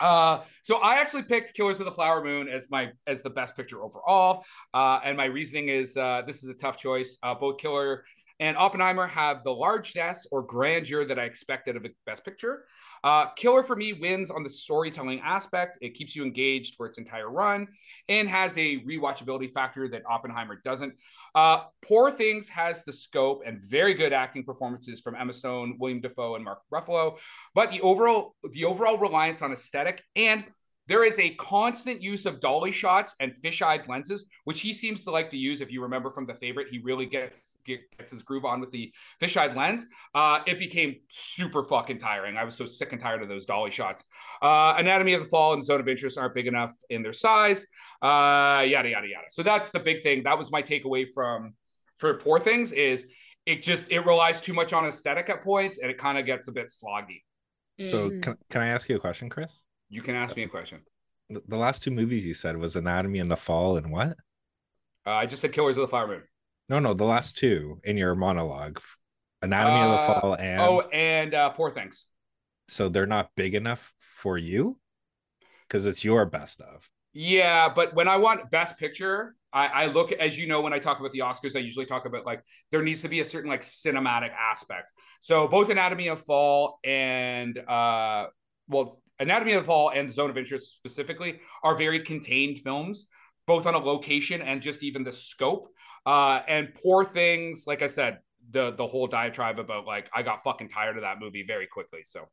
Uh, 0.00 0.40
so 0.62 0.78
I 0.78 0.94
actually 1.00 1.24
picked 1.24 1.54
Killers 1.54 1.78
of 1.78 1.84
the 1.84 1.92
Flower 1.92 2.24
Moon 2.24 2.48
as 2.48 2.68
my 2.70 2.90
as 3.06 3.22
the 3.22 3.30
best 3.30 3.56
picture 3.56 3.82
overall, 3.82 4.44
uh, 4.72 5.00
and 5.04 5.16
my 5.16 5.26
reasoning 5.26 5.68
is 5.68 5.96
uh, 5.96 6.22
this 6.26 6.42
is 6.42 6.48
a 6.48 6.54
tough 6.54 6.78
choice. 6.78 7.18
Uh, 7.22 7.34
both 7.34 7.58
Killer 7.58 8.04
and 8.40 8.56
Oppenheimer 8.56 9.06
have 9.06 9.44
the 9.44 9.52
largeness 9.52 10.26
or 10.32 10.42
grandeur 10.42 11.04
that 11.04 11.18
I 11.18 11.24
expected 11.24 11.76
of 11.76 11.84
a 11.84 11.90
best 12.06 12.24
picture. 12.24 12.64
Uh, 13.02 13.26
Killer 13.36 13.62
for 13.62 13.76
me 13.76 13.92
wins 13.92 14.30
on 14.30 14.42
the 14.42 14.50
storytelling 14.50 15.20
aspect. 15.20 15.78
It 15.80 15.94
keeps 15.94 16.14
you 16.14 16.24
engaged 16.24 16.74
for 16.74 16.86
its 16.86 16.98
entire 16.98 17.30
run 17.30 17.68
and 18.08 18.28
has 18.28 18.56
a 18.58 18.78
rewatchability 18.80 19.50
factor 19.50 19.88
that 19.88 20.02
Oppenheimer 20.08 20.60
doesn't. 20.64 20.94
Uh, 21.34 21.64
Poor 21.82 22.10
Things 22.10 22.48
has 22.48 22.84
the 22.84 22.92
scope 22.92 23.42
and 23.46 23.62
very 23.62 23.94
good 23.94 24.12
acting 24.12 24.44
performances 24.44 25.00
from 25.00 25.14
Emma 25.14 25.32
Stone, 25.32 25.76
William 25.78 26.00
Dafoe, 26.00 26.34
and 26.34 26.44
Mark 26.44 26.60
Ruffalo, 26.72 27.16
but 27.54 27.70
the 27.70 27.80
overall 27.80 28.34
the 28.52 28.64
overall 28.64 28.98
reliance 28.98 29.42
on 29.42 29.52
aesthetic 29.52 30.02
and 30.16 30.44
there 30.90 31.04
is 31.04 31.20
a 31.20 31.30
constant 31.36 32.02
use 32.02 32.26
of 32.26 32.40
dolly 32.40 32.72
shots 32.72 33.14
and 33.20 33.32
fish-eyed 33.36 33.86
lenses, 33.88 34.24
which 34.42 34.60
he 34.60 34.72
seems 34.72 35.04
to 35.04 35.12
like 35.12 35.30
to 35.30 35.36
use. 35.36 35.60
If 35.60 35.70
you 35.70 35.82
remember 35.82 36.10
from 36.10 36.26
the 36.26 36.34
favorite, 36.34 36.66
he 36.68 36.80
really 36.80 37.06
gets 37.06 37.56
gets 37.64 38.10
his 38.10 38.24
groove 38.24 38.44
on 38.44 38.60
with 38.60 38.72
the 38.72 38.92
fish-eyed 39.20 39.56
lens. 39.56 39.86
Uh, 40.16 40.40
it 40.48 40.58
became 40.58 40.96
super 41.08 41.62
fucking 41.62 41.98
tiring. 41.98 42.36
I 42.36 42.42
was 42.42 42.56
so 42.56 42.66
sick 42.66 42.90
and 42.90 43.00
tired 43.00 43.22
of 43.22 43.28
those 43.28 43.46
dolly 43.46 43.70
shots. 43.70 44.02
Uh, 44.42 44.74
Anatomy 44.78 45.14
of 45.14 45.22
the 45.22 45.28
Fall 45.28 45.52
and 45.52 45.64
Zone 45.64 45.78
of 45.78 45.86
Interest 45.86 46.18
aren't 46.18 46.34
big 46.34 46.48
enough 46.48 46.72
in 46.90 47.04
their 47.04 47.12
size. 47.12 47.64
Uh, 48.02 48.66
yada 48.66 48.88
yada 48.88 49.06
yada. 49.06 49.26
So 49.28 49.44
that's 49.44 49.70
the 49.70 49.78
big 49.78 50.02
thing. 50.02 50.24
That 50.24 50.36
was 50.38 50.50
my 50.50 50.60
takeaway 50.60 51.06
from 51.14 51.54
for 51.98 52.14
Poor 52.14 52.40
Things 52.40 52.72
is 52.72 53.06
it 53.46 53.62
just 53.62 53.84
it 53.92 54.00
relies 54.00 54.40
too 54.40 54.54
much 54.54 54.72
on 54.72 54.86
aesthetic 54.86 55.30
at 55.30 55.44
points 55.44 55.78
and 55.78 55.88
it 55.88 55.98
kind 55.98 56.18
of 56.18 56.26
gets 56.26 56.48
a 56.48 56.52
bit 56.52 56.66
sloggy. 56.66 57.22
So 57.84 58.10
mm. 58.10 58.22
can, 58.22 58.36
can 58.50 58.62
I 58.62 58.68
ask 58.68 58.88
you 58.88 58.96
a 58.96 59.00
question, 59.00 59.28
Chris? 59.28 59.52
You 59.90 60.02
can 60.02 60.14
ask 60.14 60.36
me 60.36 60.44
a 60.44 60.48
question. 60.48 60.80
The 61.28 61.56
last 61.56 61.82
two 61.82 61.90
movies 61.90 62.24
you 62.24 62.34
said 62.34 62.56
was 62.56 62.74
Anatomy 62.76 63.18
in 63.18 63.28
the 63.28 63.36
Fall 63.36 63.76
and 63.76 63.92
what? 63.92 64.16
Uh, 65.06 65.10
I 65.10 65.26
just 65.26 65.42
said 65.42 65.52
Killers 65.52 65.76
of 65.76 65.82
the 65.82 65.88
Flower 65.88 66.06
Moon. 66.06 66.22
No, 66.68 66.78
no, 66.78 66.94
the 66.94 67.04
last 67.04 67.36
two 67.36 67.80
in 67.84 67.96
your 67.96 68.14
monologue. 68.14 68.80
Anatomy 69.42 69.80
uh, 69.80 69.84
of 69.84 69.90
the 69.90 69.96
uh, 69.96 70.20
Fall 70.20 70.34
and 70.36 70.60
Oh, 70.60 70.80
and 70.92 71.34
uh, 71.34 71.50
Poor 71.50 71.70
Things. 71.70 72.06
So 72.68 72.88
they're 72.88 73.06
not 73.06 73.30
big 73.36 73.54
enough 73.54 73.92
for 74.00 74.38
you? 74.38 74.78
Because 75.66 75.86
it's 75.86 76.04
your 76.04 76.24
best 76.26 76.60
of. 76.60 76.88
Yeah, 77.12 77.68
but 77.68 77.94
when 77.94 78.06
I 78.06 78.18
want 78.18 78.50
best 78.50 78.78
picture, 78.78 79.34
I, 79.52 79.66
I 79.66 79.86
look 79.86 80.12
as 80.12 80.38
you 80.38 80.46
know 80.46 80.60
when 80.60 80.72
I 80.72 80.78
talk 80.78 81.00
about 81.00 81.10
the 81.10 81.20
Oscars, 81.20 81.56
I 81.56 81.60
usually 81.60 81.86
talk 81.86 82.06
about 82.06 82.24
like 82.24 82.44
there 82.70 82.82
needs 82.82 83.02
to 83.02 83.08
be 83.08 83.20
a 83.20 83.24
certain 83.24 83.50
like 83.50 83.62
cinematic 83.62 84.30
aspect. 84.32 84.92
So 85.18 85.48
both 85.48 85.70
Anatomy 85.70 86.08
of 86.08 86.22
Fall 86.22 86.78
and 86.84 87.58
uh 87.58 88.26
well 88.68 88.99
Anatomy 89.20 89.52
of 89.52 89.62
the 89.62 89.66
Fall 89.66 89.90
and 89.90 90.12
Zone 90.12 90.30
of 90.30 90.38
Interest 90.38 90.76
specifically 90.76 91.40
are 91.62 91.76
very 91.76 92.00
contained 92.00 92.58
films, 92.58 93.06
both 93.46 93.66
on 93.66 93.74
a 93.74 93.78
location 93.78 94.42
and 94.42 94.60
just 94.60 94.82
even 94.82 95.04
the 95.04 95.12
scope. 95.12 95.68
Uh, 96.06 96.40
and 96.48 96.74
Poor 96.74 97.04
Things, 97.04 97.64
like 97.66 97.82
I 97.82 97.86
said, 97.86 98.18
the 98.50 98.72
the 98.72 98.86
whole 98.86 99.06
diatribe 99.06 99.58
about 99.58 99.86
like 99.86 100.08
I 100.14 100.22
got 100.22 100.42
fucking 100.42 100.70
tired 100.70 100.96
of 100.96 101.02
that 101.02 101.20
movie 101.20 101.44
very 101.46 101.66
quickly. 101.66 102.00
So 102.04 102.28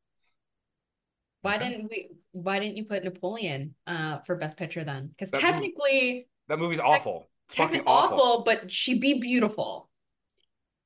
why 1.42 1.58
didn't 1.58 1.90
we? 1.90 2.10
Why 2.32 2.60
didn't 2.60 2.78
you 2.78 2.86
put 2.86 3.04
Napoleon 3.04 3.76
uh, 3.86 4.20
for 4.26 4.36
Best 4.36 4.58
Picture 4.58 4.84
then? 4.84 5.10
Because 5.10 5.32
technically, 5.32 6.28
that 6.48 6.60
movie's 6.60 6.80
awful. 6.80 7.30
It's 7.46 7.56
fucking 7.56 7.84
awful, 7.86 8.20
awful, 8.20 8.44
but 8.44 8.72
she 8.72 9.00
be 9.00 9.20
beautiful. 9.20 9.90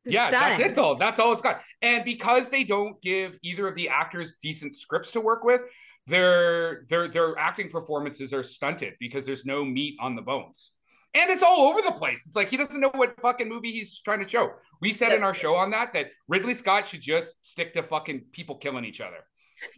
yeah, 0.05 0.29
stunning. 0.29 0.49
that's 0.49 0.59
it 0.59 0.75
though. 0.75 0.95
That's 0.95 1.19
all 1.19 1.33
it's 1.33 1.41
got. 1.41 1.61
And 1.81 2.03
because 2.03 2.49
they 2.49 2.63
don't 2.63 3.01
give 3.01 3.39
either 3.43 3.67
of 3.67 3.75
the 3.75 3.89
actors 3.89 4.35
decent 4.41 4.75
scripts 4.75 5.11
to 5.11 5.21
work 5.21 5.43
with, 5.43 5.61
their 6.07 6.85
their 6.89 7.07
their 7.07 7.37
acting 7.37 7.69
performances 7.69 8.33
are 8.33 8.43
stunted 8.43 8.93
because 8.99 9.25
there's 9.25 9.45
no 9.45 9.63
meat 9.63 9.97
on 9.99 10.15
the 10.15 10.21
bones. 10.21 10.71
And 11.13 11.29
it's 11.29 11.43
all 11.43 11.67
over 11.67 11.81
the 11.81 11.91
place. 11.91 12.25
It's 12.25 12.37
like 12.37 12.49
he 12.49 12.57
doesn't 12.57 12.79
know 12.79 12.91
what 12.95 13.19
fucking 13.19 13.49
movie 13.49 13.71
he's 13.71 13.99
trying 13.99 14.21
to 14.21 14.27
show. 14.27 14.51
We 14.81 14.93
said 14.93 15.09
That's 15.09 15.17
in 15.17 15.23
our 15.23 15.33
show 15.33 15.55
on 15.55 15.71
that 15.71 15.93
that 15.93 16.07
Ridley 16.29 16.53
Scott 16.53 16.87
should 16.87 17.01
just 17.01 17.45
stick 17.45 17.73
to 17.73 17.83
fucking 17.83 18.25
people 18.31 18.55
killing 18.55 18.85
each 18.85 19.01
other. 19.01 19.17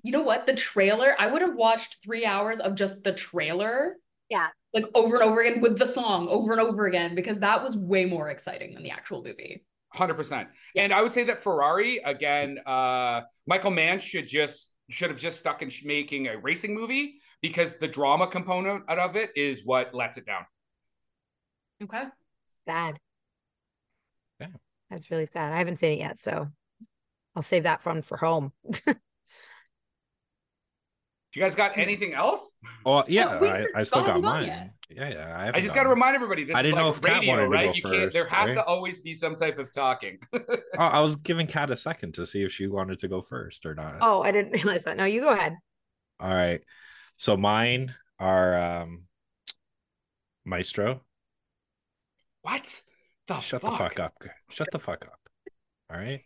You 0.04 0.12
know 0.12 0.22
what? 0.22 0.46
The 0.46 0.54
trailer, 0.54 1.16
I 1.18 1.28
would 1.28 1.42
have 1.42 1.56
watched 1.56 1.98
three 2.04 2.26
hours 2.26 2.60
of 2.60 2.76
just 2.76 3.04
the 3.04 3.14
trailer. 3.14 3.96
Yeah. 4.30 4.48
Like 4.74 4.86
over 4.94 5.16
and 5.16 5.24
over 5.24 5.42
again 5.42 5.62
with 5.62 5.78
the 5.78 5.86
song 5.86 6.28
over 6.30 6.52
and 6.52 6.62
over 6.62 6.86
again 6.86 7.16
because 7.16 7.40
that 7.40 7.64
was 7.64 7.78
way 7.78 8.06
more 8.06 8.30
exciting 8.30 8.74
than 8.74 8.84
the 8.84 8.92
actual 8.92 9.24
movie. 9.24 9.66
100%. 9.96 10.48
Yeah. 10.74 10.84
And 10.84 10.94
I 10.94 11.02
would 11.02 11.14
say 11.14 11.26
that 11.26 11.40
Ferrari, 11.40 12.00
again, 12.00 12.60
uh, 12.66 13.22
Michael 13.46 13.72
Mann 13.72 14.00
should 14.00 14.28
just 14.28 14.73
should 14.94 15.10
have 15.10 15.20
just 15.20 15.40
stuck 15.40 15.62
in 15.62 15.72
making 15.84 16.28
a 16.28 16.38
racing 16.38 16.74
movie 16.74 17.16
because 17.42 17.78
the 17.78 17.88
drama 17.88 18.28
component 18.28 18.88
of 18.90 19.16
it 19.16 19.32
is 19.36 19.62
what 19.66 19.94
lets 19.94 20.18
it 20.18 20.26
down. 20.26 20.46
Okay. 21.84 22.04
Sad. 22.66 23.00
Yeah. 24.40 24.48
That's 24.90 25.12
really 25.12 25.26
sad. 25.26 25.52
I 25.52 25.58
haven't 25.58 25.78
seen 25.78 25.94
it 25.94 26.00
yet, 26.00 26.20
so 26.20 26.48
I'll 27.36 27.42
save 27.42 27.64
that 27.64 27.86
one 27.86 28.02
for 28.02 28.18
home. 28.18 28.54
you 28.88 28.94
guys 31.38 31.56
got 31.56 31.78
anything 31.78 32.14
else? 32.14 32.52
Oh 32.86 33.04
yeah, 33.08 33.40
oh, 33.42 33.46
I, 33.46 33.66
I, 33.76 33.84
still 33.84 34.06
got 34.06 34.22
mine. 34.22 34.72
Yeah, 34.96 35.10
yeah. 35.10 35.52
I, 35.54 35.58
I 35.58 35.62
just 35.62 35.74
got 35.76 35.84
to 35.84 35.90
remind 35.90 36.16
everybody. 36.16 36.44
This 36.44 36.56
I 36.56 36.62
didn't 36.62 36.78
is 36.80 36.84
like 36.84 36.84
know 37.04 37.12
if 37.12 37.20
radio, 37.22 37.46
right? 37.48 37.76
you 37.76 37.82
can 37.82 37.92
can't. 37.92 38.14
There 38.14 38.28
has 38.28 38.50
right? 38.50 38.56
to 38.56 38.64
always 38.64 39.02
be 39.02 39.14
some 39.14 39.36
type 39.36 39.58
of 39.60 39.74
talking. 39.74 40.20
oh, 40.34 40.48
I 40.78 41.00
was 41.00 41.16
giving 41.18 41.48
Kat 41.48 41.72
a 41.72 41.78
second 41.78 42.14
to 42.16 42.28
see 42.28 42.44
if 42.44 42.52
she 42.52 42.68
wanted 42.68 43.00
to 43.00 43.08
go 43.08 43.22
first 43.22 43.66
or 43.66 43.74
not. 43.76 43.98
Oh, 44.02 44.22
I 44.22 44.32
didn't 44.32 44.52
realize 44.64 44.84
that. 44.86 44.98
No, 44.98 45.06
you 45.06 45.22
go 45.22 45.30
ahead. 45.30 45.56
All 46.20 46.34
right. 46.34 46.62
So 47.18 47.38
mine 47.38 47.94
are 48.20 48.82
um 48.82 49.04
Maestro. 50.46 51.02
What? 52.42 52.82
The 53.28 53.40
Shut 53.40 53.62
fuck? 53.62 53.72
the 53.72 53.78
fuck 53.78 54.00
up. 54.00 54.14
Shut 54.50 54.68
the 54.72 54.80
fuck 54.80 55.06
up. 55.06 55.20
All 55.90 55.98
right. 55.98 56.22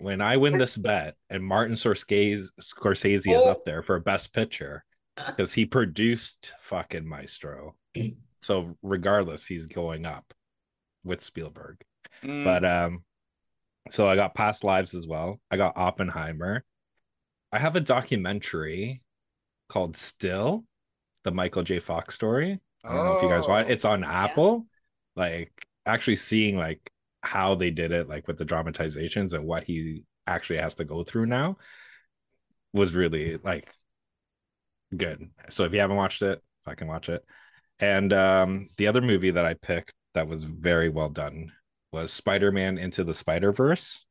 When 0.00 0.20
I 0.20 0.36
win 0.36 0.58
this 0.58 0.76
bet 0.76 1.16
and 1.30 1.42
Martin 1.42 1.74
Scorsese, 1.74 2.48
Scorsese 2.60 3.34
is 3.34 3.42
Oh. 3.42 3.50
up 3.50 3.64
there 3.64 3.82
for 3.82 3.98
best 3.98 4.32
picture 4.32 4.84
because 5.26 5.52
he 5.52 5.66
produced 5.66 6.52
fucking 6.62 7.08
Maestro. 7.08 7.74
So 8.40 8.76
regardless, 8.84 9.46
he's 9.46 9.66
going 9.66 10.06
up 10.06 10.32
with 11.02 11.24
Spielberg. 11.24 11.78
Mm, 12.22 12.44
But 12.44 12.64
um, 12.64 13.02
so 13.90 14.06
I 14.08 14.14
got 14.14 14.36
Past 14.36 14.62
Lives 14.62 14.94
as 14.94 15.08
well. 15.08 15.40
I 15.50 15.56
got 15.56 15.76
Oppenheimer. 15.76 16.64
I 17.50 17.58
have 17.58 17.74
a 17.74 17.80
documentary 17.80 19.02
called 19.68 19.96
Still, 19.96 20.64
the 21.24 21.32
Michael 21.32 21.64
J. 21.64 21.80
Fox 21.80 22.14
story. 22.14 22.60
I 22.84 22.94
don't 22.94 23.04
know 23.06 23.16
if 23.16 23.22
you 23.24 23.28
guys 23.28 23.48
watch. 23.48 23.66
Oh. 23.68 23.72
It's 23.72 23.84
on 23.84 24.04
Apple. 24.04 24.66
Like 25.16 25.50
actually 25.84 26.16
seeing 26.16 26.56
like 26.56 26.88
how 27.22 27.56
they 27.56 27.72
did 27.72 27.90
it, 27.90 28.08
like 28.08 28.28
with 28.28 28.38
the 28.38 28.44
dramatizations 28.44 29.32
and 29.32 29.44
what 29.44 29.64
he 29.64 30.04
actually 30.28 30.58
has 30.60 30.76
to 30.76 30.84
go 30.84 31.02
through 31.02 31.26
now, 31.26 31.56
was 32.72 32.92
really 32.94 33.38
like 33.42 33.72
good. 34.96 35.30
So 35.50 35.64
if 35.64 35.72
you 35.72 35.80
haven't 35.80 35.96
watched 35.96 36.22
it, 36.22 36.38
if 36.38 36.68
I 36.68 36.74
can 36.74 36.88
watch 36.88 37.08
it. 37.08 37.24
And 37.78 38.12
um, 38.12 38.68
the 38.76 38.88
other 38.88 39.00
movie 39.00 39.30
that 39.30 39.44
I 39.44 39.54
picked 39.54 39.94
that 40.14 40.28
was 40.28 40.44
very 40.44 40.88
well 40.88 41.10
done 41.10 41.52
was 41.92 42.12
Spider-Man 42.12 42.78
Into 42.78 43.04
the 43.04 43.14
Spider-Verse. 43.14 44.04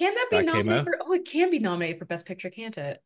Can 0.00 0.14
that 0.14 0.26
be 0.30 0.36
That 0.38 0.46
nominated 0.46 0.84
for? 0.84 0.98
Oh, 1.00 1.12
it 1.12 1.24
can 1.24 1.50
be 1.50 1.58
nominated 1.58 1.98
for 1.98 2.06
Best 2.06 2.26
Picture, 2.26 2.50
can't 2.50 2.76
it? 2.78 3.00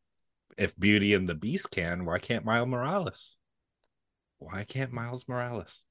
If 0.57 0.77
Beauty 0.79 1.13
and 1.13 1.29
the 1.29 1.35
Beast 1.35 1.69
can, 1.69 2.05
why 2.05 2.19
can't 2.19 2.45
Miles 2.45 2.67
Morales? 2.67 3.35
Why 4.39 4.63
can't 4.63 4.91
Miles 4.91 5.25
Morales? 5.27 5.83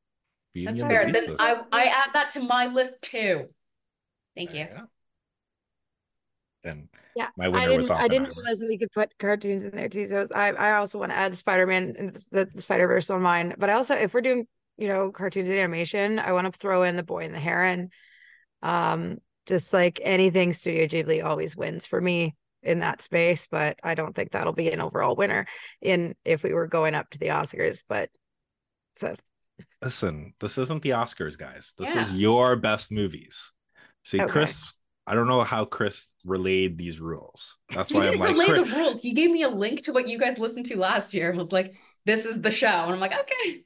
Beauty 0.55 0.73
That's 0.73 0.83
fair. 0.83 1.07
the 1.07 1.13
Then 1.13 1.37
I 1.39 1.61
I 1.71 1.85
add 1.85 2.11
that 2.15 2.33
to 2.33 2.41
my 2.41 2.67
list 2.67 3.03
too. 3.03 3.49
Thank 4.35 4.55
you. 4.55 4.67
Yeah. 6.69 6.73
And 6.73 6.89
Yeah, 7.15 7.29
my 7.37 7.47
I 7.47 7.49
winner 7.49 7.77
was 7.77 7.89
didn't. 7.89 8.01
I 8.01 8.09
didn't 8.09 8.29
realize 8.37 8.59
that 8.61 8.69
we 8.69 8.79
could 8.79 8.93
put 8.93 9.17
cartoons 9.19 9.65
in 9.65 9.73
there 9.73 9.89
too. 9.89 10.07
So 10.07 10.27
I, 10.35 10.53
I 10.53 10.77
also 10.77 10.99
want 10.99 11.11
to 11.13 11.17
add 11.17 11.35
Spider-Man 11.35 11.95
and 11.99 12.17
the, 12.31 12.49
the 12.55 12.63
Spider 12.63 12.87
Verse 12.87 13.11
on 13.11 13.23
mine. 13.23 13.55
But 13.59 13.71
I 13.71 13.75
also, 13.75 13.95
if 13.95 14.15
we're 14.15 14.21
doing, 14.21 14.47
you 14.77 14.89
know, 14.89 15.11
cartoons 15.11 15.49
and 15.49 15.59
animation, 15.59 16.19
I 16.19 16.33
want 16.33 16.53
to 16.53 16.59
throw 16.59 16.83
in 16.85 16.97
the 16.97 17.03
Boy 17.03 17.25
and 17.25 17.35
the 17.35 17.41
Heron. 17.41 17.91
Um, 18.63 19.19
just 19.47 19.73
like 19.73 20.01
anything 20.03 20.53
Studio 20.53 20.87
Ghibli 20.87 21.25
always 21.25 21.57
wins 21.57 21.87
for 21.87 22.01
me 22.01 22.35
in 22.63 22.81
that 22.81 23.01
space. 23.01 23.47
But 23.51 23.79
I 23.83 23.95
don't 23.95 24.15
think 24.15 24.33
that'll 24.33 24.53
be 24.53 24.71
an 24.71 24.81
overall 24.81 25.17
winner 25.17 25.47
in 25.81 26.15
if 26.25 26.43
we 26.43 26.53
were 26.53 26.67
going 26.67 26.95
up 26.95 27.09
to 27.11 27.19
the 27.19 27.29
Oscars. 27.29 27.83
But 27.89 28.11
so 28.97 29.17
Listen, 29.83 30.35
this 30.41 30.59
isn't 30.59 30.83
the 30.83 30.91
Oscars, 30.91 31.39
guys. 31.39 31.73
This 31.79 31.95
is 31.95 32.13
your 32.13 32.57
best 32.57 32.91
movies. 32.91 33.53
See, 34.05 34.21
Okay. 34.21 34.31
Chris, 34.31 34.75
I 35.09 35.15
don't 35.15 35.27
know 35.27 35.41
how 35.43 35.65
Chris 35.65 36.07
relayed 36.25 36.77
these 36.77 37.01
rules. 37.01 37.57
That's 37.75 37.91
why 37.93 38.09
he 38.09 38.13
I'm 38.13 38.19
like, 38.19 38.31
relay 38.31 38.47
Chris, 38.47 38.71
the 38.71 38.77
rules. 38.77 39.03
He 39.03 39.15
gave 39.15 39.31
me 39.31 39.43
a 39.43 39.49
link 39.49 39.83
to 39.85 39.93
what 39.93 40.07
you 40.07 40.19
guys 40.19 40.39
listened 40.39 40.67
to 40.67 40.77
last 40.77 41.15
year 41.15 41.31
and 41.31 41.39
was 41.39 41.51
like, 41.51 41.75
"This 42.05 42.27
is 42.27 42.43
the 42.43 42.51
show," 42.51 42.67
and 42.67 42.93
I'm 42.93 43.01
like, 43.01 43.15
"Okay." 43.15 43.65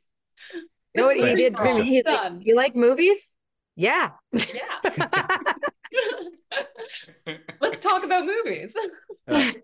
you 0.55 1.01
know 1.01 1.07
what 1.07 1.17
he 1.17 1.23
a 1.23 1.37
did 1.37 1.57
for 1.57 1.63
free-for-all. 1.63 1.79
me? 1.81 1.89
He's 1.89 2.05
like, 2.05 2.33
you 2.41 2.55
like 2.55 2.77
movies? 2.77 3.39
Yeah. 3.77 4.11
Yeah. 4.33 4.95
Let's 7.61 7.85
talk 7.85 8.05
about 8.05 8.27
movies. 8.27 8.77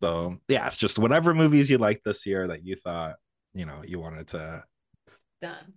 so 0.00 0.38
yeah, 0.48 0.66
it's 0.66 0.76
just 0.76 0.98
whatever 0.98 1.34
movies 1.34 1.68
you 1.68 1.78
liked 1.78 2.04
this 2.04 2.26
year 2.26 2.48
that 2.48 2.64
you 2.64 2.76
thought, 2.76 3.16
you 3.54 3.66
know, 3.66 3.82
you 3.84 4.00
wanted 4.00 4.28
to 4.28 4.64
Done. 5.42 5.74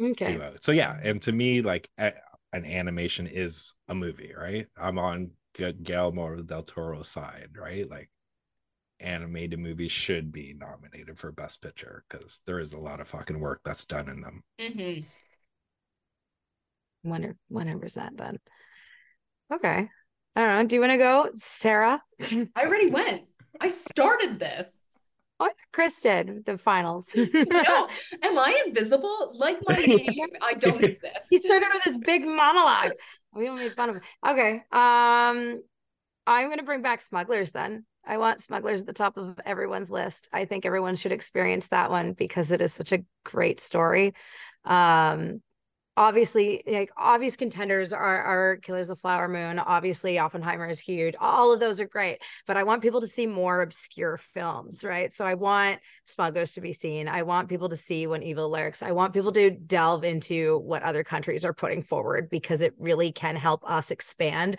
okay. 0.00 0.38
So 0.60 0.72
yeah, 0.72 0.98
and 1.02 1.22
to 1.22 1.32
me, 1.32 1.62
like 1.62 1.88
a, 1.98 2.12
an 2.52 2.64
animation 2.64 3.26
is 3.26 3.74
a 3.88 3.94
movie, 3.94 4.32
right? 4.36 4.66
I'm 4.76 4.98
on 4.98 5.30
Gu- 5.56 5.72
Guillermo 5.72 6.42
del 6.42 6.62
Toro's 6.62 7.08
side, 7.08 7.50
right? 7.56 7.88
Like 7.88 8.10
animated 8.98 9.58
movies 9.58 9.92
should 9.92 10.30
be 10.30 10.54
nominated 10.58 11.18
for 11.18 11.32
best 11.32 11.62
picture 11.62 12.04
because 12.08 12.40
there 12.46 12.60
is 12.60 12.72
a 12.72 12.78
lot 12.78 13.00
of 13.00 13.08
fucking 13.08 13.40
work 13.40 13.60
that's 13.64 13.86
done 13.86 14.08
in 14.08 14.20
them. 14.20 14.42
Mm-hmm. 14.60 15.06
One 17.08 17.36
hundred 17.52 17.80
percent 17.80 18.18
then. 18.18 18.38
Okay. 19.52 19.88
I 20.36 20.40
don't 20.40 20.56
know. 20.56 20.66
Do 20.66 20.76
you 20.76 20.80
want 20.80 20.92
to 20.92 20.98
go, 20.98 21.30
Sarah? 21.34 22.02
I 22.20 22.46
already 22.58 22.90
went. 22.90 23.22
I 23.60 23.68
started 23.68 24.38
this. 24.38 24.66
Oh, 25.42 25.50
Chris 25.72 26.00
did 26.02 26.44
the 26.44 26.58
finals. 26.58 27.08
No, 27.16 27.88
am 28.22 28.38
I 28.38 28.62
invisible? 28.66 29.32
Like 29.34 29.58
my 29.66 29.76
name, 29.86 30.28
I 30.42 30.54
don't 30.54 30.84
exist. 30.84 31.26
he 31.30 31.40
started 31.40 31.68
with 31.72 31.82
this 31.84 31.96
big 31.96 32.24
monologue. 32.26 32.92
We 33.34 33.48
all 33.48 33.56
made 33.56 33.72
fun 33.72 33.88
of 33.88 33.96
him. 33.96 34.02
Okay. 34.28 34.54
Um, 34.70 35.62
I'm 36.26 36.48
gonna 36.50 36.62
bring 36.62 36.82
back 36.82 37.00
Smugglers 37.00 37.52
then. 37.52 37.86
I 38.06 38.18
want 38.18 38.42
Smugglers 38.42 38.82
at 38.82 38.86
the 38.86 38.92
top 38.92 39.16
of 39.16 39.40
everyone's 39.44 39.90
list. 39.90 40.28
I 40.32 40.44
think 40.44 40.66
everyone 40.66 40.96
should 40.96 41.12
experience 41.12 41.68
that 41.68 41.90
one 41.90 42.12
because 42.12 42.52
it 42.52 42.60
is 42.60 42.72
such 42.72 42.92
a 42.92 43.04
great 43.24 43.60
story. 43.60 44.14
Um, 44.64 45.42
obviously, 46.00 46.62
like 46.66 46.90
obvious 46.96 47.36
contenders 47.36 47.92
are 47.92 48.22
are 48.22 48.56
Killers 48.62 48.88
of 48.88 48.98
Flower 48.98 49.28
Moon. 49.28 49.58
Obviously, 49.58 50.18
Oppenheimer 50.18 50.66
is 50.66 50.80
huge. 50.80 51.14
All 51.20 51.52
of 51.52 51.60
those 51.60 51.78
are 51.78 51.86
great, 51.86 52.22
but 52.46 52.56
I 52.56 52.62
want 52.62 52.80
people 52.80 53.02
to 53.02 53.06
see 53.06 53.26
more 53.26 53.60
obscure 53.60 54.16
films, 54.16 54.82
right? 54.82 55.12
So 55.12 55.26
I 55.26 55.34
want 55.34 55.80
Smugglers 56.06 56.54
to 56.54 56.62
be 56.62 56.72
seen. 56.72 57.06
I 57.06 57.22
want 57.22 57.50
people 57.50 57.68
to 57.68 57.76
see 57.76 58.06
When 58.06 58.22
Evil 58.22 58.50
Lurks. 58.50 58.82
I 58.82 58.92
want 58.92 59.12
people 59.12 59.30
to 59.32 59.50
delve 59.50 60.02
into 60.02 60.60
what 60.60 60.82
other 60.82 61.04
countries 61.04 61.44
are 61.44 61.52
putting 61.52 61.82
forward 61.82 62.30
because 62.30 62.62
it 62.62 62.72
really 62.78 63.12
can 63.12 63.36
help 63.36 63.62
us 63.70 63.90
expand 63.90 64.56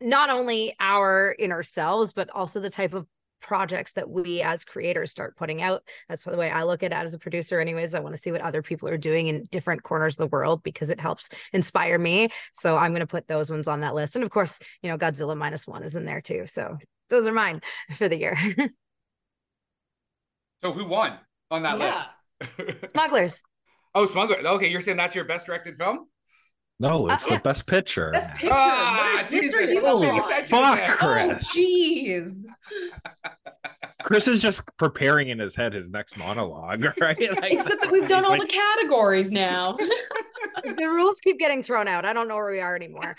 not 0.00 0.28
only 0.28 0.74
our 0.80 1.36
inner 1.38 1.62
selves, 1.62 2.12
but 2.12 2.30
also 2.30 2.58
the 2.58 2.70
type 2.70 2.94
of 2.94 3.06
projects 3.40 3.92
that 3.94 4.08
we 4.08 4.42
as 4.42 4.64
creators 4.64 5.10
start 5.10 5.36
putting 5.36 5.62
out. 5.62 5.82
That's 6.08 6.24
the 6.24 6.36
way 6.36 6.50
I 6.50 6.62
look 6.62 6.82
at 6.82 6.92
it 6.92 6.94
as 6.94 7.14
a 7.14 7.18
producer, 7.18 7.58
anyways. 7.60 7.94
I 7.94 8.00
want 8.00 8.14
to 8.14 8.20
see 8.20 8.32
what 8.32 8.40
other 8.40 8.62
people 8.62 8.88
are 8.88 8.98
doing 8.98 9.26
in 9.28 9.44
different 9.50 9.82
corners 9.82 10.14
of 10.14 10.18
the 10.18 10.26
world 10.36 10.62
because 10.62 10.90
it 10.90 11.00
helps 11.00 11.28
inspire 11.52 11.98
me. 11.98 12.28
So 12.52 12.76
I'm 12.76 12.92
going 12.92 13.00
to 13.00 13.06
put 13.06 13.26
those 13.26 13.50
ones 13.50 13.68
on 13.68 13.80
that 13.80 13.94
list. 13.94 14.16
And 14.16 14.24
of 14.24 14.30
course, 14.30 14.58
you 14.82 14.90
know, 14.90 14.98
Godzilla 14.98 15.36
minus 15.36 15.66
one 15.66 15.82
is 15.82 15.96
in 15.96 16.04
there 16.04 16.20
too. 16.20 16.46
So 16.46 16.78
those 17.08 17.26
are 17.26 17.32
mine 17.32 17.60
for 17.94 18.08
the 18.08 18.16
year. 18.18 18.36
So 20.62 20.72
who 20.74 20.84
won 20.84 21.18
on 21.50 21.62
that 21.62 21.78
Yeah. 21.78 22.04
list? 22.60 22.84
Smugglers. 22.90 23.42
oh, 23.94 24.04
Smuggler. 24.04 24.46
Okay, 24.46 24.68
you're 24.68 24.82
saying 24.82 24.98
that's 24.98 25.14
your 25.14 25.24
best 25.24 25.46
directed 25.46 25.78
film? 25.78 26.06
No, 26.80 27.08
it's 27.08 27.28
yeah. 27.28 27.36
the 27.36 27.42
best 27.42 27.66
picture. 27.66 28.10
Best 28.10 28.32
picture. 28.34 28.48
Ah, 28.52 29.12
What 29.16 29.24
is- 29.32 29.40
Jesus. 29.42 29.78
Holy 29.80 30.08
fuck, 30.08 30.50
man. 30.50 30.90
Oh, 30.90 30.96
Chris. 30.96 31.50
jeez. 31.54 32.42
Chris 34.02 34.26
is 34.26 34.40
just 34.40 34.62
preparing 34.78 35.28
in 35.28 35.38
his 35.38 35.54
head 35.54 35.74
his 35.74 35.90
next 35.90 36.16
monologue, 36.16 36.82
right? 37.00 37.20
Like, 37.20 37.52
Except 37.52 37.82
that 37.82 37.90
we've 37.92 38.08
done 38.08 38.24
all 38.24 38.30
like, 38.30 38.40
the 38.42 38.46
categories 38.48 39.30
now. 39.30 39.76
The 40.64 40.86
rules 40.86 41.20
keep 41.20 41.38
getting 41.38 41.62
thrown 41.62 41.86
out. 41.86 42.04
I 42.04 42.12
don't 42.12 42.26
know 42.26 42.34
where 42.34 42.50
we 42.50 42.60
are 42.60 42.74
anymore. 42.74 43.14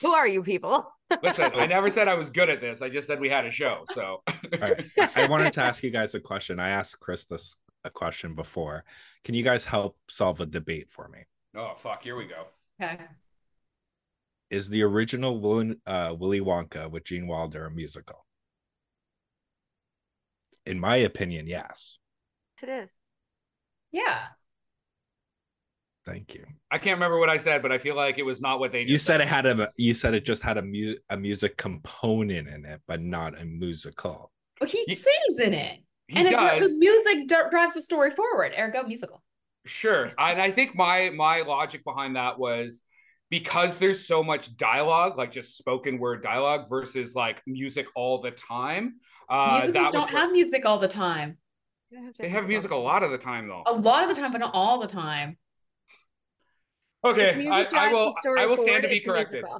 Who 0.00 0.12
are 0.12 0.26
you 0.26 0.42
people? 0.42 0.86
Listen, 1.22 1.52
I 1.54 1.66
never 1.66 1.90
said 1.90 2.08
I 2.08 2.14
was 2.14 2.30
good 2.30 2.48
at 2.48 2.60
this. 2.60 2.82
I 2.82 2.88
just 2.88 3.06
said 3.06 3.20
we 3.20 3.28
had 3.28 3.44
a 3.44 3.50
show. 3.50 3.82
So 3.92 4.22
All 4.26 4.58
right. 4.60 4.82
I 4.98 5.24
I 5.24 5.26
wanted 5.28 5.52
to 5.54 5.60
ask 5.62 5.82
you 5.82 5.90
guys 5.90 6.14
a 6.14 6.20
question. 6.20 6.58
I 6.60 6.70
asked 6.70 6.98
Chris 7.00 7.24
this 7.26 7.56
a 7.84 7.90
question 7.90 8.34
before. 8.34 8.84
Can 9.24 9.34
you 9.34 9.42
guys 9.44 9.64
help 9.64 9.96
solve 10.08 10.40
a 10.40 10.46
debate 10.46 10.88
for 10.90 11.08
me? 11.08 11.20
Oh 11.56 11.72
fuck, 11.76 12.02
here 12.02 12.16
we 12.16 12.26
go. 12.26 12.44
okay. 12.82 12.98
Is 14.50 14.68
the 14.68 14.82
original 14.82 15.40
Willy, 15.40 15.76
uh, 15.86 16.14
Willy 16.18 16.40
Wonka 16.40 16.90
with 16.90 17.04
Gene 17.04 17.26
Wilder 17.26 17.66
a 17.66 17.70
musical? 17.70 18.26
In 20.66 20.78
my 20.78 20.96
opinion, 20.96 21.46
yes. 21.46 21.96
It 22.62 22.68
is. 22.68 23.00
Yeah. 23.90 24.26
Thank 26.04 26.34
you. 26.34 26.44
I 26.70 26.78
can't 26.78 26.96
remember 26.96 27.18
what 27.18 27.30
I 27.30 27.36
said, 27.36 27.62
but 27.62 27.72
I 27.72 27.78
feel 27.78 27.96
like 27.96 28.18
it 28.18 28.24
was 28.24 28.40
not 28.40 28.58
what 28.60 28.72
they 28.72 28.80
You 28.82 28.86
just 28.88 29.06
said 29.06 29.20
it 29.20 29.28
had 29.28 29.46
a. 29.46 29.70
You 29.76 29.94
said 29.94 30.14
it 30.14 30.24
just 30.24 30.42
had 30.42 30.58
a 30.58 30.62
mu- 30.62 30.96
a 31.10 31.16
music 31.16 31.56
component 31.56 32.48
in 32.48 32.64
it, 32.64 32.80
but 32.88 33.00
not 33.00 33.40
a 33.40 33.44
musical. 33.44 34.32
Well, 34.60 34.68
he 34.68 34.84
He- 34.86 34.94
sings 34.96 35.38
in 35.40 35.54
it. 35.54 35.80
He 36.08 36.18
and 36.18 36.28
it, 36.28 36.32
the 36.32 36.76
music 36.78 37.28
drives 37.50 37.74
the 37.74 37.80
story 37.82 38.10
forward. 38.10 38.52
Ergo 38.58 38.82
musical. 38.82 39.22
Sure. 39.64 40.10
And 40.18 40.40
I 40.42 40.50
think 40.50 40.74
my 40.74 41.10
my 41.10 41.42
logic 41.42 41.84
behind 41.84 42.16
that 42.16 42.38
was 42.38 42.82
because 43.30 43.78
there's 43.78 44.06
so 44.06 44.22
much 44.22 44.56
dialogue, 44.56 45.16
like 45.16 45.32
just 45.32 45.56
spoken 45.56 45.98
word 45.98 46.22
dialogue 46.22 46.68
versus 46.68 47.14
like 47.14 47.40
music 47.46 47.86
all 47.94 48.20
the 48.20 48.30
time. 48.32 48.96
Uh 49.28 49.60
Musicals 49.62 49.72
That 49.72 49.92
don't 49.92 50.12
where- 50.12 50.20
have 50.22 50.32
music 50.32 50.64
all 50.66 50.78
the 50.78 50.88
time. 50.88 51.38
they 52.18 52.28
have 52.28 52.48
music 52.48 52.70
a 52.72 52.76
lot 52.76 53.02
of 53.02 53.10
the 53.10 53.18
time 53.18 53.48
though. 53.48 53.62
A 53.66 53.72
lot 53.72 54.02
of 54.02 54.14
the 54.14 54.20
time, 54.20 54.32
but 54.32 54.38
not 54.38 54.52
all 54.54 54.80
the 54.80 54.88
time. 54.88 55.38
Okay, 57.04 57.34
music 57.36 57.72
I, 57.74 57.88
I 57.88 57.92
will 57.92 58.12
I 58.38 58.46
will 58.46 58.56
stand 58.56 58.66
forward, 58.68 58.82
to 58.82 58.88
be 58.88 59.00
corrected. 59.00 59.44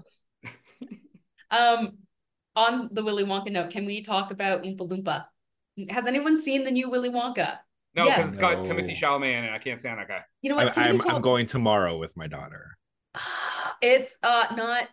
Um, 1.51 1.99
on 2.57 2.89
the 2.93 3.05
Willy 3.05 3.25
Wonka 3.25 3.53
note, 3.53 3.69
can 3.71 3.85
we 3.85 4.03
talk 4.03 4.31
about 4.31 4.63
Oompa 4.63 4.89
Loompa? 4.89 5.25
Has 5.91 6.07
anyone 6.07 6.41
seen 6.41 6.65
the 6.65 6.71
new 6.71 6.89
Willy 6.89 7.11
Wonka? 7.11 7.59
No, 7.95 8.05
because 8.05 8.19
Yes. 8.19 8.29
it's 8.29 8.39
got 8.39 8.59
No. 8.59 8.65
Timothy 8.65 8.95
Chalamet 8.95 9.39
in 9.39 9.45
it. 9.45 9.53
I 9.53 9.59
can't 9.59 9.79
stand 9.79 9.99
that 9.99 10.09
guy. 10.09 10.23
You 10.41 10.51
know 10.51 10.57
what? 10.57 10.79
I'm 10.79 10.93
Timothy 10.93 11.11
I'm 11.11 11.23
going 11.23 11.47
tomorrow 11.47 11.99
with 11.99 12.17
my 12.17 12.27
daughter. 12.27 12.79
It's 13.83 14.15
uh 14.23 14.47
not 14.57 14.89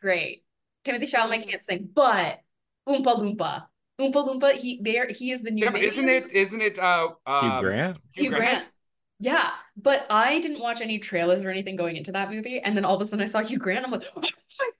great. 0.00 0.44
Timothy 0.84 1.06
Chalamet 1.06 1.44
can't 1.48 1.62
sing, 1.64 1.88
but 1.92 2.40
Oompa 2.88 3.18
Loompa. 3.18 3.64
Oompa 4.00 4.14
Loompa, 4.14 4.52
he 4.54 4.80
there 4.82 5.08
he 5.08 5.32
is 5.32 5.42
the 5.42 5.50
new 5.50 5.64
Yeah, 5.64 5.70
but 5.72 5.82
isn't 5.82 6.08
it 6.08 6.30
isn't 6.32 6.60
it 6.62 6.78
uh 6.78 7.08
um, 7.26 7.50
Hugh 7.50 7.60
Grant. 7.60 7.98
Hugh, 8.12 8.22
Hugh 8.24 8.30
Grant? 8.30 8.44
Grant. 8.44 8.68
Yeah, 9.22 9.50
but 9.76 10.06
I 10.08 10.40
didn't 10.40 10.60
watch 10.60 10.80
any 10.80 10.98
trailers 10.98 11.42
or 11.42 11.50
anything 11.50 11.76
going 11.76 11.96
into 11.96 12.12
that 12.12 12.30
movie, 12.30 12.58
and 12.60 12.74
then 12.74 12.86
all 12.86 12.94
of 12.96 13.02
a 13.02 13.06
sudden 13.06 13.22
I 13.22 13.28
saw 13.28 13.42
Hugh 13.42 13.58
Grant. 13.58 13.84
I'm 13.84 13.90
like, 13.90 14.04
oh 14.16 14.20
my 14.22 14.30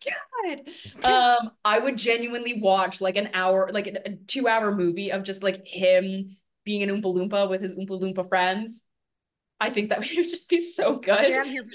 god! 0.04 0.60
Um, 1.04 1.50
I 1.64 1.78
would 1.78 1.98
genuinely 1.98 2.60
watch 2.60 3.00
like 3.02 3.16
an 3.16 3.30
hour, 3.34 3.68
like 3.72 3.86
a, 3.86 4.08
a 4.08 4.16
two-hour 4.16 4.74
movie 4.74 5.12
of 5.12 5.22
just 5.22 5.42
like 5.42 5.66
him 5.66 6.36
being 6.64 6.82
an 6.82 6.90
Oompa 6.90 7.14
Loompa 7.14 7.48
with 7.48 7.62
his 7.62 7.74
Oompa 7.74 8.00
Loompa 8.00 8.28
friends. 8.28 8.82
I 9.60 9.70
think 9.70 9.90
that 9.90 9.98
would 10.16 10.28
just 10.28 10.48
be 10.48 10.60
so 10.60 10.96
good. 10.96 11.28
Yeah, 11.28 11.40
I'm 11.40 11.46
here 11.48 11.64
for 11.64 11.70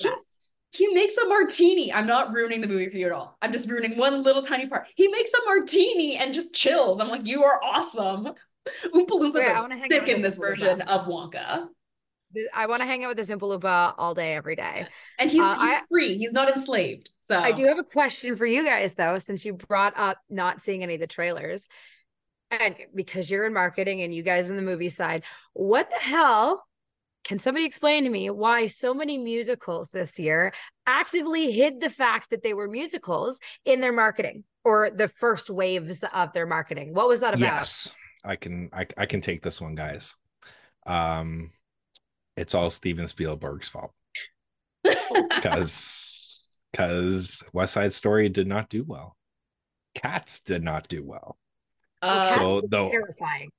He- 0.72 0.86
He 0.86 0.94
makes 0.94 1.16
a 1.18 1.28
martini. 1.28 1.94
I'm 1.94 2.08
not 2.08 2.34
ruining 2.34 2.62
the 2.62 2.68
movie 2.68 2.90
for 2.90 2.98
you 2.98 3.06
at 3.06 3.12
all. 3.12 3.38
I'm 3.42 3.54
just 3.54 3.70
ruining 3.70 3.98
one 3.98 4.24
little 4.24 4.42
tiny 4.42 4.68
part. 4.68 4.88
He 4.96 5.08
makes 5.08 5.32
a 5.34 5.46
martini 5.46 6.18
and 6.18 6.34
just 6.34 6.54
chills. 6.54 7.00
I'm 7.00 7.08
like, 7.10 7.26
you 7.28 7.44
are 7.44 7.60
awesome. 7.64 8.26
Oompa 8.86 9.10
Loompas 9.10 9.42
I 9.42 9.52
are 9.54 9.60
wanna 9.62 9.76
hang 9.76 9.84
out 9.94 10.06
sick 10.06 10.08
in 10.10 10.22
this 10.22 10.38
Oompa 10.38 10.42
version 10.42 10.82
of 10.82 11.06
Wonka. 11.08 11.68
I 12.54 12.66
want 12.68 12.82
to 12.82 12.86
hang 12.86 13.04
out 13.06 13.10
with 13.10 13.18
this 13.18 13.32
Oompa 13.32 13.42
Loompa 13.62 13.94
all 13.98 14.14
day, 14.14 14.34
every 14.34 14.58
day. 14.58 14.88
And 15.20 15.32
he's, 15.32 15.40
Uh, 15.42 15.54
he's 15.54 15.62
I- 15.64 15.82
free. 15.90 16.18
He's 16.18 16.34
not 16.34 16.50
enslaved. 16.50 17.10
So 17.28 17.40
I 17.40 17.52
do 17.54 17.66
have 17.66 17.80
a 17.80 17.84
question 17.84 18.36
for 18.36 18.46
you 18.46 18.66
guys, 18.66 18.94
though, 18.94 19.18
since 19.18 19.46
you 19.46 19.54
brought 19.54 19.94
up 19.98 20.18
not 20.30 20.62
seeing 20.62 20.84
any 20.84 20.96
of 20.96 21.00
the 21.00 21.08
trailers. 21.08 21.68
Because 22.94 23.30
you're 23.30 23.46
in 23.46 23.54
marketing 23.54 24.02
and 24.02 24.14
you 24.14 24.24
guys 24.24 24.50
in 24.50 24.56
the 24.56 24.62
movie 24.62 24.90
side, 24.90 25.24
what 25.54 25.90
the 25.90 25.98
hell? 25.98 26.66
Can 27.24 27.40
somebody 27.40 27.66
explain 27.66 28.04
to 28.04 28.10
me 28.10 28.30
why 28.30 28.68
so 28.68 28.94
many 28.94 29.18
musicals 29.18 29.90
this 29.90 30.20
year 30.20 30.54
actively 30.86 31.52
hid 31.52 31.82
the 31.82 31.90
fact 31.90 32.30
that 32.30 32.44
they 32.44 32.54
were 32.54 32.68
musicals 32.68 33.40
in 33.66 33.82
their 33.82 33.92
marketing 33.92 34.44
or 34.64 34.92
the 34.92 35.08
first 35.08 35.50
waves 35.50 36.04
of 36.14 36.34
their 36.34 36.46
marketing? 36.46 36.94
What 36.94 37.08
was 37.08 37.22
that 37.22 37.34
about? 37.34 37.42
Yes, 37.42 37.90
I 38.24 38.36
can. 38.36 38.70
I, 38.72 38.86
I 38.96 39.06
can 39.08 39.22
take 39.22 39.42
this 39.42 39.60
one, 39.60 39.74
guys. 39.74 40.16
Um, 40.86 41.50
it's 42.38 42.54
all 42.54 42.70
Steven 42.70 43.08
Spielberg's 43.08 43.70
fault 43.70 43.94
because 44.84 46.58
because 46.72 47.42
West 47.54 47.74
Side 47.74 47.94
Story 47.94 48.30
did 48.30 48.48
not 48.48 48.70
do 48.70 48.84
well. 48.84 49.16
Cats 49.94 50.42
did 50.42 50.62
not 50.62 50.88
do 50.90 51.04
well. 51.04 51.38
Uh, 52.06 52.36
So, 52.36 52.62
though- 52.70 52.90
terrifying. 52.90 53.50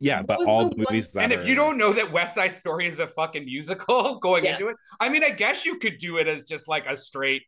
Yeah, 0.00 0.22
but 0.22 0.46
all 0.46 0.68
the 0.68 0.76
the 0.76 0.76
movies 0.88 1.10
that 1.12 1.22
And 1.24 1.32
if 1.32 1.44
you 1.44 1.56
don't 1.56 1.76
know 1.76 1.92
that 1.92 2.12
West 2.12 2.34
Side 2.36 2.56
Story 2.56 2.86
is 2.86 3.00
a 3.00 3.08
fucking 3.08 3.44
musical 3.44 4.18
going 4.20 4.44
Yes. 4.44 4.58
into 4.60 4.70
it, 4.70 4.76
I 5.00 5.08
mean, 5.08 5.24
I 5.24 5.30
guess 5.30 5.66
you 5.66 5.78
could 5.78 5.98
do 5.98 6.18
it 6.18 6.28
as 6.28 6.44
just 6.44 6.68
like 6.68 6.86
a 6.86 6.96
straight 6.96 7.42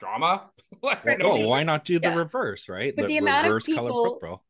drama. 0.00 0.50
like, 0.82 1.04
Right, 1.04 1.18
no 1.18 1.36
why 1.46 1.62
not 1.62 1.84
do 1.84 2.00
the 2.00 2.08
Yeah. 2.08 2.16
reverse, 2.16 2.68
right? 2.68 2.92
But 2.96 3.06
the 3.06 3.18
amount 3.18 3.46
of 3.46 3.52
reverse 3.52 3.66
color 3.66 3.88
people- 3.88 4.18
purple. 4.20 4.44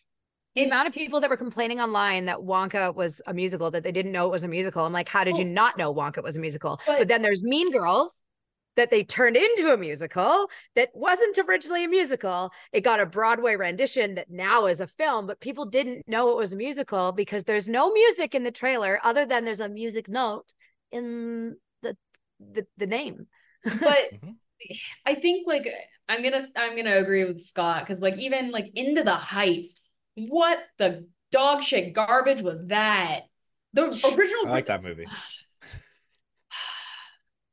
The 0.55 0.65
amount 0.65 0.87
of 0.89 0.93
people 0.95 1.19
that 1.21 1.31
were 1.31 1.37
complaining 1.39 1.81
online 1.81 2.27
that 2.27 2.37
Wonka 2.39 2.95
was 2.95 3.23
a 3.27 3.33
musical, 3.33 3.71
that 3.71 3.83
they 3.85 3.93
didn't 3.93 4.13
know 4.13 4.27
it 4.27 4.31
was 4.31 4.45
a 4.45 4.49
musical. 4.49 4.85
I'm 4.85 4.93
like, 4.93 5.09
how 5.09 5.25
did 5.25 5.39
you 5.39 5.45
Oh. 5.47 5.49
not 5.49 5.79
know 5.79 5.95
Wonka 5.95 6.23
was 6.23 6.37
a 6.37 6.41
musical? 6.41 6.79
But- 6.87 6.99
But, 7.01 7.09
then 7.09 7.23
there's 7.23 7.43
Mean 7.43 7.71
Girls 7.73 8.23
that 8.77 8.91
they 8.91 9.05
turned 9.05 9.37
into 9.37 9.73
a 9.73 9.77
musical 9.77 10.49
that 10.75 10.91
wasn't 10.95 11.39
originally 11.39 11.85
a 11.85 11.89
musical. 11.89 12.51
It 12.73 12.83
got 12.83 13.01
a 13.01 13.07
Broadway 13.07 13.57
rendition 13.57 14.15
that 14.15 14.31
now 14.31 14.67
is 14.67 14.81
a 14.81 14.87
film, 14.87 15.27
but 15.27 15.41
people 15.41 15.67
didn't 15.67 16.09
know 16.09 16.31
it 16.31 16.37
was 16.37 16.53
a 16.53 16.57
musical 16.57 17.13
because 17.13 17.45
there's 17.45 17.69
no 17.69 17.93
music 17.93 18.35
in 18.35 18.45
the 18.45 18.51
trailer 18.51 18.99
other 19.03 19.27
than 19.27 19.45
there's 19.45 19.61
a 19.61 19.69
music 19.69 20.09
note 20.09 20.53
in 20.91 21.57
the 21.83 21.97
the, 22.41 22.67
the 22.79 22.87
name. 22.87 23.27
but 23.65 24.13
Mhm. 24.13 24.37
I 25.05 25.15
think 25.17 25.47
like 25.47 25.69
I'm 26.09 26.23
gonna 26.23 26.47
I'm 26.57 26.77
gonna 26.77 26.97
agree 26.97 27.25
with 27.25 27.43
Scott 27.43 27.87
because 27.87 28.01
like 28.01 28.19
even 28.19 28.51
like 28.51 28.71
into 28.75 29.03
the 29.03 29.15
heights, 29.15 29.75
what 30.15 30.59
the 30.79 31.09
dog 31.31 31.63
shit 31.63 31.93
garbage 31.93 32.43
was 32.43 32.61
that? 32.67 33.23
The 33.73 33.85
original 34.17 34.47
I 34.47 34.51
like 34.51 34.67
that 34.67 34.83
movie. 34.83 35.07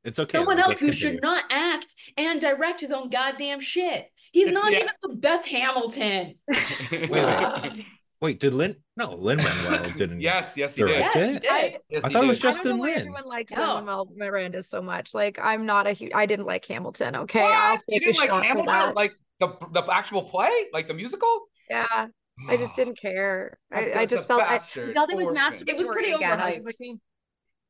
It's 0.04 0.18
okay. 0.18 0.38
someone 0.38 0.56
though, 0.56 0.64
else 0.64 0.78
who 0.78 0.86
continue. 0.90 1.14
should 1.14 1.22
not 1.22 1.44
act 1.50 1.94
and 2.16 2.40
direct 2.40 2.80
his 2.80 2.92
own 2.92 3.10
goddamn 3.10 3.60
shit. 3.60 4.06
He's 4.32 4.46
It's- 4.48 4.62
not 4.62 4.72
yeah. 4.72 4.78
even 4.80 4.92
the 5.02 5.14
best 5.16 5.46
Hamilton. 5.48 6.34
Wait, 6.92 7.10
wait. 7.10 7.86
Wait, 8.22 8.38
did 8.38 8.52
Lin? 8.52 8.76
No, 8.98 9.12
Lin 9.14 9.38
Manuel 9.38 9.90
didn't. 9.96 10.20
yes, 10.20 10.54
yes, 10.54 10.74
he 10.74 10.82
did. 10.82 10.90
yes, 11.00 11.14
he 11.14 11.38
did. 11.38 11.46
I- 11.50 11.78
Yes, 11.88 12.04
I 12.04 12.08
he 12.08 12.14
thought 12.14 12.24
it 12.24 12.26
was 12.28 12.38
did. 12.38 12.42
just- 12.42 12.60
I 12.60 12.62
don't 12.64 12.76
know 12.76 12.76
Justin 12.76 12.78
why 12.78 12.86
Lin. 12.86 12.98
everyone 12.98 13.24
likes 13.24 13.52
No. 13.56 13.74
Lin-Manuel 13.76 14.08
Miranda 14.16 14.62
so 14.62 14.82
much. 14.82 15.14
Like 15.14 15.38
I'm 15.42 15.64
not 15.66 15.86
a 15.86 15.92
huge 15.92 16.12
I 16.14 16.26
didn't 16.26 16.44
like 16.46 16.64
Hamilton, 16.66 17.16
okay? 17.16 17.40
What? 17.40 17.52
I'll 17.54 17.72
You 17.88 18.00
take 18.00 18.02
a 18.02 18.12
didn't 18.12 18.30
like 18.30 18.44
Hamilton, 18.44 18.94
like 18.94 19.12
the 19.38 19.48
the 19.72 19.82
actual 19.90 20.22
play, 20.22 20.50
like 20.72 20.86
the 20.86 20.94
musical. 20.94 21.46
Yeah. 21.70 22.06
I 22.48 22.56
just 22.56 22.74
didn't 22.76 22.98
care. 22.98 23.58
I, 23.72 23.92
I 24.00 24.06
just 24.06 24.24
a 24.24 24.28
felt 24.28 24.42
I 24.42 24.48
bastard. 24.48 24.94
felt 24.94 25.10
it 25.10 25.16
was 25.16 25.26
Poor. 25.28 25.36
It 25.66 25.76
was 25.78 25.86
pretty 25.86 26.12
again. 26.12 26.38
Overhyped. 26.38 26.74
Hmm. 26.82 26.96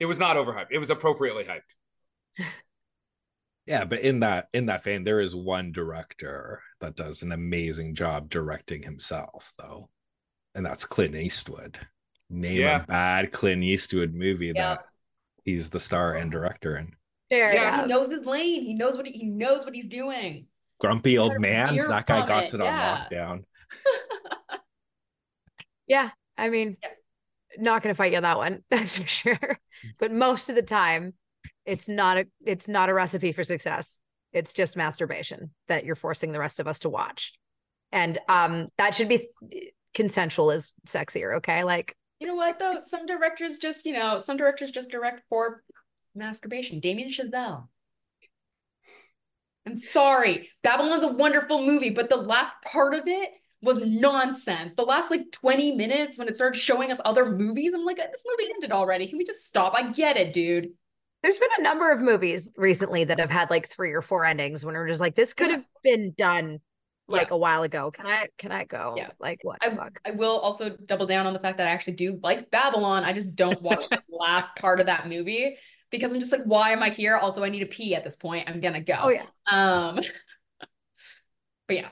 It 0.00 0.06
was 0.06 0.18
not 0.18 0.36
overhyped. 0.36 0.68
It 0.72 0.78
was 0.78 0.90
appropriately 0.90 1.44
hyped. 1.44 1.60
Yeah, 3.66 3.84
but 3.84 4.00
in 4.00 4.20
that 4.20 4.48
in 4.52 4.66
that 4.66 4.82
vein, 4.84 5.04
there 5.04 5.20
is 5.20 5.34
one 5.34 5.70
director 5.72 6.62
that 6.80 6.96
does 6.96 7.22
an 7.22 7.30
amazing 7.32 7.94
job 7.94 8.28
directing 8.28 8.82
himself, 8.82 9.52
though, 9.58 9.90
and 10.54 10.64
that's 10.66 10.84
Clint 10.84 11.14
Eastwood. 11.14 11.78
Name 12.28 12.60
Yeah. 12.62 12.82
a 12.82 12.86
bad 12.86 13.32
Clint 13.32 13.62
Eastwood 13.62 14.14
movie 14.14 14.52
Yeah. 14.54 14.76
that 14.76 14.84
he's 15.44 15.70
the 15.70 15.80
star 15.80 16.14
and 16.14 16.30
director 16.32 16.76
in. 16.76 16.96
there 17.30 17.52
Yeah, 17.52 17.76
you 17.76 17.82
He 17.82 17.88
knows 17.88 18.10
his 18.10 18.26
lane. 18.26 18.62
He 18.62 18.74
knows 18.74 18.96
what 18.96 19.06
he, 19.06 19.12
he 19.12 19.26
knows 19.26 19.64
what 19.64 19.74
he's 19.74 19.86
doing. 19.88 20.46
Grumpy 20.80 21.18
old 21.18 21.38
man. 21.38 21.74
veer 21.74 21.88
That 21.88 22.06
guy 22.06 22.26
got 22.26 22.44
it, 22.44 22.54
it 22.54 22.60
on 22.60 22.66
yeah. 22.66 23.06
lockdown. 23.10 23.44
Yeah. 25.86 26.10
I 26.36 26.48
mean, 26.48 26.76
Yeah. 26.82 26.90
not 27.58 27.82
gonna 27.82 27.94
fight 27.94 28.12
you 28.12 28.16
on 28.18 28.22
that 28.22 28.36
one, 28.38 28.64
that's 28.70 28.98
for 28.98 29.06
sure. 29.06 29.58
But 29.98 30.12
most 30.12 30.48
of 30.48 30.54
the 30.54 30.62
time, 30.62 31.14
it's 31.64 31.88
not 31.88 32.18
a 32.18 32.26
it's 32.44 32.68
not 32.68 32.88
a 32.88 32.94
recipe 32.94 33.32
for 33.32 33.44
success. 33.44 34.00
It's 34.32 34.52
just 34.52 34.76
masturbation 34.76 35.50
that 35.68 35.84
you're 35.84 35.94
forcing 35.94 36.32
the 36.32 36.38
rest 36.38 36.60
of 36.60 36.68
us 36.68 36.80
to 36.80 36.88
watch. 36.88 37.32
And 37.92 38.18
um 38.28 38.68
that 38.78 38.94
should 38.94 39.08
be 39.08 39.18
consensual 39.94 40.50
is 40.50 40.72
sexier, 40.86 41.38
okay? 41.38 41.64
Like 41.64 41.96
You 42.18 42.28
know 42.28 42.34
what 42.34 42.58
though? 42.58 42.78
Some 42.86 43.06
directors 43.06 43.58
just, 43.58 43.86
you 43.86 43.92
know, 43.92 44.18
some 44.18 44.36
directors 44.36 44.70
just 44.70 44.90
direct 44.90 45.22
for 45.28 45.62
masturbation. 46.14 46.80
Damien 46.80 47.10
Chazelle. 47.10 47.68
I'm 49.66 49.76
sorry. 49.76 50.48
Babylon's 50.62 51.02
a 51.02 51.08
wonderful 51.08 51.64
movie, 51.64 51.90
but 51.90 52.08
the 52.08 52.16
last 52.16 52.54
part 52.64 52.94
of 52.94 53.06
it 53.06 53.30
was 53.62 53.78
nonsense. 53.78 54.74
The 54.74 54.84
last 54.84 55.10
like 55.10 55.30
20 55.32 55.76
minutes 55.76 56.18
when 56.18 56.28
it 56.28 56.36
started 56.36 56.58
showing 56.58 56.90
us 56.90 56.98
other 57.04 57.30
movies, 57.30 57.74
I'm 57.74 57.84
like, 57.84 57.98
this 57.98 58.24
movie 58.26 58.50
ended 58.54 58.72
already. 58.72 59.06
Can 59.06 59.18
we 59.18 59.24
just 59.24 59.46
stop? 59.46 59.74
I 59.74 59.92
get 59.92 60.16
it, 60.16 60.32
dude. 60.32 60.70
There's 61.22 61.38
been 61.38 61.48
a 61.58 61.62
number 61.62 61.90
of 61.92 62.00
movies 62.00 62.52
recently 62.56 63.04
that 63.04 63.18
have 63.20 63.30
had 63.30 63.50
like 63.50 63.68
three 63.68 63.92
or 63.92 64.02
four 64.02 64.24
endings 64.24 64.64
when 64.64 64.74
we're 64.74 64.88
just 64.88 65.00
like, 65.00 65.14
this 65.14 65.34
could 65.34 65.50
Yeah. 65.50 65.56
have 65.56 65.66
been 65.82 66.12
done 66.16 66.60
like 67.08 67.28
Yeah. 67.28 67.34
a 67.34 67.38
while 67.38 67.62
ago. 67.62 67.90
Can 67.90 68.06
I 68.06 68.28
can 68.38 68.52
I 68.52 68.64
go? 68.64 68.94
Yeah. 68.96 69.10
Like 69.18 69.38
what 69.42 69.58
I, 69.60 69.74
fuck? 69.74 70.00
I 70.06 70.12
will 70.12 70.38
also 70.38 70.70
double 70.70 71.06
down 71.06 71.26
on 71.26 71.32
the 71.32 71.38
fact 71.40 71.58
that 71.58 71.66
I 71.66 71.70
actually 71.70 71.94
do 71.94 72.18
like 72.22 72.50
Babylon. 72.50 73.04
I 73.04 73.12
just 73.12 73.34
don't 73.34 73.60
watch 73.60 73.88
the 73.88 74.00
last 74.08 74.54
part 74.56 74.80
of 74.80 74.86
that 74.86 75.08
movie 75.08 75.56
because 75.90 76.12
I'm 76.12 76.20
just 76.20 76.32
like, 76.32 76.44
why 76.44 76.70
am 76.72 76.82
I 76.82 76.90
here? 76.90 77.16
Also, 77.16 77.42
I 77.42 77.48
need 77.50 77.60
to 77.60 77.66
pee 77.66 77.94
at 77.96 78.04
this 78.04 78.16
point. 78.16 78.48
I'm 78.48 78.60
gonna 78.60 78.80
go. 78.80 78.96
Oh 79.00 79.08
yeah. 79.08 79.26
Um, 79.50 79.96
but 81.66 81.76
yeah, 81.76 81.88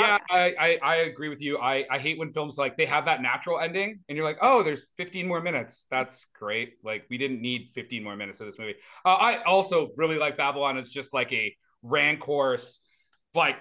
Yeah, 0.00 0.18
I, 0.30 0.54
I 0.58 0.78
I 0.82 0.94
agree 0.96 1.28
with 1.28 1.40
you. 1.42 1.58
I 1.58 1.84
I 1.90 1.98
hate 1.98 2.18
when 2.18 2.32
films 2.32 2.56
like 2.58 2.76
they 2.76 2.86
have 2.86 3.04
that 3.04 3.20
natural 3.22 3.60
ending, 3.60 4.00
and 4.08 4.16
you're 4.16 4.24
like, 4.24 4.38
oh, 4.40 4.62
there's 4.62 4.88
15 4.96 5.26
more 5.28 5.40
minutes. 5.40 5.86
That's 5.90 6.26
great. 6.38 6.74
Like 6.82 7.04
we 7.10 7.18
didn't 7.18 7.40
need 7.42 7.70
15 7.74 8.02
more 8.02 8.16
minutes 8.16 8.40
of 8.40 8.46
this 8.46 8.58
movie. 8.58 8.74
Uh, 9.04 9.14
I 9.14 9.42
also 9.44 9.90
really 9.96 10.16
like 10.16 10.36
Babylon. 10.36 10.78
It's 10.78 10.90
just 10.90 11.12
like 11.12 11.32
a 11.32 11.54
rancorous, 11.82 12.80
like 13.34 13.56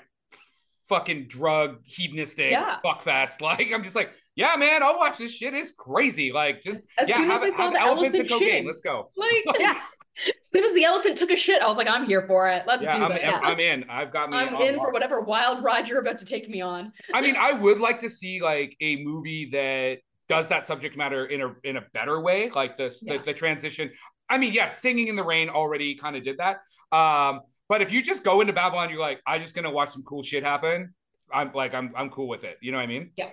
fucking 0.87 1.27
drug 1.27 1.77
hedonistic 1.83 2.51
Yeah. 2.51 2.77
fuckfest. 2.83 3.41
Like 3.41 3.71
I'm 3.73 3.83
just 3.83 3.95
like, 3.95 4.11
yeah, 4.35 4.55
man, 4.57 4.83
I'll 4.83 4.97
watch 4.97 5.17
this 5.17 5.33
shit. 5.33 5.53
It's 5.53 5.73
crazy. 5.73 6.31
Like 6.31 6.61
just 6.61 6.79
as 6.97 7.09
yeah, 7.09 7.17
soon 7.17 7.27
have, 7.29 7.43
as 7.43 7.53
I 7.53 7.57
saw 7.57 7.63
have 7.63 7.73
the 7.73 7.79
elephants 7.81 8.03
elephant 8.03 8.15
and 8.19 8.29
cocaine. 8.29 8.63
shitting, 8.63 8.67
Let's 8.67 8.81
go. 8.81 9.09
like, 9.17 9.43
Yeah. 9.59 9.79
As 10.27 10.33
soon 10.51 10.63
as 10.65 10.73
the 10.73 10.83
elephant 10.83 11.17
took 11.17 11.31
a 11.31 11.37
shit, 11.37 11.61
I 11.61 11.67
was 11.67 11.77
like, 11.77 11.87
I'm 11.87 12.05
here 12.05 12.25
for 12.27 12.49
it. 12.49 12.63
Let's 12.67 12.83
Yeah, 12.83 12.97
do 12.97 13.03
I'm, 13.05 13.11
this. 13.11 13.39
I'm 13.43 13.59
in. 13.59 13.89
I've 13.89 14.11
got 14.11 14.29
me. 14.29 14.37
I'm 14.37 14.53
in 14.55 14.75
for 14.79 14.91
whatever 14.91 15.21
wild 15.21 15.63
ride 15.63 15.87
you're 15.87 15.99
about 16.01 16.17
to 16.19 16.25
take 16.25 16.49
me 16.49 16.61
on. 16.61 16.91
I 17.13 17.21
mean, 17.21 17.35
I 17.37 17.53
would 17.53 17.79
like 17.79 17.99
to 18.01 18.09
see 18.09 18.41
like 18.41 18.75
a 18.81 18.97
movie 19.03 19.49
that 19.51 19.99
does 20.27 20.49
that 20.49 20.65
subject 20.65 20.95
matter 20.97 21.25
in 21.25 21.41
a 21.41 21.55
in 21.63 21.77
a 21.77 21.81
better 21.93 22.19
way, 22.21 22.49
like 22.53 22.77
this 22.77 23.01
Yeah. 23.01 23.17
the, 23.17 23.23
the 23.25 23.33
transition. 23.33 23.91
I 24.29 24.37
mean, 24.37 24.53
yes, 24.53 24.81
singing 24.81 25.07
in 25.07 25.15
the 25.15 25.23
rain 25.23 25.49
already 25.49 25.95
kind 25.95 26.15
of 26.15 26.23
did 26.23 26.37
that. 26.37 26.57
Um, 26.95 27.41
but 27.67 27.81
if 27.81 27.91
you 27.91 28.01
just 28.01 28.23
go 28.23 28.41
into 28.41 28.53
Babylon, 28.53 28.89
you're 28.89 28.99
like, 28.99 29.21
I'm 29.25 29.41
just 29.41 29.55
gonna 29.55 29.71
watch 29.71 29.91
some 29.91 30.03
cool 30.03 30.23
shit 30.23 30.43
happen. 30.43 30.93
I'm 31.33 31.51
like, 31.53 31.73
I'm 31.73 31.93
I'm 31.95 32.09
cool 32.09 32.27
with 32.27 32.43
it. 32.43 32.57
You 32.61 32.71
know 32.71 32.77
what 32.77 32.83
I 32.83 32.87
mean? 32.87 33.11
Yeah. 33.15 33.29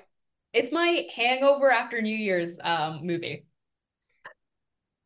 It's 0.53 0.73
my 0.73 1.07
hangover 1.15 1.71
after 1.71 2.01
New 2.01 2.17
Year's 2.17 2.57
um 2.63 3.01
movie. 3.03 3.45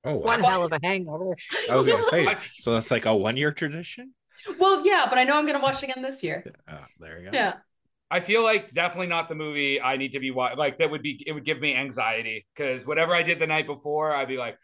Oh, 0.05 0.11
It's 0.11 0.21
wow. 0.21 0.27
one 0.27 0.43
hell 0.43 0.65
of 0.65 0.73
a 0.73 0.81
hangover. 0.83 1.35
I 1.71 1.77
was 1.77 1.87
gonna 1.87 2.03
say, 2.05 2.25
What? 2.25 2.43
so 2.43 2.73
that's 2.75 2.91
like 2.91 3.07
a 3.07 3.15
one-year 3.15 3.53
tradition. 3.53 4.15
Well, 4.59 4.85
yeah, 4.85 5.07
but 5.09 5.19
I 5.19 5.25
know 5.25 5.39
I'm 5.39 5.47
gonna 5.47 5.61
watch 5.61 5.83
it 5.83 5.91
again 5.91 6.03
this 6.03 6.23
year. 6.23 6.45
Oh, 6.69 6.85
there 6.99 7.19
you 7.19 7.31
go. 7.31 7.37
Yeah. 7.37 7.55
I 8.11 8.21
feel 8.21 8.43
like 8.43 8.75
definitely 8.75 9.07
not 9.07 9.29
the 9.29 9.35
movie 9.35 9.81
I 9.81 9.97
need 9.97 10.13
to 10.13 10.21
be 10.21 10.31
watching. 10.31 10.59
Like 10.59 10.79
that 10.79 10.91
would 10.91 11.03
be 11.03 11.23
it 11.27 11.33
would 11.33 11.45
give 11.45 11.61
me 11.61 11.75
anxiety 11.75 12.47
because 12.55 12.87
whatever 12.87 13.15
I 13.15 13.23
did 13.23 13.39
the 13.39 13.47
night 13.47 13.67
before, 13.67 14.15
I'd 14.15 14.29
be 14.29 14.37
like, 14.37 14.59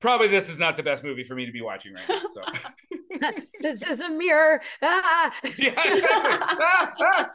probably 0.00 0.28
this 0.28 0.48
is 0.48 0.58
not 0.60 0.76
the 0.76 0.82
best 0.84 1.02
movie 1.02 1.24
for 1.24 1.34
me 1.34 1.46
to 1.46 1.52
be 1.52 1.60
watching 1.62 1.94
right 1.94 2.08
now. 2.08 2.20
So 2.32 2.42
this 3.60 3.82
is 3.82 4.00
a 4.00 4.10
mirror. 4.10 4.60
Ah! 4.82 5.32
yeah, 5.56 5.92
exactly. 5.92 6.56
Ah, 6.60 6.94
ah. 7.00 7.30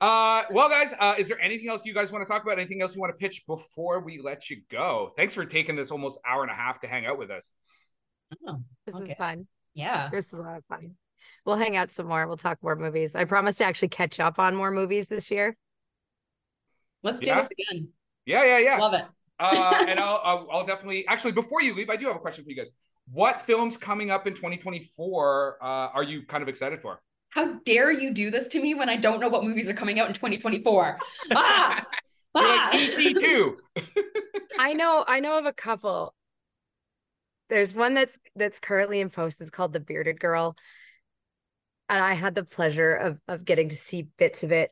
Uh, 0.00 0.44
well, 0.52 0.68
guys, 0.68 0.94
uh, 0.98 1.14
is 1.18 1.28
there 1.28 1.40
anything 1.40 1.68
else 1.68 1.84
you 1.84 1.92
guys 1.92 2.12
want 2.12 2.24
to 2.24 2.30
talk 2.32 2.42
about? 2.42 2.58
Anything 2.58 2.82
else 2.82 2.94
you 2.94 3.00
want 3.00 3.12
to 3.12 3.16
pitch 3.16 3.42
before 3.46 4.00
we 4.00 4.20
let 4.22 4.48
you 4.48 4.62
go? 4.70 5.10
Thanks 5.16 5.34
for 5.34 5.44
taking 5.44 5.74
this 5.74 5.90
almost 5.90 6.20
hour 6.26 6.42
and 6.42 6.50
a 6.52 6.54
half 6.54 6.80
to 6.82 6.86
hang 6.86 7.04
out 7.06 7.18
with 7.18 7.30
us. 7.30 7.50
Oh, 8.46 8.58
This 8.86 8.94
is 8.94 9.12
fun. 9.14 9.46
yeah. 9.74 10.08
This 10.12 10.32
is 10.32 10.38
a 10.38 10.42
lot 10.42 10.58
of 10.58 10.64
fun. 10.66 10.92
We'll 11.44 11.56
hang 11.56 11.76
out 11.76 11.90
some 11.90 12.06
more. 12.06 12.26
We'll 12.28 12.36
talk 12.36 12.58
more 12.62 12.76
movies. 12.76 13.14
I 13.16 13.24
promise 13.24 13.56
to 13.56 13.64
actually 13.64 13.88
catch 13.88 14.20
up 14.20 14.38
on 14.38 14.54
more 14.54 14.70
movies 14.70 15.08
this 15.08 15.30
year. 15.30 15.56
Let's 17.02 17.20
do 17.20 17.26
Yeah. 17.26 17.40
this 17.42 17.50
again. 17.50 17.88
Yeah, 18.26 18.44
yeah, 18.44 18.58
yeah. 18.58 18.76
Love 18.76 18.94
it. 18.94 19.04
uh, 19.40 19.84
and 19.88 19.98
I'll, 20.00 20.20
I'll 20.22 20.48
I'll 20.52 20.66
definitely 20.66 21.06
actually 21.08 21.32
before 21.32 21.62
you 21.62 21.74
leave, 21.74 21.90
I 21.90 21.96
do 21.96 22.06
have 22.06 22.16
a 22.16 22.20
question 22.20 22.44
for 22.44 22.50
you 22.50 22.56
guys. 22.56 22.70
What 23.10 23.40
films 23.42 23.76
coming 23.78 24.10
up 24.10 24.26
in 24.26 24.34
2024 24.34 25.58
uh, 25.60 25.64
are 25.66 26.02
you 26.02 26.22
kind 26.26 26.42
of 26.42 26.48
excited 26.48 26.80
for? 26.82 27.00
How 27.30 27.54
dare 27.64 27.92
you 27.92 28.12
do 28.12 28.30
this 28.30 28.48
to 28.48 28.60
me 28.60 28.74
when 28.74 28.88
I 28.88 28.96
don't 28.96 29.20
know 29.20 29.28
what 29.28 29.44
movies 29.44 29.68
are 29.68 29.74
coming 29.74 30.00
out 30.00 30.08
in 30.08 30.14
2024? 30.14 30.98
Ah! 31.32 31.86
Ah! 32.34 32.70
like 32.72 32.98
ET 32.98 33.16
too. 33.18 33.58
I 34.58 34.72
know 34.72 35.04
I 35.06 35.20
know 35.20 35.38
of 35.38 35.46
a 35.46 35.52
couple. 35.52 36.14
There's 37.48 37.74
one 37.74 37.94
that's 37.94 38.18
that's 38.36 38.60
currently 38.60 39.00
in 39.00 39.10
post. 39.10 39.40
It's 39.40 39.50
called 39.50 39.72
The 39.72 39.80
Bearded 39.80 40.20
Girl. 40.20 40.56
And 41.88 42.02
I 42.02 42.14
had 42.14 42.34
the 42.34 42.44
pleasure 42.44 42.94
of 42.94 43.18
of 43.28 43.44
getting 43.44 43.68
to 43.68 43.76
see 43.76 44.08
bits 44.18 44.42
of 44.42 44.52
it. 44.52 44.70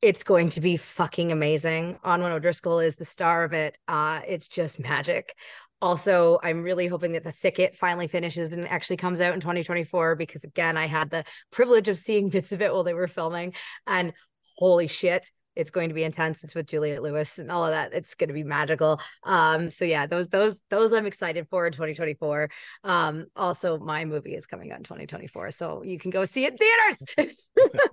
It's 0.00 0.24
going 0.24 0.48
to 0.50 0.60
be 0.60 0.76
fucking 0.76 1.30
amazing. 1.30 1.98
Onwin 2.04 2.32
O'Driscoll 2.32 2.80
is 2.80 2.96
the 2.96 3.04
star 3.04 3.44
of 3.44 3.52
it. 3.52 3.78
Uh, 3.86 4.20
it's 4.26 4.48
just 4.48 4.80
magic. 4.80 5.34
Also, 5.82 6.38
I'm 6.44 6.62
really 6.62 6.86
hoping 6.86 7.12
that 7.12 7.24
The 7.24 7.32
Thicket 7.32 7.76
finally 7.76 8.06
finishes 8.06 8.52
and 8.52 8.68
actually 8.68 8.98
comes 8.98 9.20
out 9.20 9.34
in 9.34 9.40
2024 9.40 10.14
because 10.14 10.44
again, 10.44 10.76
I 10.76 10.86
had 10.86 11.10
the 11.10 11.24
privilege 11.50 11.88
of 11.88 11.98
seeing 11.98 12.28
bits 12.30 12.52
of 12.52 12.62
it 12.62 12.72
while 12.72 12.84
they 12.84 12.94
were 12.94 13.08
filming. 13.08 13.52
And 13.88 14.12
holy 14.56 14.86
shit, 14.86 15.30
it's 15.56 15.72
going 15.72 15.88
to 15.88 15.94
be 15.94 16.04
intense. 16.04 16.44
It's 16.44 16.54
with 16.54 16.68
Juliette 16.68 17.02
Lewis 17.02 17.38
and 17.38 17.50
all 17.50 17.64
of 17.64 17.72
that. 17.72 17.92
It's 17.92 18.14
going 18.14 18.28
to 18.28 18.34
be 18.34 18.44
magical. 18.44 19.00
Um, 19.24 19.68
so 19.68 19.84
yeah, 19.84 20.06
those 20.06 20.28
those 20.28 20.62
those 20.70 20.92
I'm 20.92 21.04
excited 21.04 21.48
for 21.50 21.66
in 21.66 21.72
2024. 21.72 22.48
Um, 22.84 23.26
also 23.34 23.78
my 23.78 24.04
movie 24.04 24.36
is 24.36 24.46
coming 24.46 24.70
out 24.70 24.78
in 24.78 24.84
2024, 24.84 25.50
so 25.50 25.82
you 25.82 25.98
can 25.98 26.12
go 26.12 26.24
see 26.24 26.46
it 26.46 26.52
in 26.52 26.58
theaters. 26.58 27.78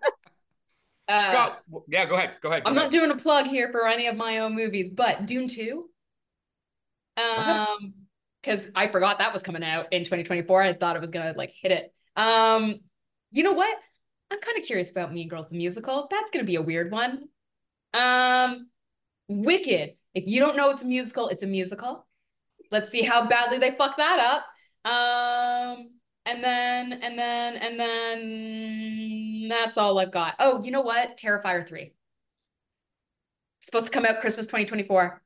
Uh, 1.09 1.23
Scott, 1.23 1.63
yeah, 1.87 2.05
go 2.05 2.13
ahead. 2.13 2.33
Go 2.39 2.49
ahead. 2.49 2.63
go 2.63 2.69
I'm 2.69 2.75
not 2.75 2.91
doing 2.91 3.09
a 3.09 3.15
plug 3.15 3.47
here 3.47 3.71
for 3.71 3.87
any 3.87 4.05
of 4.05 4.15
my 4.15 4.37
own 4.37 4.53
movies, 4.53 4.91
but 4.91 5.25
Dune 5.25 5.47
2. 5.47 5.89
Um, 7.19 7.93
because 8.41 8.69
I 8.73 8.87
forgot 8.87 9.19
that 9.19 9.33
was 9.33 9.43
coming 9.43 9.63
out 9.63 9.91
in 9.91 10.03
2024. 10.03 10.63
I 10.63 10.73
thought 10.73 10.95
it 10.95 11.01
was 11.01 11.11
gonna 11.11 11.33
like 11.35 11.53
hit 11.61 11.71
it. 11.71 11.93
Um, 12.15 12.79
you 13.31 13.43
know 13.43 13.53
what? 13.53 13.77
I'm 14.31 14.39
kind 14.39 14.57
of 14.57 14.63
curious 14.63 14.91
about 14.91 15.13
Mean 15.13 15.27
Girls 15.27 15.49
the 15.49 15.57
musical. 15.57 16.07
That's 16.09 16.31
gonna 16.31 16.45
be 16.45 16.55
a 16.55 16.61
weird 16.61 16.91
one. 16.91 17.27
Um, 17.93 18.69
Wicked. 19.27 19.95
If 20.15 20.23
you 20.27 20.39
don't 20.39 20.57
know 20.57 20.71
it's 20.71 20.83
a 20.83 20.87
musical, 20.87 21.27
it's 21.29 21.43
a 21.43 21.47
musical. 21.47 22.07
Let's 22.71 22.89
see 22.89 23.01
how 23.01 23.27
badly 23.27 23.57
they 23.57 23.71
fuck 23.71 23.97
that 23.97 24.19
up. 24.19 24.91
Um, 24.91 25.89
and 26.25 26.43
then 26.43 26.93
and 26.93 27.17
then 27.17 27.55
and 27.55 27.79
then 27.79 29.49
that's 29.49 29.77
all 29.77 29.99
I've 29.99 30.11
got. 30.11 30.35
Oh, 30.39 30.63
you 30.63 30.71
know 30.71 30.81
what? 30.81 31.17
Terrifier 31.17 31.67
3. 31.67 31.91
Supposed 33.59 33.87
to 33.87 33.91
come 33.91 34.05
out 34.05 34.21
Christmas 34.21 34.47
2024. 34.47 35.21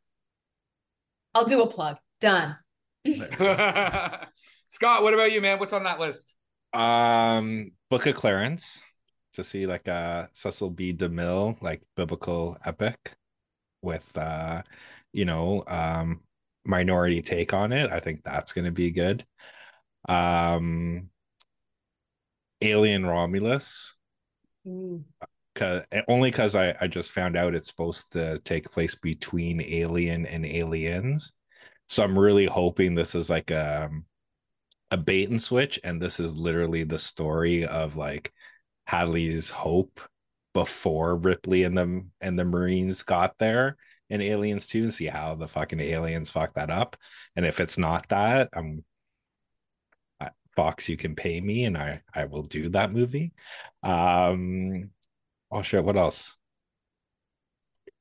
I'll 1.35 1.45
do 1.45 1.61
a 1.61 1.67
plug. 1.67 1.97
Done. 2.21 2.57
Scott, 3.05 5.03
what 5.03 5.13
about 5.13 5.31
you, 5.31 5.41
man? 5.41 5.59
What's 5.59 5.73
on 5.73 5.83
that 5.83 5.99
list? 5.99 6.33
Um, 6.73 7.71
Book 7.89 8.05
of 8.05 8.15
Clarence 8.15 8.81
to 9.33 9.43
see 9.43 9.65
like 9.65 9.87
a 9.87 10.29
Cecil 10.33 10.69
B. 10.69 10.93
DeMille 10.93 11.61
like 11.61 11.81
biblical 11.95 12.57
epic 12.65 13.15
with 13.81 14.09
uh, 14.17 14.61
you 15.13 15.25
know, 15.25 15.63
um, 15.67 16.21
minority 16.65 17.21
take 17.21 17.53
on 17.53 17.71
it. 17.71 17.91
I 17.91 17.99
think 17.99 18.23
that's 18.23 18.51
going 18.51 18.65
to 18.65 18.71
be 18.71 18.91
good. 18.91 19.25
Um, 20.09 21.09
Alien 22.61 23.05
Romulus, 23.05 23.95
cause 25.55 25.83
only 26.07 26.31
because 26.31 26.55
I 26.55 26.75
I 26.81 26.87
just 26.87 27.11
found 27.11 27.37
out 27.37 27.55
it's 27.55 27.69
supposed 27.69 28.11
to 28.13 28.39
take 28.39 28.71
place 28.71 28.95
between 28.95 29.61
Alien 29.61 30.25
and 30.25 30.45
Aliens, 30.45 31.33
so 31.87 32.03
I'm 32.03 32.17
really 32.17 32.45
hoping 32.45 32.95
this 32.95 33.15
is 33.15 33.29
like 33.29 33.51
a 33.51 33.89
a 34.91 34.97
bait 34.97 35.29
and 35.29 35.41
switch, 35.41 35.79
and 35.83 36.01
this 36.01 36.19
is 36.19 36.37
literally 36.37 36.83
the 36.83 36.99
story 36.99 37.65
of 37.65 37.95
like 37.95 38.31
Hadley's 38.87 39.49
hope 39.49 39.99
before 40.53 41.15
Ripley 41.15 41.63
and 41.63 41.77
the 41.77 42.05
and 42.21 42.37
the 42.39 42.45
Marines 42.45 43.03
got 43.03 43.37
there 43.39 43.77
in 44.09 44.21
Aliens 44.21 44.67
2 44.67 44.83
and 44.83 44.93
see 44.93 45.07
how 45.07 45.35
the 45.35 45.47
fucking 45.47 45.79
aliens 45.79 46.29
fuck 46.29 46.53
that 46.55 46.69
up. 46.69 46.95
And 47.35 47.45
if 47.45 47.59
it's 47.59 47.77
not 47.77 48.09
that, 48.09 48.49
I'm 48.53 48.83
Fox, 50.55 50.87
you 50.87 50.97
can 50.97 51.15
pay 51.15 51.41
me 51.41 51.65
and 51.65 51.77
I 51.77 52.01
I 52.13 52.25
will 52.25 52.43
do 52.43 52.69
that 52.69 52.91
movie. 52.91 53.33
Um 53.81 54.91
oh 55.53 55.61
shit, 55.61 55.83
what 55.83 55.95
else? 55.95 56.35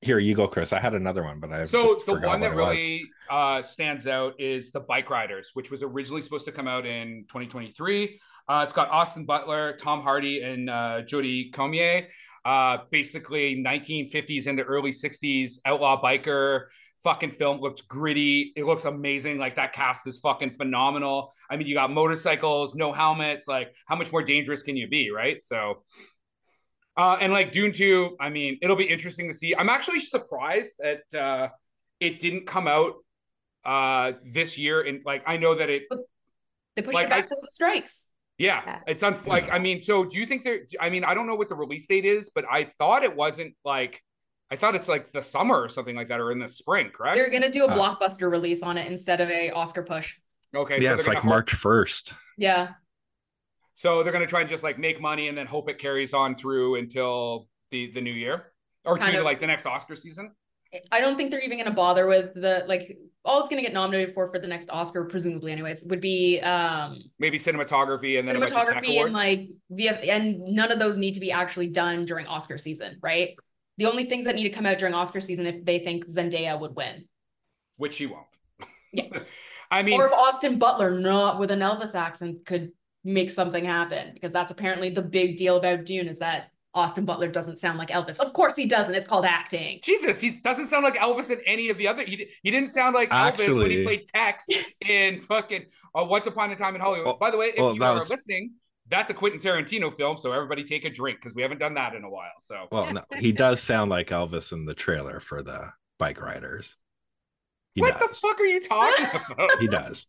Here 0.00 0.18
you 0.18 0.34
go, 0.34 0.48
Chris. 0.48 0.72
I 0.72 0.80
had 0.80 0.94
another 0.94 1.22
one, 1.22 1.38
but 1.38 1.52
I 1.52 1.64
so 1.64 2.02
the 2.06 2.14
one 2.14 2.40
that 2.40 2.40
what 2.40 2.42
it 2.42 2.54
was. 2.54 2.78
really 2.78 3.04
uh, 3.30 3.62
stands 3.62 4.08
out 4.08 4.40
is 4.40 4.72
the 4.72 4.80
Bike 4.80 5.08
Riders, 5.10 5.50
which 5.54 5.70
was 5.70 5.84
originally 5.84 6.22
supposed 6.22 6.44
to 6.46 6.52
come 6.52 6.66
out 6.66 6.86
in 6.86 7.24
2023. 7.28 8.18
Uh, 8.48 8.60
it's 8.64 8.72
got 8.72 8.90
Austin 8.90 9.24
Butler, 9.24 9.76
Tom 9.76 10.02
Hardy, 10.02 10.42
and 10.42 10.68
uh, 10.68 11.02
Jodie 11.02 11.52
Comer. 11.52 12.08
Uh, 12.44 12.78
basically, 12.90 13.62
1950s 13.64 14.48
into 14.48 14.64
early 14.64 14.90
60s 14.90 15.58
outlaw 15.64 16.02
biker 16.02 16.64
fucking 17.04 17.30
film. 17.30 17.60
Looks 17.60 17.82
gritty. 17.82 18.52
It 18.56 18.64
looks 18.64 18.84
amazing. 18.84 19.38
Like 19.38 19.54
that 19.54 19.72
cast 19.72 20.08
is 20.08 20.18
fucking 20.18 20.54
phenomenal. 20.54 21.32
I 21.48 21.56
mean, 21.56 21.68
you 21.68 21.74
got 21.74 21.92
motorcycles, 21.92 22.74
no 22.74 22.92
helmets. 22.92 23.46
Like, 23.46 23.72
how 23.86 23.94
much 23.94 24.10
more 24.10 24.22
dangerous 24.24 24.64
can 24.64 24.76
you 24.76 24.88
be, 24.88 25.10
right? 25.12 25.42
So. 25.44 25.84
Uh, 26.96 27.16
and 27.20 27.32
like 27.32 27.52
Dune 27.52 27.72
2, 27.72 28.16
I 28.20 28.28
mean, 28.28 28.58
it'll 28.62 28.76
be 28.76 28.84
interesting 28.84 29.28
to 29.28 29.34
see. 29.34 29.54
I'm 29.56 29.68
actually 29.68 30.00
surprised 30.00 30.72
that 30.78 31.18
uh, 31.18 31.48
it 32.00 32.20
didn't 32.20 32.46
come 32.46 32.66
out 32.68 32.94
uh, 33.64 34.12
this 34.24 34.58
year. 34.58 34.82
And 34.82 35.00
like, 35.04 35.22
I 35.26 35.36
know 35.38 35.54
that 35.54 35.70
it, 35.70 35.84
They 36.76 36.82
pushed 36.82 36.94
Like, 36.94 37.06
it 37.06 37.10
back 37.10 37.24
I- 37.24 37.28
to 37.28 37.36
the 37.40 37.48
strikes. 37.50 38.06
yeah, 38.38 38.62
Yeah. 38.66 38.80
it's 38.86 39.02
un- 39.02 39.18
like, 39.26 39.50
I 39.50 39.58
mean, 39.58 39.80
so 39.80 40.04
do 40.04 40.18
you 40.18 40.26
think 40.26 40.42
there, 40.44 40.60
I 40.80 40.90
mean, 40.90 41.04
I 41.04 41.14
don't 41.14 41.26
know 41.26 41.34
what 41.34 41.48
the 41.48 41.54
release 41.54 41.86
date 41.86 42.04
is, 42.04 42.30
but 42.34 42.44
I 42.50 42.64
thought 42.64 43.02
it 43.04 43.14
wasn't 43.16 43.54
like, 43.64 44.02
I 44.50 44.56
thought 44.56 44.74
it's 44.74 44.88
like 44.88 45.10
the 45.12 45.22
summer 45.22 45.58
or 45.62 45.68
something 45.70 45.96
like 45.96 46.08
that, 46.08 46.20
or 46.20 46.30
in 46.30 46.38
the 46.38 46.48
spring, 46.48 46.90
correct? 46.92 47.16
They're 47.16 47.30
gonna 47.30 47.50
do 47.50 47.64
a 47.64 47.68
Uh, 47.68 47.74
blockbuster 47.76 48.30
release 48.30 48.62
on 48.62 48.76
it 48.76 48.90
instead 48.90 49.22
of 49.22 49.30
a 49.30 49.50
Oscar 49.52 49.82
push. 49.82 50.16
okay, 50.54 50.78
yeah, 50.80 50.90
so 50.90 50.96
it's 50.98 51.08
like 51.08 51.18
gonna 51.18 51.28
March 51.30 51.52
1st. 51.54 52.12
Yeah. 52.36 52.72
So 53.82 54.02
they're 54.04 54.12
gonna 54.12 54.28
try 54.28 54.40
and 54.40 54.48
just 54.48 54.62
like 54.62 54.78
make 54.78 55.00
money 55.00 55.26
and 55.26 55.36
then 55.36 55.46
hope 55.46 55.68
it 55.68 55.78
carries 55.78 56.14
on 56.14 56.36
through 56.36 56.76
until 56.76 57.48
the 57.72 57.90
the 57.90 58.00
new 58.00 58.12
year 58.12 58.52
or 58.84 58.96
Kind 58.96 59.12
to 59.14 59.18
of. 59.18 59.24
like 59.24 59.40
the 59.40 59.46
next 59.48 59.66
Oscar 59.66 59.96
season. 59.96 60.30
I 60.92 61.00
don't 61.00 61.16
think 61.16 61.32
they're 61.32 61.40
even 61.40 61.58
gonna 61.58 61.72
bother 61.74 62.06
with 62.06 62.32
the 62.34 62.64
like 62.68 62.96
all 63.24 63.40
it's 63.40 63.50
gonna 63.50 63.60
get 63.62 63.72
nominated 63.72 64.14
for 64.14 64.28
for 64.28 64.38
the 64.38 64.46
next 64.46 64.70
Oscar, 64.70 65.04
presumably 65.06 65.50
anyways, 65.50 65.82
would 65.86 66.00
be 66.00 66.38
um 66.40 66.98
Maybe 67.18 67.38
cinematography 67.38 68.18
and 68.20 68.28
then 68.28 68.36
a 68.36 68.38
bunch 68.38 68.52
of 68.52 68.58
tech 68.58 68.68
cinematography 68.68 68.92
awards. 68.92 69.06
and 69.06 69.14
like 69.14 69.48
VF 69.72 70.08
and 70.08 70.38
none 70.40 70.70
of 70.70 70.78
those 70.78 70.96
need 70.96 71.14
to 71.14 71.20
be 71.20 71.32
actually 71.32 71.66
done 71.68 72.04
during 72.04 72.26
Oscar 72.28 72.58
season, 72.58 72.98
right? 73.02 73.30
The 73.78 73.86
only 73.86 74.04
things 74.04 74.26
that 74.26 74.36
need 74.36 74.44
to 74.44 74.50
come 74.50 74.64
out 74.66 74.78
during 74.78 74.94
Oscar 74.94 75.20
season 75.20 75.46
if 75.46 75.64
they 75.64 75.80
think 75.80 76.06
Zendaya 76.06 76.60
would 76.60 76.76
win. 76.76 77.06
which 77.78 77.94
she 77.94 78.06
won't. 78.06 78.26
Yeah. 78.92 79.08
I 79.72 79.82
mean, 79.82 79.98
or 79.98 80.06
if 80.06 80.12
Austin 80.12 80.58
Butler, 80.58 81.00
not 81.00 81.40
with 81.40 81.50
an 81.50 81.60
Elvis 81.60 81.94
accent, 81.94 82.44
could 82.44 82.72
make 83.04 83.30
something 83.30 83.64
happen, 83.64 84.10
because 84.14 84.32
that's 84.32 84.52
apparently 84.52 84.90
the 84.90 85.02
big 85.02 85.36
deal 85.36 85.56
about 85.56 85.84
Dune 85.84 86.08
is 86.08 86.18
that 86.20 86.50
Austin 86.74 87.04
Butler 87.04 87.28
doesn't 87.28 87.58
sound 87.58 87.76
like 87.78 87.90
Elvis. 87.90 88.18
Of 88.20 88.32
course 88.32 88.56
he 88.56 88.66
doesn't. 88.66 88.94
It's 88.94 89.06
called 89.06 89.24
acting. 89.26 89.80
Jesus, 89.82 90.20
he 90.20 90.30
doesn't 90.42 90.68
sound 90.68 90.84
like 90.84 90.94
Elvis 90.94 91.30
in 91.30 91.40
any 91.46 91.68
of 91.68 91.76
the 91.76 91.86
other. 91.88 92.02
He, 92.04 92.28
he 92.42 92.50
didn't 92.50 92.70
sound 92.70 92.94
like 92.94 93.10
Elvis 93.10 93.58
when 93.58 93.70
he 93.70 93.84
played 93.84 94.06
Tex 94.06 94.46
in 94.88 95.20
fucking 95.20 95.66
uh, 95.98 96.04
Once 96.04 96.26
Upon 96.26 96.50
a 96.50 96.56
Time 96.56 96.74
in 96.74 96.80
Hollywood. 96.80 97.06
Well- 97.06 97.18
By 97.18 97.30
the 97.30 97.36
way, 97.36 97.48
if 97.48 97.58
well, 97.58 97.74
you 97.74 97.80
that 97.80 97.90
are 97.90 97.94
was- 97.98 98.08
listening, 98.08 98.52
that's 98.88 99.10
a 99.10 99.14
Quentin 99.14 99.38
Tarantino 99.40 99.94
film. 99.94 100.16
So 100.16 100.32
everybody 100.32 100.64
take 100.64 100.84
a 100.84 100.90
drink 100.90 101.18
because 101.20 101.34
we 101.34 101.42
haven't 101.42 101.58
done 101.58 101.74
that 101.74 101.94
in 101.94 102.04
a 102.04 102.10
while. 102.10 102.32
So 102.40 102.66
Well, 102.72 102.92
no, 102.92 103.02
he 103.18 103.32
does 103.32 103.60
sound 103.62 103.90
like 103.90 104.08
Elvis 104.08 104.52
in 104.52 104.64
the 104.64 104.74
trailer 104.74 105.20
for 105.20 105.42
the 105.42 105.72
bike 105.98 106.20
riders. 106.22 106.76
He 107.74 107.80
what 107.80 107.98
does. 107.98 108.08
the 108.10 108.14
fuck 108.16 108.38
are 108.40 108.44
you 108.44 108.60
talking 108.60 109.06
about? 109.30 109.60
He 109.60 109.66
does. 109.66 110.06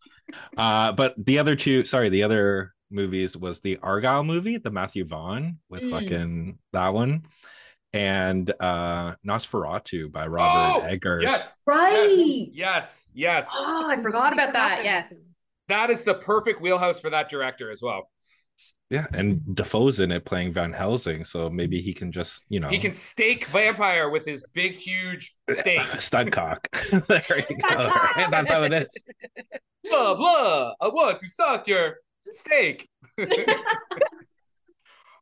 Uh, 0.57 0.91
but 0.94 1.14
the 1.18 1.40
other 1.40 1.56
two, 1.56 1.86
sorry, 1.86 2.10
the 2.10 2.24
other 2.24 2.72
movies 2.94 3.36
was 3.36 3.60
the 3.61 3.78
Argylle 3.78 4.26
movie, 4.26 4.57
the 4.57 4.72
Matthew 4.72 5.06
Vaughn 5.06 5.57
with 5.70 5.82
Mm. 5.84 5.91
fucking 5.91 6.60
that 6.72 6.94
one, 6.94 7.24
and 7.91 8.52
uh 8.60 9.15
Nosferatu 9.28 10.11
by 10.11 10.28
Robert 10.28 10.80
Oh, 10.84 10.88
Eggers. 10.88 11.24
Yes. 11.24 11.60
Right. 11.65 12.48
Yes. 12.52 13.06
Yes. 13.14 13.49
Oh, 13.53 13.88
I 13.90 14.02
forgot 14.02 14.34
about 14.34 14.53
that. 14.53 14.84
Yes. 14.84 15.14
That 15.70 15.90
is 15.90 16.03
the 16.03 16.14
perfect 16.15 16.61
wheelhouse 16.61 16.99
for 16.99 17.10
that 17.10 17.30
director 17.30 17.72
as 17.72 17.82
well. 17.82 18.10
Yeah, 18.90 19.07
and 19.11 19.41
Dafoe's 19.56 19.99
in 19.99 20.11
it 20.11 20.24
playing 20.24 20.53
Van 20.53 20.72
Helsing, 20.72 21.24
so 21.24 21.49
maybe 21.49 21.82
he 21.82 21.94
can 21.94 22.11
just, 22.11 22.44
you 22.49 22.60
know, 22.60 22.68
He 22.68 22.78
can 22.78 22.94
stake 22.94 23.48
vampire 23.48 24.07
with 24.10 24.24
his 24.24 24.44
big, 24.53 24.74
huge 24.76 25.34
stake. 25.49 25.82
stud 25.99 26.32
cock. 26.32 26.68
there 27.07 27.44
you 27.49 27.57
go. 27.57 27.76
Right? 27.76 28.28
That's 28.32 28.52
how 28.52 28.61
it 28.64 28.74
is. 28.74 28.88
blah 29.90 30.14
blah. 30.14 30.74
I 30.80 30.90
want 30.90 31.18
to 31.20 31.28
suck 31.28 31.68
your 31.68 31.95
steak. 32.34 32.89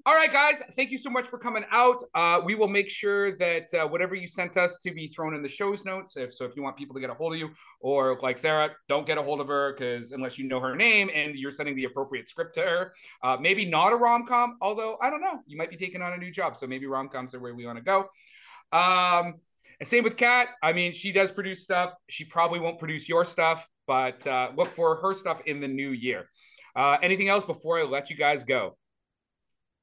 All 0.03 0.15
right, 0.15 0.33
guys. 0.33 0.63
Thank 0.75 0.89
you 0.89 0.97
so 0.97 1.11
much 1.11 1.27
for 1.27 1.37
coming 1.37 1.63
out. 1.69 2.01
Uh, 2.15 2.41
we 2.43 2.55
will 2.55 2.67
make 2.67 2.89
sure 2.89 3.37
that 3.37 3.71
uh, 3.75 3.87
whatever 3.87 4.15
you 4.15 4.25
sent 4.25 4.57
us 4.57 4.79
to 4.79 4.91
be 4.91 5.07
thrown 5.07 5.35
in 5.35 5.43
the 5.43 5.47
show's 5.47 5.85
notes. 5.85 6.17
If 6.17 6.33
so, 6.33 6.43
if 6.45 6.55
you 6.55 6.63
want 6.63 6.75
people 6.75 6.95
to 6.95 6.99
get 6.99 7.11
a 7.11 7.13
hold 7.13 7.33
of 7.33 7.39
you, 7.39 7.51
or 7.81 8.17
like 8.19 8.39
Sarah, 8.39 8.71
don't 8.87 9.05
get 9.05 9.19
a 9.19 9.21
hold 9.21 9.41
of 9.41 9.47
her 9.47 9.73
because 9.73 10.11
unless 10.11 10.39
you 10.39 10.47
know 10.47 10.59
her 10.59 10.75
name 10.75 11.11
and 11.13 11.35
you're 11.35 11.51
sending 11.51 11.75
the 11.75 11.83
appropriate 11.83 12.27
script 12.29 12.55
to 12.55 12.61
her, 12.61 12.93
uh, 13.21 13.37
maybe 13.39 13.63
not 13.63 13.93
a 13.93 13.95
rom 13.95 14.25
com. 14.25 14.57
Although 14.59 14.97
I 15.03 15.11
don't 15.11 15.21
know, 15.21 15.41
you 15.45 15.55
might 15.55 15.69
be 15.69 15.77
taking 15.77 16.01
on 16.01 16.13
a 16.13 16.17
new 16.17 16.31
job, 16.31 16.57
so 16.57 16.65
maybe 16.65 16.87
rom 16.87 17.07
coms 17.07 17.35
are 17.35 17.39
where 17.39 17.53
we 17.53 17.67
want 17.67 17.77
to 17.77 17.83
go. 17.83 17.99
Um, 18.75 19.35
and 19.79 19.87
same 19.87 20.03
with 20.03 20.17
Kat. 20.17 20.47
I 20.63 20.73
mean, 20.73 20.93
she 20.93 21.11
does 21.11 21.31
produce 21.31 21.63
stuff. 21.63 21.93
She 22.09 22.25
probably 22.25 22.59
won't 22.59 22.79
produce 22.79 23.07
your 23.07 23.23
stuff, 23.23 23.67
but 23.85 24.25
uh, 24.25 24.49
look 24.55 24.69
for 24.69 24.95
her 24.95 25.13
stuff 25.13 25.41
in 25.45 25.59
the 25.59 25.67
new 25.67 25.91
year. 25.91 26.27
Uh, 26.75 26.97
anything 27.01 27.29
else 27.29 27.45
before 27.45 27.79
I 27.79 27.83
let 27.83 28.09
you 28.09 28.15
guys 28.15 28.43
go? 28.43 28.77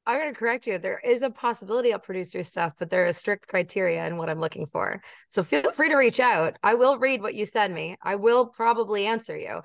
I'm 0.08 0.18
going 0.18 0.32
to 0.32 0.38
correct 0.38 0.66
you. 0.66 0.78
There 0.78 1.00
is 1.04 1.22
a 1.22 1.28
possibility 1.28 1.92
I'll 1.92 1.98
produce 1.98 2.32
your 2.32 2.42
stuff, 2.42 2.72
but 2.78 2.88
there 2.88 3.04
is 3.04 3.18
strict 3.18 3.46
criteria 3.46 4.06
in 4.06 4.16
what 4.16 4.30
I'm 4.30 4.40
looking 4.40 4.66
for. 4.66 5.02
So 5.28 5.42
feel 5.42 5.70
free 5.72 5.90
to 5.90 5.96
reach 5.96 6.18
out. 6.18 6.56
I 6.62 6.72
will 6.72 6.96
read 6.98 7.20
what 7.20 7.34
you 7.34 7.44
send 7.44 7.74
me. 7.74 7.94
I 8.02 8.14
will 8.14 8.46
probably 8.46 9.04
answer 9.06 9.36
you. 9.36 9.60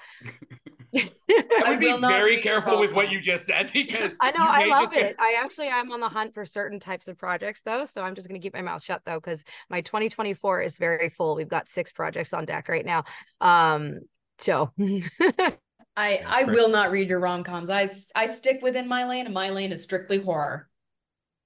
I 0.95 1.09
I 1.65 1.69
would 1.69 1.79
be 1.79 1.97
very 1.97 2.41
careful 2.41 2.77
with 2.77 2.93
what 2.93 3.09
you 3.09 3.21
just 3.21 3.45
said 3.45 3.71
because 3.73 4.15
I 4.19 4.31
know 4.31 4.45
I 4.45 4.65
love 4.65 4.81
just 4.81 4.95
get- 4.95 5.11
it. 5.11 5.15
I 5.17 5.39
actually 5.41 5.69
I'm 5.69 5.93
on 5.93 6.01
the 6.01 6.09
hunt 6.09 6.33
for 6.33 6.45
certain 6.45 6.77
types 6.77 7.07
of 7.07 7.17
projects 7.17 7.61
though, 7.61 7.85
so 7.85 8.01
I'm 8.01 8.13
just 8.13 8.27
going 8.27 8.39
to 8.39 8.43
keep 8.45 8.53
my 8.53 8.61
mouth 8.61 8.83
shut 8.83 9.01
though 9.05 9.21
cuz 9.21 9.45
my 9.69 9.79
2024 9.79 10.61
is 10.61 10.77
very 10.77 11.07
full. 11.07 11.35
We've 11.35 11.47
got 11.47 11.69
6 11.69 11.93
projects 11.93 12.33
on 12.33 12.43
deck 12.43 12.67
right 12.67 12.85
now. 12.85 13.05
Um 13.39 14.01
so 14.39 14.71
I 15.95 16.15
Yeah, 16.17 16.27
I 16.29 16.43
right. 16.43 16.51
will 16.51 16.69
not 16.69 16.91
read 16.91 17.07
your 17.09 17.19
rom 17.19 17.43
coms. 17.43 17.69
I 17.69 17.83
s- 17.83 18.11
I 18.15 18.27
stick 18.27 18.61
within 18.61 18.87
my 18.87 19.05
lane, 19.07 19.25
and 19.25 19.33
my 19.33 19.49
lane 19.51 19.71
is 19.71 19.83
strictly 19.83 20.19
horror. 20.19 20.69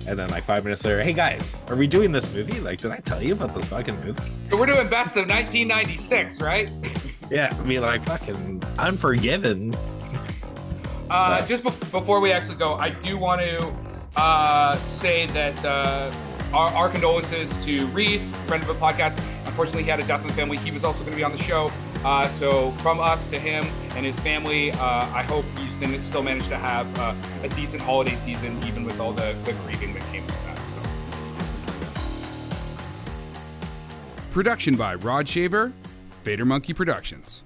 And 0.06 0.18
then 0.18 0.28
like 0.28 0.44
five 0.44 0.64
minutes 0.64 0.84
later, 0.84 1.02
hey 1.02 1.12
guys, 1.14 1.40
are 1.68 1.76
we 1.76 1.86
doing 1.86 2.12
this 2.12 2.30
movie? 2.32 2.60
Like, 2.60 2.80
did 2.80 2.90
I 2.92 2.98
tell 2.98 3.22
you 3.22 3.32
about 3.32 3.54
this 3.54 3.64
fucking 3.66 3.98
movie? 4.04 4.22
So 4.50 4.56
we're 4.58 4.66
doing 4.66 4.88
best 4.88 5.16
of 5.16 5.28
1996, 5.28 6.40
right? 6.42 6.70
Yeah, 7.30 7.48
I 7.58 7.62
mean 7.64 7.80
like 7.80 8.04
fucking 8.04 8.62
unforgiven. 8.78 9.72
Uh, 11.10 11.36
Right. 11.38 11.46
just 11.46 11.62
bef- 11.62 11.90
before 11.90 12.20
we 12.20 12.32
actually 12.32 12.56
go, 12.56 12.74
I 12.74 12.90
do 12.90 13.16
want 13.16 13.40
to 13.40 13.72
uh, 14.16 14.76
say 14.88 15.26
that 15.28 15.64
uh, 15.64 16.10
our, 16.52 16.68
our 16.70 16.88
condolences 16.88 17.56
to 17.64 17.86
Reese, 17.88 18.32
friend 18.46 18.62
of 18.62 18.68
the 18.68 18.74
podcast. 18.74 19.18
Unfortunately, 19.46 19.84
he 19.84 19.90
had 19.90 20.00
a 20.00 20.06
death 20.06 20.20
in 20.22 20.26
the 20.26 20.32
family. 20.34 20.56
He 20.58 20.70
was 20.70 20.82
also 20.84 21.00
going 21.00 21.12
to 21.12 21.16
be 21.16 21.24
on 21.24 21.32
the 21.32 21.42
show. 21.42 21.70
Uh, 22.04 22.28
so, 22.28 22.70
from 22.78 23.00
us 23.00 23.26
to 23.28 23.38
him 23.38 23.64
and 23.96 24.04
his 24.04 24.20
family, 24.20 24.70
uh, 24.72 24.78
I 24.78 25.22
hope 25.22 25.46
still 25.70 26.02
still 26.02 26.22
managed 26.22 26.50
to 26.50 26.58
have 26.58 26.98
uh, 26.98 27.14
a 27.42 27.48
decent 27.48 27.82
holiday 27.82 28.14
season, 28.14 28.62
even 28.66 28.84
with 28.84 29.00
all 29.00 29.12
the, 29.12 29.34
the 29.44 29.54
grieving 29.64 29.94
that 29.94 30.02
came 30.12 30.26
with 30.26 30.44
that. 30.44 30.58
So. 30.68 30.80
Production 34.30 34.76
by 34.76 34.96
Rod 34.96 35.26
Shaver, 35.26 35.72
Vader 36.24 36.44
Monkey 36.44 36.74
Productions. 36.74 37.44